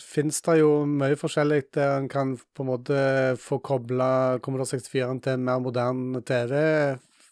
finnes 0.00 0.40
det 0.44 0.58
jo 0.60 0.70
mye 0.88 1.18
forskjellig 1.18 1.66
der 1.76 1.96
en 1.98 2.08
kan 2.12 2.34
på 2.36 2.64
en 2.64 2.70
måte 2.70 3.02
få 3.40 3.60
kobla 3.64 4.38
Commodore 4.44 4.68
64 4.72 5.18
til 5.24 5.36
en 5.36 5.44
mer 5.48 5.60
moderne 5.64 6.22
TV, 6.26 6.54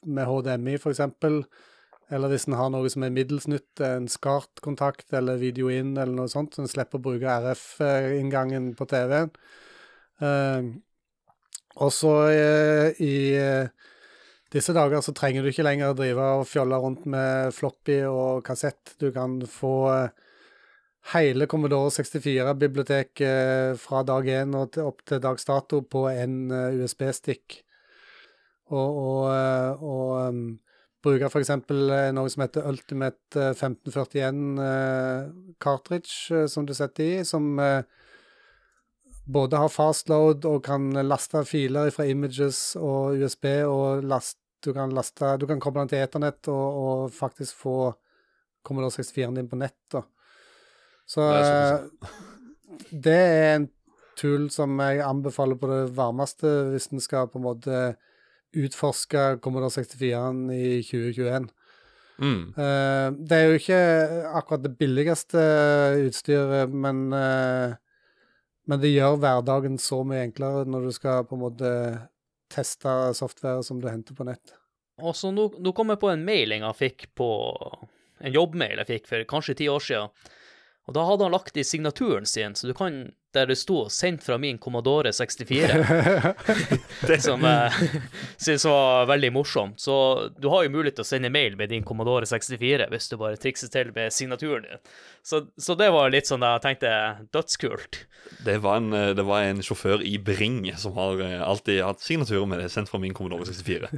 med 0.07 0.29
HDMI 0.29 0.77
f.eks. 0.79 1.03
Eller 2.15 2.31
hvis 2.31 2.47
en 2.47 2.55
har 2.55 2.71
noe 2.71 2.91
som 2.93 3.03
er 3.03 3.15
middels 3.15 3.49
nytt, 3.51 3.81
en 3.83 4.07
SCART-kontakt 4.07 5.11
eller 5.17 5.41
video 5.41 5.73
in 5.73 5.97
eller 5.97 6.15
noe 6.15 6.31
sånt, 6.31 6.55
så 6.55 6.63
en 6.63 6.71
slipper 6.71 7.01
å 7.01 7.07
bruke 7.09 7.39
RF-inngangen 7.43 8.71
på 8.79 8.87
TV-en. 8.93 9.33
Uh, 10.23 10.77
og 11.83 11.91
så 11.93 12.13
uh, 12.31 13.03
i 13.03 13.17
uh, 13.37 13.91
disse 14.55 14.75
dager 14.77 15.03
så 15.03 15.15
trenger 15.17 15.43
du 15.43 15.51
ikke 15.51 15.67
lenger 15.67 15.97
drive 15.97 16.29
og 16.39 16.47
fjolle 16.49 16.79
rundt 16.81 17.07
med 17.11 17.53
floppy 17.57 17.99
og 18.09 18.45
kassett. 18.47 18.95
Du 19.01 19.11
kan 19.13 19.41
få 19.51 19.75
eh, 19.91 20.26
hele 21.13 21.47
Commodore 21.47 21.91
64-biblioteket 21.95 23.79
fra 23.79 24.03
dag 24.07 24.27
én 24.27 24.55
og 24.59 24.73
til, 24.75 24.89
opp 24.91 25.05
til 25.07 25.23
dags 25.23 25.47
dato 25.47 25.83
på 25.87 26.07
en 26.11 26.51
eh, 26.51 26.79
USB-stikk. 26.83 27.61
Og, 28.75 28.97
og, 28.99 29.21
eh, 29.31 29.83
og 29.87 30.09
um, 30.33 30.41
bruke 31.07 31.29
f.eks. 31.31 31.53
noe 32.17 32.33
som 32.33 32.43
heter 32.43 32.67
Ultimate 32.67 33.39
eh, 33.39 33.53
1541 33.55 34.41
uh, 34.59 35.29
cartridge, 35.63 36.17
eh, 36.35 36.49
som 36.51 36.67
du 36.67 36.75
setter 36.75 37.05
i, 37.05 37.21
som 37.29 37.55
uh, 37.61 37.85
både 39.27 39.61
har 39.63 39.71
fastload 39.73 40.47
og 40.49 40.65
kan 40.67 40.91
laste 41.07 41.45
filer 41.47 41.93
fra 41.95 42.09
images 42.11 42.75
og 42.81 43.23
USB, 43.23 43.47
og 43.67 44.03
last, 44.07 44.41
du 44.65 44.73
kan 44.75 44.91
laste 44.95 45.37
Du 45.39 45.47
kan 45.47 45.61
koble 45.63 45.85
den 45.85 45.95
til 45.95 46.03
eternett 46.03 46.49
og, 46.51 46.83
og 46.83 47.15
faktisk 47.15 47.63
få 47.63 47.79
Commodore 48.67 48.99
64-en 48.99 49.39
din 49.39 49.51
på 49.51 49.59
nett. 49.61 49.79
Da. 49.93 50.03
Så 51.07 51.27
Det 51.31 51.43
er 51.43 51.75
eh, 51.75 52.15
det 52.91 53.15
er 53.15 53.55
en 53.57 53.69
tool 54.19 54.49
som 54.53 54.79
jeg 54.81 55.05
anbefaler 55.05 55.59
på 55.61 55.69
det 55.71 55.83
varmeste 55.97 56.51
hvis 56.73 56.91
en 56.93 57.03
skal 57.03 57.29
på 57.31 57.41
en 57.41 57.47
måte 57.47 57.81
utforske 58.57 59.37
Commodore 59.45 59.73
64-en 59.75 60.47
i 60.55 60.81
2021. 60.87 61.49
Mm. 62.17 62.55
Uh, 62.57 63.09
det 63.29 63.37
er 63.37 63.51
jo 63.51 63.59
ikke 63.59 63.81
akkurat 64.39 64.63
det 64.65 64.77
billigste 64.81 65.43
utstyret, 66.07 66.73
men, 66.73 67.11
uh, 67.13 67.77
men 68.65 68.81
det 68.81 68.95
gjør 68.95 69.19
hverdagen 69.21 69.77
så 69.83 70.01
mye 70.07 70.25
enklere 70.25 70.65
når 70.69 70.89
du 70.89 70.95
skal 70.97 71.27
på 71.29 71.37
en 71.37 71.45
måte 71.45 71.73
teste 72.53 72.95
software 73.19 73.65
som 73.67 73.83
du 73.83 73.91
henter 73.91 74.17
på 74.17 74.25
nett. 74.29 74.55
Og 75.05 75.13
så 75.19 75.29
nå, 75.35 75.51
nå 75.61 75.75
kom 75.77 75.93
jeg 75.93 76.01
på 76.01 76.09
en 76.09 76.25
mail 76.25 76.55
jeg 76.57 76.77
fikk 76.79 77.11
på 77.19 77.29
En 78.25 78.33
jobbmail 78.33 78.81
jeg 78.81 78.89
fikk 78.89 79.09
for 79.11 79.27
kanskje 79.29 79.59
ti 79.59 79.67
år 79.69 79.83
siden. 79.85 80.31
Og 80.87 80.95
da 80.95 81.03
hadde 81.07 81.27
han 81.27 81.35
lagt 81.35 81.57
i 81.59 81.67
signaturen 81.67 82.27
sin, 82.27 82.55
så 82.55 82.69
du 82.69 82.75
kan 82.75 83.09
der 83.37 83.51
det 83.51 83.59
sto 83.61 83.85
'sendt 83.89 84.25
fra 84.25 84.39
min 84.39 84.59
Commodore 84.59 85.13
64'. 85.13 87.21
som 87.27 87.45
jeg 87.45 87.73
synes 88.39 88.65
var 88.65 89.07
veldig 89.11 89.33
morsomt. 89.33 89.81
Så 89.81 90.31
du 90.39 90.49
har 90.49 90.65
jo 90.65 90.73
mulighet 90.73 90.97
til 90.97 91.05
å 91.05 91.09
sende 91.09 91.33
mail 91.33 91.57
med 91.57 91.73
din 91.73 91.85
Commodore 91.85 92.27
64 92.27 92.89
hvis 92.93 93.11
du 93.11 93.17
bare 93.21 93.41
trikser 93.41 93.73
til 93.73 93.93
med 93.97 94.15
signaturen 94.15 94.65
din. 94.65 94.81
Så, 95.27 95.43
så 95.59 95.77
det 95.77 95.91
var 95.93 96.13
litt 96.15 96.31
sånn 96.31 96.45
jeg 96.47 96.65
tenkte 96.65 96.93
dødskult. 97.35 98.07
Det, 98.47 98.57
var 98.63 98.81
en, 98.81 98.93
eh, 98.95 99.13
det 99.17 99.25
var 99.27 99.45
en 99.45 99.63
sjåfør 99.63 100.05
i 100.07 100.17
Bring 100.23 100.63
som 100.79 100.95
har 100.97 101.21
eh, 101.23 101.43
alltid 101.43 101.83
hatt 101.85 102.03
signatur 102.03 102.47
med 102.47 102.63
det, 102.63 102.71
sendt 102.73 102.91
fra 102.91 103.01
min 103.03 103.15
Commodore 103.15 103.47
64. 103.47 103.91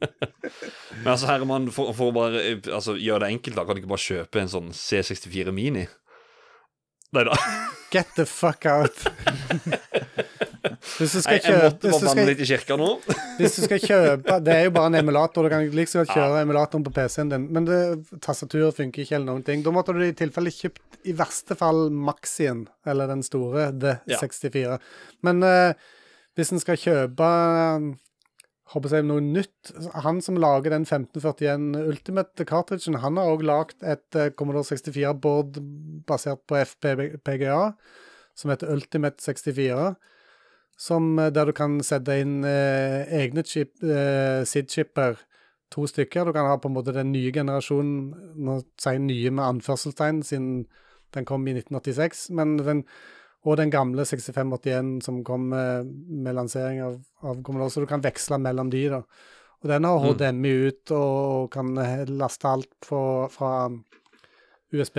Men 1.00 1.12
altså, 1.14 1.30
Herman, 1.30 1.70
for, 1.74 1.94
for 1.96 2.10
å 2.10 2.14
bare 2.14 2.42
eh, 2.42 2.58
altså, 2.68 2.96
gjøre 2.98 3.24
det 3.24 3.32
enkelt, 3.36 3.56
da, 3.56 3.64
kan 3.64 3.78
du 3.78 3.82
ikke 3.82 3.94
bare 3.94 4.08
kjøpe 4.08 4.42
en 4.42 4.52
sånn 4.52 4.70
C64 4.74 5.54
Mini? 5.54 5.86
Nei 7.16 7.24
da. 7.26 7.36
Get 7.90 8.12
the 8.14 8.24
fuck 8.28 8.66
out! 8.70 9.02
Hvis 11.00 11.14
du 11.16 11.20
skal 11.22 11.40
skal 11.40 11.54
jeg 11.54 11.62
måtte 11.64 11.90
bare 11.90 12.06
banne 12.06 12.24
litt 12.28 12.42
i 12.44 12.46
kirka 12.48 12.76
nå. 12.78 12.88
hvis 13.38 13.56
du 13.56 13.64
skal 13.64 13.80
kjøpe 13.82 14.36
Det 14.46 14.52
er 14.54 14.66
jo 14.68 14.74
bare 14.76 14.90
en 14.92 14.98
emulator. 15.00 15.46
Du 15.46 15.52
kan 15.52 15.64
like 15.74 15.90
så 15.90 16.02
godt 16.02 16.12
kjøre 16.14 16.42
emulatoren 16.44 16.84
på 16.86 16.92
PC-en 16.94 17.32
din, 17.32 17.48
men 17.54 17.66
det, 17.68 17.80
tastaturet 18.22 18.76
funker 18.78 19.04
ikke 19.04 19.16
eller 19.18 19.32
noen 19.32 19.46
ting. 19.46 19.64
Da 19.66 19.72
måtte 19.74 19.96
du 19.96 20.04
i 20.06 20.12
tilfelle 20.16 20.52
kjøpt 20.54 21.00
i 21.10 21.14
verste 21.16 21.56
fall 21.58 21.88
Maxien, 21.90 22.66
eller 22.86 23.10
den 23.10 23.24
store, 23.26 23.70
The 23.72 23.96
Ja. 24.10 24.20
64. 24.20 24.78
Men 25.26 25.42
uh, 25.42 25.72
hvis 26.38 26.52
en 26.54 26.62
skal 26.62 26.78
kjøpe 26.80 27.30
håper 28.70 28.94
jeg 28.94 29.06
noe 29.08 29.22
nytt 29.24 29.72
Han 30.04 30.20
som 30.22 30.36
lager 30.38 30.70
den 30.70 30.84
1541 30.86 31.72
Ultimate 31.90 32.46
cartridgen, 32.46 33.00
han 33.02 33.18
har 33.18 33.32
òg 33.32 33.42
lagd 33.46 33.82
et 33.82 34.18
eh, 34.18 34.30
Commodore 34.36 34.68
64-board 34.68 35.58
basert 36.06 36.44
på 36.46 36.60
FPGA, 36.62 37.60
som 38.38 38.52
heter 38.54 38.70
Ultimate 38.72 39.22
64 39.22 39.94
som, 40.80 41.18
eh, 41.18 41.30
der 41.30 41.44
du 41.44 41.52
kan 41.52 41.80
sette 41.84 42.16
inn 42.22 42.40
eh, 42.44 43.04
egne 43.20 43.44
chip, 43.44 43.76
eh, 43.84 44.42
SID-chipper, 44.48 45.18
to 45.70 45.86
stykker. 45.86 46.24
Du 46.24 46.32
kan 46.32 46.48
ha 46.48 46.56
på 46.56 46.68
en 46.68 46.74
måte 46.74 46.94
den 46.96 47.12
nye 47.12 47.32
generasjonen, 47.32 48.14
nå 48.34 48.60
sier 48.80 48.98
nye 48.98 49.30
med 49.30 49.44
anførselstegn, 49.44 50.22
siden 50.26 50.66
den 51.14 51.26
kom 51.28 51.46
i 51.46 51.54
1986, 51.54 52.30
men 52.34 52.56
den, 52.58 52.84
og 53.46 53.56
den 53.56 53.70
gamle 53.72 54.04
6581 54.04 54.98
som 55.04 55.22
kom 55.24 55.48
med, 55.52 55.88
med 56.10 56.36
lansering 56.36 56.82
av, 56.84 56.98
av 57.24 57.38
Commodore, 57.46 57.72
så 57.72 57.80
du 57.84 57.88
kan 57.88 58.02
veksle 58.04 58.36
mellom 58.42 58.68
de 58.72 58.82
da. 58.92 59.02
Og 59.60 59.68
den 59.68 59.84
har 59.84 60.00
Mm. 60.00 60.06
HDMI 60.08 60.52
ut 60.68 60.92
og 60.96 61.50
kan 61.52 61.74
laste 62.08 62.48
alt 62.48 62.72
fra, 62.84 63.28
fra 63.32 63.52
USB. 64.72 64.98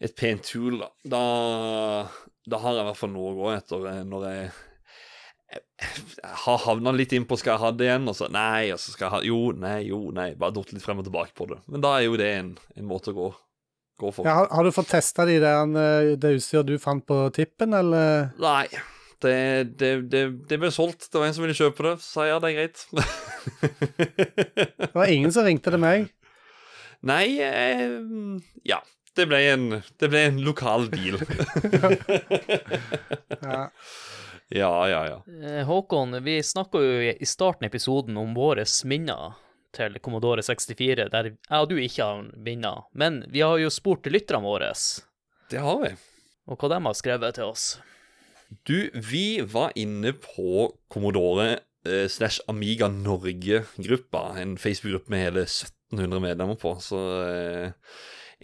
Et 0.00 0.14
pent 0.16 0.42
tool, 0.42 0.78
da. 0.82 0.90
da. 1.04 1.24
Da 2.44 2.58
har 2.60 2.74
jeg 2.76 2.84
i 2.84 2.88
hvert 2.90 2.98
fall 3.00 3.12
noe 3.14 3.32
å 3.32 3.36
gå 3.38 3.50
etter 3.54 3.86
eh, 3.92 4.00
når 4.06 4.30
jeg 4.30 4.46
jeg 5.54 6.30
har 6.44 6.58
havna 6.64 6.90
litt 6.96 7.12
innpå 7.14 7.36
skal 7.38 7.54
jeg 7.54 7.62
ha 7.62 7.70
det 7.76 7.86
igjen, 7.86 8.08
og 8.10 8.16
så 8.18 8.26
nei, 8.32 8.72
og 8.74 8.80
så 8.82 8.90
skal 8.94 9.04
jeg 9.06 9.12
ha 9.12 9.18
Jo, 9.28 9.38
nei, 9.54 9.76
jo, 9.86 9.98
nei. 10.16 10.32
Bare 10.38 10.54
datt 10.56 10.72
litt 10.74 10.82
frem 10.82 10.98
og 10.98 11.06
tilbake 11.06 11.34
på 11.36 11.46
det. 11.50 11.60
Men 11.70 11.84
da 11.84 11.92
er 11.98 12.06
jo 12.08 12.16
det 12.18 12.30
en, 12.40 12.48
en 12.74 12.88
måte 12.88 13.12
å 13.12 13.16
gå, 13.18 13.28
gå 14.00 14.10
for. 14.14 14.26
Ja, 14.26 14.34
har, 14.40 14.48
har 14.50 14.66
du 14.66 14.72
fått 14.74 14.90
testa 14.92 15.26
de 15.28 15.38
der, 15.42 15.76
eh, 15.80 16.14
det 16.20 16.34
utstyret 16.38 16.68
du 16.68 16.76
fant 16.82 17.04
på 17.06 17.20
tippen, 17.34 17.74
eller? 17.76 18.30
Nei. 18.42 18.66
Det, 19.24 19.36
det, 19.80 19.90
det, 20.12 20.24
det 20.50 20.58
ble 20.60 20.68
solgt. 20.74 21.06
Det 21.08 21.16
var 21.20 21.30
en 21.30 21.36
som 21.36 21.44
ville 21.46 21.56
kjøpe 21.56 21.86
det. 21.86 21.94
Så 22.04 22.18
sa 22.18 22.26
ja, 22.28 22.40
det 22.42 22.50
er 22.50 22.56
greit. 22.58 22.82
Det 24.84 24.90
var 24.92 25.08
ingen 25.08 25.32
som 25.32 25.46
ringte 25.46 25.72
til 25.72 25.80
meg. 25.80 26.10
Nei 27.04 27.38
eh, 27.44 27.94
Ja. 28.68 28.82
Det 29.14 29.28
ble 29.30 29.38
en, 29.46 29.66
det 30.02 30.08
ble 30.10 30.24
en 30.26 30.40
lokal 30.42 30.88
deal. 30.90 31.20
Ja. 33.44 33.70
ja, 34.48 34.70
ja, 34.88 35.00
ja. 35.06 35.18
Eh, 35.46 35.62
Håkon, 35.68 36.16
vi 36.24 36.40
snakka 36.42 36.80
jo 36.82 36.96
i 37.04 37.12
i 37.20 37.26
starten 37.28 37.66
av 37.66 37.70
episoden 37.70 38.16
om 38.18 38.34
våre 38.34 38.64
minner 38.90 39.36
til 39.76 39.98
Commodore 40.02 40.42
64, 40.46 41.08
der 41.12 41.30
jeg 41.30 41.36
og 41.60 41.68
du 41.70 41.76
ikke 41.80 42.04
har 42.06 42.22
minner. 42.36 42.86
Men 42.92 43.22
vi 43.32 43.42
har 43.44 43.58
jo 43.60 43.72
spurt 43.72 44.06
lytterne 44.10 44.44
våre, 44.44 44.72
Det 45.50 45.60
har 45.60 45.80
vi. 45.82 45.94
og 46.46 46.58
hva 46.58 46.68
de 46.68 46.80
har 46.84 46.94
skrevet 46.94 47.34
til 47.34 47.44
oss. 47.44 47.78
Du, 48.68 48.90
vi 48.94 49.40
var 49.40 49.72
inne 49.74 50.12
på 50.12 50.74
Commodore 50.92 51.58
eh, 51.86 52.06
slash 52.08 52.40
Amiga 52.48 52.88
Norge-gruppa. 52.88 54.36
En 54.40 54.56
Facebook-gruppe 54.56 55.10
med 55.10 55.24
hele 55.24 55.46
1700 55.48 56.20
medlemmer 56.20 56.58
på. 56.60 56.76
Så 56.80 57.00
eh, 57.26 57.72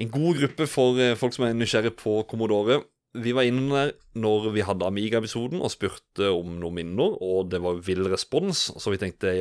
en 0.01 0.11
god 0.11 0.41
gruppe 0.41 0.67
for 0.67 0.99
eh, 0.99 1.17
folk 1.19 1.37
som 1.37 1.47
er 1.47 1.55
nysgjerrig 1.55 1.95
på 2.01 2.23
Commodore. 2.31 2.81
Vi 3.21 3.33
var 3.35 3.47
inne 3.47 3.69
der 3.71 3.93
når 4.19 4.51
vi 4.55 4.65
hadde 4.67 4.87
Amiga-episoden 4.87 5.63
og 5.63 5.73
spurte 5.75 6.31
om 6.31 6.59
noen 6.61 6.77
minner, 6.81 7.17
og 7.23 7.51
det 7.51 7.59
var 7.63 7.81
vill 7.87 8.07
respons, 8.11 8.69
så 8.79 8.93
vi 8.93 9.01
tenkte 9.03 9.33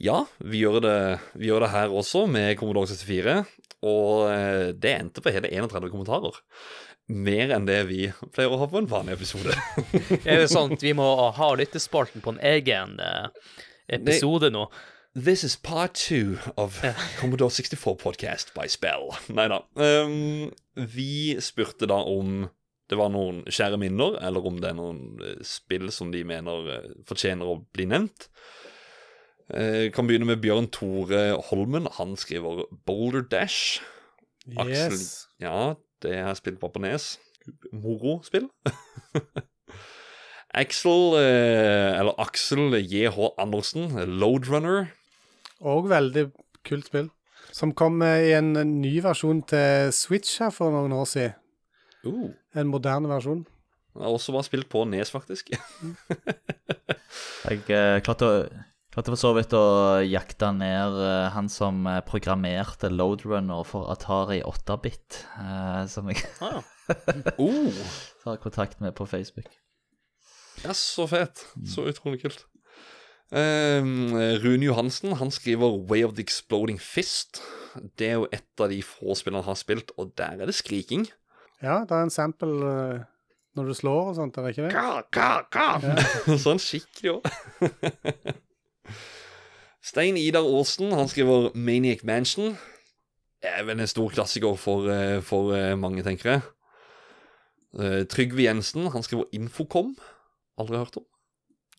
ja, 0.00 0.22
vi 0.38 0.62
gjør 0.62 0.80
det, 0.82 1.00
vi 1.38 1.50
gjør 1.50 1.66
det 1.66 1.72
her 1.74 1.92
også 1.92 2.24
med 2.30 2.56
Commodore 2.60 2.88
64, 2.90 3.42
og 3.82 4.30
eh, 4.30 4.70
det 4.78 4.94
endte 4.96 5.22
på 5.22 5.32
hele 5.34 5.50
31 5.50 5.90
kommentarer. 5.92 6.38
Mer 7.12 7.50
enn 7.56 7.66
det 7.66 7.80
vi 7.88 8.06
pleier 8.32 8.54
å 8.54 8.60
ha 8.60 8.68
på 8.70 8.78
en 8.78 8.88
vanlig 8.90 9.18
episode. 9.18 9.56
Er 10.28 10.44
det 10.44 10.52
sånn 10.52 10.76
at 10.76 10.84
vi 10.84 10.94
må 10.96 11.06
ha 11.34 11.50
lyttespalten 11.58 12.22
på 12.24 12.34
en 12.34 12.40
egen 12.52 12.96
eh, 13.02 13.28
episode 13.98 14.52
nå? 14.54 14.68
This 15.12 15.42
is 15.44 15.58
part 15.60 15.92
two 15.98 16.38
of 16.56 16.78
Commodore 17.18 17.52
64 17.52 17.98
podcast 18.00 18.54
by 18.56 18.64
Spell. 18.72 19.10
Nei 19.34 19.44
da. 19.52 19.58
Um, 19.76 20.48
vi 20.72 21.36
spurte 21.44 21.90
da 21.90 21.98
om 22.08 22.46
det 22.88 22.96
var 22.96 23.12
noen 23.12 23.42
kjære 23.44 23.76
minner, 23.82 24.16
eller 24.24 24.46
om 24.48 24.56
det 24.62 24.70
er 24.70 24.78
noen 24.78 25.20
eh, 25.20 25.42
spill 25.44 25.90
som 25.92 26.14
de 26.14 26.24
mener 26.28 26.70
fortjener 27.08 27.50
å 27.50 27.60
bli 27.74 27.90
nevnt. 27.92 28.30
Eh, 29.52 29.90
kan 29.92 30.06
begynne 30.08 30.24
med 30.28 30.40
Bjørn 30.40 30.70
Tore 30.72 31.36
Holmen. 31.50 31.86
Han 31.98 32.14
skriver 32.16 32.64
Boulder 32.86 33.20
Dash. 33.28 33.80
Aksel, 34.58 34.92
Yes. 34.96 35.28
ja, 35.40 35.74
det 36.02 36.16
har 36.16 36.32
jeg 36.32 36.36
spilt 36.40 36.60
på 36.60 36.68
på 36.72 36.80
Nes. 36.82 37.18
Moro-spill. 37.72 38.48
Axel, 40.54 41.14
eh, 41.16 41.98
eller 42.00 42.12
Aksel 42.20 42.74
JH 42.80 43.18
Andersen, 43.40 43.86
Loadrunner. 44.18 44.86
Og 45.60 45.88
veldig 45.90 46.26
kult 46.66 46.86
spill. 46.90 47.08
Som 47.52 47.72
kom 47.76 48.02
i 48.02 48.32
en 48.36 48.52
ny 48.80 48.98
versjon 49.04 49.42
til 49.48 49.92
Switch 49.92 50.38
her 50.40 50.50
for 50.54 50.72
noen 50.74 50.92
år 50.96 51.08
siden. 51.08 51.32
Uh, 52.04 52.30
En 52.58 52.66
moderne 52.68 53.08
versjon. 53.08 53.44
jeg 53.94 54.02
har 54.02 54.10
også 54.16 54.32
bare 54.32 54.44
spilt 54.48 54.68
på 54.72 54.84
Nes, 54.88 55.10
faktisk. 55.12 55.50
Jeg 57.44 57.58
eh, 57.68 58.00
klarte, 58.02 58.26
å- 58.26 58.48
klarte 58.92 59.12
for 59.14 59.20
så 59.20 59.32
vidt 59.36 59.54
å 59.56 59.64
jakte 60.04 60.50
ned 60.52 60.98
eh, 61.00 61.30
han 61.32 61.48
som 61.52 61.86
eh, 61.88 62.02
programmerte 62.04 62.90
Loadrunner 62.92 63.64
for 63.64 63.88
Atari 63.92 64.42
8-bit, 64.44 65.22
eh, 65.40 65.82
som 65.88 66.10
jeg 66.12 66.20
Ah, 66.44 66.60
uh, 67.40 67.82
har 68.26 68.40
kontakt 68.42 68.80
med 68.84 68.94
på 68.94 69.06
Facebook. 69.08 69.48
ja, 70.62 70.74
så 70.76 71.06
fet. 71.08 71.46
Så 71.64 71.86
utrolig 71.88 72.20
kult. 72.22 72.44
Um, 73.32 74.12
Rune 74.42 74.66
Johansen 74.66 75.14
han 75.16 75.30
skriver 75.32 75.78
Way 75.88 76.04
of 76.04 76.12
the 76.18 76.20
Exploding 76.20 76.76
Fist. 76.76 77.40
Det 77.96 78.10
er 78.10 78.20
jo 78.20 78.28
et 78.28 78.60
av 78.60 78.68
de 78.68 78.82
få 78.84 79.16
spillene 79.16 79.40
han 79.40 79.54
har 79.54 79.60
spilt, 79.62 79.94
og 79.96 80.12
der 80.20 80.36
er 80.42 80.50
det 80.50 80.58
skriking. 80.58 81.06
Ja, 81.64 81.86
det 81.88 81.96
er 81.96 82.04
en 82.04 82.12
sample 82.12 83.08
når 83.56 83.68
du 83.68 83.74
slår 83.76 84.12
og 84.12 84.14
sånt, 84.16 84.36
er 84.36 84.44
det 84.44 84.52
ikke 84.52 84.68
det? 84.68 84.76
Ka, 84.76 85.00
ka, 85.12 85.32
ka. 85.52 86.36
sånn 86.44 86.60
skikkelig 86.60 87.16
òg. 87.16 88.42
Stein 89.82 90.16
Idar 90.16 90.46
Aasen 90.46 90.92
han 90.94 91.08
skriver 91.10 91.50
Maniac 91.58 92.04
Mansion. 92.06 92.56
Er 93.42 93.64
vel 93.66 93.82
en 93.82 93.90
stor 93.90 94.12
klassiker 94.14 94.54
for, 94.54 94.86
eh, 94.90 95.18
for 95.26 95.54
eh, 95.56 95.74
mange, 95.74 96.04
tenker 96.06 96.30
jeg. 96.30 96.42
Eh, 97.82 98.02
Trygve 98.06 98.46
Jensen 98.46 98.86
han 98.94 99.02
skriver 99.02 99.26
Infocom. 99.34 99.96
Aldri 100.60 100.78
hørt 100.78 101.00
om. 101.00 101.08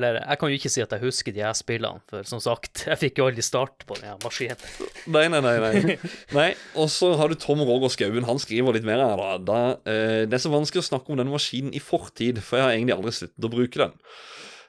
Jeg 0.02 0.38
kan 0.42 0.50
jo 0.50 0.58
ikke 0.58 0.72
si 0.74 0.82
at 0.82 0.92
jeg 0.96 1.04
husker 1.04 1.34
de 1.36 1.44
her 1.46 1.54
spillene, 1.54 2.02
for 2.10 2.26
som 2.26 2.40
sagt, 2.42 2.82
jeg 2.90 2.98
fikk 2.98 3.20
jo 3.22 3.28
aldri 3.30 3.44
start 3.46 3.86
på 3.86 3.96
den 4.00 4.10
her 4.10 4.18
maskinen. 4.24 4.58
Nei, 5.14 5.28
nei, 5.30 5.42
nei. 5.46 5.54
nei. 5.62 5.98
nei. 6.34 6.48
Og 6.82 6.90
så 6.90 7.12
har 7.20 7.30
du 7.30 7.38
Tom 7.40 7.62
Roger 7.62 7.94
Skauen. 7.94 8.26
Han 8.26 8.42
skriver 8.42 8.74
litt 8.74 8.88
mer 8.88 9.04
her. 9.06 9.22
da. 9.22 9.38
da 9.38 9.60
eh, 9.86 10.24
det 10.26 10.40
er 10.40 10.44
så 10.44 10.52
vanskelig 10.52 10.82
å 10.82 10.90
snakke 10.90 11.14
om 11.14 11.22
denne 11.22 11.32
maskinen 11.32 11.76
i 11.78 11.84
fortid, 11.84 12.42
for 12.42 12.60
jeg 12.60 12.66
har 12.66 12.74
egentlig 12.74 12.98
aldri 12.98 13.14
sluttet 13.20 13.48
å 13.48 13.54
bruke 13.54 13.84
den. 13.86 13.96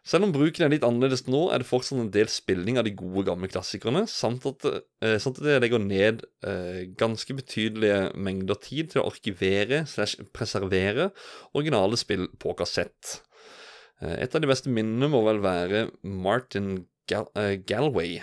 Selv 0.04 0.26
om 0.26 0.34
bruken 0.34 0.66
er 0.66 0.72
litt 0.74 0.84
annerledes 0.84 1.22
nå, 1.32 1.46
er 1.48 1.62
det 1.62 1.68
fortsatt 1.68 1.96
en 1.96 2.10
del 2.12 2.28
spilling 2.28 2.76
av 2.76 2.84
de 2.84 2.92
gode, 2.92 3.22
gamle 3.24 3.48
klassikerne, 3.48 4.02
samt 4.10 4.44
at, 4.50 4.66
eh, 5.00 5.16
jeg 5.16 5.62
legger 5.64 5.80
ned 5.80 6.26
eh, 6.44 6.82
ganske 7.00 7.32
betydelige 7.38 8.10
mengder 8.12 8.58
tid 8.60 8.92
til 8.92 9.00
å 9.00 9.06
arkivere 9.08 9.86
slash 9.88 10.20
preservere 10.36 11.08
originale 11.56 11.96
spill 11.96 12.28
på 12.36 12.52
kassett. 12.58 13.22
Eh, 14.02 14.18
Et 14.26 14.34
av 14.34 14.44
de 14.44 14.50
beste 14.50 14.68
minnene 14.68 15.08
må 15.08 15.22
vel 15.24 15.40
være 15.40 15.86
Martin 16.02 16.84
Gal 17.08 17.26
Galway 17.68 18.22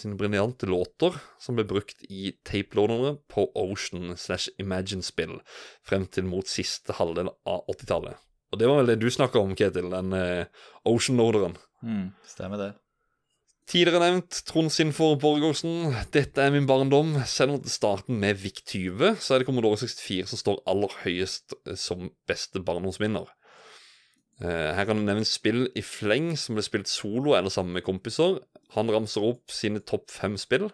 sine 0.00 0.16
briljante 0.16 0.64
låter 0.64 1.18
som 1.40 1.56
ble 1.56 1.66
brukt 1.68 2.00
i 2.08 2.30
tapelånerne 2.48 3.18
på 3.28 3.44
Ocean 3.52 4.16
slash 4.16 4.48
Imagine-spill 4.56 5.36
frem 5.84 6.06
til 6.08 6.24
mot 6.24 6.48
siste 6.48 6.96
halvdel 6.96 7.28
av 7.28 7.68
80-tallet. 7.68 8.16
Og 8.52 8.60
det 8.60 8.68
var 8.68 8.82
vel 8.82 8.92
det 8.92 9.00
du 9.00 9.08
snakka 9.12 9.40
om, 9.40 9.54
Ketil, 9.56 9.88
den 9.92 10.12
eh, 10.16 10.62
Ocean 10.88 11.20
Orderen. 11.24 11.54
Mm, 11.82 12.10
stemmer 12.28 12.60
det. 12.60 12.70
Tidligere 13.72 14.02
nevnt 14.02 14.40
Trond 14.48 14.72
Sinfor 14.74 15.14
Borgersen. 15.22 15.94
Dette 16.12 16.42
er 16.44 16.52
min 16.52 16.66
barndom. 16.68 17.14
Selv 17.30 17.54
om 17.54 17.62
det 17.62 17.72
starten 17.72 18.18
med 18.20 18.36
Vik 18.42 18.60
20, 18.68 19.14
så 19.22 19.34
er 19.34 19.40
det 19.40 19.48
Commodore 19.48 19.78
64 19.80 20.26
som 20.32 20.40
står 20.42 20.60
aller 20.68 20.92
høyest 21.04 21.56
eh, 21.64 21.78
som 21.80 22.10
beste 22.28 22.60
barndomsminner. 22.60 23.30
Eh, 24.42 24.70
Her 24.76 24.88
kan 24.88 25.00
det 25.00 25.08
nevnes 25.08 25.32
spill 25.32 25.68
i 25.78 25.84
fleng 25.86 26.34
som 26.36 26.58
ble 26.58 26.66
spilt 26.66 26.90
solo 26.92 27.36
eller 27.38 27.54
sammen 27.54 27.72
med 27.78 27.86
kompiser. 27.86 28.42
Han 28.76 28.92
ramser 28.92 29.24
opp 29.32 29.52
sine 29.52 29.80
topp 29.80 30.10
fem 30.12 30.36
spill. 30.40 30.68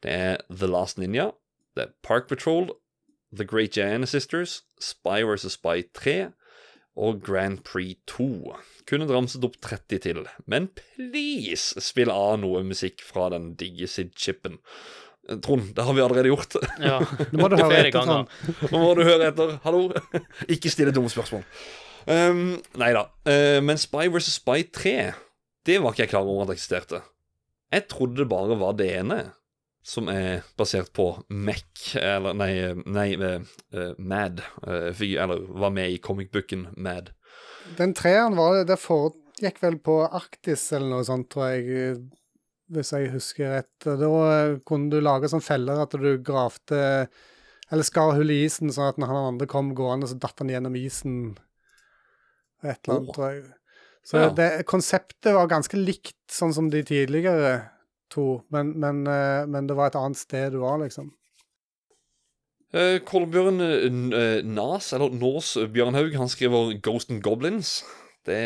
Det 0.00 0.12
er 0.16 0.38
The 0.48 0.70
Last 0.70 0.96
Ninja, 0.96 1.32
det 1.76 1.82
er 1.84 1.96
Park 2.06 2.30
Patrol, 2.30 2.70
The 3.36 3.44
Great 3.44 3.76
Giana 3.76 4.08
Sisters, 4.08 4.62
Spy 4.80 5.20
vs. 5.28 5.58
Spy 5.58 5.82
3 5.92 6.30
og 7.00 7.20
Grand 7.24 7.62
Prix 7.66 7.98
2. 8.12 8.28
Kunne 8.90 9.08
ramset 9.08 9.44
opp 9.46 9.56
30 9.64 10.02
til, 10.04 10.24
men 10.50 10.68
please, 10.76 11.80
spill 11.82 12.12
av 12.12 12.40
noe 12.42 12.62
musikk 12.66 13.04
fra 13.06 13.28
den 13.34 13.54
digge 13.60 13.88
Sid-chipen. 13.90 14.58
Eh, 15.28 15.38
Trond, 15.44 15.70
det 15.76 15.86
har 15.86 15.96
vi 15.96 16.04
allerede 16.04 16.32
gjort. 16.32 16.58
Ja, 16.82 16.98
Nå 17.32 17.42
må 17.44 17.50
du 17.52 17.58
høre 17.60 17.84
etter 17.86 18.00
Trond. 18.00 18.32
sånn. 18.32 18.72
Nå 18.72 18.82
må 18.82 18.90
du 18.98 19.04
høre 19.06 19.30
etter. 19.32 19.56
Hallo! 19.66 19.86
Ikke 20.54 20.72
stille 20.72 20.94
dumme 20.96 21.12
spørsmål. 21.12 21.46
Um, 22.10 22.56
nei 22.80 22.92
da. 22.96 23.06
Uh, 23.28 23.60
men 23.64 23.78
Spy 23.80 24.08
vs. 24.10 24.32
Spy 24.40 24.64
3, 24.72 24.94
det 25.68 25.76
var 25.84 25.92
ikke 25.92 26.06
jeg 26.06 26.12
klar 26.14 26.28
over 26.28 26.48
at 26.48 26.54
eksisterte. 26.56 27.02
Jeg 27.70 27.84
trodde 27.92 28.22
det 28.22 28.30
bare 28.30 28.56
var 28.58 28.72
det 28.78 28.88
ene, 28.96 29.18
som 29.82 30.10
er 30.12 30.44
basert 30.60 30.92
på 30.96 31.06
Mac, 31.32 31.94
eller 31.96 32.36
nei, 32.36 32.52
nei 32.84 33.08
eh, 33.16 33.94
Mad. 33.98 34.42
uh, 34.66 34.92
eller 35.00 35.46
var 35.48 35.72
med 35.74 35.90
i 35.94 35.98
comicbooken 35.98 36.68
Mad. 36.76 37.12
Den 37.78 37.94
treeren 37.96 38.36
var 38.36 38.58
det 38.58 38.68
det 38.72 38.80
foregikk 38.82 39.60
vel 39.62 39.78
på 39.80 40.02
Arktis 40.04 40.66
eller 40.76 40.90
noe 40.96 41.06
sånt, 41.06 41.30
tror 41.32 41.54
jeg. 41.54 42.00
Hvis 42.70 42.92
jeg 42.94 43.10
husker 43.10 43.54
rett. 43.56 43.72
Da 43.82 44.10
kunne 44.68 44.92
du 44.92 45.00
lage 45.02 45.30
sånn 45.30 45.42
feller 45.42 45.80
at 45.82 45.96
du 45.98 46.12
gravde 46.22 47.08
Eller 47.70 47.86
skar 47.86 48.12
hull 48.14 48.30
i 48.30 48.44
isen, 48.44 48.70
sånn 48.74 48.92
at 48.92 48.98
når 48.98 49.10
han 49.10 49.26
andre 49.32 49.46
kom 49.50 49.72
gående, 49.78 50.08
så 50.10 50.18
datt 50.18 50.42
han 50.42 50.50
gjennom 50.50 50.74
isen. 50.78 51.36
Et 52.62 52.78
eller 52.82 52.96
annet, 52.96 53.10
oh. 53.10 53.14
tror 53.14 53.28
jeg. 53.30 53.42
Så 54.02 54.16
Ja. 54.18 54.30
det, 54.34 54.48
konseptet 54.66 55.34
var 55.36 55.46
ganske 55.46 55.78
likt 55.78 56.18
sånn 56.32 56.54
som 56.56 56.70
de 56.72 56.82
tidligere 56.82 57.70
to, 58.10 58.26
men, 58.54 58.74
men, 58.80 59.02
eh, 59.06 59.46
men 59.50 59.68
det 59.70 59.76
var 59.78 59.90
et 59.90 59.98
annet 60.00 60.20
sted 60.20 60.54
du 60.54 60.60
var, 60.64 60.80
liksom. 60.82 61.10
Uh, 62.70 63.00
Kolbjørn 63.02 63.58
eh, 63.64 63.86
eh, 64.14 64.40
Nas, 64.46 64.92
eller 64.94 65.10
Nås 65.10 65.56
Bjørnhaug, 65.74 66.14
han 66.14 66.30
skriver 66.30 66.76
Ghost 66.84 67.10
and 67.10 67.22
Goblins. 67.24 67.80
Det, 68.26 68.38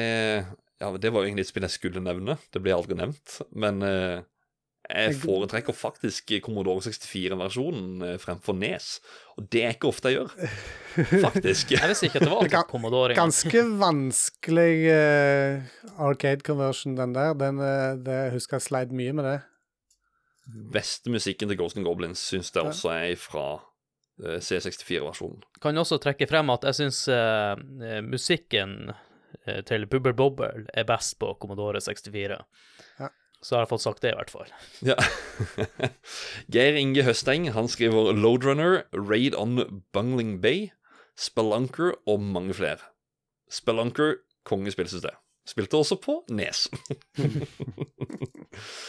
ja, 0.81 0.93
det 0.97 1.11
var 1.13 1.21
jo 1.21 1.29
egentlig 1.29 1.45
et 1.45 1.51
spill 1.51 1.67
jeg 1.67 1.77
skulle 1.77 2.05
nevne. 2.05 2.39
Det 2.55 2.63
ble 2.65 2.73
aldri 2.73 2.97
nevnt. 2.97 3.41
Men 3.53 3.85
eh, 3.85 4.23
jeg 4.85 5.15
foretrekker 5.17 5.73
faktisk 5.77 6.33
Commodore 6.45 6.83
64-versjonen 6.85 8.03
uh, 8.05 8.17
fremfor 8.21 8.57
Nes. 8.59 8.99
Og 9.39 9.47
det 9.53 9.63
er 9.65 9.77
ikke 9.77 9.89
ofte 9.89 10.13
jeg 10.13 10.19
gjør. 10.19 10.35
Faktisk. 11.25 11.73
Jeg 11.73 11.89
visste 11.89 12.11
ikke 12.11 12.21
at 12.21 12.27
det 12.27 12.35
var 12.35 12.51
Det 12.53 12.61
Commodore. 12.69 13.17
Ganske 13.17 13.63
vanskelig 13.81 14.75
uh, 14.93 15.65
arcade 15.97 16.45
conversion, 16.45 16.99
den 16.99 17.17
der. 17.17 17.33
Den, 17.33 17.63
uh, 17.65 17.97
det 17.97 18.19
jeg 18.27 18.37
husker 18.37 18.61
jeg 18.61 18.69
sleit 18.69 18.93
mye 18.93 19.17
med 19.17 19.29
det. 19.31 19.39
Beste 20.47 21.13
musikken 21.13 21.49
til 21.49 21.59
Ghost 21.59 21.79
and 21.79 21.87
Goblins 21.87 22.21
syns 22.21 22.53
jeg 22.53 22.69
også 22.69 22.91
er 22.93 23.15
fra 23.17 23.47
eh, 24.21 24.39
C64-versjonen. 24.45 25.41
Kan 25.63 25.81
også 25.81 25.99
trekke 26.03 26.29
frem 26.29 26.53
at 26.53 26.67
jeg 26.69 26.79
syns 26.83 27.01
musikken 28.05 28.93
eh, 29.47 29.63
til 29.65 29.87
Bubble 29.89 30.15
Bobble 30.17 30.67
er 30.75 30.89
best 30.89 31.17
på 31.23 31.33
Commodore 31.41 31.81
64. 31.81 32.39
Ja. 33.01 33.11
Så 33.45 33.57
har 33.57 33.65
jeg 33.65 33.73
fått 33.75 33.85
sagt 33.85 34.05
det, 34.05 34.15
i 34.15 34.17
hvert 34.17 34.33
fall. 34.33 34.53
Ja. 34.85 34.97
Geir 36.55 36.79
Inge 36.81 37.05
Høsteng 37.05 37.51
han 37.53 37.69
skriver 37.69 38.13
Loadrunner, 38.17 38.85
Raid 38.97 39.37
on 39.37 39.83
Bungling 39.93 40.39
Bay, 40.41 40.71
Spelunker 41.21 41.93
og 42.09 42.25
mange 42.25 42.57
flere. 42.57 42.81
Spelunker, 43.53 44.17
kongespillsystem. 44.49 45.21
Spilte 45.45 45.77
også 45.77 46.01
på 46.01 46.23
Nes. 46.33 46.69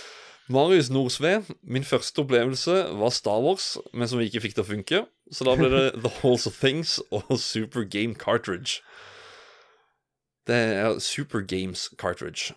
Marius 0.51 0.91
Nordsve, 0.93 1.39
min 1.63 1.83
første 1.83 2.21
opplevelse 2.21 2.75
var 2.99 3.09
Star 3.09 3.41
Wars, 3.41 3.77
men 3.93 4.07
som 4.07 4.19
vi 4.21 4.27
ikke 4.29 4.43
fikk 4.43 4.57
til 4.57 4.65
å 4.65 4.67
funke. 4.67 5.01
Så 5.33 5.47
da 5.47 5.55
ble 5.57 5.71
det 5.73 5.85
The 6.03 6.11
Halls 6.21 6.45
of 6.45 6.59
Things 6.61 6.99
og 7.09 7.33
Super 7.41 7.87
Game 7.87 8.13
Cartridge. 8.13 8.83
Det 10.45 10.59
er 10.77 10.99
Super 11.01 11.41
Games 11.41 11.89
Cartridge. 11.97 12.53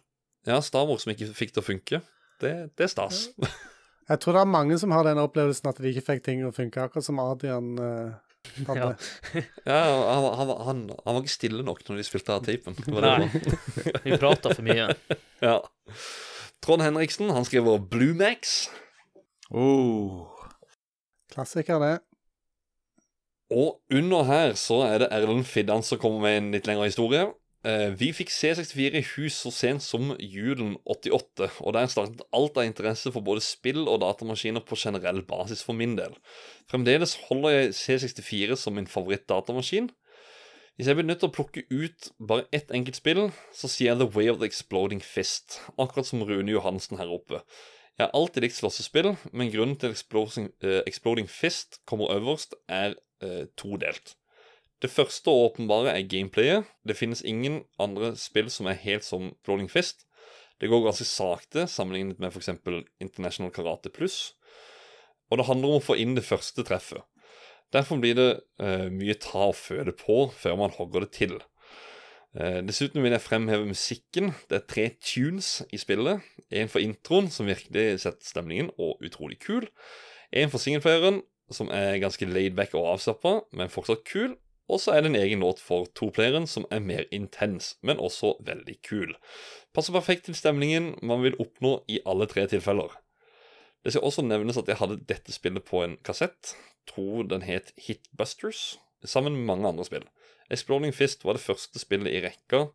Ja, 0.47 0.60
Star 0.60 0.85
Wars 0.89 1.06
som 1.06 1.15
ikke 1.15 1.31
fikk 1.32 1.56
til 1.56 1.65
å 1.65 1.69
funke. 1.70 2.02
Det, 2.43 2.52
det 2.77 2.86
er 2.86 2.93
stas. 2.93 3.28
Jeg 4.09 4.20
tror 4.23 4.36
det 4.36 4.44
er 4.44 4.52
mange 4.52 4.77
som 4.81 4.93
har 4.94 5.09
den 5.09 5.20
opplevelsen 5.20 5.69
at 5.73 5.81
de 5.81 5.90
ikke 5.90 6.05
fikk 6.12 6.24
ting 6.28 6.44
å 6.47 6.52
funke, 6.55 6.85
akkurat 6.85 7.05
som 7.05 7.19
Adrian 7.20 7.74
uh, 7.81 8.15
hadde. 8.69 8.94
Ja, 9.65 9.81
han, 10.12 10.28
han, 10.39 10.55
han, 10.69 10.86
han 10.93 11.16
var 11.16 11.20
ikke 11.24 11.35
stille 11.35 11.65
nok 11.65 11.82
når 11.89 12.01
de 12.01 12.06
spilte 12.06 12.36
av 12.36 12.44
tapen. 12.44 12.77
Det 12.78 12.93
var 12.93 13.05
det 13.05 13.10
det 13.10 13.27
var. 13.27 13.93
Nei, 13.97 14.02
vi 14.05 14.20
prata 14.20 14.52
for 14.52 14.69
mye. 14.69 14.93
Ja. 15.39 15.60
Trond 16.64 16.82
Henriksen 16.82 17.30
han 17.35 17.47
skriver 17.47 17.80
Bluemax. 17.90 18.68
Oh. 19.51 20.28
Klassiker, 21.32 21.78
det. 21.82 21.97
Og 23.55 23.78
under 23.94 24.24
her 24.28 24.55
så 24.60 24.82
er 24.85 25.02
det 25.02 25.12
Erlend 25.14 25.47
Fiddan 25.48 25.85
som 25.86 26.01
kommer 26.01 26.26
med 26.26 26.39
en 26.39 26.51
litt 26.52 26.68
lengre 26.68 26.90
historie. 26.90 27.30
Eh, 27.66 27.89
vi 27.98 28.12
fikk 28.14 28.30
C64 28.30 29.01
i 29.01 29.06
hus 29.16 29.39
så 29.43 29.51
sent 29.51 29.82
som 29.82 30.12
julen 30.22 30.76
88, 30.86 31.48
og 31.59 31.74
der 31.74 31.89
startet 31.90 32.22
alt 32.36 32.60
av 32.60 32.68
interesse 32.68 33.10
for 33.14 33.24
både 33.24 33.43
spill 33.43 33.89
og 33.89 34.02
datamaskiner 34.05 34.62
på 34.68 34.78
generell 34.78 35.24
basis 35.26 35.64
for 35.66 35.74
min 35.74 35.97
del. 35.98 36.14
Fremdeles 36.70 37.16
holder 37.26 37.56
jeg 37.56 37.74
C64 37.80 38.60
som 38.60 38.78
min 38.78 38.86
favorittdatamaskin. 38.86 39.90
Hvis 40.78 40.86
jeg 40.86 40.94
blir 40.94 41.09
nødt 41.09 41.18
til 41.18 41.26
å 41.26 41.34
plukke 41.34 41.64
ut 41.74 42.09
bare 42.22 42.44
ett 42.55 42.68
enkelt 42.70 42.94
spill, 43.00 43.24
så 43.50 43.66
sier 43.66 43.88
jeg 43.88 43.98
The 43.98 44.06
Way 44.14 44.28
of 44.30 44.36
the 44.38 44.46
Exploding 44.46 45.00
Fist, 45.02 45.56
akkurat 45.74 46.06
som 46.06 46.22
Rune 46.22 46.52
Johansen 46.55 47.00
her 47.00 47.10
oppe. 47.10 47.40
Jeg 47.98 48.05
har 48.05 48.14
alltid 48.14 48.44
likt 48.44 48.55
slåssespill, 48.60 49.09
men 49.34 49.50
grunnen 49.50 49.74
til 49.74 49.90
Exploding, 49.90 50.52
uh, 50.62 50.76
Exploding 50.86 51.26
Fist 51.26 51.80
kommer 51.82 52.14
øverst, 52.14 52.55
er 52.70 52.94
uh, 53.24 53.50
todelt. 53.59 54.14
Det 54.78 54.92
første 54.94 55.34
og 55.34 55.48
åpenbare 55.48 55.96
er 55.96 56.06
gameplayet. 56.06 56.70
Det 56.86 56.94
finnes 56.94 57.24
ingen 57.26 57.64
andre 57.82 58.12
spill 58.14 58.46
som 58.46 58.70
er 58.70 58.78
helt 58.78 59.02
som 59.02 59.32
Exploding 59.32 59.66
Fist. 59.74 60.06
Det 60.62 60.70
går 60.70 60.86
ganske 60.86 61.10
sakte 61.10 61.66
sammenlignet 61.66 62.22
med 62.22 62.30
f.eks. 62.30 62.55
International 63.02 63.50
Karate 63.50 63.90
Pluss. 63.90 64.36
Og 65.26 65.42
det 65.42 65.50
handler 65.50 65.74
om 65.74 65.82
å 65.82 65.86
få 65.90 65.98
inn 65.98 66.14
det 66.14 66.26
første 66.26 66.62
treffet. 66.62 67.02
Derfor 67.74 68.00
blir 68.00 68.16
det 68.16 68.30
eh, 68.64 68.88
mye 68.92 69.16
ta 69.20 69.50
og 69.50 69.56
føde 69.58 69.92
på 69.92 70.28
før 70.32 70.56
man 70.60 70.74
hogger 70.76 71.04
det 71.04 71.12
til. 71.18 71.34
Eh, 72.36 72.60
dessuten 72.64 73.02
vil 73.04 73.12
jeg 73.12 73.24
fremheve 73.24 73.68
musikken. 73.68 74.32
Det 74.48 74.60
er 74.60 74.68
tre 74.68 74.86
tunes 75.04 75.62
i 75.72 75.80
spillet. 75.80 76.24
En 76.50 76.70
for 76.72 76.84
introen, 76.84 77.30
som 77.32 77.48
virkelig 77.48 78.00
setter 78.04 78.24
stemningen, 78.24 78.70
og 78.78 79.02
utrolig 79.04 79.40
kul. 79.44 79.68
En 80.32 80.52
for 80.52 80.62
singelplayeren, 80.62 81.22
som 81.52 81.70
er 81.72 82.00
ganske 82.00 82.28
laidback 82.28 82.76
og 82.76 82.92
avslappa, 82.94 83.40
men 83.56 83.72
fortsatt 83.72 84.04
kul. 84.08 84.36
Og 84.68 84.82
så 84.82 84.92
er 84.92 85.00
det 85.00 85.12
en 85.14 85.20
egen 85.22 85.40
låt 85.40 85.62
for 85.64 85.88
toplayeren, 85.96 86.46
som 86.46 86.66
er 86.70 86.84
mer 86.84 87.06
intens, 87.12 87.76
men 87.80 88.00
også 88.00 88.34
veldig 88.44 88.76
kul. 88.84 89.14
Passer 89.72 89.96
perfekt 89.96 90.28
til 90.28 90.36
stemningen 90.36 90.94
man 91.02 91.24
vil 91.24 91.38
oppnå 91.40 91.78
i 91.88 92.02
alle 92.04 92.28
tre 92.28 92.44
tilfeller. 92.52 92.92
Det 93.89 93.94
skal 93.94 94.05
også 94.05 94.20
nevnes 94.20 94.59
at 94.60 94.69
jeg 94.69 94.77
hadde 94.82 94.98
dette 95.09 95.32
spillet 95.32 95.65
på 95.65 95.81
en 95.81 95.94
kassett. 96.05 96.51
Tror 96.90 97.24
den 97.24 97.47
het 97.47 97.70
Hitbusters, 97.81 98.77
sammen 99.01 99.32
med 99.32 99.48
mange 99.48 99.70
andre 99.70 99.86
spill. 99.89 100.05
Exploding 100.52 100.93
Fist 100.93 101.24
var 101.24 101.39
det 101.39 101.44
første 101.47 101.81
spillet 101.81 102.12
i 102.12 102.20
rekka, 102.20 102.66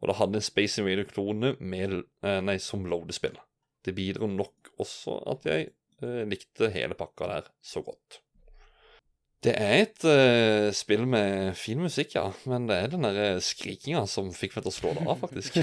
og 0.00 0.08
det 0.08 0.16
hadde 0.16 0.40
en 0.40 0.46
Space 0.46 0.80
Invader-klone 0.80 1.52
eh, 1.60 2.50
som 2.64 2.88
loadespill. 2.88 3.36
Det 3.84 3.92
bidro 3.92 4.24
nok 4.24 4.72
også 4.80 5.18
at 5.34 5.44
jeg 5.52 5.68
eh, 6.00 6.24
likte 6.32 6.72
hele 6.72 6.96
pakka 6.96 7.28
der 7.28 7.52
så 7.60 7.84
godt. 7.84 8.22
Det 9.44 9.52
er 9.60 9.82
et 9.82 10.04
eh, 10.08 10.72
spill 10.72 11.04
med 11.04 11.52
fin 11.60 11.84
musikk, 11.84 12.16
ja, 12.16 12.30
men 12.48 12.72
det 12.72 12.80
er 12.80 12.92
den 12.94 13.04
der 13.04 13.36
skrikinga 13.44 14.06
som 14.08 14.32
fikk 14.32 14.56
meg 14.56 14.64
til 14.64 14.72
å 14.72 14.78
slå 14.80 14.96
det 14.96 15.04
av, 15.04 15.20
faktisk. 15.28 15.60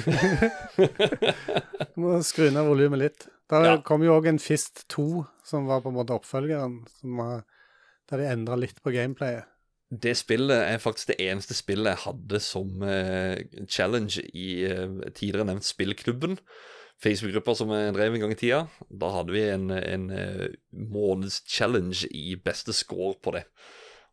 Må 2.01 2.19
skru 2.21 2.51
ned 2.53 2.69
volumet 2.69 3.07
litt. 3.07 3.31
Der 3.51 3.65
Ja. 3.65 3.77
kom 3.83 4.03
jo 4.03 4.13
òg 4.15 4.27
en 4.31 4.39
Fist 4.39 4.85
2, 4.89 5.25
som 5.43 5.65
var 5.67 5.81
på 5.83 5.89
en 5.91 5.95
måte 5.97 6.15
oppfølgeren, 6.15 6.85
som 6.99 7.17
var, 7.19 7.41
der 8.09 8.17
de 8.21 8.29
endra 8.31 8.55
litt 8.57 8.81
på 8.81 8.93
gameplayet. 8.95 9.43
Det 9.91 10.13
spillet 10.15 10.55
er 10.71 10.77
faktisk 10.79 11.07
det 11.11 11.17
eneste 11.19 11.53
spillet 11.53 11.91
jeg 11.91 12.03
hadde 12.05 12.39
som 12.39 12.81
eh, 12.87 13.41
challenge 13.67 14.21
i 14.33 14.63
eh, 14.63 14.87
tidligere 15.11 15.45
nevnt 15.49 15.67
Spillklubben. 15.67 16.37
Facebook-gruppa 17.03 17.55
som 17.57 17.71
jeg 17.75 17.93
drev 17.97 18.13
en 18.15 18.21
gang 18.21 18.31
i 18.31 18.37
tida. 18.39 18.61
Da 18.87 19.09
hadde 19.11 19.33
vi 19.35 19.41
en, 19.49 19.67
en 19.71 20.09
eh, 20.15 20.47
måneds 20.71 21.41
challenge 21.49 22.07
i 22.07 22.35
beste 22.39 22.71
score 22.77 23.15
på 23.21 23.33
det. 23.35 23.43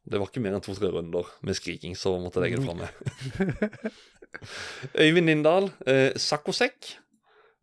Det 0.09 0.19
var 0.19 0.27
ikke 0.33 0.41
mer 0.43 0.57
enn 0.57 0.65
to-tre 0.65 0.89
runder 0.91 1.29
med 1.45 1.55
skriking, 1.55 1.95
så 1.95 2.17
måtte 2.19 2.41
jeg 2.41 2.49
legge 2.49 2.59
det 2.59 2.67
framme. 2.67 3.89
Øyvind 5.05 5.27
Nindal, 5.29 5.71
eh, 5.87 6.11
Sakosek, 6.17 6.97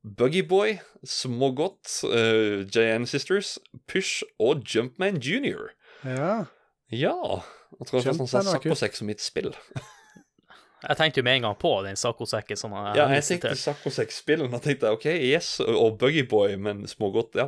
Buggyboy, 0.06 0.77
Smågodt, 1.10 1.90
uh, 2.06 2.61
JN 2.69 3.07
Sisters, 3.10 3.56
Push 3.90 4.22
og 4.40 4.61
Jumpman 4.69 5.18
Junior. 5.18 5.72
Ja. 6.06 6.45
Ja. 6.94 7.15
Jeg 7.80 7.90
tror 7.90 8.03
faktisk 8.06 8.22
han 8.22 8.27
sa 8.30 8.38
Jumpman 8.44 8.45
var. 8.53 8.61
Sakosek 8.61 8.99
som 9.02 9.10
mitt 9.10 9.23
spill. 9.26 9.52
Jeg 10.86 10.98
tenkte 10.99 11.18
jo 11.22 11.26
med 11.26 11.40
en 11.40 11.45
gang 11.48 11.56
på 11.57 11.69
den 11.82 11.95
sakkosekken 11.98 12.57
som 12.60 12.73
jeg 12.76 12.98
Ja, 12.99 13.06
jeg 13.10 13.23
tenkte 13.26 13.56
sakkosekkspillen. 13.57 14.52
Da 14.53 14.60
tenkte 14.61 14.86
jeg 14.86 14.98
OK, 14.99 15.06
yes, 15.32 15.48
og 15.64 15.95
Buggyboy, 15.98 16.53
men 16.61 16.84
smågodt, 16.86 17.40
ja. 17.40 17.48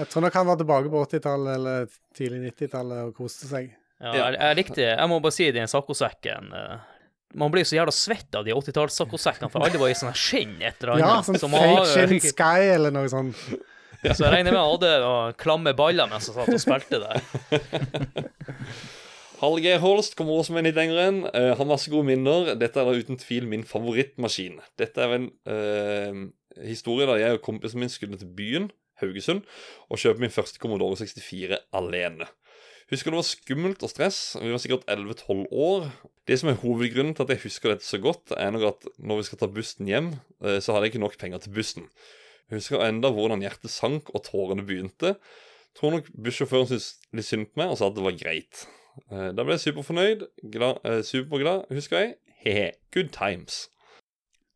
Jeg 0.00 0.08
tror 0.10 0.24
nok 0.24 0.34
han 0.40 0.48
var 0.48 0.58
tilbake 0.58 0.90
på 0.90 1.02
80-tallet 1.04 1.60
eller 1.60 1.92
tidlig 2.18 2.40
90-tallet 2.48 3.04
og 3.04 3.12
koste 3.20 3.46
seg. 3.46 3.68
Ja, 4.02 4.16
jeg, 4.16 4.34
jeg 4.40 4.58
likte 4.58 4.82
Jeg 4.82 5.10
må 5.12 5.20
bare 5.22 5.36
si 5.36 5.46
den 5.54 5.70
sakkosekken. 5.70 6.50
eh, 6.58 6.80
Man 7.38 7.52
blir 7.54 7.64
så 7.64 7.78
jævla 7.78 7.92
svett 7.96 8.34
av 8.36 8.44
de 8.44 8.52
80-tallssakkosekkene, 8.52 9.48
for 9.52 9.64
alle 9.64 9.78
var 9.80 9.88
i 9.92 9.96
sånn 9.96 10.12
skinn 10.16 10.58
et 10.60 10.76
eller 10.82 10.96
annet. 10.98 11.06
Ja, 11.06 11.22
sånn 11.26 11.40
som 11.40 11.54
fake 11.54 11.78
har- 11.78 12.08
Shin 12.08 12.20
Sky 12.20 12.66
eller 12.74 12.92
noe 12.94 13.08
sånt. 13.12 13.38
Så 14.02 14.24
jeg 14.24 14.32
regner 14.34 14.50
med 14.50 14.58
jeg 14.58 14.70
hadde 14.72 14.88
noen 15.04 15.34
klamme 15.38 15.70
baller 15.78 16.08
mens 16.10 16.26
jeg 16.26 16.34
satt 16.34 16.50
og 16.50 16.58
spilte 16.60 16.98
der. 16.98 17.22
Hallgeir 19.42 19.80
Holst 19.82 20.14
kommer 20.18 20.38
også 20.38 20.54
med 20.54 20.68
litt 20.68 20.76
lenger 20.78 21.00
enn. 21.02 21.16
Eh, 21.26 21.48
han 21.50 21.58
har 21.64 21.70
masse 21.72 21.90
gode 21.90 22.06
minner. 22.06 22.52
Dette 22.58 22.78
er 22.78 22.86
da 22.86 22.92
uten 22.94 23.18
tvil 23.18 23.48
min 23.50 23.64
favorittmaskin. 23.66 24.60
Dette 24.78 25.02
er 25.02 25.14
en 25.16 25.24
uh, 25.50 26.20
historie 26.62 27.08
da 27.10 27.16
jeg 27.18 27.38
og 27.38 27.42
kompisen 27.42 27.82
min 27.82 27.90
skulle 27.90 28.18
til 28.20 28.30
byen, 28.38 28.68
Haugesund, 29.02 29.42
og 29.90 29.98
kjøpe 29.98 30.22
min 30.22 30.30
første 30.30 30.62
Commodore 30.62 30.94
64 31.00 31.58
alene. 31.74 32.28
Husker 32.92 33.14
det 33.14 33.16
var 33.22 33.24
skummelt 33.24 33.84
og 33.86 33.88
stress. 33.88 34.18
Vi 34.36 34.50
var 34.52 34.60
sikkert 34.60 34.82
11-12 34.90 35.46
år. 35.48 35.86
Det 36.28 36.36
som 36.38 36.50
er 36.52 36.58
hovedgrunnen 36.60 37.14
til 37.16 37.24
at 37.24 37.32
jeg 37.32 37.40
husker 37.46 37.72
dette 37.72 37.86
så 37.88 37.96
godt, 38.02 38.34
er 38.36 38.52
nok 38.52 38.66
at 38.68 38.84
når 39.00 39.22
vi 39.22 39.24
skal 39.30 39.40
ta 39.40 39.48
bussen 39.48 39.88
hjem, 39.88 40.10
eh, 40.44 40.58
så 40.60 40.74
hadde 40.74 40.86
jeg 40.86 40.92
ikke 40.92 41.02
nok 41.06 41.16
penger 41.18 41.40
til 41.40 41.54
bussen. 41.56 41.86
Jeg 42.50 42.60
husker 42.60 42.84
enda 42.84 43.08
hvordan 43.14 43.40
hjertet 43.40 43.72
sank 43.72 44.12
og 44.12 44.26
tårene 44.28 44.66
begynte. 44.68 45.14
Jeg 45.16 45.80
Tror 45.80 45.94
nok 45.96 46.10
bussjåføren 46.12 46.68
syntes 46.68 46.90
litt 47.16 47.24
synd 47.30 47.48
på 47.48 47.62
meg 47.62 47.72
og 47.72 47.78
sa 47.80 47.88
at 47.88 47.96
det 47.96 48.04
var 48.04 48.18
greit. 48.20 48.66
Eh, 49.08 49.30
Da 49.32 49.40
ble 49.40 49.56
jeg 49.56 49.64
superfornøyd, 49.72 50.26
glad, 50.52 50.84
eh, 50.84 51.00
superglad, 51.00 51.64
husker 51.72 52.02
jeg. 52.02 52.14
He-he, 52.44 52.70
good 52.92 53.08
times. 53.16 53.70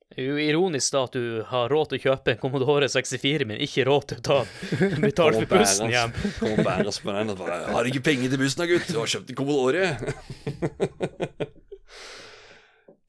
Det 0.06 0.22
er 0.22 0.28
jo 0.30 0.36
ironisk 0.38 0.94
da 0.94 1.00
at 1.08 1.16
du 1.16 1.42
har 1.50 1.72
råd 1.72 1.90
til 1.90 1.98
å 1.98 2.02
kjøpe 2.04 2.32
en 2.32 2.38
Commodore 2.38 2.86
64, 2.88 3.46
men 3.50 3.58
ikke 3.64 3.84
råd 3.88 4.04
til 4.12 4.20
å 4.20 4.24
ta 4.28 4.38
betale 5.02 5.40
for 5.42 5.50
bussen 5.50 5.90
hjem. 5.90 6.14
Kom 6.38 6.52
og 6.54 6.62
bære 6.62 6.86
oss 6.92 7.00
på 7.02 7.10
den 7.16 7.34
og 7.34 7.40
bare 7.42 7.58
'Har 7.74 7.90
ikke 7.90 8.06
penger 8.06 8.30
til 8.30 8.40
bussen 8.44 8.62
da, 8.62 8.68
gutt? 8.70 8.86
Du 8.86 9.00
har 9.02 9.10
kjøpt 9.10 9.30
en 9.34 9.38
Commodore.' 9.42 9.96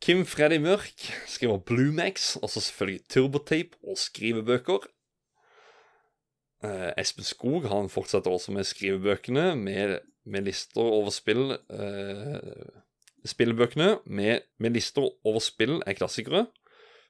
Kim 0.08 0.26
Freddy 0.26 0.58
Mørk 0.64 1.06
skriver 1.28 1.58
Bluemax, 1.68 2.38
altså 2.42 2.62
selvfølgelig 2.64 3.08
turbotape 3.12 3.76
og 3.84 3.98
skrivebøker. 4.00 4.86
Eh, 6.64 6.92
Espen 6.98 7.28
Skog 7.28 7.68
han 7.70 7.90
fortsetter 7.92 8.32
også 8.32 8.54
med 8.56 8.66
skrivebøkene, 8.66 9.52
med, 9.60 10.00
med 10.26 10.48
lister 10.48 10.82
over 10.82 11.12
spill. 11.12 11.52
Eh, 11.70 12.40
spillbøkene 13.28 13.98
med, 14.06 14.48
med 14.60 14.78
lister 14.80 15.12
over 15.28 15.44
spill 15.44 15.82
er 15.86 15.98
klassikere. 16.00 16.48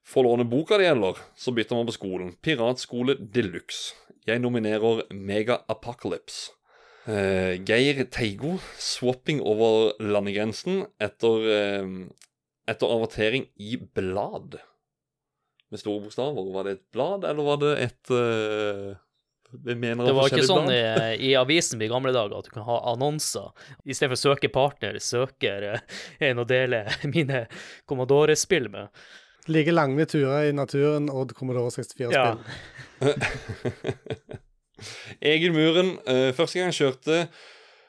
Får 0.07 0.23
låne 0.23 0.45
boka 0.47 0.77
det 0.79 0.85
gjelder, 0.87 1.17
så 1.35 1.51
bytter 1.51 1.75
man 1.75 1.87
på 1.89 1.95
skolen. 1.97 2.29
Piratskole 2.39 3.17
Deluxe. 3.19 3.91
Jeg 4.27 4.39
nominerer 4.39 5.01
Mega 5.11 5.57
Apocalypse. 5.67 6.53
Eh, 7.07 7.59
Geir 7.67 8.05
Teigo, 8.11 8.53
swapping 8.79 9.41
over 9.43 9.93
landegrensen 9.99 10.85
etter, 11.03 11.43
eh, 11.51 11.89
etter 12.71 12.93
avertering 12.95 13.49
i 13.59 13.75
blad. 13.79 14.57
Med 15.71 15.83
store 15.83 16.05
bokstaver. 16.05 16.53
Var 16.55 16.63
det 16.63 16.77
et 16.77 16.85
blad, 16.95 17.27
eller 17.27 17.43
var 17.43 17.61
det 17.63 17.75
et 17.83 18.15
eh, 18.15 18.95
Det 19.67 19.77
var 20.15 20.31
ikke 20.31 20.47
sånn 20.47 20.71
i, 20.71 20.81
i 21.31 21.35
avisen 21.39 21.83
i 21.83 21.91
gamle 21.91 22.15
dager 22.15 22.39
at 22.39 22.47
du 22.47 22.55
kan 22.55 22.67
ha 22.67 22.81
annonser. 22.93 23.51
I 23.83 23.95
stedet 23.95 24.15
for 24.15 24.19
å 24.19 24.25
søke 24.31 24.51
partner, 24.51 24.99
søker 25.03 25.71
eh, 25.73 25.87
en 26.31 26.43
å 26.43 26.47
dele 26.47 26.85
mine 27.15 27.45
Commodore-spill 27.87 28.71
med. 28.71 28.91
Like 29.47 29.71
lange 29.71 30.05
turer 30.09 30.49
i 30.49 30.55
naturen 30.55 31.09
og 31.11 31.31
Commodore 31.37 31.71
64-spill. 31.71 32.11
Ja. 32.11 32.35
Egil 35.33 35.53
Muren, 35.55 35.95
eh, 36.05 36.33
første 36.35 36.59
gang 36.59 36.73
jeg 36.73 36.79
kjørte 36.81 37.27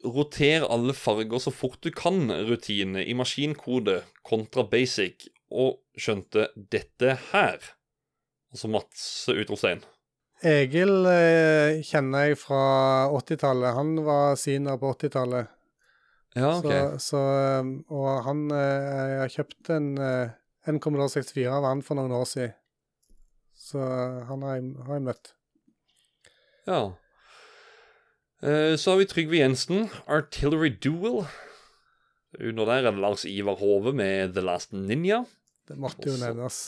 roter 0.05 0.63
alle 0.71 0.95
farger 0.95 1.43
så 1.43 1.51
fort 1.51 1.81
du 1.83 1.91
kan-rutine 1.95 3.03
i 3.03 3.17
maskinkode 3.19 4.03
kontra 4.27 4.63
basic, 4.71 5.27
og 5.51 5.81
skjønte 5.99 6.49
dette 6.55 7.17
her. 7.33 7.59
Altså 8.53 8.71
Mats 8.71 9.29
utropstegn. 9.33 9.83
Egil 10.47 11.09
eh, 11.11 11.81
kjenner 11.83 12.29
jeg 12.29 12.39
fra 12.39 12.63
80-tallet. 13.11 13.75
Han 13.75 13.97
var 14.07 14.37
senior 14.39 14.79
på 14.79 14.93
80-tallet. 14.95 15.51
Ja, 16.37 16.53
ok. 16.61 16.69
Så, 16.69 16.99
så, 17.03 17.23
eh, 17.41 17.71
og 17.91 18.21
han 18.27 18.45
eh, 18.55 19.09
Jeg 19.09 19.19
har 19.23 19.33
kjøpt 19.35 19.71
en, 19.75 19.89
eh, 19.99 20.37
en 20.69 20.81
Commodore 20.81 21.09
64 21.13 21.61
vant 21.65 21.85
for 21.87 21.99
noen 21.99 22.13
år 22.13 22.27
siden. 22.29 22.55
Så 23.59 23.81
eh, 23.83 24.23
han 24.29 24.43
har 24.47 24.59
jeg, 24.59 24.73
har 24.87 24.99
jeg 24.99 25.07
møtt. 25.09 25.33
Ja. 26.69 26.81
Eh, 28.43 28.77
Så 28.79 28.93
har 28.93 28.99
vi 29.01 29.07
Trygve 29.11 29.41
Jensen, 29.41 29.89
Artillery 30.07 30.71
Duel. 30.79 31.25
Under 32.39 32.69
der 32.69 32.83
er 32.85 32.91
det 32.93 33.01
Lars 33.01 33.25
Ivar 33.25 33.57
Hove 33.59 33.95
med 33.97 34.35
The 34.37 34.45
Last 34.45 34.73
Ninja. 34.77 35.23
Det 35.69 35.79
måtte 35.81 36.09
jo 36.11 36.19
nevnes. 36.21 36.59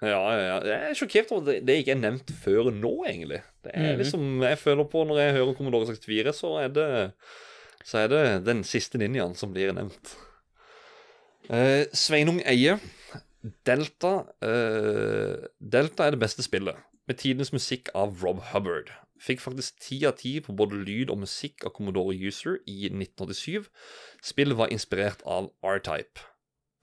Ja, 0.00 0.16
ja, 0.16 0.40
ja. 0.40 0.54
Jeg 0.64 0.90
er 0.90 0.96
sjokkert 0.96 1.30
over 1.36 1.52
at 1.58 1.66
det, 1.68 1.74
ikke 1.82 1.92
er 1.92 2.00
nevnt 2.00 2.30
før 2.40 2.70
nå, 2.72 2.92
egentlig. 3.08 3.42
Det 3.64 3.72
er 3.74 3.90
Mhm. 3.92 3.98
liksom, 4.00 4.42
Jeg 4.42 4.58
føler 4.58 4.84
på 4.88 5.04
når 5.04 5.18
jeg 5.20 5.34
hører 5.36 5.54
Commodore 5.58 5.86
64, 5.92 6.32
så 6.40 6.54
er 6.64 6.68
det 6.68 7.12
Så 7.84 7.98
er 7.98 8.08
det 8.08 8.44
den 8.44 8.64
siste 8.64 8.98
ninjaen 8.98 9.34
som 9.36 9.52
blir 9.52 9.72
nevnt. 9.72 10.16
Eh, 11.48 11.84
Sveinung 11.92 12.40
Eie. 12.46 12.78
Delta 13.40 14.14
uh, 14.44 15.46
Delta 15.58 16.06
er 16.06 16.16
det 16.16 16.20
beste 16.20 16.44
spillet, 16.44 16.76
med 17.08 17.20
tidenes 17.20 17.54
musikk 17.54 17.88
av 17.96 18.20
Rob 18.22 18.42
Hubbard. 18.50 18.92
Fikk 19.20 19.42
faktisk 19.42 19.80
ti 19.84 19.98
av 20.08 20.16
ti 20.20 20.38
på 20.40 20.54
både 20.56 20.78
lyd 20.80 21.10
og 21.12 21.22
musikk 21.24 21.66
av 21.68 21.74
Commodore 21.76 22.16
User 22.16 22.56
i 22.68 22.88
1987. 22.88 23.68
Spillet 24.24 24.56
var 24.56 24.72
inspirert 24.72 25.24
av 25.28 25.50
R-Type. 25.60 26.24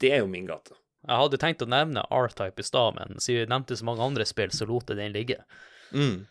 Det 0.02 0.12
er 0.14 0.22
jo 0.22 0.30
min 0.30 0.46
gate. 0.50 0.76
Jeg 1.08 1.22
hadde 1.24 1.40
tenkt 1.42 1.64
å 1.66 1.70
nevne 1.70 2.06
R-Type 2.14 2.62
i 2.62 2.68
stad, 2.68 2.98
men 3.00 3.18
siden 3.24 3.48
vi 3.48 3.54
nevnte 3.54 3.78
så 3.80 3.88
mange 3.90 4.06
andre 4.06 4.26
spill, 4.30 4.54
så 4.54 4.68
lot 4.70 4.92
jeg 4.92 5.00
den 5.00 5.16
ligge. 5.16 5.40
Mm. 5.90 6.28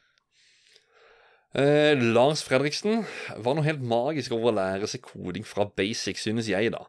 Eh, 1.57 1.97
Lars 1.97 2.43
Fredriksen 2.45 3.07
var 3.41 3.55
noe 3.57 3.65
helt 3.65 3.81
magisk 3.81 4.35
over 4.37 4.51
å 4.51 4.57
lære 4.59 4.89
seg 4.93 5.01
koding 5.07 5.47
fra 5.49 5.65
basic, 5.65 6.19
synes 6.21 6.51
jeg, 6.51 6.69
da. 6.75 6.83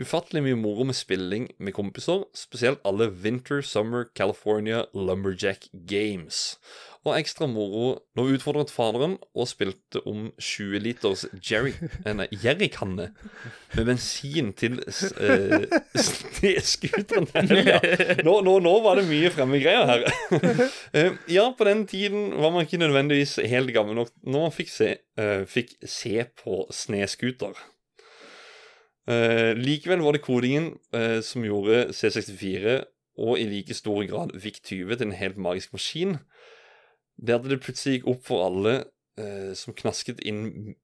Ufattelig 0.00 0.40
mye 0.46 0.56
moro 0.56 0.86
med 0.88 0.96
spilling 0.96 1.50
med 1.60 1.76
kompiser, 1.76 2.24
spesielt 2.32 2.80
alle 2.88 3.10
Winter, 3.12 3.60
Summer, 3.60 4.08
California, 4.16 4.86
Lumberjack 4.96 5.68
Games. 5.84 6.56
Og 7.06 7.14
ekstra 7.14 7.46
moro 7.46 7.90
når 8.18 8.26
hun 8.26 8.38
utfordret 8.38 8.72
faderen 8.74 9.12
og 9.36 9.46
spilte 9.46 10.00
om 10.10 10.30
20 10.42 10.80
liters 10.82 11.22
jerry, 11.38 11.74
eh, 12.02 12.14
nei, 12.18 12.26
jerrykanne 12.42 13.12
med 13.76 13.86
bensin 13.86 14.50
til 14.58 14.80
eh, 14.82 15.68
snøscooteren 15.94 17.30
Ja. 17.66 17.78
Nå, 18.26 18.40
nå, 18.46 18.56
nå 18.62 18.72
var 18.84 18.98
det 18.98 19.06
mye 19.08 19.30
fremme 19.34 19.62
greier 19.62 19.86
her. 19.88 20.06
Eh, 20.96 21.12
ja, 21.30 21.44
på 21.56 21.66
den 21.66 21.82
tiden 21.88 22.30
var 22.40 22.52
man 22.54 22.64
ikke 22.64 22.78
nødvendigvis 22.80 23.36
helt 23.50 23.72
gammel 23.74 23.96
nok 23.98 24.10
når 24.24 24.44
man 24.46 24.54
fikk 24.54 24.70
se, 24.72 24.88
eh, 25.20 25.42
fikk 25.48 25.74
se 25.88 26.24
på 26.40 26.62
snescooter. 26.72 27.56
Eh, 29.06 29.52
likevel 29.58 30.02
var 30.02 30.16
det 30.16 30.24
kodingen 30.24 30.72
eh, 30.96 31.20
som 31.26 31.44
gjorde 31.46 31.90
C64 31.94 32.80
og 33.22 33.40
i 33.40 33.46
like 33.48 33.74
stor 33.76 34.02
grad 34.08 34.34
VIC-20 34.34 34.96
til 34.96 35.06
en 35.06 35.18
helt 35.20 35.38
magisk 35.40 35.76
maskin. 35.76 36.18
Det 37.16 37.36
at 37.36 37.46
det 37.48 37.62
plutselig 37.64 37.98
gikk 37.98 38.10
opp 38.12 38.26
for 38.26 38.44
alle 38.44 38.74
eh, 39.20 39.52
som 39.56 39.76
knasket 39.76 40.20
inn 40.26 40.74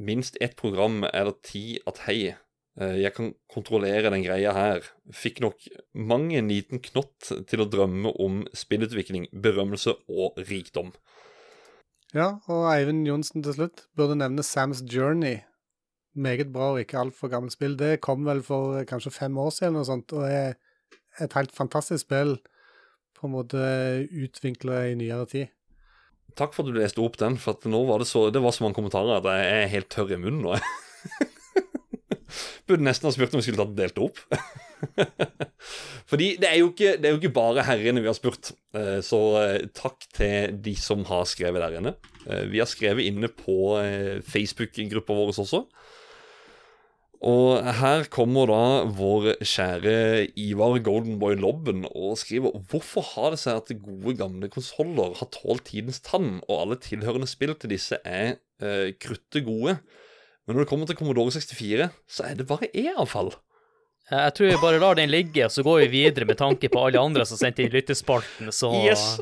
minst 0.00 0.36
ett 0.40 0.56
program 0.56 1.02
eller 1.04 1.34
ti 1.44 1.80
at 1.86 2.04
hei, 2.06 2.34
eh, 2.78 2.96
jeg 3.02 3.14
kan 3.16 3.32
kontrollere 3.50 4.12
den 4.14 4.24
greia 4.24 4.54
her, 4.54 4.86
fikk 5.12 5.42
nok 5.44 5.66
mang 5.94 6.30
en 6.32 6.50
liten 6.50 6.82
knott 6.90 7.32
til 7.50 7.64
å 7.64 7.68
drømme 7.68 8.14
om 8.22 8.44
spillutvikling, 8.56 9.28
berømmelse 9.32 9.96
og 10.08 10.38
rikdom. 10.50 10.94
Ja, 12.14 12.40
og 12.50 12.66
Eivind 12.72 13.06
Johnsen 13.06 13.44
til 13.46 13.54
slutt 13.54 13.84
burde 13.98 14.18
nevne 14.18 14.46
Sam's 14.46 14.82
Journey. 14.82 15.44
Meget 16.14 16.50
bra 16.50 16.72
og 16.72 16.80
ikke 16.82 16.98
altfor 16.98 17.30
gammelt 17.30 17.54
spill. 17.54 17.76
Det 17.78 18.00
kom 18.02 18.24
vel 18.26 18.42
for 18.46 18.80
eh, 18.80 18.86
kanskje 18.86 19.14
fem 19.14 19.38
år 19.38 19.52
siden 19.54 19.78
og 19.78 19.86
sånt, 19.86 20.14
og 20.14 20.26
er 20.26 20.56
et 21.20 21.34
helt 21.34 21.54
fantastisk 21.54 22.06
spill 22.06 22.38
på 23.18 23.28
en 23.28 23.34
måte 23.34 23.62
utvinkla 24.10 24.86
i 24.88 24.98
nyere 24.98 25.26
tid. 25.30 25.50
Takk 26.38 26.54
for 26.54 26.64
at 26.64 26.70
du 26.70 26.78
leste 26.78 27.02
opp 27.02 27.16
den, 27.20 27.38
for 27.40 27.58
nå 27.70 27.80
var 27.88 28.02
det 28.02 28.08
så, 28.10 28.28
det 28.34 28.42
var 28.42 28.54
så 28.54 28.64
mange 28.64 28.78
kommentarer 28.78 29.18
at 29.18 29.26
jeg 29.30 29.64
er 29.64 29.72
helt 29.74 29.90
tørr 29.92 30.14
i 30.14 30.20
munnen 30.20 30.42
nå. 30.44 30.50
Burde 32.70 32.86
nesten 32.86 33.08
ha 33.08 33.12
spurt 33.14 33.32
om 33.34 33.40
vi 33.40 33.46
skulle 33.48 33.64
tatt 33.64 33.78
delt 33.78 33.98
opp. 33.98 34.20
Fordi 36.10 36.28
det 36.40 36.48
er, 36.48 36.58
jo 36.60 36.70
ikke, 36.70 36.94
det 37.00 37.08
er 37.08 37.14
jo 37.16 37.20
ikke 37.20 37.34
bare 37.34 37.64
herrene 37.66 38.02
vi 38.02 38.10
har 38.10 38.18
spurt, 38.18 38.52
Eh, 38.70 39.00
så 39.02 39.18
eh, 39.40 39.64
takk 39.74 40.04
til 40.14 40.52
de 40.62 40.76
som 40.78 41.00
har 41.08 41.24
skrevet 41.26 41.58
der 41.62 41.78
inne. 41.80 41.92
Eh, 42.26 42.44
Vi 42.52 42.60
har 42.62 42.68
skrevet 42.70 43.02
inne 43.02 43.26
på 43.34 43.56
Facebook-gruppa 44.30 45.16
vår 45.16 45.32
også. 45.34 45.64
Og 47.20 47.66
her 47.76 48.06
kommer 48.08 48.48
da 48.48 48.60
vår 48.96 49.34
kjære 49.44 49.96
Ivar 50.40 50.78
Goldenboy 50.80 51.34
Lobben 51.36 51.82
og 51.90 52.14
skriver 52.16 52.54
Hvorfor 52.70 53.04
har 53.10 53.34
det 53.34 53.42
seg 53.42 53.58
at 53.60 53.74
gode 53.82 54.14
gamle 54.16 54.48
konsoller 54.52 55.12
har 55.18 55.28
tålt 55.34 55.66
tidens 55.68 56.00
tann, 56.00 56.38
og 56.48 56.62
alle 56.62 56.78
tilhørende 56.80 57.28
spill 57.28 57.52
til 57.60 57.74
disse 57.74 57.98
er 58.08 58.38
eh, 58.64 58.94
krutte 58.96 59.44
gode, 59.44 59.76
men 60.48 60.56
når 60.56 60.64
det 60.64 60.70
kommer 60.72 60.88
til 60.88 60.96
Commodore 60.96 61.34
64, 61.36 61.90
så 62.08 62.24
er 62.26 62.40
det 62.40 62.48
bare 62.48 62.70
E-avfall? 62.72 63.34
Jeg 64.10 64.34
tror 64.34 64.48
vi 64.48 64.62
bare 64.64 64.80
lar 64.82 64.96
den 64.98 65.12
ligge, 65.12 65.44
og 65.44 65.52
så 65.54 65.62
går 65.62 65.84
vi 65.84 65.90
videre 65.92 66.26
med 66.26 66.40
tanke 66.40 66.72
på 66.72 66.80
alle 66.82 66.98
andre 66.98 67.26
som 67.28 67.38
sendte 67.38 67.62
inn 67.62 67.70
lyttespalten, 67.74 68.48
så 68.50 68.72
Yes! 68.80 69.20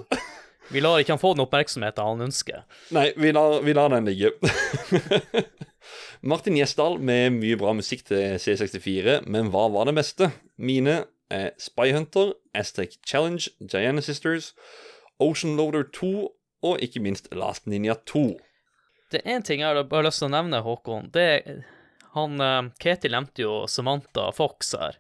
vi 0.73 0.81
lar 0.81 1.03
ikke 1.03 1.17
han 1.17 1.21
få 1.21 1.35
den 1.35 1.45
oppmerksomheten 1.45 2.07
han 2.13 2.25
ønsker. 2.31 2.63
Nei, 2.95 3.11
vi 3.19 3.35
lar, 3.35 3.59
vi 3.67 3.75
lar 3.77 3.91
den 3.93 4.09
ligge. 4.09 4.31
Martin 6.23 6.57
Gjesdal 6.59 6.99
med 6.99 7.37
mye 7.39 7.57
bra 7.61 7.73
musikk 7.79 8.05
til 8.09 8.39
C64, 8.43 9.21
men 9.31 9.53
hva 9.53 9.69
var 9.71 9.87
det 9.87 9.95
beste? 9.99 10.31
Mine 10.59 11.05
er 11.31 11.53
Spy 11.63 11.93
Hunter, 11.95 12.33
Aztec 12.57 12.97
Challenge, 13.07 13.47
Diana 13.61 14.03
Sisters, 14.03 14.53
Ocean 15.23 15.57
Loader 15.57 15.87
2 15.95 16.13
og 16.67 16.83
ikke 16.83 17.03
minst 17.05 17.31
Last 17.31 17.69
Ninja 17.71 17.95
2. 18.11 18.25
Det 19.13 19.23
er 19.23 19.39
én 19.39 19.45
ting 19.47 19.63
jeg 19.63 19.71
har 19.71 20.05
lyst 20.05 20.21
til 20.21 20.29
å 20.29 20.35
nevne, 20.35 20.63
Håkon. 20.65 21.13
Det 21.15 21.27
er 21.39 21.61
han 22.17 22.41
eh, 22.41 22.71
Ketil 22.83 23.15
nevnte 23.15 23.45
jo 23.45 23.61
Samantha 23.71 24.33
Fox 24.35 24.75
her. 24.79 24.99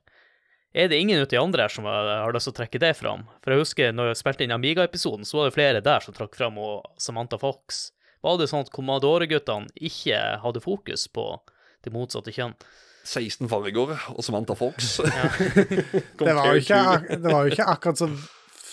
Er 0.73 0.89
det 0.89 1.01
ingen 1.01 1.21
av 1.21 1.29
de 1.31 1.39
andre 1.41 1.65
her 1.65 1.73
som 1.73 1.87
har, 1.89 2.29
lyst 2.33 2.47
til 2.47 2.55
å 2.55 2.59
trekke 2.61 2.81
det 2.83 2.93
fram? 2.99 3.25
For 3.43 3.55
jeg 3.55 3.65
husker 3.65 3.95
når 3.95 4.13
jeg 4.13 4.21
spilte 4.21 4.45
inn 4.45 4.55
Amiga-episoden, 4.55 5.27
så 5.27 5.41
var 5.41 5.49
det 5.49 5.57
flere 5.57 5.85
der 5.85 6.05
som 6.05 6.15
trakk 6.15 6.37
fram 6.39 6.61
Samantha 7.01 7.41
Fox. 7.41 7.89
Var 8.25 8.41
det 8.41 8.49
sånn 8.51 8.67
at 8.67 8.73
Commodore-guttene 8.75 9.71
ikke 9.89 10.19
hadde 10.43 10.65
fokus 10.65 11.07
på 11.13 11.31
det 11.87 11.95
motsatte 11.95 12.35
kjønn? 12.35 12.57
16 13.09 13.49
farger 13.49 13.95
og 14.13 14.25
Samantha 14.25 14.57
Fox. 14.59 14.99
Det 16.19 16.35
var, 16.35 16.51
jo 16.53 16.61
ikke, 16.61 16.83
det 17.17 17.31
var 17.31 17.47
jo 17.47 17.55
ikke 17.55 17.69
akkurat 17.73 18.01
så 18.03 18.09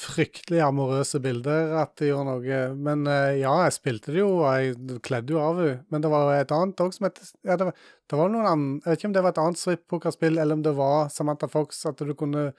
fryktelig 0.05 0.59
amorøse 0.65 1.19
bilder 1.23 1.75
at 1.79 1.93
det 1.99 2.09
gjorde 2.09 2.33
noe. 2.33 2.59
Men 2.87 3.05
eh, 3.09 3.39
ja, 3.41 3.53
jeg 3.65 3.75
spilte 3.77 4.13
det 4.13 4.21
jo, 4.21 4.31
og 4.41 4.59
jeg 4.59 4.99
kledde 5.05 5.35
jo 5.35 5.41
av 5.41 5.61
henne. 5.61 5.79
Men 5.93 6.03
det 6.03 6.11
var 6.11 6.33
et 6.35 6.53
annet 6.55 6.83
òg 6.83 6.93
som 6.95 7.07
het 7.07 7.21
ja, 7.45 7.55
det, 7.55 7.69
var, 7.69 7.79
det 8.11 8.19
var 8.19 8.33
noen 8.33 8.49
annen, 8.49 8.75
Jeg 8.83 8.91
vet 8.91 9.01
ikke 9.01 9.09
om 9.11 9.15
det 9.15 9.25
var 9.25 9.35
et 9.35 9.41
annet 9.45 9.61
strip-pokerspill, 9.61 10.37
eller 10.41 10.59
om 10.59 10.65
det 10.65 10.75
var 10.77 11.09
Samantha 11.13 11.49
Fox, 11.51 11.81
at 11.89 12.03
du 12.03 12.13
kunne 12.17 12.49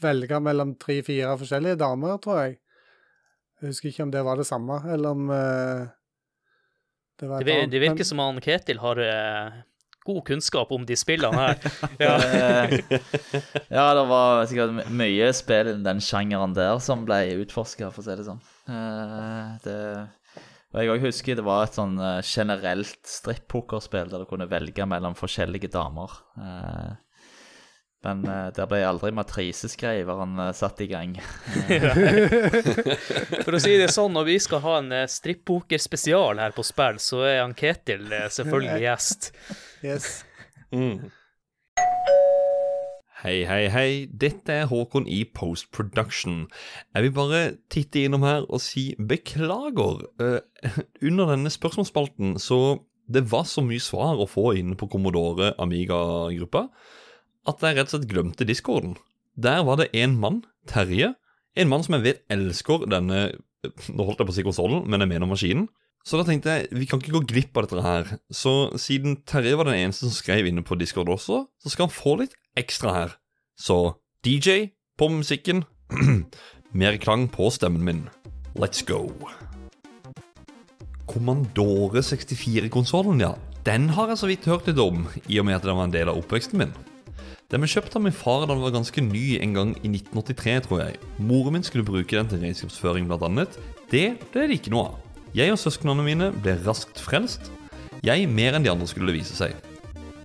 velge 0.00 0.40
mellom 0.40 0.74
tre-fire 0.80 1.36
forskjellige 1.40 1.80
damer, 1.82 2.16
tror 2.24 2.42
jeg. 2.44 2.58
Jeg 3.60 3.74
husker 3.74 3.92
ikke 3.92 4.06
om 4.08 4.14
det 4.14 4.24
var 4.24 4.40
det 4.40 4.48
samme, 4.48 4.80
eller 4.88 5.16
om 5.18 5.32
eh, 5.36 5.90
det 7.20 7.28
var 7.28 7.44
Det, 7.44 7.58
det 7.72 7.82
virker 7.82 8.06
som 8.06 8.22
han 8.22 8.40
Ketil 8.40 8.80
har 8.80 9.00
eh, 9.04 9.58
god 10.04 10.22
kunnskap 10.26 10.72
om 10.72 10.86
de 10.86 10.96
spillene 10.96 11.36
her. 11.36 11.58
ja. 12.04 12.14
Eh, 12.16 12.78
ja, 13.78 13.86
det 13.96 14.06
var 14.10 14.46
sikkert 14.48 14.88
mye 14.88 15.28
spill 15.36 15.74
i 15.74 15.76
den 15.84 16.00
sjangeren 16.04 16.56
der 16.56 16.80
som 16.82 17.04
ble 17.08 17.22
utforska, 17.42 17.92
for 17.92 18.02
å 18.02 18.08
si 18.08 18.16
det 18.18 18.26
sånn. 18.28 18.40
Eh, 18.70 19.52
det, 19.66 19.76
og 20.70 20.80
jeg 20.80 20.92
òg 20.94 21.06
husker 21.08 21.38
det 21.38 21.46
var 21.46 21.66
et 21.66 21.76
sånn 21.76 21.96
eh, 21.98 22.18
generelt 22.24 23.00
strippokerspill 23.06 24.12
der 24.12 24.24
du 24.24 24.30
kunne 24.30 24.48
velge 24.50 24.86
mellom 24.88 25.16
forskjellige 25.18 25.72
damer. 25.74 26.20
Eh, 28.00 28.14
men 28.14 28.24
uh, 28.28 28.48
der 28.54 28.66
ble 28.68 28.80
aldri 28.86 29.12
matriseskriveren 29.12 30.38
uh, 30.40 30.52
satt 30.56 30.80
i 30.80 30.88
gang. 30.88 31.16
For 33.44 33.54
å 33.54 33.60
si 33.60 33.76
det 33.76 33.90
sånn, 33.92 34.14
når 34.14 34.28
vi 34.28 34.38
skal 34.40 34.62
ha 34.64 34.78
en 34.80 34.92
uh, 34.92 35.06
strippokerspesial 35.06 36.40
her 36.40 36.52
på 36.56 36.64
spill, 36.64 37.00
så 37.00 37.24
er 37.28 37.40
han 37.42 37.54
Ketil 37.54 38.08
uh, 38.12 38.28
selvfølgelig 38.32 38.84
gjest. 38.88 39.32
Yes. 39.84 40.24
Mm. 40.72 41.10
Hei, 43.20 43.44
hei, 43.44 43.66
hei. 43.68 43.88
Dette 44.08 44.62
er 44.62 44.70
Håkon 44.70 45.04
i 45.04 45.26
Post 45.28 45.68
Production. 45.76 46.46
Jeg 46.94 47.04
vil 47.04 47.12
bare 47.12 47.42
titte 47.68 48.06
innom 48.06 48.24
her 48.24 48.46
og 48.48 48.62
si 48.64 48.94
beklager. 48.96 50.06
Uh, 50.16 50.40
under 51.04 51.34
denne 51.34 51.52
spørsmålsspalten 51.52 52.38
så 52.40 52.78
det 53.10 53.24
var 53.26 53.44
så 53.50 53.60
mye 53.66 53.82
svar 53.82 54.22
å 54.22 54.28
få 54.30 54.52
inne 54.54 54.76
på 54.78 54.86
Commodore 54.88 55.50
Amiga-gruppa 55.58 56.68
at 57.48 57.62
jeg 57.64 57.76
rett 57.76 57.88
og 57.88 57.94
slett 57.94 58.10
glemte 58.10 58.46
discorden. 58.48 58.96
Der 59.40 59.62
var 59.64 59.80
det 59.80 59.90
en 59.96 60.18
mann, 60.20 60.42
Terje, 60.68 61.14
en 61.56 61.70
mann 61.70 61.84
som 61.84 61.96
jeg 61.96 62.06
vet 62.06 62.26
elsker 62.30 62.86
denne 62.90 63.30
Nå 63.60 64.06
holdt 64.08 64.22
jeg 64.22 64.24
på 64.24 64.32
å 64.32 64.34
si 64.38 64.42
konsollen, 64.46 64.86
men 64.88 65.02
jeg 65.02 65.10
mener 65.10 65.28
maskinen. 65.28 65.66
Så 66.00 66.16
da 66.16 66.24
tenkte 66.24 66.54
jeg 66.54 66.70
vi 66.72 66.86
kan 66.88 67.02
ikke 67.02 67.12
gå 67.18 67.20
glipp 67.28 67.58
av 67.60 67.66
dette 67.66 67.82
her. 67.84 68.14
Så 68.32 68.72
siden 68.80 69.18
Terje 69.28 69.58
var 69.58 69.68
den 69.68 69.76
eneste 69.76 70.06
som 70.06 70.14
skrev 70.16 70.48
inne 70.48 70.64
på 70.64 70.78
Discord 70.80 71.10
også, 71.12 71.42
så 71.60 71.72
skal 71.72 71.90
han 71.90 71.92
få 71.92 72.14
litt 72.22 72.38
ekstra 72.56 72.94
her. 72.94 73.12
Så 73.60 74.00
DJ 74.24 74.72
på 74.96 75.10
musikken. 75.12 75.66
Mer 76.80 76.96
klang 77.02 77.28
på 77.28 77.50
stemmen 77.52 77.84
min. 77.84 78.02
Let's 78.56 78.80
go. 78.80 79.10
Commandore 81.10 82.00
64-konsollen, 82.06 83.20
ja. 83.20 83.34
Den 83.66 83.90
har 83.92 84.08
jeg 84.08 84.22
så 84.22 84.30
vidt 84.30 84.48
hørt 84.48 84.68
litt 84.70 84.80
om, 84.80 85.04
i 85.28 85.36
og 85.42 85.50
med 85.50 85.58
at 85.58 85.66
den 85.68 85.76
var 85.76 85.90
en 85.90 85.92
del 85.92 86.08
av 86.08 86.20
oppveksten 86.22 86.62
min. 86.62 86.72
Den 87.50 87.64
ble 87.64 87.66
kjøpt 87.66 87.96
av 87.98 88.04
min 88.04 88.14
far 88.14 88.44
da 88.44 88.52
den 88.52 88.62
var 88.62 88.70
ganske 88.76 89.02
ny 89.02 89.24
en 89.42 89.54
gang 89.56 89.70
i 89.80 89.88
1983, 89.90 90.52
tror 90.68 90.82
jeg. 90.84 90.98
Moren 91.18 91.56
min 91.56 91.64
skulle 91.66 91.86
bruke 91.86 92.14
den 92.14 92.28
til 92.30 92.38
regnskapsføring, 92.44 93.08
annet. 93.10 93.56
Det 93.90 94.20
ble 94.30 94.44
det 94.46 94.60
ikke 94.60 94.70
noe 94.70 94.92
av. 94.92 95.00
Jeg 95.34 95.50
og 95.50 95.58
søsknene 95.58 96.04
mine 96.06 96.28
ble 96.30 96.54
raskt 96.62 97.02
frelst. 97.02 97.50
Jeg 98.06 98.28
mer 98.30 98.54
enn 98.54 98.62
de 98.62 98.70
andre, 98.70 98.86
skulle 98.86 99.10
det 99.10 99.18
vise 99.18 99.34
seg. 99.34 99.56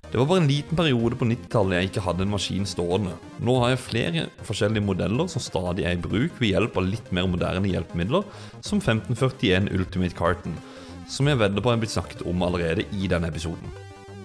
Det 0.06 0.20
var 0.20 0.28
bare 0.30 0.44
en 0.44 0.46
liten 0.46 0.78
periode 0.78 1.18
på 1.18 1.26
90-tallet 1.26 1.80
jeg 1.80 1.88
ikke 1.90 2.04
hadde 2.06 2.22
en 2.22 2.30
maskin 2.30 2.68
stående. 2.70 3.16
Nå 3.42 3.56
har 3.58 3.72
jeg 3.72 3.82
flere 3.82 4.26
forskjellige 4.46 4.86
modeller 4.86 5.26
som 5.26 5.42
stadig 5.42 5.82
er 5.82 5.98
i 5.98 6.04
bruk 6.06 6.38
ved 6.38 6.52
hjelp 6.52 6.78
av 6.78 6.86
litt 6.86 7.10
mer 7.10 7.26
moderne 7.26 7.72
hjelpemidler, 7.72 8.22
som 8.62 8.78
1541 8.78 9.66
Ultimate 9.74 10.14
Carton, 10.14 10.54
som 11.10 11.26
jeg 11.26 11.42
vedder 11.42 11.58
på 11.58 11.74
er 11.74 11.82
blitt 11.82 11.96
snakket 11.96 12.22
om 12.22 12.46
allerede 12.46 12.86
i 12.94 13.10
denne 13.10 13.34
episoden. 13.34 13.74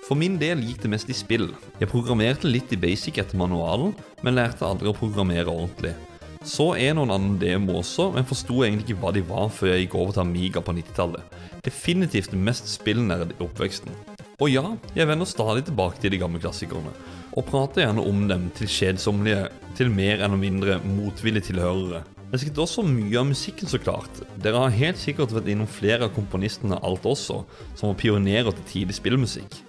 For 0.02 0.18
min 0.18 0.40
del 0.42 0.64
gikk 0.66 0.82
det 0.82 0.90
mest 0.96 1.12
i 1.14 1.16
spill. 1.16 1.52
Jeg 1.78 1.90
programmerte 1.92 2.50
litt 2.50 2.72
i 2.74 2.80
basic 2.80 3.20
etter 3.22 3.38
manualen, 3.38 3.94
men 4.26 4.36
lærte 4.36 4.66
aldri 4.66 4.90
å 4.90 4.98
programmere 4.98 5.52
ordentlig. 5.52 5.94
Så 6.42 6.72
er 6.74 6.96
noen 6.98 7.12
en 7.12 7.16
annen 7.20 7.36
demo 7.38 7.76
også, 7.84 8.08
men 8.16 8.26
forsto 8.26 8.64
egentlig 8.66 8.90
ikke 8.90 9.02
hva 9.04 9.12
de 9.14 9.22
var 9.30 9.52
før 9.54 9.76
jeg 9.76 9.86
gikk 9.86 9.98
over 10.00 10.16
til 10.16 10.24
Amiga 10.24 10.64
på 10.66 10.74
90-tallet. 10.74 11.38
Definitivt 11.62 12.34
mest 12.34 12.72
spillnerd 12.72 13.36
i 13.36 13.44
oppveksten. 13.46 13.94
Og 14.42 14.50
ja, 14.50 14.66
jeg 14.98 15.06
vender 15.06 15.30
stadig 15.30 15.68
tilbake 15.68 16.02
til 16.02 16.16
de 16.16 16.22
gamle 16.24 16.42
klassikerne, 16.42 16.96
og 17.38 17.46
prater 17.46 17.86
gjerne 17.86 18.10
om 18.10 18.26
dem 18.32 18.50
til 18.58 18.74
kjedsommelige, 18.74 19.52
til 19.78 19.94
mer 19.94 20.18
eller 20.26 20.42
mindre 20.42 20.82
motvillige 20.82 21.52
tilhørere. 21.52 22.02
Jeg 22.32 22.50
er 22.50 22.62
også 22.64 22.82
mye 22.88 23.20
av 23.22 23.28
musikken, 23.30 23.70
så 23.70 23.78
klart. 23.78 24.24
Dere 24.42 24.66
har 24.66 24.80
helt 24.82 24.98
sikkert 24.98 25.36
vært 25.36 25.52
innom 25.52 25.70
flere 25.70 26.08
av 26.08 26.16
komponistene 26.16 26.80
alt 26.82 27.06
også, 27.06 27.44
som 27.76 27.92
var 27.92 28.02
pionerer 28.02 28.56
til 28.56 28.72
tidlig 28.74 28.98
spillmusikk. 28.98 29.62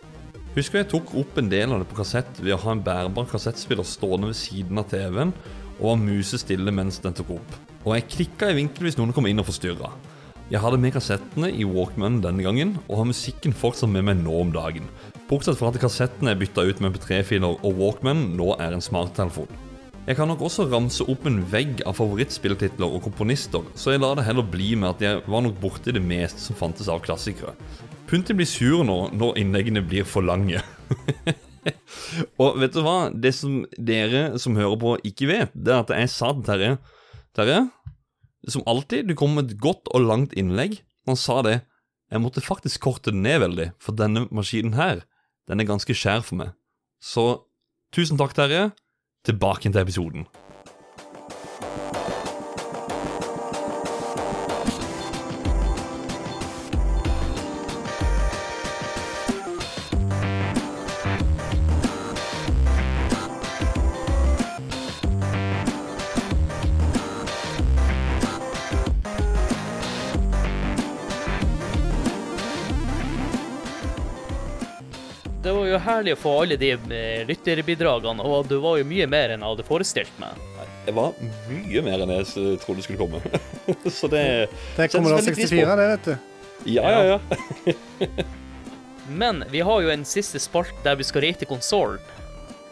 Husker 0.52 0.82
jeg 0.82 0.90
tok 0.92 1.14
opp 1.16 1.38
en 1.40 1.46
del 1.48 1.70
av 1.72 1.80
det 1.80 1.86
på 1.88 1.96
kassett 1.96 2.40
ved 2.42 2.52
å 2.52 2.60
ha 2.60 2.72
en 2.74 2.82
bærbar 2.84 3.24
kassettspiller 3.30 3.86
stående 3.88 4.28
ved 4.28 4.36
siden 4.36 4.80
av 4.82 4.90
TV-en 4.90 5.30
og 5.78 5.86
var 5.86 6.00
musestille 6.02 6.74
mens 6.76 6.98
den 7.00 7.14
tok 7.16 7.38
opp. 7.38 7.54
Og 7.86 7.94
jeg 7.96 8.08
klikka 8.12 8.50
i 8.52 8.58
vinkel 8.58 8.84
hvis 8.84 8.98
noen 8.98 9.14
kom 9.16 9.24
inn 9.30 9.40
og 9.40 9.48
forstyrra. 9.48 9.88
Jeg 10.52 10.60
hadde 10.60 10.80
med 10.82 10.92
kassettene 10.92 11.48
i 11.56 11.64
Walkman 11.64 12.18
denne 12.20 12.44
gangen, 12.44 12.74
og 12.84 12.98
har 13.00 13.08
musikken 13.08 13.54
fortsatt 13.56 13.88
med 13.88 14.04
meg 14.04 14.18
nå 14.20 14.34
om 14.42 14.50
dagen. 14.52 14.90
Bortsett 15.30 15.56
fra 15.56 15.70
at 15.72 15.78
kassettene 15.80 16.34
er 16.34 16.42
bytta 16.42 16.66
ut 16.68 16.82
med 16.84 16.92
MP3-filer, 16.92 17.56
og 17.64 17.78
Walkman 17.78 18.34
nå 18.36 18.50
er 18.60 18.76
en 18.76 18.84
smarttelefon. 18.84 19.48
Jeg 20.04 20.18
kan 20.18 20.28
nok 20.28 20.44
også 20.44 20.66
ramse 20.68 21.06
opp 21.08 21.24
en 21.30 21.40
vegg 21.48 21.80
av 21.88 21.96
favorittspilltitler 21.96 22.92
og 22.92 23.06
komponister, 23.06 23.64
så 23.72 23.94
jeg 23.94 24.04
lar 24.04 24.20
det 24.20 24.26
heller 24.28 24.44
bli 24.44 24.74
med 24.76 24.90
at 24.90 25.06
jeg 25.06 25.24
var 25.24 25.46
nok 25.46 25.56
borti 25.62 25.96
det 25.96 26.04
meste 26.04 26.44
som 26.44 26.58
fantes 26.58 26.92
av 26.92 27.00
klassikere. 27.06 27.56
Punti 28.12 28.34
blir 28.36 28.44
sur 28.44 28.82
nå 28.84 28.96
når 29.16 29.38
innleggene 29.40 29.80
blir 29.88 30.04
for 30.04 30.20
lange. 30.20 30.60
og 32.42 32.58
vet 32.60 32.74
du 32.74 32.82
hva? 32.84 33.08
Det 33.08 33.30
som 33.32 33.62
dere 33.80 34.34
som 34.42 34.58
hører 34.58 34.76
på, 34.82 34.90
ikke 35.08 35.30
vet, 35.30 35.54
det 35.56 35.72
er 35.72 35.80
at 35.80 35.92
jeg 35.96 36.10
sa 36.12 36.34
til 36.36 36.44
Terje 36.44 36.74
Terje, 37.32 37.62
som 38.52 38.66
alltid, 38.68 39.08
du 39.08 39.16
kommer 39.16 39.40
med 39.40 39.54
et 39.54 39.62
godt 39.64 39.88
og 39.96 40.04
langt 40.04 40.36
innlegg. 40.36 40.82
Han 41.08 41.16
sa 41.16 41.40
det. 41.46 41.62
Jeg 42.12 42.20
måtte 42.20 42.44
faktisk 42.44 42.84
korte 42.84 43.14
det 43.14 43.22
ned 43.24 43.40
veldig, 43.46 43.68
for 43.80 43.96
denne 43.96 44.26
maskinen 44.28 44.76
her, 44.76 45.06
den 45.48 45.64
er 45.64 45.70
ganske 45.72 45.96
skjær 45.96 46.20
for 46.26 46.42
meg. 46.42 46.52
Så 47.00 47.24
tusen 47.96 48.20
takk, 48.20 48.36
Terje. 48.36 48.68
Tilbake 49.24 49.70
til 49.70 49.80
episoden. 49.80 50.28
Herlig 75.86 76.16
å 76.16 76.20
få 76.22 76.32
alle 76.42 76.56
de 76.60 76.72
eh, 76.74 77.22
lytterbidragene, 77.28 78.24
og 78.24 78.48
det 78.50 78.58
var 78.62 78.78
jo 78.80 78.88
mye 78.88 79.06
mer 79.10 79.34
enn 79.34 79.44
jeg 79.44 79.54
hadde 79.54 79.66
forestilt 79.66 80.20
meg. 80.22 80.38
Det 80.86 80.94
var 80.96 81.14
mye 81.48 81.82
mer 81.86 82.02
enn 82.04 82.14
jeg 82.16 82.28
trodde 82.32 82.60
trodde 82.64 82.84
skulle 82.86 83.00
komme. 83.02 83.20
Så 83.98 84.10
det 84.10 84.24
Det 84.76 84.88
kommer 84.92 85.14
da 85.14 85.20
veldig 85.20 85.34
pris 85.36 85.50
på. 85.50 85.58
64, 85.58 85.76
det, 85.80 85.88
vet 85.94 86.04
du. 86.10 86.14
Ja, 86.72 86.90
ja, 86.90 87.18
ja. 87.18 88.26
Men 89.22 89.44
vi 89.50 89.60
har 89.60 89.82
jo 89.82 89.90
en 89.90 90.04
siste 90.06 90.40
spalt 90.40 90.74
der 90.84 90.96
vi 90.96 91.06
skal 91.06 91.26
rate 91.26 91.46
konsollen, 91.46 92.00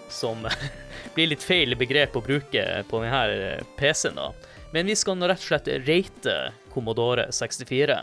som 0.09 0.47
blir 1.15 1.31
litt 1.33 1.45
feil 1.45 1.77
begrep 1.79 2.17
å 2.17 2.25
bruke 2.25 2.65
på 2.91 3.03
denne 3.03 3.59
PC-en, 3.79 4.19
da. 4.19 4.31
Men 4.71 4.87
vi 4.87 4.95
skal 4.97 5.19
nå 5.19 5.27
rett 5.27 5.43
og 5.43 5.49
slett 5.51 5.69
rate 5.89 6.37
Commodore 6.71 7.27
64. 7.35 7.99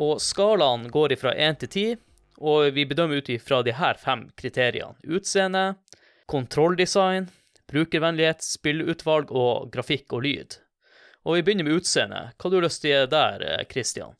Og 0.00 0.20
skalaen 0.22 0.86
går 0.90 1.16
fra 1.18 1.34
1 1.34 1.64
til 1.64 1.70
10, 1.70 1.96
og 2.40 2.72
vi 2.74 2.86
bedømmer 2.88 3.20
ut 3.20 3.30
ifra 3.32 3.60
de 3.62 3.74
her 3.76 4.00
fem 4.00 4.26
kriteriene. 4.38 4.96
Utseende, 5.04 5.74
kontrolldesign, 6.30 7.28
brukervennlighet, 7.70 8.42
spillutvalg 8.44 9.30
og 9.30 9.70
grafikk 9.74 10.16
og 10.16 10.24
lyd. 10.26 10.58
Og 11.28 11.36
vi 11.36 11.44
begynner 11.44 11.68
med 11.68 11.80
utseende. 11.80 12.22
Hva 12.32 12.48
har 12.48 12.54
du 12.54 12.64
lyst 12.64 12.82
til 12.82 13.08
der, 13.12 13.44
eh, 13.44 13.66
Christian? 13.68 14.16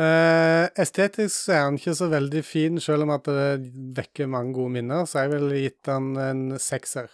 Uh, 0.00 0.70
estetisk 0.80 1.50
er 1.50 1.64
han 1.66 1.76
ikke 1.76 1.96
så 1.98 2.06
veldig 2.08 2.44
fin, 2.46 2.78
selv 2.80 3.04
om 3.04 3.10
at 3.10 3.26
det 3.26 3.72
vekker 3.96 4.30
mange 4.30 4.54
gode 4.56 4.72
minner, 4.78 5.04
så 5.04 5.24
jeg 5.24 5.32
ville 5.34 5.58
gitt 5.60 5.90
han 5.90 6.14
en 6.16 6.44
sekser. 6.62 7.10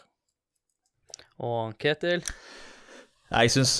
Og 1.43 1.75
Ketil? 1.83 2.23
Jeg 3.27 3.51
syns 3.51 3.73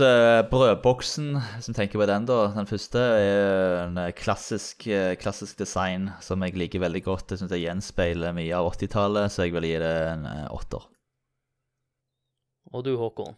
brødboksen, 0.51 1.37
som 1.63 1.75
tenker 1.75 2.01
på 2.01 2.07
den, 2.11 2.25
da, 2.27 2.49
den 2.57 2.67
første, 2.67 2.99
er 2.99 3.85
en 3.85 3.99
eh, 4.03 4.11
klassisk, 4.11 4.89
uh, 4.91 5.13
klassisk 5.23 5.61
design 5.61 6.09
som 6.19 6.43
jeg 6.43 6.57
liker 6.59 6.83
veldig 6.83 7.05
godt. 7.05 7.31
Jeg 7.31 7.39
syns 7.39 7.53
det 7.53 7.61
gjenspeiler 7.63 8.35
mye 8.35 8.57
av 8.59 8.73
80-tallet, 8.73 9.31
så 9.31 9.45
jeg 9.47 9.55
vil 9.55 9.69
gi 9.69 9.77
det 9.79 9.93
en 10.11 10.25
eh, 10.27 10.49
åtter. 10.51 10.89
Og 12.75 12.83
du, 12.83 12.97
Håkon? 12.99 13.37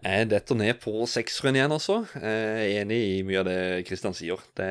Jeg 0.00 0.30
detter 0.30 0.56
ned 0.56 0.80
på 0.80 1.04
sekseren 1.12 1.58
igjen, 1.58 1.74
altså. 1.76 1.98
Jeg 2.16 2.54
er 2.54 2.80
enig 2.80 3.00
i 3.10 3.18
mye 3.28 3.42
av 3.42 3.48
det 3.50 3.58
Kristian 3.84 4.16
sier. 4.16 4.40
Det, 4.56 4.68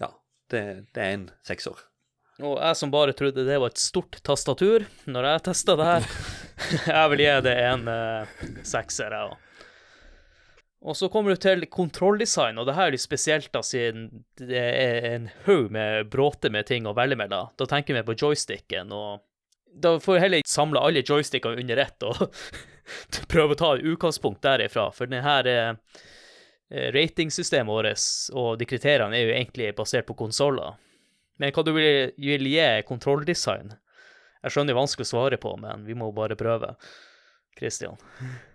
ja, 0.00 0.08
det, 0.48 0.62
det 0.96 1.02
er 1.04 1.16
en 1.18 1.26
sekser. 1.44 1.82
Og 2.40 2.54
jeg 2.56 2.78
som 2.80 2.94
bare 2.94 3.12
trodde 3.18 3.44
det 3.44 3.60
var 3.60 3.74
et 3.74 3.82
stort 3.82 4.16
tastatur 4.24 4.86
når 5.10 5.28
jeg 5.28 5.44
testa 5.50 5.76
det 5.76 5.90
her, 5.90 6.08
jeg 6.94 7.12
vil 7.12 7.24
gi 7.26 7.36
det 7.44 7.54
en 7.66 7.84
uh, 7.92 8.40
sekser, 8.64 9.12
jeg 9.12 9.34
òg. 9.34 9.44
Og 10.80 10.94
så 10.96 11.08
kommer 11.10 11.34
du 11.34 11.40
til 11.42 11.64
kontrolldesign, 11.66 12.58
og 12.60 12.68
det 12.68 12.76
her 12.76 12.86
er 12.86 12.94
litt 12.94 13.02
spesielt 13.02 13.50
da, 13.54 13.64
siden 13.66 14.22
det 14.38 14.60
er 14.62 15.06
en 15.10 15.26
haug 15.48 15.72
med 15.74 16.06
bråte 16.12 16.52
med 16.54 16.68
ting 16.68 16.86
å 16.86 16.94
velge 16.94 17.18
mellom. 17.18 17.50
Da 17.58 17.66
tenker 17.66 17.98
vi 17.98 18.04
på 18.06 18.14
joysticken, 18.14 18.92
og 18.94 19.24
da 19.74 19.96
får 20.00 20.14
vi 20.14 20.22
heller 20.22 20.46
samle 20.46 20.82
alle 20.82 21.02
joystickene 21.02 21.58
under 21.60 21.82
ett 21.82 22.06
og 22.06 22.22
prøve 23.32 23.56
å 23.56 23.58
ta 23.58 23.72
et 23.74 23.90
utgangspunkt 23.90 24.42
derifra, 24.46 24.86
for 24.94 25.10
denne 25.10 25.26
her 25.26 25.50
eh, 25.50 25.98
ratingsystemet 26.94 27.74
vårt 27.74 28.38
og 28.38 28.54
de 28.60 28.70
kriteriene 28.70 29.18
er 29.18 29.26
jo 29.26 29.34
egentlig 29.34 29.74
basert 29.76 30.06
på 30.06 30.16
konsoller. 30.18 30.78
Men 31.38 31.52
hva 31.54 31.66
du 31.66 31.72
vil, 31.74 32.14
vil 32.18 32.50
gi 32.50 32.70
kontrolldesign? 32.86 33.74
Jeg 34.42 34.54
skjønner 34.54 34.70
det 34.70 34.76
er 34.76 34.80
vanskelig 34.80 35.06
å 35.06 35.10
svare 35.10 35.38
på, 35.42 35.52
men 35.58 35.84
vi 35.86 35.98
må 35.98 36.10
bare 36.14 36.38
prøve. 36.38 36.76
Christian. 37.58 37.98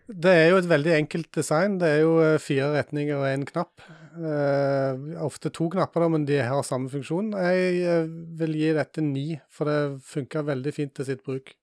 Det 0.03 0.31
er 0.35 0.49
jo 0.51 0.57
et 0.59 0.67
veldig 0.67 0.93
enkelt 0.97 1.29
design. 1.35 1.77
Det 1.79 1.87
er 1.87 2.01
jo 2.01 2.15
eh, 2.19 2.39
fire 2.41 2.73
retninger 2.73 3.15
og 3.15 3.27
én 3.29 3.45
knapp. 3.47 3.83
Uh, 4.13 5.15
ofte 5.25 5.49
to 5.49 5.69
knapper, 5.73 6.03
da, 6.03 6.09
men 6.11 6.25
de 6.27 6.41
har 6.43 6.65
samme 6.67 6.91
funksjon. 6.91 7.31
Jeg 7.39 7.77
eh, 7.87 8.09
vil 8.39 8.57
gi 8.59 8.73
dette 8.75 9.03
ni, 9.05 9.29
for 9.49 9.69
det 9.69 10.03
funker 10.05 10.43
veldig 10.49 10.73
fint 10.75 10.91
til 10.97 11.07
sitt 11.07 11.23
bruk. 11.25 11.53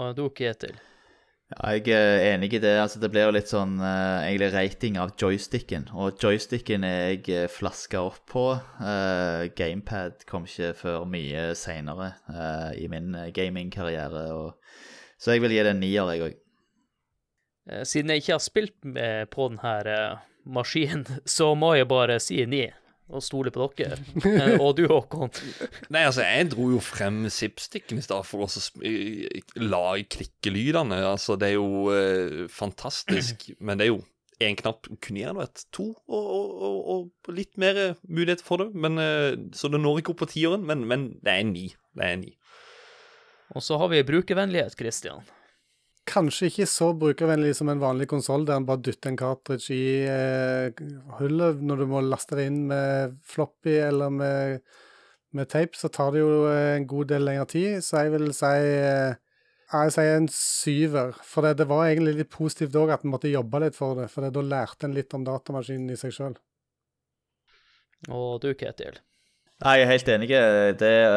Og 0.00 0.16
du, 0.16 0.24
Kjetil? 0.32 0.80
Ja, 1.52 1.74
jeg 1.76 1.92
er 1.92 2.30
enig 2.30 2.54
i 2.56 2.62
det. 2.64 2.72
altså 2.80 2.98
Det 2.98 3.10
blir 3.12 3.26
jo 3.26 3.34
litt 3.36 3.50
sånn 3.52 3.76
uh, 3.76 4.24
egentlig 4.24 4.48
rating 4.54 4.96
av 4.96 5.12
joysticken. 5.20 5.90
Og 5.92 6.16
joysticken 6.16 6.86
er 6.88 7.12
jeg 7.12 7.52
flaska 7.52 8.00
opp 8.08 8.24
på. 8.32 8.46
Uh, 8.80 9.52
Gamepad 9.52 10.24
kom 10.30 10.48
ikke 10.48 10.72
før 10.80 11.04
mye 11.04 11.50
seinere 11.60 12.14
i 12.80 12.88
min 12.88 13.12
gamingkarriere. 13.36 14.24
og- 14.32 14.56
Så 15.22 15.36
jeg 15.36 15.42
vil 15.44 15.54
gi 15.54 15.62
det 15.62 15.70
en 15.76 15.82
nier, 15.82 16.08
jeg 16.16 16.24
òg. 16.26 16.38
Eh, 17.70 17.82
Siden 17.86 18.10
jeg 18.10 18.24
ikke 18.24 18.34
har 18.36 18.42
spilt 18.42 18.78
med 18.84 19.30
på 19.30 19.48
denne 19.52 19.74
eh, 19.86 20.22
maskinen, 20.50 21.06
så 21.38 21.52
må 21.58 21.74
jeg 21.78 21.90
bare 21.90 22.18
si 22.22 22.40
ni. 22.50 22.64
Og 23.12 23.20
stole 23.20 23.50
på 23.52 23.66
dere. 23.76 23.98
Eh, 24.24 24.54
Og 24.62 24.76
du, 24.78 24.86
Håkon. 24.88 25.30
Nei, 25.92 26.04
altså, 26.08 26.22
jeg 26.24 26.48
dro 26.54 26.70
jo 26.72 26.78
frem 26.80 27.26
zipsticken 27.30 28.00
i 28.00 28.04
stad 28.06 28.24
for 28.24 28.46
å 28.46 28.48
lage 29.60 30.06
klikkelydene. 30.16 31.02
Altså, 31.10 31.36
det 31.36 31.50
er 31.52 31.58
jo 31.58 31.92
eh, 31.92 32.46
fantastisk, 32.48 33.50
men 33.66 33.78
det 33.78 33.86
er 33.88 33.92
jo 33.92 34.00
én 34.42 34.56
knapp. 34.58 34.88
Kunne 35.04 35.20
gjerne 35.22 35.42
vært 35.42 35.66
to, 35.76 35.90
og, 36.08 36.30
og, 36.38 36.62
og, 36.70 36.78
og 37.28 37.36
litt 37.36 37.58
mer 37.60 37.82
mulighet 38.08 38.42
for 38.46 38.64
det. 38.64 38.70
Men, 38.74 38.96
eh, 39.02 39.34
så 39.54 39.68
det 39.70 39.82
når 39.82 40.00
ikke 40.02 40.16
opp 40.16 40.22
på 40.24 40.30
tieren, 40.32 40.64
men, 40.66 40.86
men 40.88 41.10
det 41.22 41.36
er 41.36 41.44
ni. 41.50 41.68
Det 41.98 42.08
er 42.08 42.16
ni. 42.22 42.32
Og 43.52 43.64
så 43.64 43.78
har 43.80 43.90
vi 43.92 44.02
brukervennlighet, 44.08 44.76
Christian. 44.78 45.24
Kanskje 46.08 46.48
ikke 46.50 46.66
så 46.66 46.88
brukervennlig 46.98 47.52
som 47.54 47.68
en 47.70 47.82
vanlig 47.82 48.08
konsoll, 48.10 48.46
der 48.48 48.58
en 48.58 48.66
bare 48.66 48.82
dytter 48.82 49.12
en 49.12 49.18
cartridge 49.20 49.74
i 49.74 50.02
eh, 50.10 50.80
hullet 51.20 51.60
når 51.62 51.82
du 51.82 51.90
må 51.92 52.00
laste 52.02 52.38
det 52.38 52.48
inn 52.50 52.64
med 52.70 53.18
floppy 53.28 53.76
eller 53.84 54.10
med, 54.10 54.64
med 55.36 55.50
tape, 55.52 55.78
så 55.78 55.92
tar 55.92 56.10
det 56.14 56.24
jo 56.24 56.32
eh, 56.50 56.78
en 56.78 56.88
god 56.90 57.12
del 57.12 57.28
lengre 57.28 57.46
tid. 57.52 57.84
Så 57.86 58.02
jeg 58.02 58.16
vil 58.16 58.32
si 58.34 58.50
eh, 58.50 59.20
jeg 59.72 59.92
sier 59.94 60.18
en 60.18 60.28
syver. 60.32 61.14
For 61.24 61.46
det, 61.46 61.54
det 61.62 61.68
var 61.70 61.86
egentlig 61.86 62.16
litt 62.18 62.32
positivt 62.32 62.76
òg 62.76 62.92
at 62.92 63.06
en 63.06 63.14
måtte 63.14 63.30
jobbe 63.30 63.62
litt 63.62 63.78
for 63.78 64.02
det. 64.02 64.10
For 64.12 64.26
da 64.26 64.44
lærte 64.44 64.88
en 64.88 64.96
litt 64.96 65.14
om 65.16 65.24
datamaskinen 65.28 65.94
i 65.94 66.00
seg 66.00 66.12
sjøl. 66.16 66.36
Og 68.10 68.42
du, 68.42 68.50
Ketil. 68.58 68.98
Nei, 69.62 69.76
Jeg 69.78 69.84
er 69.84 69.90
helt 69.92 70.08
enig. 70.10 70.28
Det 70.80 70.88
er 70.90 71.12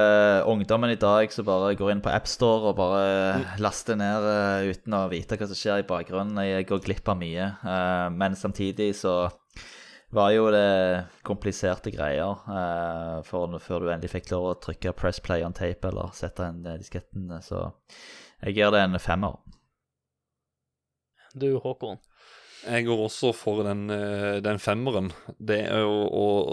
uh, 0.45 0.49
ungdommen 0.51 0.91
i 0.93 0.99
dag 1.01 1.31
som 1.33 1.47
bare 1.47 1.71
går 1.77 1.95
inn 1.95 2.01
på 2.05 2.11
AppStore 2.13 2.69
og 2.69 2.75
bare 2.77 3.55
laster 3.63 3.97
ned 3.97 4.27
uh, 4.27 4.67
uten 4.69 4.93
å 4.93 5.07
vite 5.09 5.37
hva 5.39 5.47
som 5.49 5.57
skjer 5.57 5.81
i 5.81 5.87
bakgrunnen. 5.89 6.37
Jeg 6.45 6.67
går 6.69 6.83
glipp 6.85 7.09
av 7.09 7.17
mye. 7.17 7.47
Eh, 7.65 8.05
men 8.13 8.37
samtidig 8.37 8.91
så 8.99 9.15
var 10.13 10.29
jo 10.35 10.45
det 10.53 11.07
kompliserte 11.25 11.89
greier 11.91 12.37
for, 13.25 13.57
før 13.59 13.81
du 13.81 13.89
endelig 13.89 14.13
fikk 14.13 14.29
lov 14.35 14.45
å 14.51 14.55
trykke 14.61 14.93
'press 14.93 15.19
play 15.19 15.43
on 15.43 15.57
tape' 15.57 15.89
eller 15.89 16.13
sette 16.13 16.45
inn 16.45 16.61
disketten. 16.63 17.33
Så 17.41 17.65
jeg 18.45 18.59
gir 18.59 18.71
det 18.71 18.83
en 18.85 18.99
femmer. 19.01 19.41
Du, 21.33 21.57
Håkon. 21.59 21.97
Jeg 22.65 22.85
går 22.87 23.01
også 23.05 23.29
for 23.35 23.61
den, 23.65 23.89
eh, 23.93 24.39
den 24.41 24.57
femmeren. 24.61 25.11
Det 25.37 25.59
å, 25.85 25.95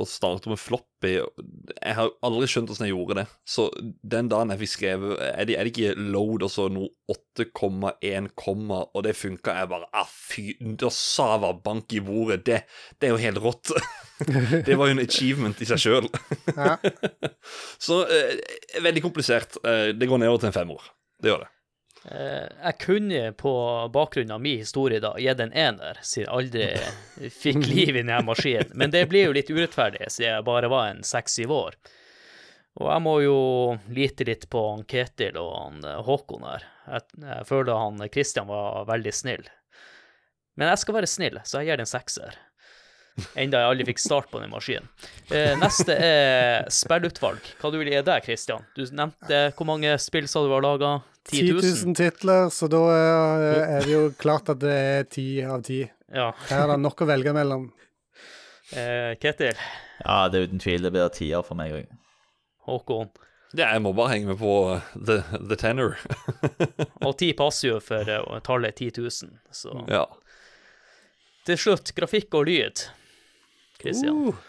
å 0.02 0.04
starte 0.08 0.50
med 0.50 0.60
floppy. 0.60 1.14
Jeg 1.16 1.96
har 1.96 2.10
aldri 2.26 2.48
skjønt 2.50 2.68
hvordan 2.70 2.88
jeg 2.88 2.94
gjorde 2.94 3.16
det. 3.22 3.24
Så 3.48 3.66
den 3.82 4.28
dagen 4.32 4.52
jeg 4.52 4.60
fikk 4.62 4.72
skrevet 4.72 5.22
Er 5.24 5.48
det, 5.48 5.56
det 5.56 5.72
ikke 5.72 5.94
load 5.96 6.44
og 6.46 6.52
så 6.52 6.68
noe 6.72 6.92
8,1 7.12 8.28
komma, 8.38 8.82
og 8.92 9.06
det 9.06 9.16
funka? 9.18 9.56
Jeg 9.62 9.72
bare 9.72 9.88
ah, 9.96 10.08
fy, 10.08 10.52
da 10.60 10.92
sa 10.92 11.32
jeg 11.34 11.44
bare 11.46 11.60
bank 11.64 11.96
i 11.96 12.04
bordet. 12.04 12.42
Det, 12.48 12.60
det 13.00 13.08
er 13.08 13.16
jo 13.16 13.22
helt 13.24 13.42
rått. 13.46 13.72
det 14.68 14.76
var 14.76 14.90
jo 14.90 14.98
en 14.98 15.06
achievement 15.06 15.64
i 15.64 15.70
seg 15.72 15.80
sjøl. 15.80 16.12
Ja. 16.52 16.76
så 17.88 18.04
eh, 18.04 18.36
veldig 18.84 19.04
komplisert. 19.08 19.56
Eh, 19.64 19.90
det 19.96 20.10
går 20.10 20.20
nedover 20.22 20.44
til 20.44 20.52
en 20.52 20.60
femmer. 20.60 20.92
Det 21.22 21.32
gjør 21.32 21.46
det. 21.46 21.52
Eh, 22.10 22.48
Jeg 22.64 22.78
kunne 22.82 23.32
på 23.38 23.52
bakgrunn 23.94 24.30
av 24.34 24.40
min 24.42 24.58
historie 24.58 25.00
da 25.00 25.14
gitt 25.20 25.40
en 25.40 25.52
ener, 25.52 25.98
siden 26.02 26.26
jeg 26.26 26.34
aldri 26.36 27.30
fikk 27.42 27.66
liv 27.68 27.96
i 27.96 28.00
denne 28.02 28.20
maskinen. 28.26 28.72
Men 28.74 28.90
det 28.94 29.06
blir 29.10 29.28
jo 29.28 29.36
litt 29.36 29.50
urettferdig, 29.50 30.08
siden 30.10 30.32
jeg 30.38 30.46
bare 30.48 30.70
var 30.72 30.90
en 30.90 31.02
seks-syv 31.06 31.52
år. 31.54 31.76
Og 32.80 32.88
jeg 32.88 33.02
må 33.04 33.16
jo 33.20 33.38
lite 33.92 34.24
litt 34.24 34.46
på 34.48 34.60
han 34.70 34.84
Ketil 34.88 35.36
og 35.36 35.50
han 35.58 35.82
eh, 35.84 35.98
Håkon 36.06 36.46
her. 36.48 36.64
Jeg, 36.88 37.08
jeg 37.22 37.48
føler 37.48 37.78
han 37.78 38.00
Kristian 38.10 38.48
var 38.50 38.86
veldig 38.88 39.12
snill. 39.14 39.44
Men 40.58 40.68
jeg 40.72 40.82
skal 40.82 40.96
være 40.98 41.08
snill, 41.08 41.38
så 41.48 41.60
jeg 41.60 41.70
gir 41.70 41.80
det 41.80 41.86
en 41.86 41.92
sekser. 41.94 42.34
Enda 43.36 43.60
jeg 43.60 43.70
aldri 43.70 43.86
fikk 43.90 44.00
start 44.00 44.30
på 44.32 44.40
den 44.40 44.52
maskinen. 44.52 44.88
Eh, 45.28 45.52
neste 45.60 45.96
er 45.96 46.68
spillutvalg. 46.72 47.50
Hva 47.60 47.70
du 47.72 47.78
vil 47.80 47.90
gi 47.92 48.00
der, 48.06 48.22
Kristian? 48.24 48.64
Du 48.76 48.84
nevnte 48.88 49.42
hvor 49.56 49.68
mange 49.68 49.92
spill 50.00 50.28
sa 50.30 50.44
du 50.44 50.52
har 50.54 50.64
laga? 50.64 50.94
10 51.28 51.36
10 51.36 51.52
000? 51.52 51.62
000 51.92 51.98
titler, 51.98 52.48
så 52.50 52.66
da 52.72 52.80
er, 52.96 53.44
er 53.76 53.84
det 53.86 53.92
jo 53.92 54.06
klart 54.18 54.48
at 54.50 54.62
det 54.62 54.72
er 54.74 55.04
ti 55.12 55.26
av 55.44 55.62
ti. 55.66 55.84
Ja. 56.12 56.32
Her 56.48 56.64
er 56.64 56.72
det 56.74 56.82
nok 56.82 57.04
å 57.04 57.08
velge 57.08 57.34
mellom. 57.36 57.68
Eh, 58.72 59.12
Ketil, 59.20 59.58
Ja, 60.02 60.28
det 60.32 60.38
er 60.38 60.48
uten 60.48 60.62
tvil. 60.62 60.82
Det 60.82 60.92
blir 60.94 61.12
tier 61.12 61.44
for 61.44 61.58
meg 61.58 61.76
òg. 61.76 61.92
Håkon. 62.66 63.12
Ja, 63.52 63.68
jeg 63.74 63.82
må 63.84 63.92
bare 63.92 64.14
henge 64.14 64.30
med 64.32 64.38
på 64.40 64.52
eh, 64.72 64.92
the, 64.96 65.18
the 65.36 65.58
tenor. 65.60 65.98
Og 67.06 67.14
ti 67.20 67.32
passer 67.36 67.74
jo 67.74 67.78
for 67.84 68.08
eh, 68.08 68.40
tallet 68.46 68.80
10 68.80 69.02
000. 69.02 69.36
Så 69.52 69.76
ja. 69.92 70.06
til 71.48 71.60
slutt, 71.60 71.92
grafikk 71.96 72.32
og 72.40 72.48
lyd. 72.48 72.86
Christian. 73.82 74.24
Uh. 74.28 74.48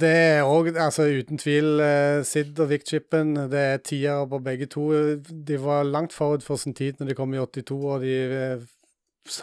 Det 0.00 0.10
er 0.10 0.44
òg, 0.44 0.68
altså 0.76 1.06
uten 1.08 1.38
tvil, 1.40 1.80
eh, 1.80 2.20
SID 2.26 2.58
og 2.60 2.68
VIC-chipen. 2.70 3.36
Det 3.52 3.60
er 3.60 3.76
tiere 3.84 4.26
på 4.28 4.40
begge 4.44 4.66
to. 4.66 4.90
De 5.16 5.58
var 5.62 5.86
langt 5.86 6.12
forut 6.12 6.44
for 6.44 6.60
sin 6.60 6.74
tid 6.74 6.98
når 6.98 7.08
de 7.12 7.16
kom 7.16 7.34
i 7.34 7.38
82, 7.40 7.78
og 7.86 8.04
de 8.04 8.16
eh, 8.24 8.66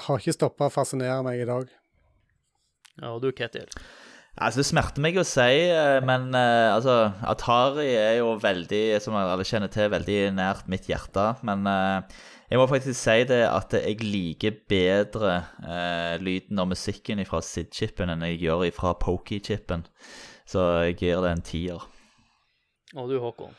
har 0.05 0.21
ikke 0.21 0.35
stoppa 0.35 0.69
å 0.69 0.73
fascinere 0.73 1.23
meg 1.25 1.41
i 1.41 1.47
dag. 1.49 1.71
Ja, 2.99 3.15
og 3.15 3.23
du, 3.23 3.31
Ketil. 3.31 3.71
Altså, 4.37 4.61
Det 4.61 4.67
smerter 4.67 5.01
meg 5.01 5.17
å 5.17 5.25
si, 5.25 5.49
eh, 5.71 5.97
men 6.05 6.29
altså, 6.35 7.13
Atari 7.23 7.89
er 7.95 8.19
jo 8.19 8.35
veldig, 8.41 8.83
som 9.01 9.17
alle 9.17 9.47
kjenner 9.47 9.71
til, 9.73 9.89
veldig 9.93 10.19
nært 10.37 10.69
mitt 10.69 10.91
hjerte. 10.91 11.31
Men 11.41 11.65
eh, 11.65 12.21
jeg 12.53 12.61
må 12.61 12.67
faktisk 12.69 12.99
si 12.99 13.23
det 13.25 13.39
at 13.49 13.71
jeg 13.73 13.95
liker 14.05 14.59
bedre 14.69 15.39
eh, 15.65 16.19
lyden 16.21 16.59
og 16.61 16.67
musikken 16.75 17.23
fra 17.25 17.39
SID-chipen 17.41 18.13
enn 18.13 18.21
jeg 18.27 18.43
gjør 18.43 18.67
fra 18.75 18.91
Pokey-chipen. 19.01 19.87
Så 20.45 20.61
jeg 20.85 20.99
gir 20.99 21.23
det 21.25 21.31
en 21.33 21.41
tier. 21.41 21.87
Og 22.93 23.09
du, 23.09 23.15
Håkon. 23.23 23.55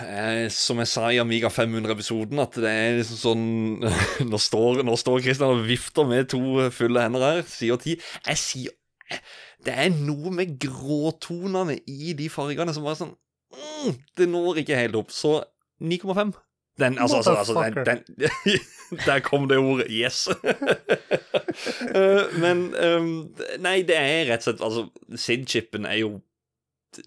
Eh, 0.00 0.46
som 0.48 0.80
jeg 0.80 0.88
sa 0.88 1.10
i 1.12 1.20
Amiga 1.20 1.52
500-episoden, 1.52 2.40
at 2.40 2.56
det 2.56 2.72
er 2.72 2.96
liksom 3.02 3.20
sånn 3.20 3.44
Nå 4.32 4.40
står, 4.40 4.82
nå 4.88 4.96
står 5.00 5.20
Kristian 5.28 5.52
og 5.58 5.68
vifter 5.68 6.08
med 6.08 6.32
to 6.32 6.40
fulle 6.72 7.04
hender 7.04 7.28
her, 7.28 7.44
sier 7.44 7.76
ti. 7.84 7.98
Jeg 8.24 8.40
sier 8.40 9.20
Det 9.68 9.76
er 9.84 9.92
noe 9.92 10.32
med 10.32 10.56
gråtonene 10.64 11.76
i 11.84 12.16
de 12.16 12.32
fargene 12.32 12.72
som 12.72 12.88
bare 12.88 13.02
sånn 13.04 13.16
mm, 13.52 13.96
Det 14.16 14.32
når 14.32 14.64
ikke 14.64 14.80
helt 14.80 14.96
opp. 15.04 15.12
Så 15.12 15.42
9,5. 15.84 16.38
Den, 16.78 16.98
altså, 17.02 17.16
altså, 17.16 17.34
altså 17.34 17.84
den, 17.84 18.04
den, 18.16 18.60
Der 19.06 19.20
kom 19.20 19.48
det 19.50 19.58
ordet. 19.58 19.86
Yes. 19.90 20.28
Eh, 21.94 22.24
men 22.38 22.60
um, 22.76 23.06
Nei, 23.64 23.80
det 23.88 23.96
er 23.98 24.26
rett 24.28 24.44
og 24.44 24.46
slett 24.46 24.60
Altså, 24.62 24.82
SID-chipen 25.18 25.86
er 25.88 25.96
jo 26.02 26.10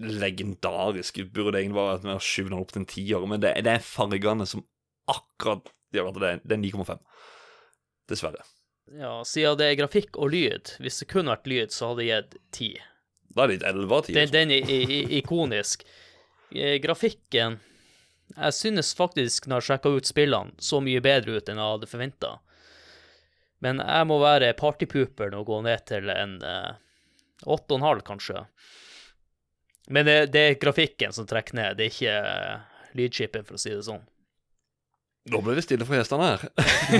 legendarisk. 0.01 1.21
Burde 1.33 1.59
egentlig 1.61 1.77
bare 1.77 1.93
vært 1.95 2.07
med 2.07 2.17
å 2.17 2.23
skyve 2.23 2.51
den 2.51 2.57
opp 2.59 2.73
til 2.73 2.81
en 2.83 2.89
tiår, 2.89 3.27
men 3.31 3.41
det, 3.43 3.53
det 3.65 3.73
er 3.77 3.85
fargene 3.85 4.47
som 4.49 4.63
akkurat 5.11 5.71
gjør 5.95 6.11
at 6.11 6.19
det, 6.23 6.33
det 6.47 6.57
er 6.57 6.61
9,5. 6.63 6.99
Dessverre. 8.11 8.43
Ja, 8.97 9.13
siden 9.27 9.57
det 9.61 9.69
er 9.71 9.79
grafikk 9.79 10.19
og 10.19 10.33
lyd, 10.33 10.73
hvis 10.83 10.99
det 11.01 11.09
kun 11.13 11.31
vært 11.31 11.47
lyd, 11.49 11.71
så 11.75 11.91
hadde 11.93 12.03
det 12.03 12.09
gitt 12.11 12.37
10. 12.59 12.71
Da 13.31 13.43
er 13.45 13.51
det 13.53 13.57
litt 13.59 13.67
11 13.71 13.97
av 13.97 14.07
10. 14.09 14.15
Den, 14.19 14.31
den 14.35 14.55
er 14.57 14.71
i- 14.75 14.99
i- 14.99 15.19
ikonisk. 15.21 15.85
Eh, 16.51 16.75
Grafikken 16.83 17.59
Jeg 18.37 18.53
synes 18.57 18.93
faktisk, 18.97 19.47
når 19.47 19.61
jeg 19.61 19.67
sjekka 19.71 19.89
ut 19.97 20.07
spillene, 20.09 20.53
så 20.61 20.79
mye 20.83 21.01
bedre 21.03 21.37
ut 21.39 21.49
enn 21.51 21.59
jeg 21.61 21.73
hadde 21.75 21.89
forventa. 21.91 22.31
Men 23.61 23.81
jeg 23.83 24.07
må 24.09 24.17
være 24.23 24.53
partypooper 24.57 25.35
og 25.37 25.45
gå 25.51 25.59
ned 25.65 25.83
til 25.89 26.09
en 26.09 26.37
eh, 26.41 26.71
åtte 27.45 27.73
og 27.75 27.79
en 27.81 27.85
halv, 27.89 28.01
kanskje. 28.07 28.45
Men 29.91 30.05
det, 30.07 30.15
det 30.33 30.41
er 30.47 30.59
grafikken 30.61 31.13
som 31.13 31.27
trekker 31.29 31.57
ned, 31.57 31.77
det 31.77 31.87
er 31.87 31.91
ikke 31.91 32.15
uh, 32.23 32.87
lydchipen, 32.97 33.43
for 33.45 33.57
å 33.57 33.61
si 33.61 33.73
det 33.73 33.83
sånn. 33.85 34.01
Nå 35.29 35.37
ble 35.45 35.53
det 35.57 35.61
stille 35.65 35.85
for 35.85 35.97
gjestene 35.99 36.29
her. 36.31 36.45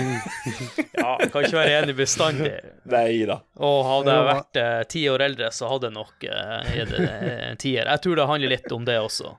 Ja, 1.02 1.16
jeg 1.18 1.32
kan 1.34 1.46
ikke 1.48 1.58
være 1.58 1.78
enig 1.80 1.96
bestandig. 1.98 2.52
Nei 2.92 3.24
da. 3.26 3.40
Og 3.58 3.80
hadde 3.88 4.14
jeg 4.14 4.26
vært 4.28 4.58
eh, 4.62 4.82
ti 4.92 5.02
år 5.10 5.24
eldre, 5.26 5.48
så 5.56 5.70
hadde 5.72 5.90
jeg 5.90 5.96
nok 5.96 6.26
eh, 6.30 6.82
det 6.92 7.00
en 7.48 7.58
tier. 7.62 7.88
Jeg 7.90 8.04
tror 8.04 8.20
det 8.20 8.28
handler 8.30 8.52
litt 8.54 8.76
om 8.76 8.86
det 8.86 9.00
også. 9.02 9.32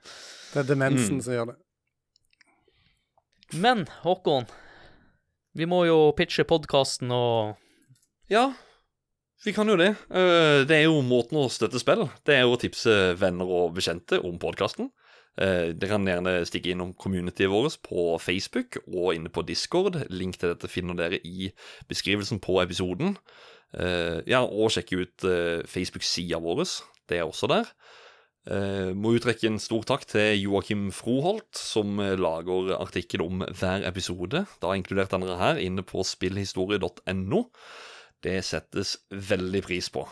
Det 0.55 0.65
er 0.65 0.67
demensen 0.73 1.21
Mm. 1.21 1.23
som 1.23 1.37
gjør 1.37 1.53
det. 1.53 1.55
Men 3.53 3.85
Håkon, 4.03 4.47
vi 5.57 5.67
må 5.69 5.83
jo 5.89 5.99
pitche 6.17 6.45
podkasten 6.49 7.13
og 7.13 7.59
Ja, 8.33 8.53
vi 9.45 9.53
kan 9.53 9.69
jo 9.69 9.77
det. 9.77 9.91
Eh, 10.09 10.65
Det 10.65 10.77
er 10.79 10.85
jo 10.87 11.03
måten 11.05 11.37
å 11.41 11.51
støtte 11.53 11.81
spill. 11.83 12.07
Det 12.25 12.37
er 12.37 12.45
jo 12.47 12.55
å 12.55 12.61
tipse 12.61 13.15
venner 13.19 13.45
og 13.45 13.75
bekjente 13.77 14.23
om 14.25 14.39
podkasten. 14.39 14.91
Eh, 15.37 15.73
dere 15.73 15.91
kan 15.91 16.07
gjerne 16.07 16.45
stikke 16.47 16.73
innom 16.73 16.95
communityet 16.95 17.51
vårt 17.51 17.81
på 17.83 18.19
Facebook 18.21 18.79
og 18.87 19.15
inne 19.17 19.29
på 19.33 19.45
Discord. 19.45 20.07
Link 20.11 20.39
til 20.39 20.55
dette 20.55 20.71
finner 20.71 20.95
dere 20.97 21.21
i 21.25 21.51
beskrivelsen 21.89 22.41
på 22.41 22.61
episoden. 22.63 23.17
Eh, 23.75 24.23
ja, 24.29 24.45
og 24.45 24.71
sjekke 24.73 25.03
ut 25.03 25.29
Facebook-sida 25.69 26.41
vår. 26.41 26.65
Det 27.09 27.19
er 27.19 27.27
også 27.29 27.49
der. 27.49 27.69
Eh, 28.43 28.91
må 28.99 29.13
utrekke 29.15 29.47
en 29.47 29.61
stor 29.63 29.85
takk 29.87 30.03
til 30.11 30.35
Joakim 30.41 30.89
Froholt, 30.95 31.55
som 31.55 32.01
eh, 32.03 32.17
lager 32.19 32.73
artikkel 32.75 33.23
om 33.23 33.45
hver 33.47 33.87
episode. 33.87 34.43
Da 34.63 34.75
inkludert 34.75 35.15
denne 35.15 35.37
her 35.39 35.61
inne 35.63 35.85
på 35.87 36.03
spillhistorie.no. 36.07 37.45
Det 38.23 38.41
settes 38.47 38.97
veldig 39.11 39.63
pris 39.67 39.91
på. 39.95 40.03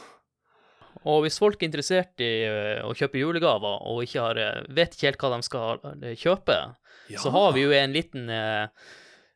Og 1.11 1.25
hvis 1.25 1.39
folk 1.43 1.59
er 1.59 1.71
interessert 1.71 2.23
i 2.23 2.31
eh, 2.47 2.85
å 2.87 2.95
kjøpe 2.95 3.19
julegaver 3.19 3.83
og 3.91 4.05
ikke 4.07 4.23
har, 4.29 4.41
vet 4.71 4.95
ikke 4.95 5.11
helt 5.11 5.25
hva 5.25 5.33
de 5.35 5.49
skal 5.49 5.83
kjøpe, 5.83 6.15
kjøpe, 6.23 6.61
så 7.19 7.35
har 7.35 7.51
vi 7.57 7.67
jo 7.67 7.75
en 7.75 7.95
liten 7.97 8.31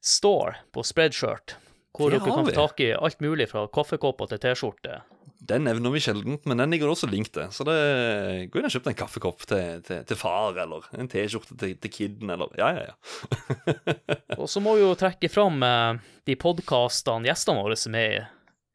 store 0.05 0.61
på 0.71 0.85
Spreadshirt, 0.87 1.57
hvor 1.97 2.13
Det 2.13 2.21
dere 2.21 2.37
kan 2.37 2.47
få 2.47 2.55
tak 2.55 2.83
i 2.85 2.93
alt 2.95 3.19
mulig 3.25 3.49
fra 3.51 3.65
kaffekopper 3.75 4.31
til 4.31 4.43
T-skjorte. 4.45 5.01
Den 5.45 5.67
nevner 5.67 5.93
vi 5.93 6.01
sjelden, 6.01 6.39
men 6.49 6.61
den 6.61 6.73
ligger 6.73 6.89
også 6.89 7.09
link 7.11 7.29
til. 7.35 7.51
Så 7.53 7.67
det, 7.69 7.75
gå 8.49 8.61
inn 8.61 8.69
og 8.69 8.73
kjøp 8.73 8.89
en 8.89 8.97
kaffekopp 8.97 9.45
til, 9.51 9.83
til, 9.85 10.01
til 10.09 10.19
far, 10.19 10.57
eller 10.63 10.87
en 10.97 11.11
T-skjorte 11.11 11.57
til, 11.61 11.75
til 11.81 11.93
kiden, 11.93 12.33
eller 12.33 12.55
Ja, 12.57 12.71
ja, 12.73 12.87
ja. 12.89 12.95
Og 14.41 14.49
så 14.51 14.63
må 14.65 14.77
vi 14.79 14.87
jo 14.87 14.95
trekke 14.99 15.29
fram 15.33 15.61
eh, 15.67 16.01
de 16.29 16.39
podkastene 16.41 17.29
gjestene 17.29 17.65
våre 17.67 17.77
som 17.79 17.97
er 17.99 18.17
i. 18.17 18.25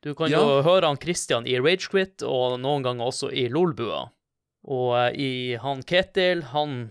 Du 0.06 0.14
kan 0.16 0.32
jo 0.32 0.62
høre 0.64 0.88
han 0.88 1.00
Christian 1.02 1.48
i 1.50 1.58
Ragequit, 1.60 2.24
og 2.24 2.60
noen 2.62 2.86
ganger 2.86 3.10
også 3.10 3.34
i 3.34 3.50
Lolbua. 3.52 4.06
Og 4.70 4.94
eh, 5.00 5.12
i 5.18 5.32
han 5.60 5.82
Ketil, 5.88 6.46
han 6.54 6.84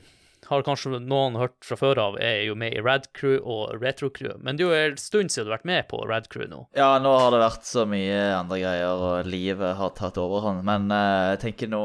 har 0.49 0.65
kanskje 0.65 0.99
noen 1.05 1.37
hørt 1.37 1.57
fra 1.65 1.77
før 1.77 2.01
av, 2.01 2.19
er 2.25 2.47
jo 2.47 2.55
med 2.59 2.73
i 2.77 2.83
Radcrew 2.85 3.37
og 3.43 3.83
Retro 3.83 4.09
Crew. 4.13 4.39
Men 4.41 4.57
det 4.57 4.65
er 4.65 4.71
jo 4.71 4.93
en 4.95 5.01
stund 5.01 5.33
siden 5.33 5.49
du 5.49 5.53
har 5.53 5.59
vært 5.59 5.69
med 5.69 5.89
på 5.91 6.01
Radcrew 6.09 6.49
nå. 6.49 6.63
Ja, 6.79 6.95
nå 7.03 7.13
har 7.21 7.35
det 7.35 7.43
vært 7.43 7.69
så 7.69 7.85
mye 7.89 8.21
andre 8.37 8.61
greier, 8.63 9.03
og 9.09 9.29
livet 9.29 9.77
har 9.79 9.93
tatt 9.99 10.21
overhånd. 10.21 10.65
Men 10.69 10.89
eh, 10.95 11.35
jeg 11.35 11.43
tenker 11.45 11.73
nå, 11.73 11.85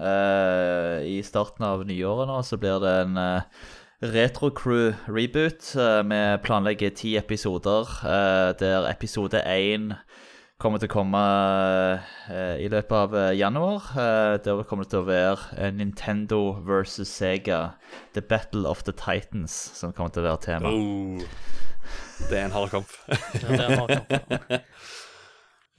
eh, 0.00 0.94
i 1.08 1.18
starten 1.26 1.68
av 1.68 1.84
nyåret 1.88 2.30
nå, 2.30 2.40
så 2.46 2.60
blir 2.60 2.80
det 2.84 2.94
en 3.04 3.20
uh, 3.20 3.68
Retro-crew 3.98 4.94
reboot. 5.10 5.72
Eh, 5.76 6.00
vi 6.08 6.22
planlegger 6.46 6.96
ti 6.96 7.16
episoder, 7.20 7.92
der 8.60 8.88
episode 8.88 9.44
én 9.44 9.92
kommer 10.58 10.80
til 10.82 10.88
å 10.90 10.94
komme 10.96 11.18
eh, 12.34 12.56
i 12.64 12.68
løpet 12.72 12.94
av 12.98 13.12
eh, 13.14 13.32
januar. 13.38 13.84
Eh, 13.94 14.34
der 14.42 14.64
kommer 14.66 14.86
det 14.86 14.90
til 14.94 15.04
å 15.04 15.06
være 15.08 15.68
Nintendo 15.76 16.40
versus 16.66 17.10
Sega, 17.14 17.76
The 18.16 18.22
Battle 18.26 18.66
of 18.66 18.82
the 18.88 18.94
Titans, 18.98 19.54
som 19.78 19.94
kommer 19.94 20.10
til 20.14 20.24
å 20.24 20.32
være 20.32 20.42
tema. 20.48 20.72
Oh, 20.74 21.22
det 22.28 22.40
er 22.40 22.48
en 22.48 22.56
hard 22.56 22.74
kamp. 22.74 22.90
Ja, 23.38 23.48
det 23.54 23.78
har- 23.78 24.62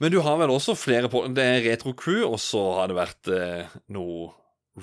Men 0.00 0.12
du 0.14 0.22
har 0.24 0.38
vel 0.40 0.48
også 0.48 0.72
flere 0.80 1.10
på 1.12 1.26
Det 1.36 1.44
er 1.44 1.58
Retro 1.66 1.92
Crew, 1.92 2.22
og 2.32 2.38
så 2.40 2.62
har 2.78 2.88
det 2.88 2.96
vært 2.96 3.28
eh, 3.36 3.74
noe 3.92 4.30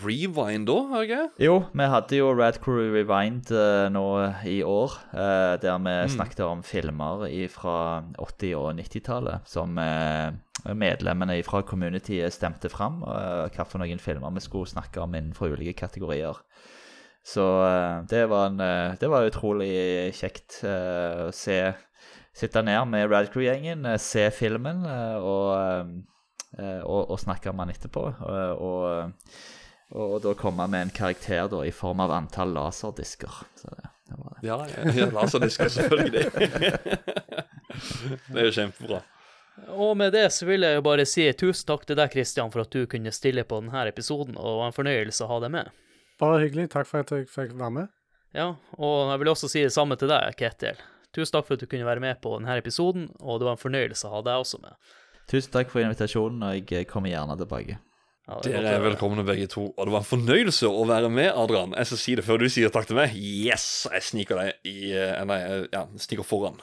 Rewind 0.03 0.67
da, 0.67 0.75
har 0.91 1.03
jeg 1.03 1.09
ikke? 1.09 1.45
Jo, 1.45 1.55
vi 1.73 1.85
hadde 1.91 2.17
jo 2.19 2.27
Rad 2.37 2.59
Crew 2.63 2.91
Rewind 2.93 3.51
uh, 3.51 3.87
nå 3.93 4.03
i 4.45 4.59
år, 4.63 4.93
Uh, 5.13 5.55
der 5.61 5.77
vi 5.77 5.93
Mm. 6.03 6.09
snakket 6.13 6.39
om 6.45 6.63
filmer 6.63 7.25
fra 7.49 8.03
80- 8.19 8.55
og 8.55 8.73
90-tallet 8.77 9.39
som 9.45 9.77
uh, 9.77 10.31
medlemmene 10.73 11.39
fra 11.43 11.61
communityet 11.61 12.33
stemte 12.33 12.69
fram. 12.69 13.01
Uh, 13.03 13.47
noen 13.79 13.99
filmer 13.99 14.33
vi 14.33 14.39
skulle 14.45 14.67
snakke 14.69 15.01
om 15.01 15.15
innenfor 15.15 15.53
ulike 15.53 15.73
kategorier. 15.73 16.35
Så 17.25 17.43
det 18.09 18.29
var, 18.29 18.47
en, 18.47 18.95
det 19.01 19.09
var 19.09 19.25
utrolig 19.27 20.13
kjekt 20.15 20.61
å 20.63 21.31
se 21.35 21.73
Sitte 22.37 22.61
ned 22.61 22.85
med 22.87 23.09
Rad 23.09 23.31
Crew-gjengen, 23.33 23.81
se 23.97 24.27
filmen 24.29 24.83
og, 24.85 25.89
og, 26.85 26.99
og 27.09 27.17
snakke 27.19 27.49
om 27.49 27.57
den 27.63 27.71
etterpå. 27.73 28.03
og 28.61 29.17
og, 29.89 30.21
da 30.23 30.33
komme 30.35 30.67
med 30.67 30.87
en 30.87 30.95
karakter 30.95 31.47
da, 31.51 31.61
i 31.65 31.71
form 31.71 31.99
av 32.03 32.11
antall 32.11 32.51
laserdisker. 32.55 33.43
Så 33.55 33.71
det, 33.71 33.89
det 34.09 34.17
var 34.17 34.33
det. 34.33 34.47
Ja, 34.47 34.57
ja, 34.73 34.95
ja 34.97 35.11
laserdisker, 35.15 35.69
selvfølgelig. 35.69 36.25
det 38.33 38.41
er 38.41 38.49
jo 38.49 38.55
kjempebra. 38.57 38.99
Og 39.73 39.95
med 39.97 40.11
det 40.13 40.27
så 40.35 40.45
vil 40.45 40.67
jeg 40.67 40.77
jo 40.77 40.83
bare 40.85 41.05
si 41.09 41.23
tusen 41.33 41.69
takk 41.71 41.87
til 41.87 41.97
deg, 41.97 42.11
Kristian, 42.13 42.51
for 42.53 42.65
at 42.65 42.75
du 42.75 42.83
kunne 42.89 43.13
stille 43.15 43.45
på 43.47 43.61
denne 43.63 43.87
episoden, 43.89 44.35
og 44.37 44.51
det 44.51 44.59
var 44.59 44.69
en 44.69 44.75
fornøyelse 44.75 45.25
å 45.25 45.31
ha 45.31 45.39
deg 45.45 45.55
med. 45.55 45.71
Bare 46.21 46.43
hyggelig. 46.43 46.67
Takk 46.73 46.89
for 46.89 47.05
at 47.05 47.13
jeg 47.13 47.29
fikk 47.31 47.55
være 47.57 47.73
med. 47.79 47.89
Ja, 48.35 48.51
og 48.75 49.13
jeg 49.13 49.23
vil 49.23 49.31
også 49.31 49.49
si 49.49 49.63
det 49.63 49.73
samme 49.73 49.95
til 49.97 50.11
deg, 50.11 50.35
Ketil. 50.37 50.77
Tusen 51.15 51.33
takk 51.33 51.47
for 51.47 51.57
at 51.57 51.63
du 51.63 51.71
kunne 51.71 51.87
være 51.87 52.03
med 52.03 52.19
på 52.21 52.35
denne 52.35 52.59
episoden, 52.59 53.07
og 53.23 53.39
det 53.39 53.47
var 53.47 53.55
en 53.55 53.63
fornøyelse 53.63 54.09
å 54.09 54.17
ha 54.17 54.23
deg 54.27 54.43
også 54.43 54.59
med. 54.61 54.75
Tusen 55.31 55.55
takk 55.55 55.71
for 55.71 55.81
invitasjonen, 55.81 56.43
og 56.43 56.75
jeg 56.75 56.89
kommer 56.91 57.11
gjerne 57.11 57.39
tilbake. 57.39 57.79
Ja, 58.27 58.41
Dere 58.43 58.71
er 58.75 58.81
velkomne 58.83 59.23
begge 59.23 59.45
to, 59.47 59.69
og 59.71 59.85
det 59.87 59.91
var 59.93 60.01
en 60.03 60.07
fornøyelse 60.09 60.67
å 60.67 60.81
være 60.89 61.07
med, 61.07 61.29
Adrian. 61.31 61.71
Jeg 61.79 61.87
skal 61.87 61.99
si 62.01 62.15
det 62.19 62.25
før 62.27 62.41
du 62.41 62.49
sier 62.51 62.73
takk 62.75 62.89
til 62.89 62.97
meg. 62.99 63.13
Yes! 63.15 63.85
Jeg 63.87 64.03
sniker 64.03 64.41
deg 64.41 64.67
i 64.67 64.89
eh, 64.91 65.21
Nei, 65.29 65.37
eh, 65.45 65.61
ja, 65.71 65.85
sniker 66.03 66.27
foran. 66.27 66.59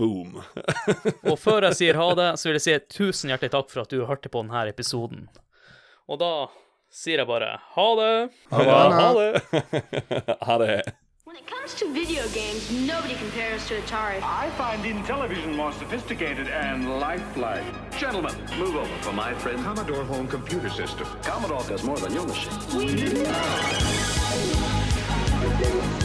Boom. 0.00 0.40
Og 1.30 1.36
før 1.38 1.68
jeg 1.68 1.78
sier 1.78 2.00
ha 2.00 2.08
det, 2.18 2.26
så 2.42 2.48
vil 2.48 2.58
jeg 2.58 2.64
si 2.64 2.74
tusen 2.96 3.30
hjertelig 3.30 3.52
takk 3.54 3.70
for 3.70 3.84
at 3.84 3.94
du 3.94 4.02
hørte 4.08 4.32
på 4.32 4.42
denne 4.42 4.64
episoden. 4.72 5.28
Og 6.10 6.18
da 6.18 6.32
sier 6.90 7.22
jeg 7.22 7.30
bare 7.30 7.52
ha 7.76 7.86
det. 8.00 8.10
Ja, 8.50 8.80
ha 8.90 9.08
det. 9.14 9.30
ha 10.42 10.58
det. 10.64 10.74
When 11.30 11.36
it 11.36 11.46
comes 11.46 11.74
to 11.74 11.92
video 11.92 12.26
games, 12.30 12.68
nobody 12.72 13.14
compares 13.14 13.64
to 13.68 13.80
Atari. 13.80 14.20
I 14.20 14.50
find 14.58 14.82
Intellivision 14.82 15.54
more 15.54 15.70
sophisticated 15.70 16.48
and 16.48 16.98
lifelike. 16.98 17.62
Gentlemen, 17.96 18.34
move 18.58 18.74
over 18.74 18.96
for 19.00 19.12
my 19.12 19.32
friend 19.34 19.62
Commodore 19.62 20.02
Home 20.06 20.26
Computer 20.26 20.68
System. 20.70 21.06
Commodore 21.22 21.62
does 21.68 21.84
more 21.84 21.98
than 21.98 22.14
your 22.14 22.26
machine. 22.26 22.52
Are 22.72 22.82
you 25.94 25.99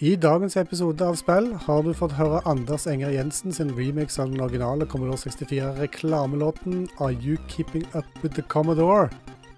I 0.00 0.14
dagens 0.16 0.54
episode 0.56 1.04
av 1.04 1.18
spill 1.20 1.50
har 1.60 1.82
du 1.84 1.90
fått 1.92 2.14
høre 2.16 2.38
Anders 2.48 2.86
Enger 2.88 3.10
Jensen 3.12 3.52
sin 3.52 3.74
remix 3.76 4.14
av 4.16 4.30
den 4.30 4.40
originale 4.40 4.86
Commodore 4.88 5.20
64-reklamelåten 5.20 6.86
Are 7.04 7.12
You 7.12 7.36
Keeping 7.52 7.84
Up 7.92 8.06
With 8.22 8.32
The 8.38 8.44
Commodore? 8.48 9.10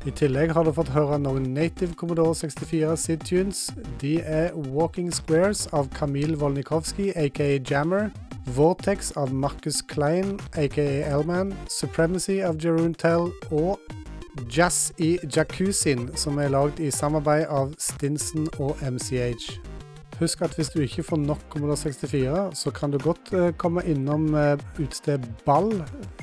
I 0.02 0.10
tillegg 0.10 0.50
har 0.50 0.66
du 0.66 0.72
fått 0.74 0.90
høre 0.96 1.20
noen 1.22 1.46
native 1.54 1.94
Commodore 1.94 2.34
64 2.34 2.96
SID-tunes. 3.04 3.62
De 4.02 4.16
er 4.18 4.50
Walking 4.74 5.12
Squares 5.14 5.68
av 5.70 5.86
Kamil 5.94 6.34
Volnikovskij, 6.40 7.14
aka 7.14 7.46
Jammer. 7.62 8.10
Vortex 8.58 9.14
av 9.14 9.30
Marcus 9.30 9.78
Klein, 9.86 10.40
aka 10.58 10.88
Elman. 11.06 11.54
Supremacy 11.70 12.40
av 12.42 12.58
Jeroen 12.58 12.98
Tell. 12.98 13.30
Og 13.54 13.78
Jazz 14.50 14.90
i 14.98 15.20
Jacuzzien, 15.22 16.08
som 16.18 16.42
er 16.42 16.50
lagd 16.50 16.82
i 16.82 16.90
samarbeid 16.90 17.46
av 17.46 17.76
Stinson 17.78 18.50
og 18.58 18.82
MCH. 18.82 19.71
Husk 20.22 20.42
at 20.46 20.52
hvis 20.54 20.68
du 20.70 20.78
ikke 20.84 21.02
får 21.02 21.18
nok 21.18 21.40
Commodore 21.50 21.76
64, 21.76 22.54
så 22.54 22.70
kan 22.70 22.92
du 22.92 22.98
godt 23.02 23.32
eh, 23.34 23.48
komme 23.58 23.82
innom 23.90 24.34
eh, 24.38 24.60
utested 24.78 25.24
Ball 25.46 25.72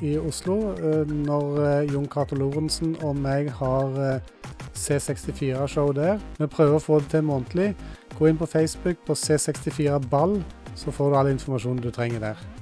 i 0.00 0.14
Oslo 0.16 0.54
eh, 0.72 1.10
når 1.10 1.60
Jon 1.92 2.08
Cato 2.08 2.38
Lorentzen 2.40 2.94
og 3.04 3.18
meg 3.20 3.50
har 3.58 3.98
eh, 4.00 4.30
C64-show 4.72 5.92
der. 5.98 6.16
Vi 6.38 6.48
prøver 6.48 6.78
å 6.78 6.84
få 6.84 7.02
det 7.02 7.12
til 7.12 7.28
månedlig. 7.28 7.74
Gå 8.16 8.30
inn 8.30 8.40
på 8.40 8.48
Facebook 8.48 9.04
på 9.04 9.18
C64 9.18 10.00
Ball, 10.08 10.38
så 10.80 10.96
får 10.96 11.12
du 11.12 11.20
all 11.20 11.34
informasjonen 11.34 11.84
du 11.84 11.92
trenger 11.92 12.30
der. 12.30 12.59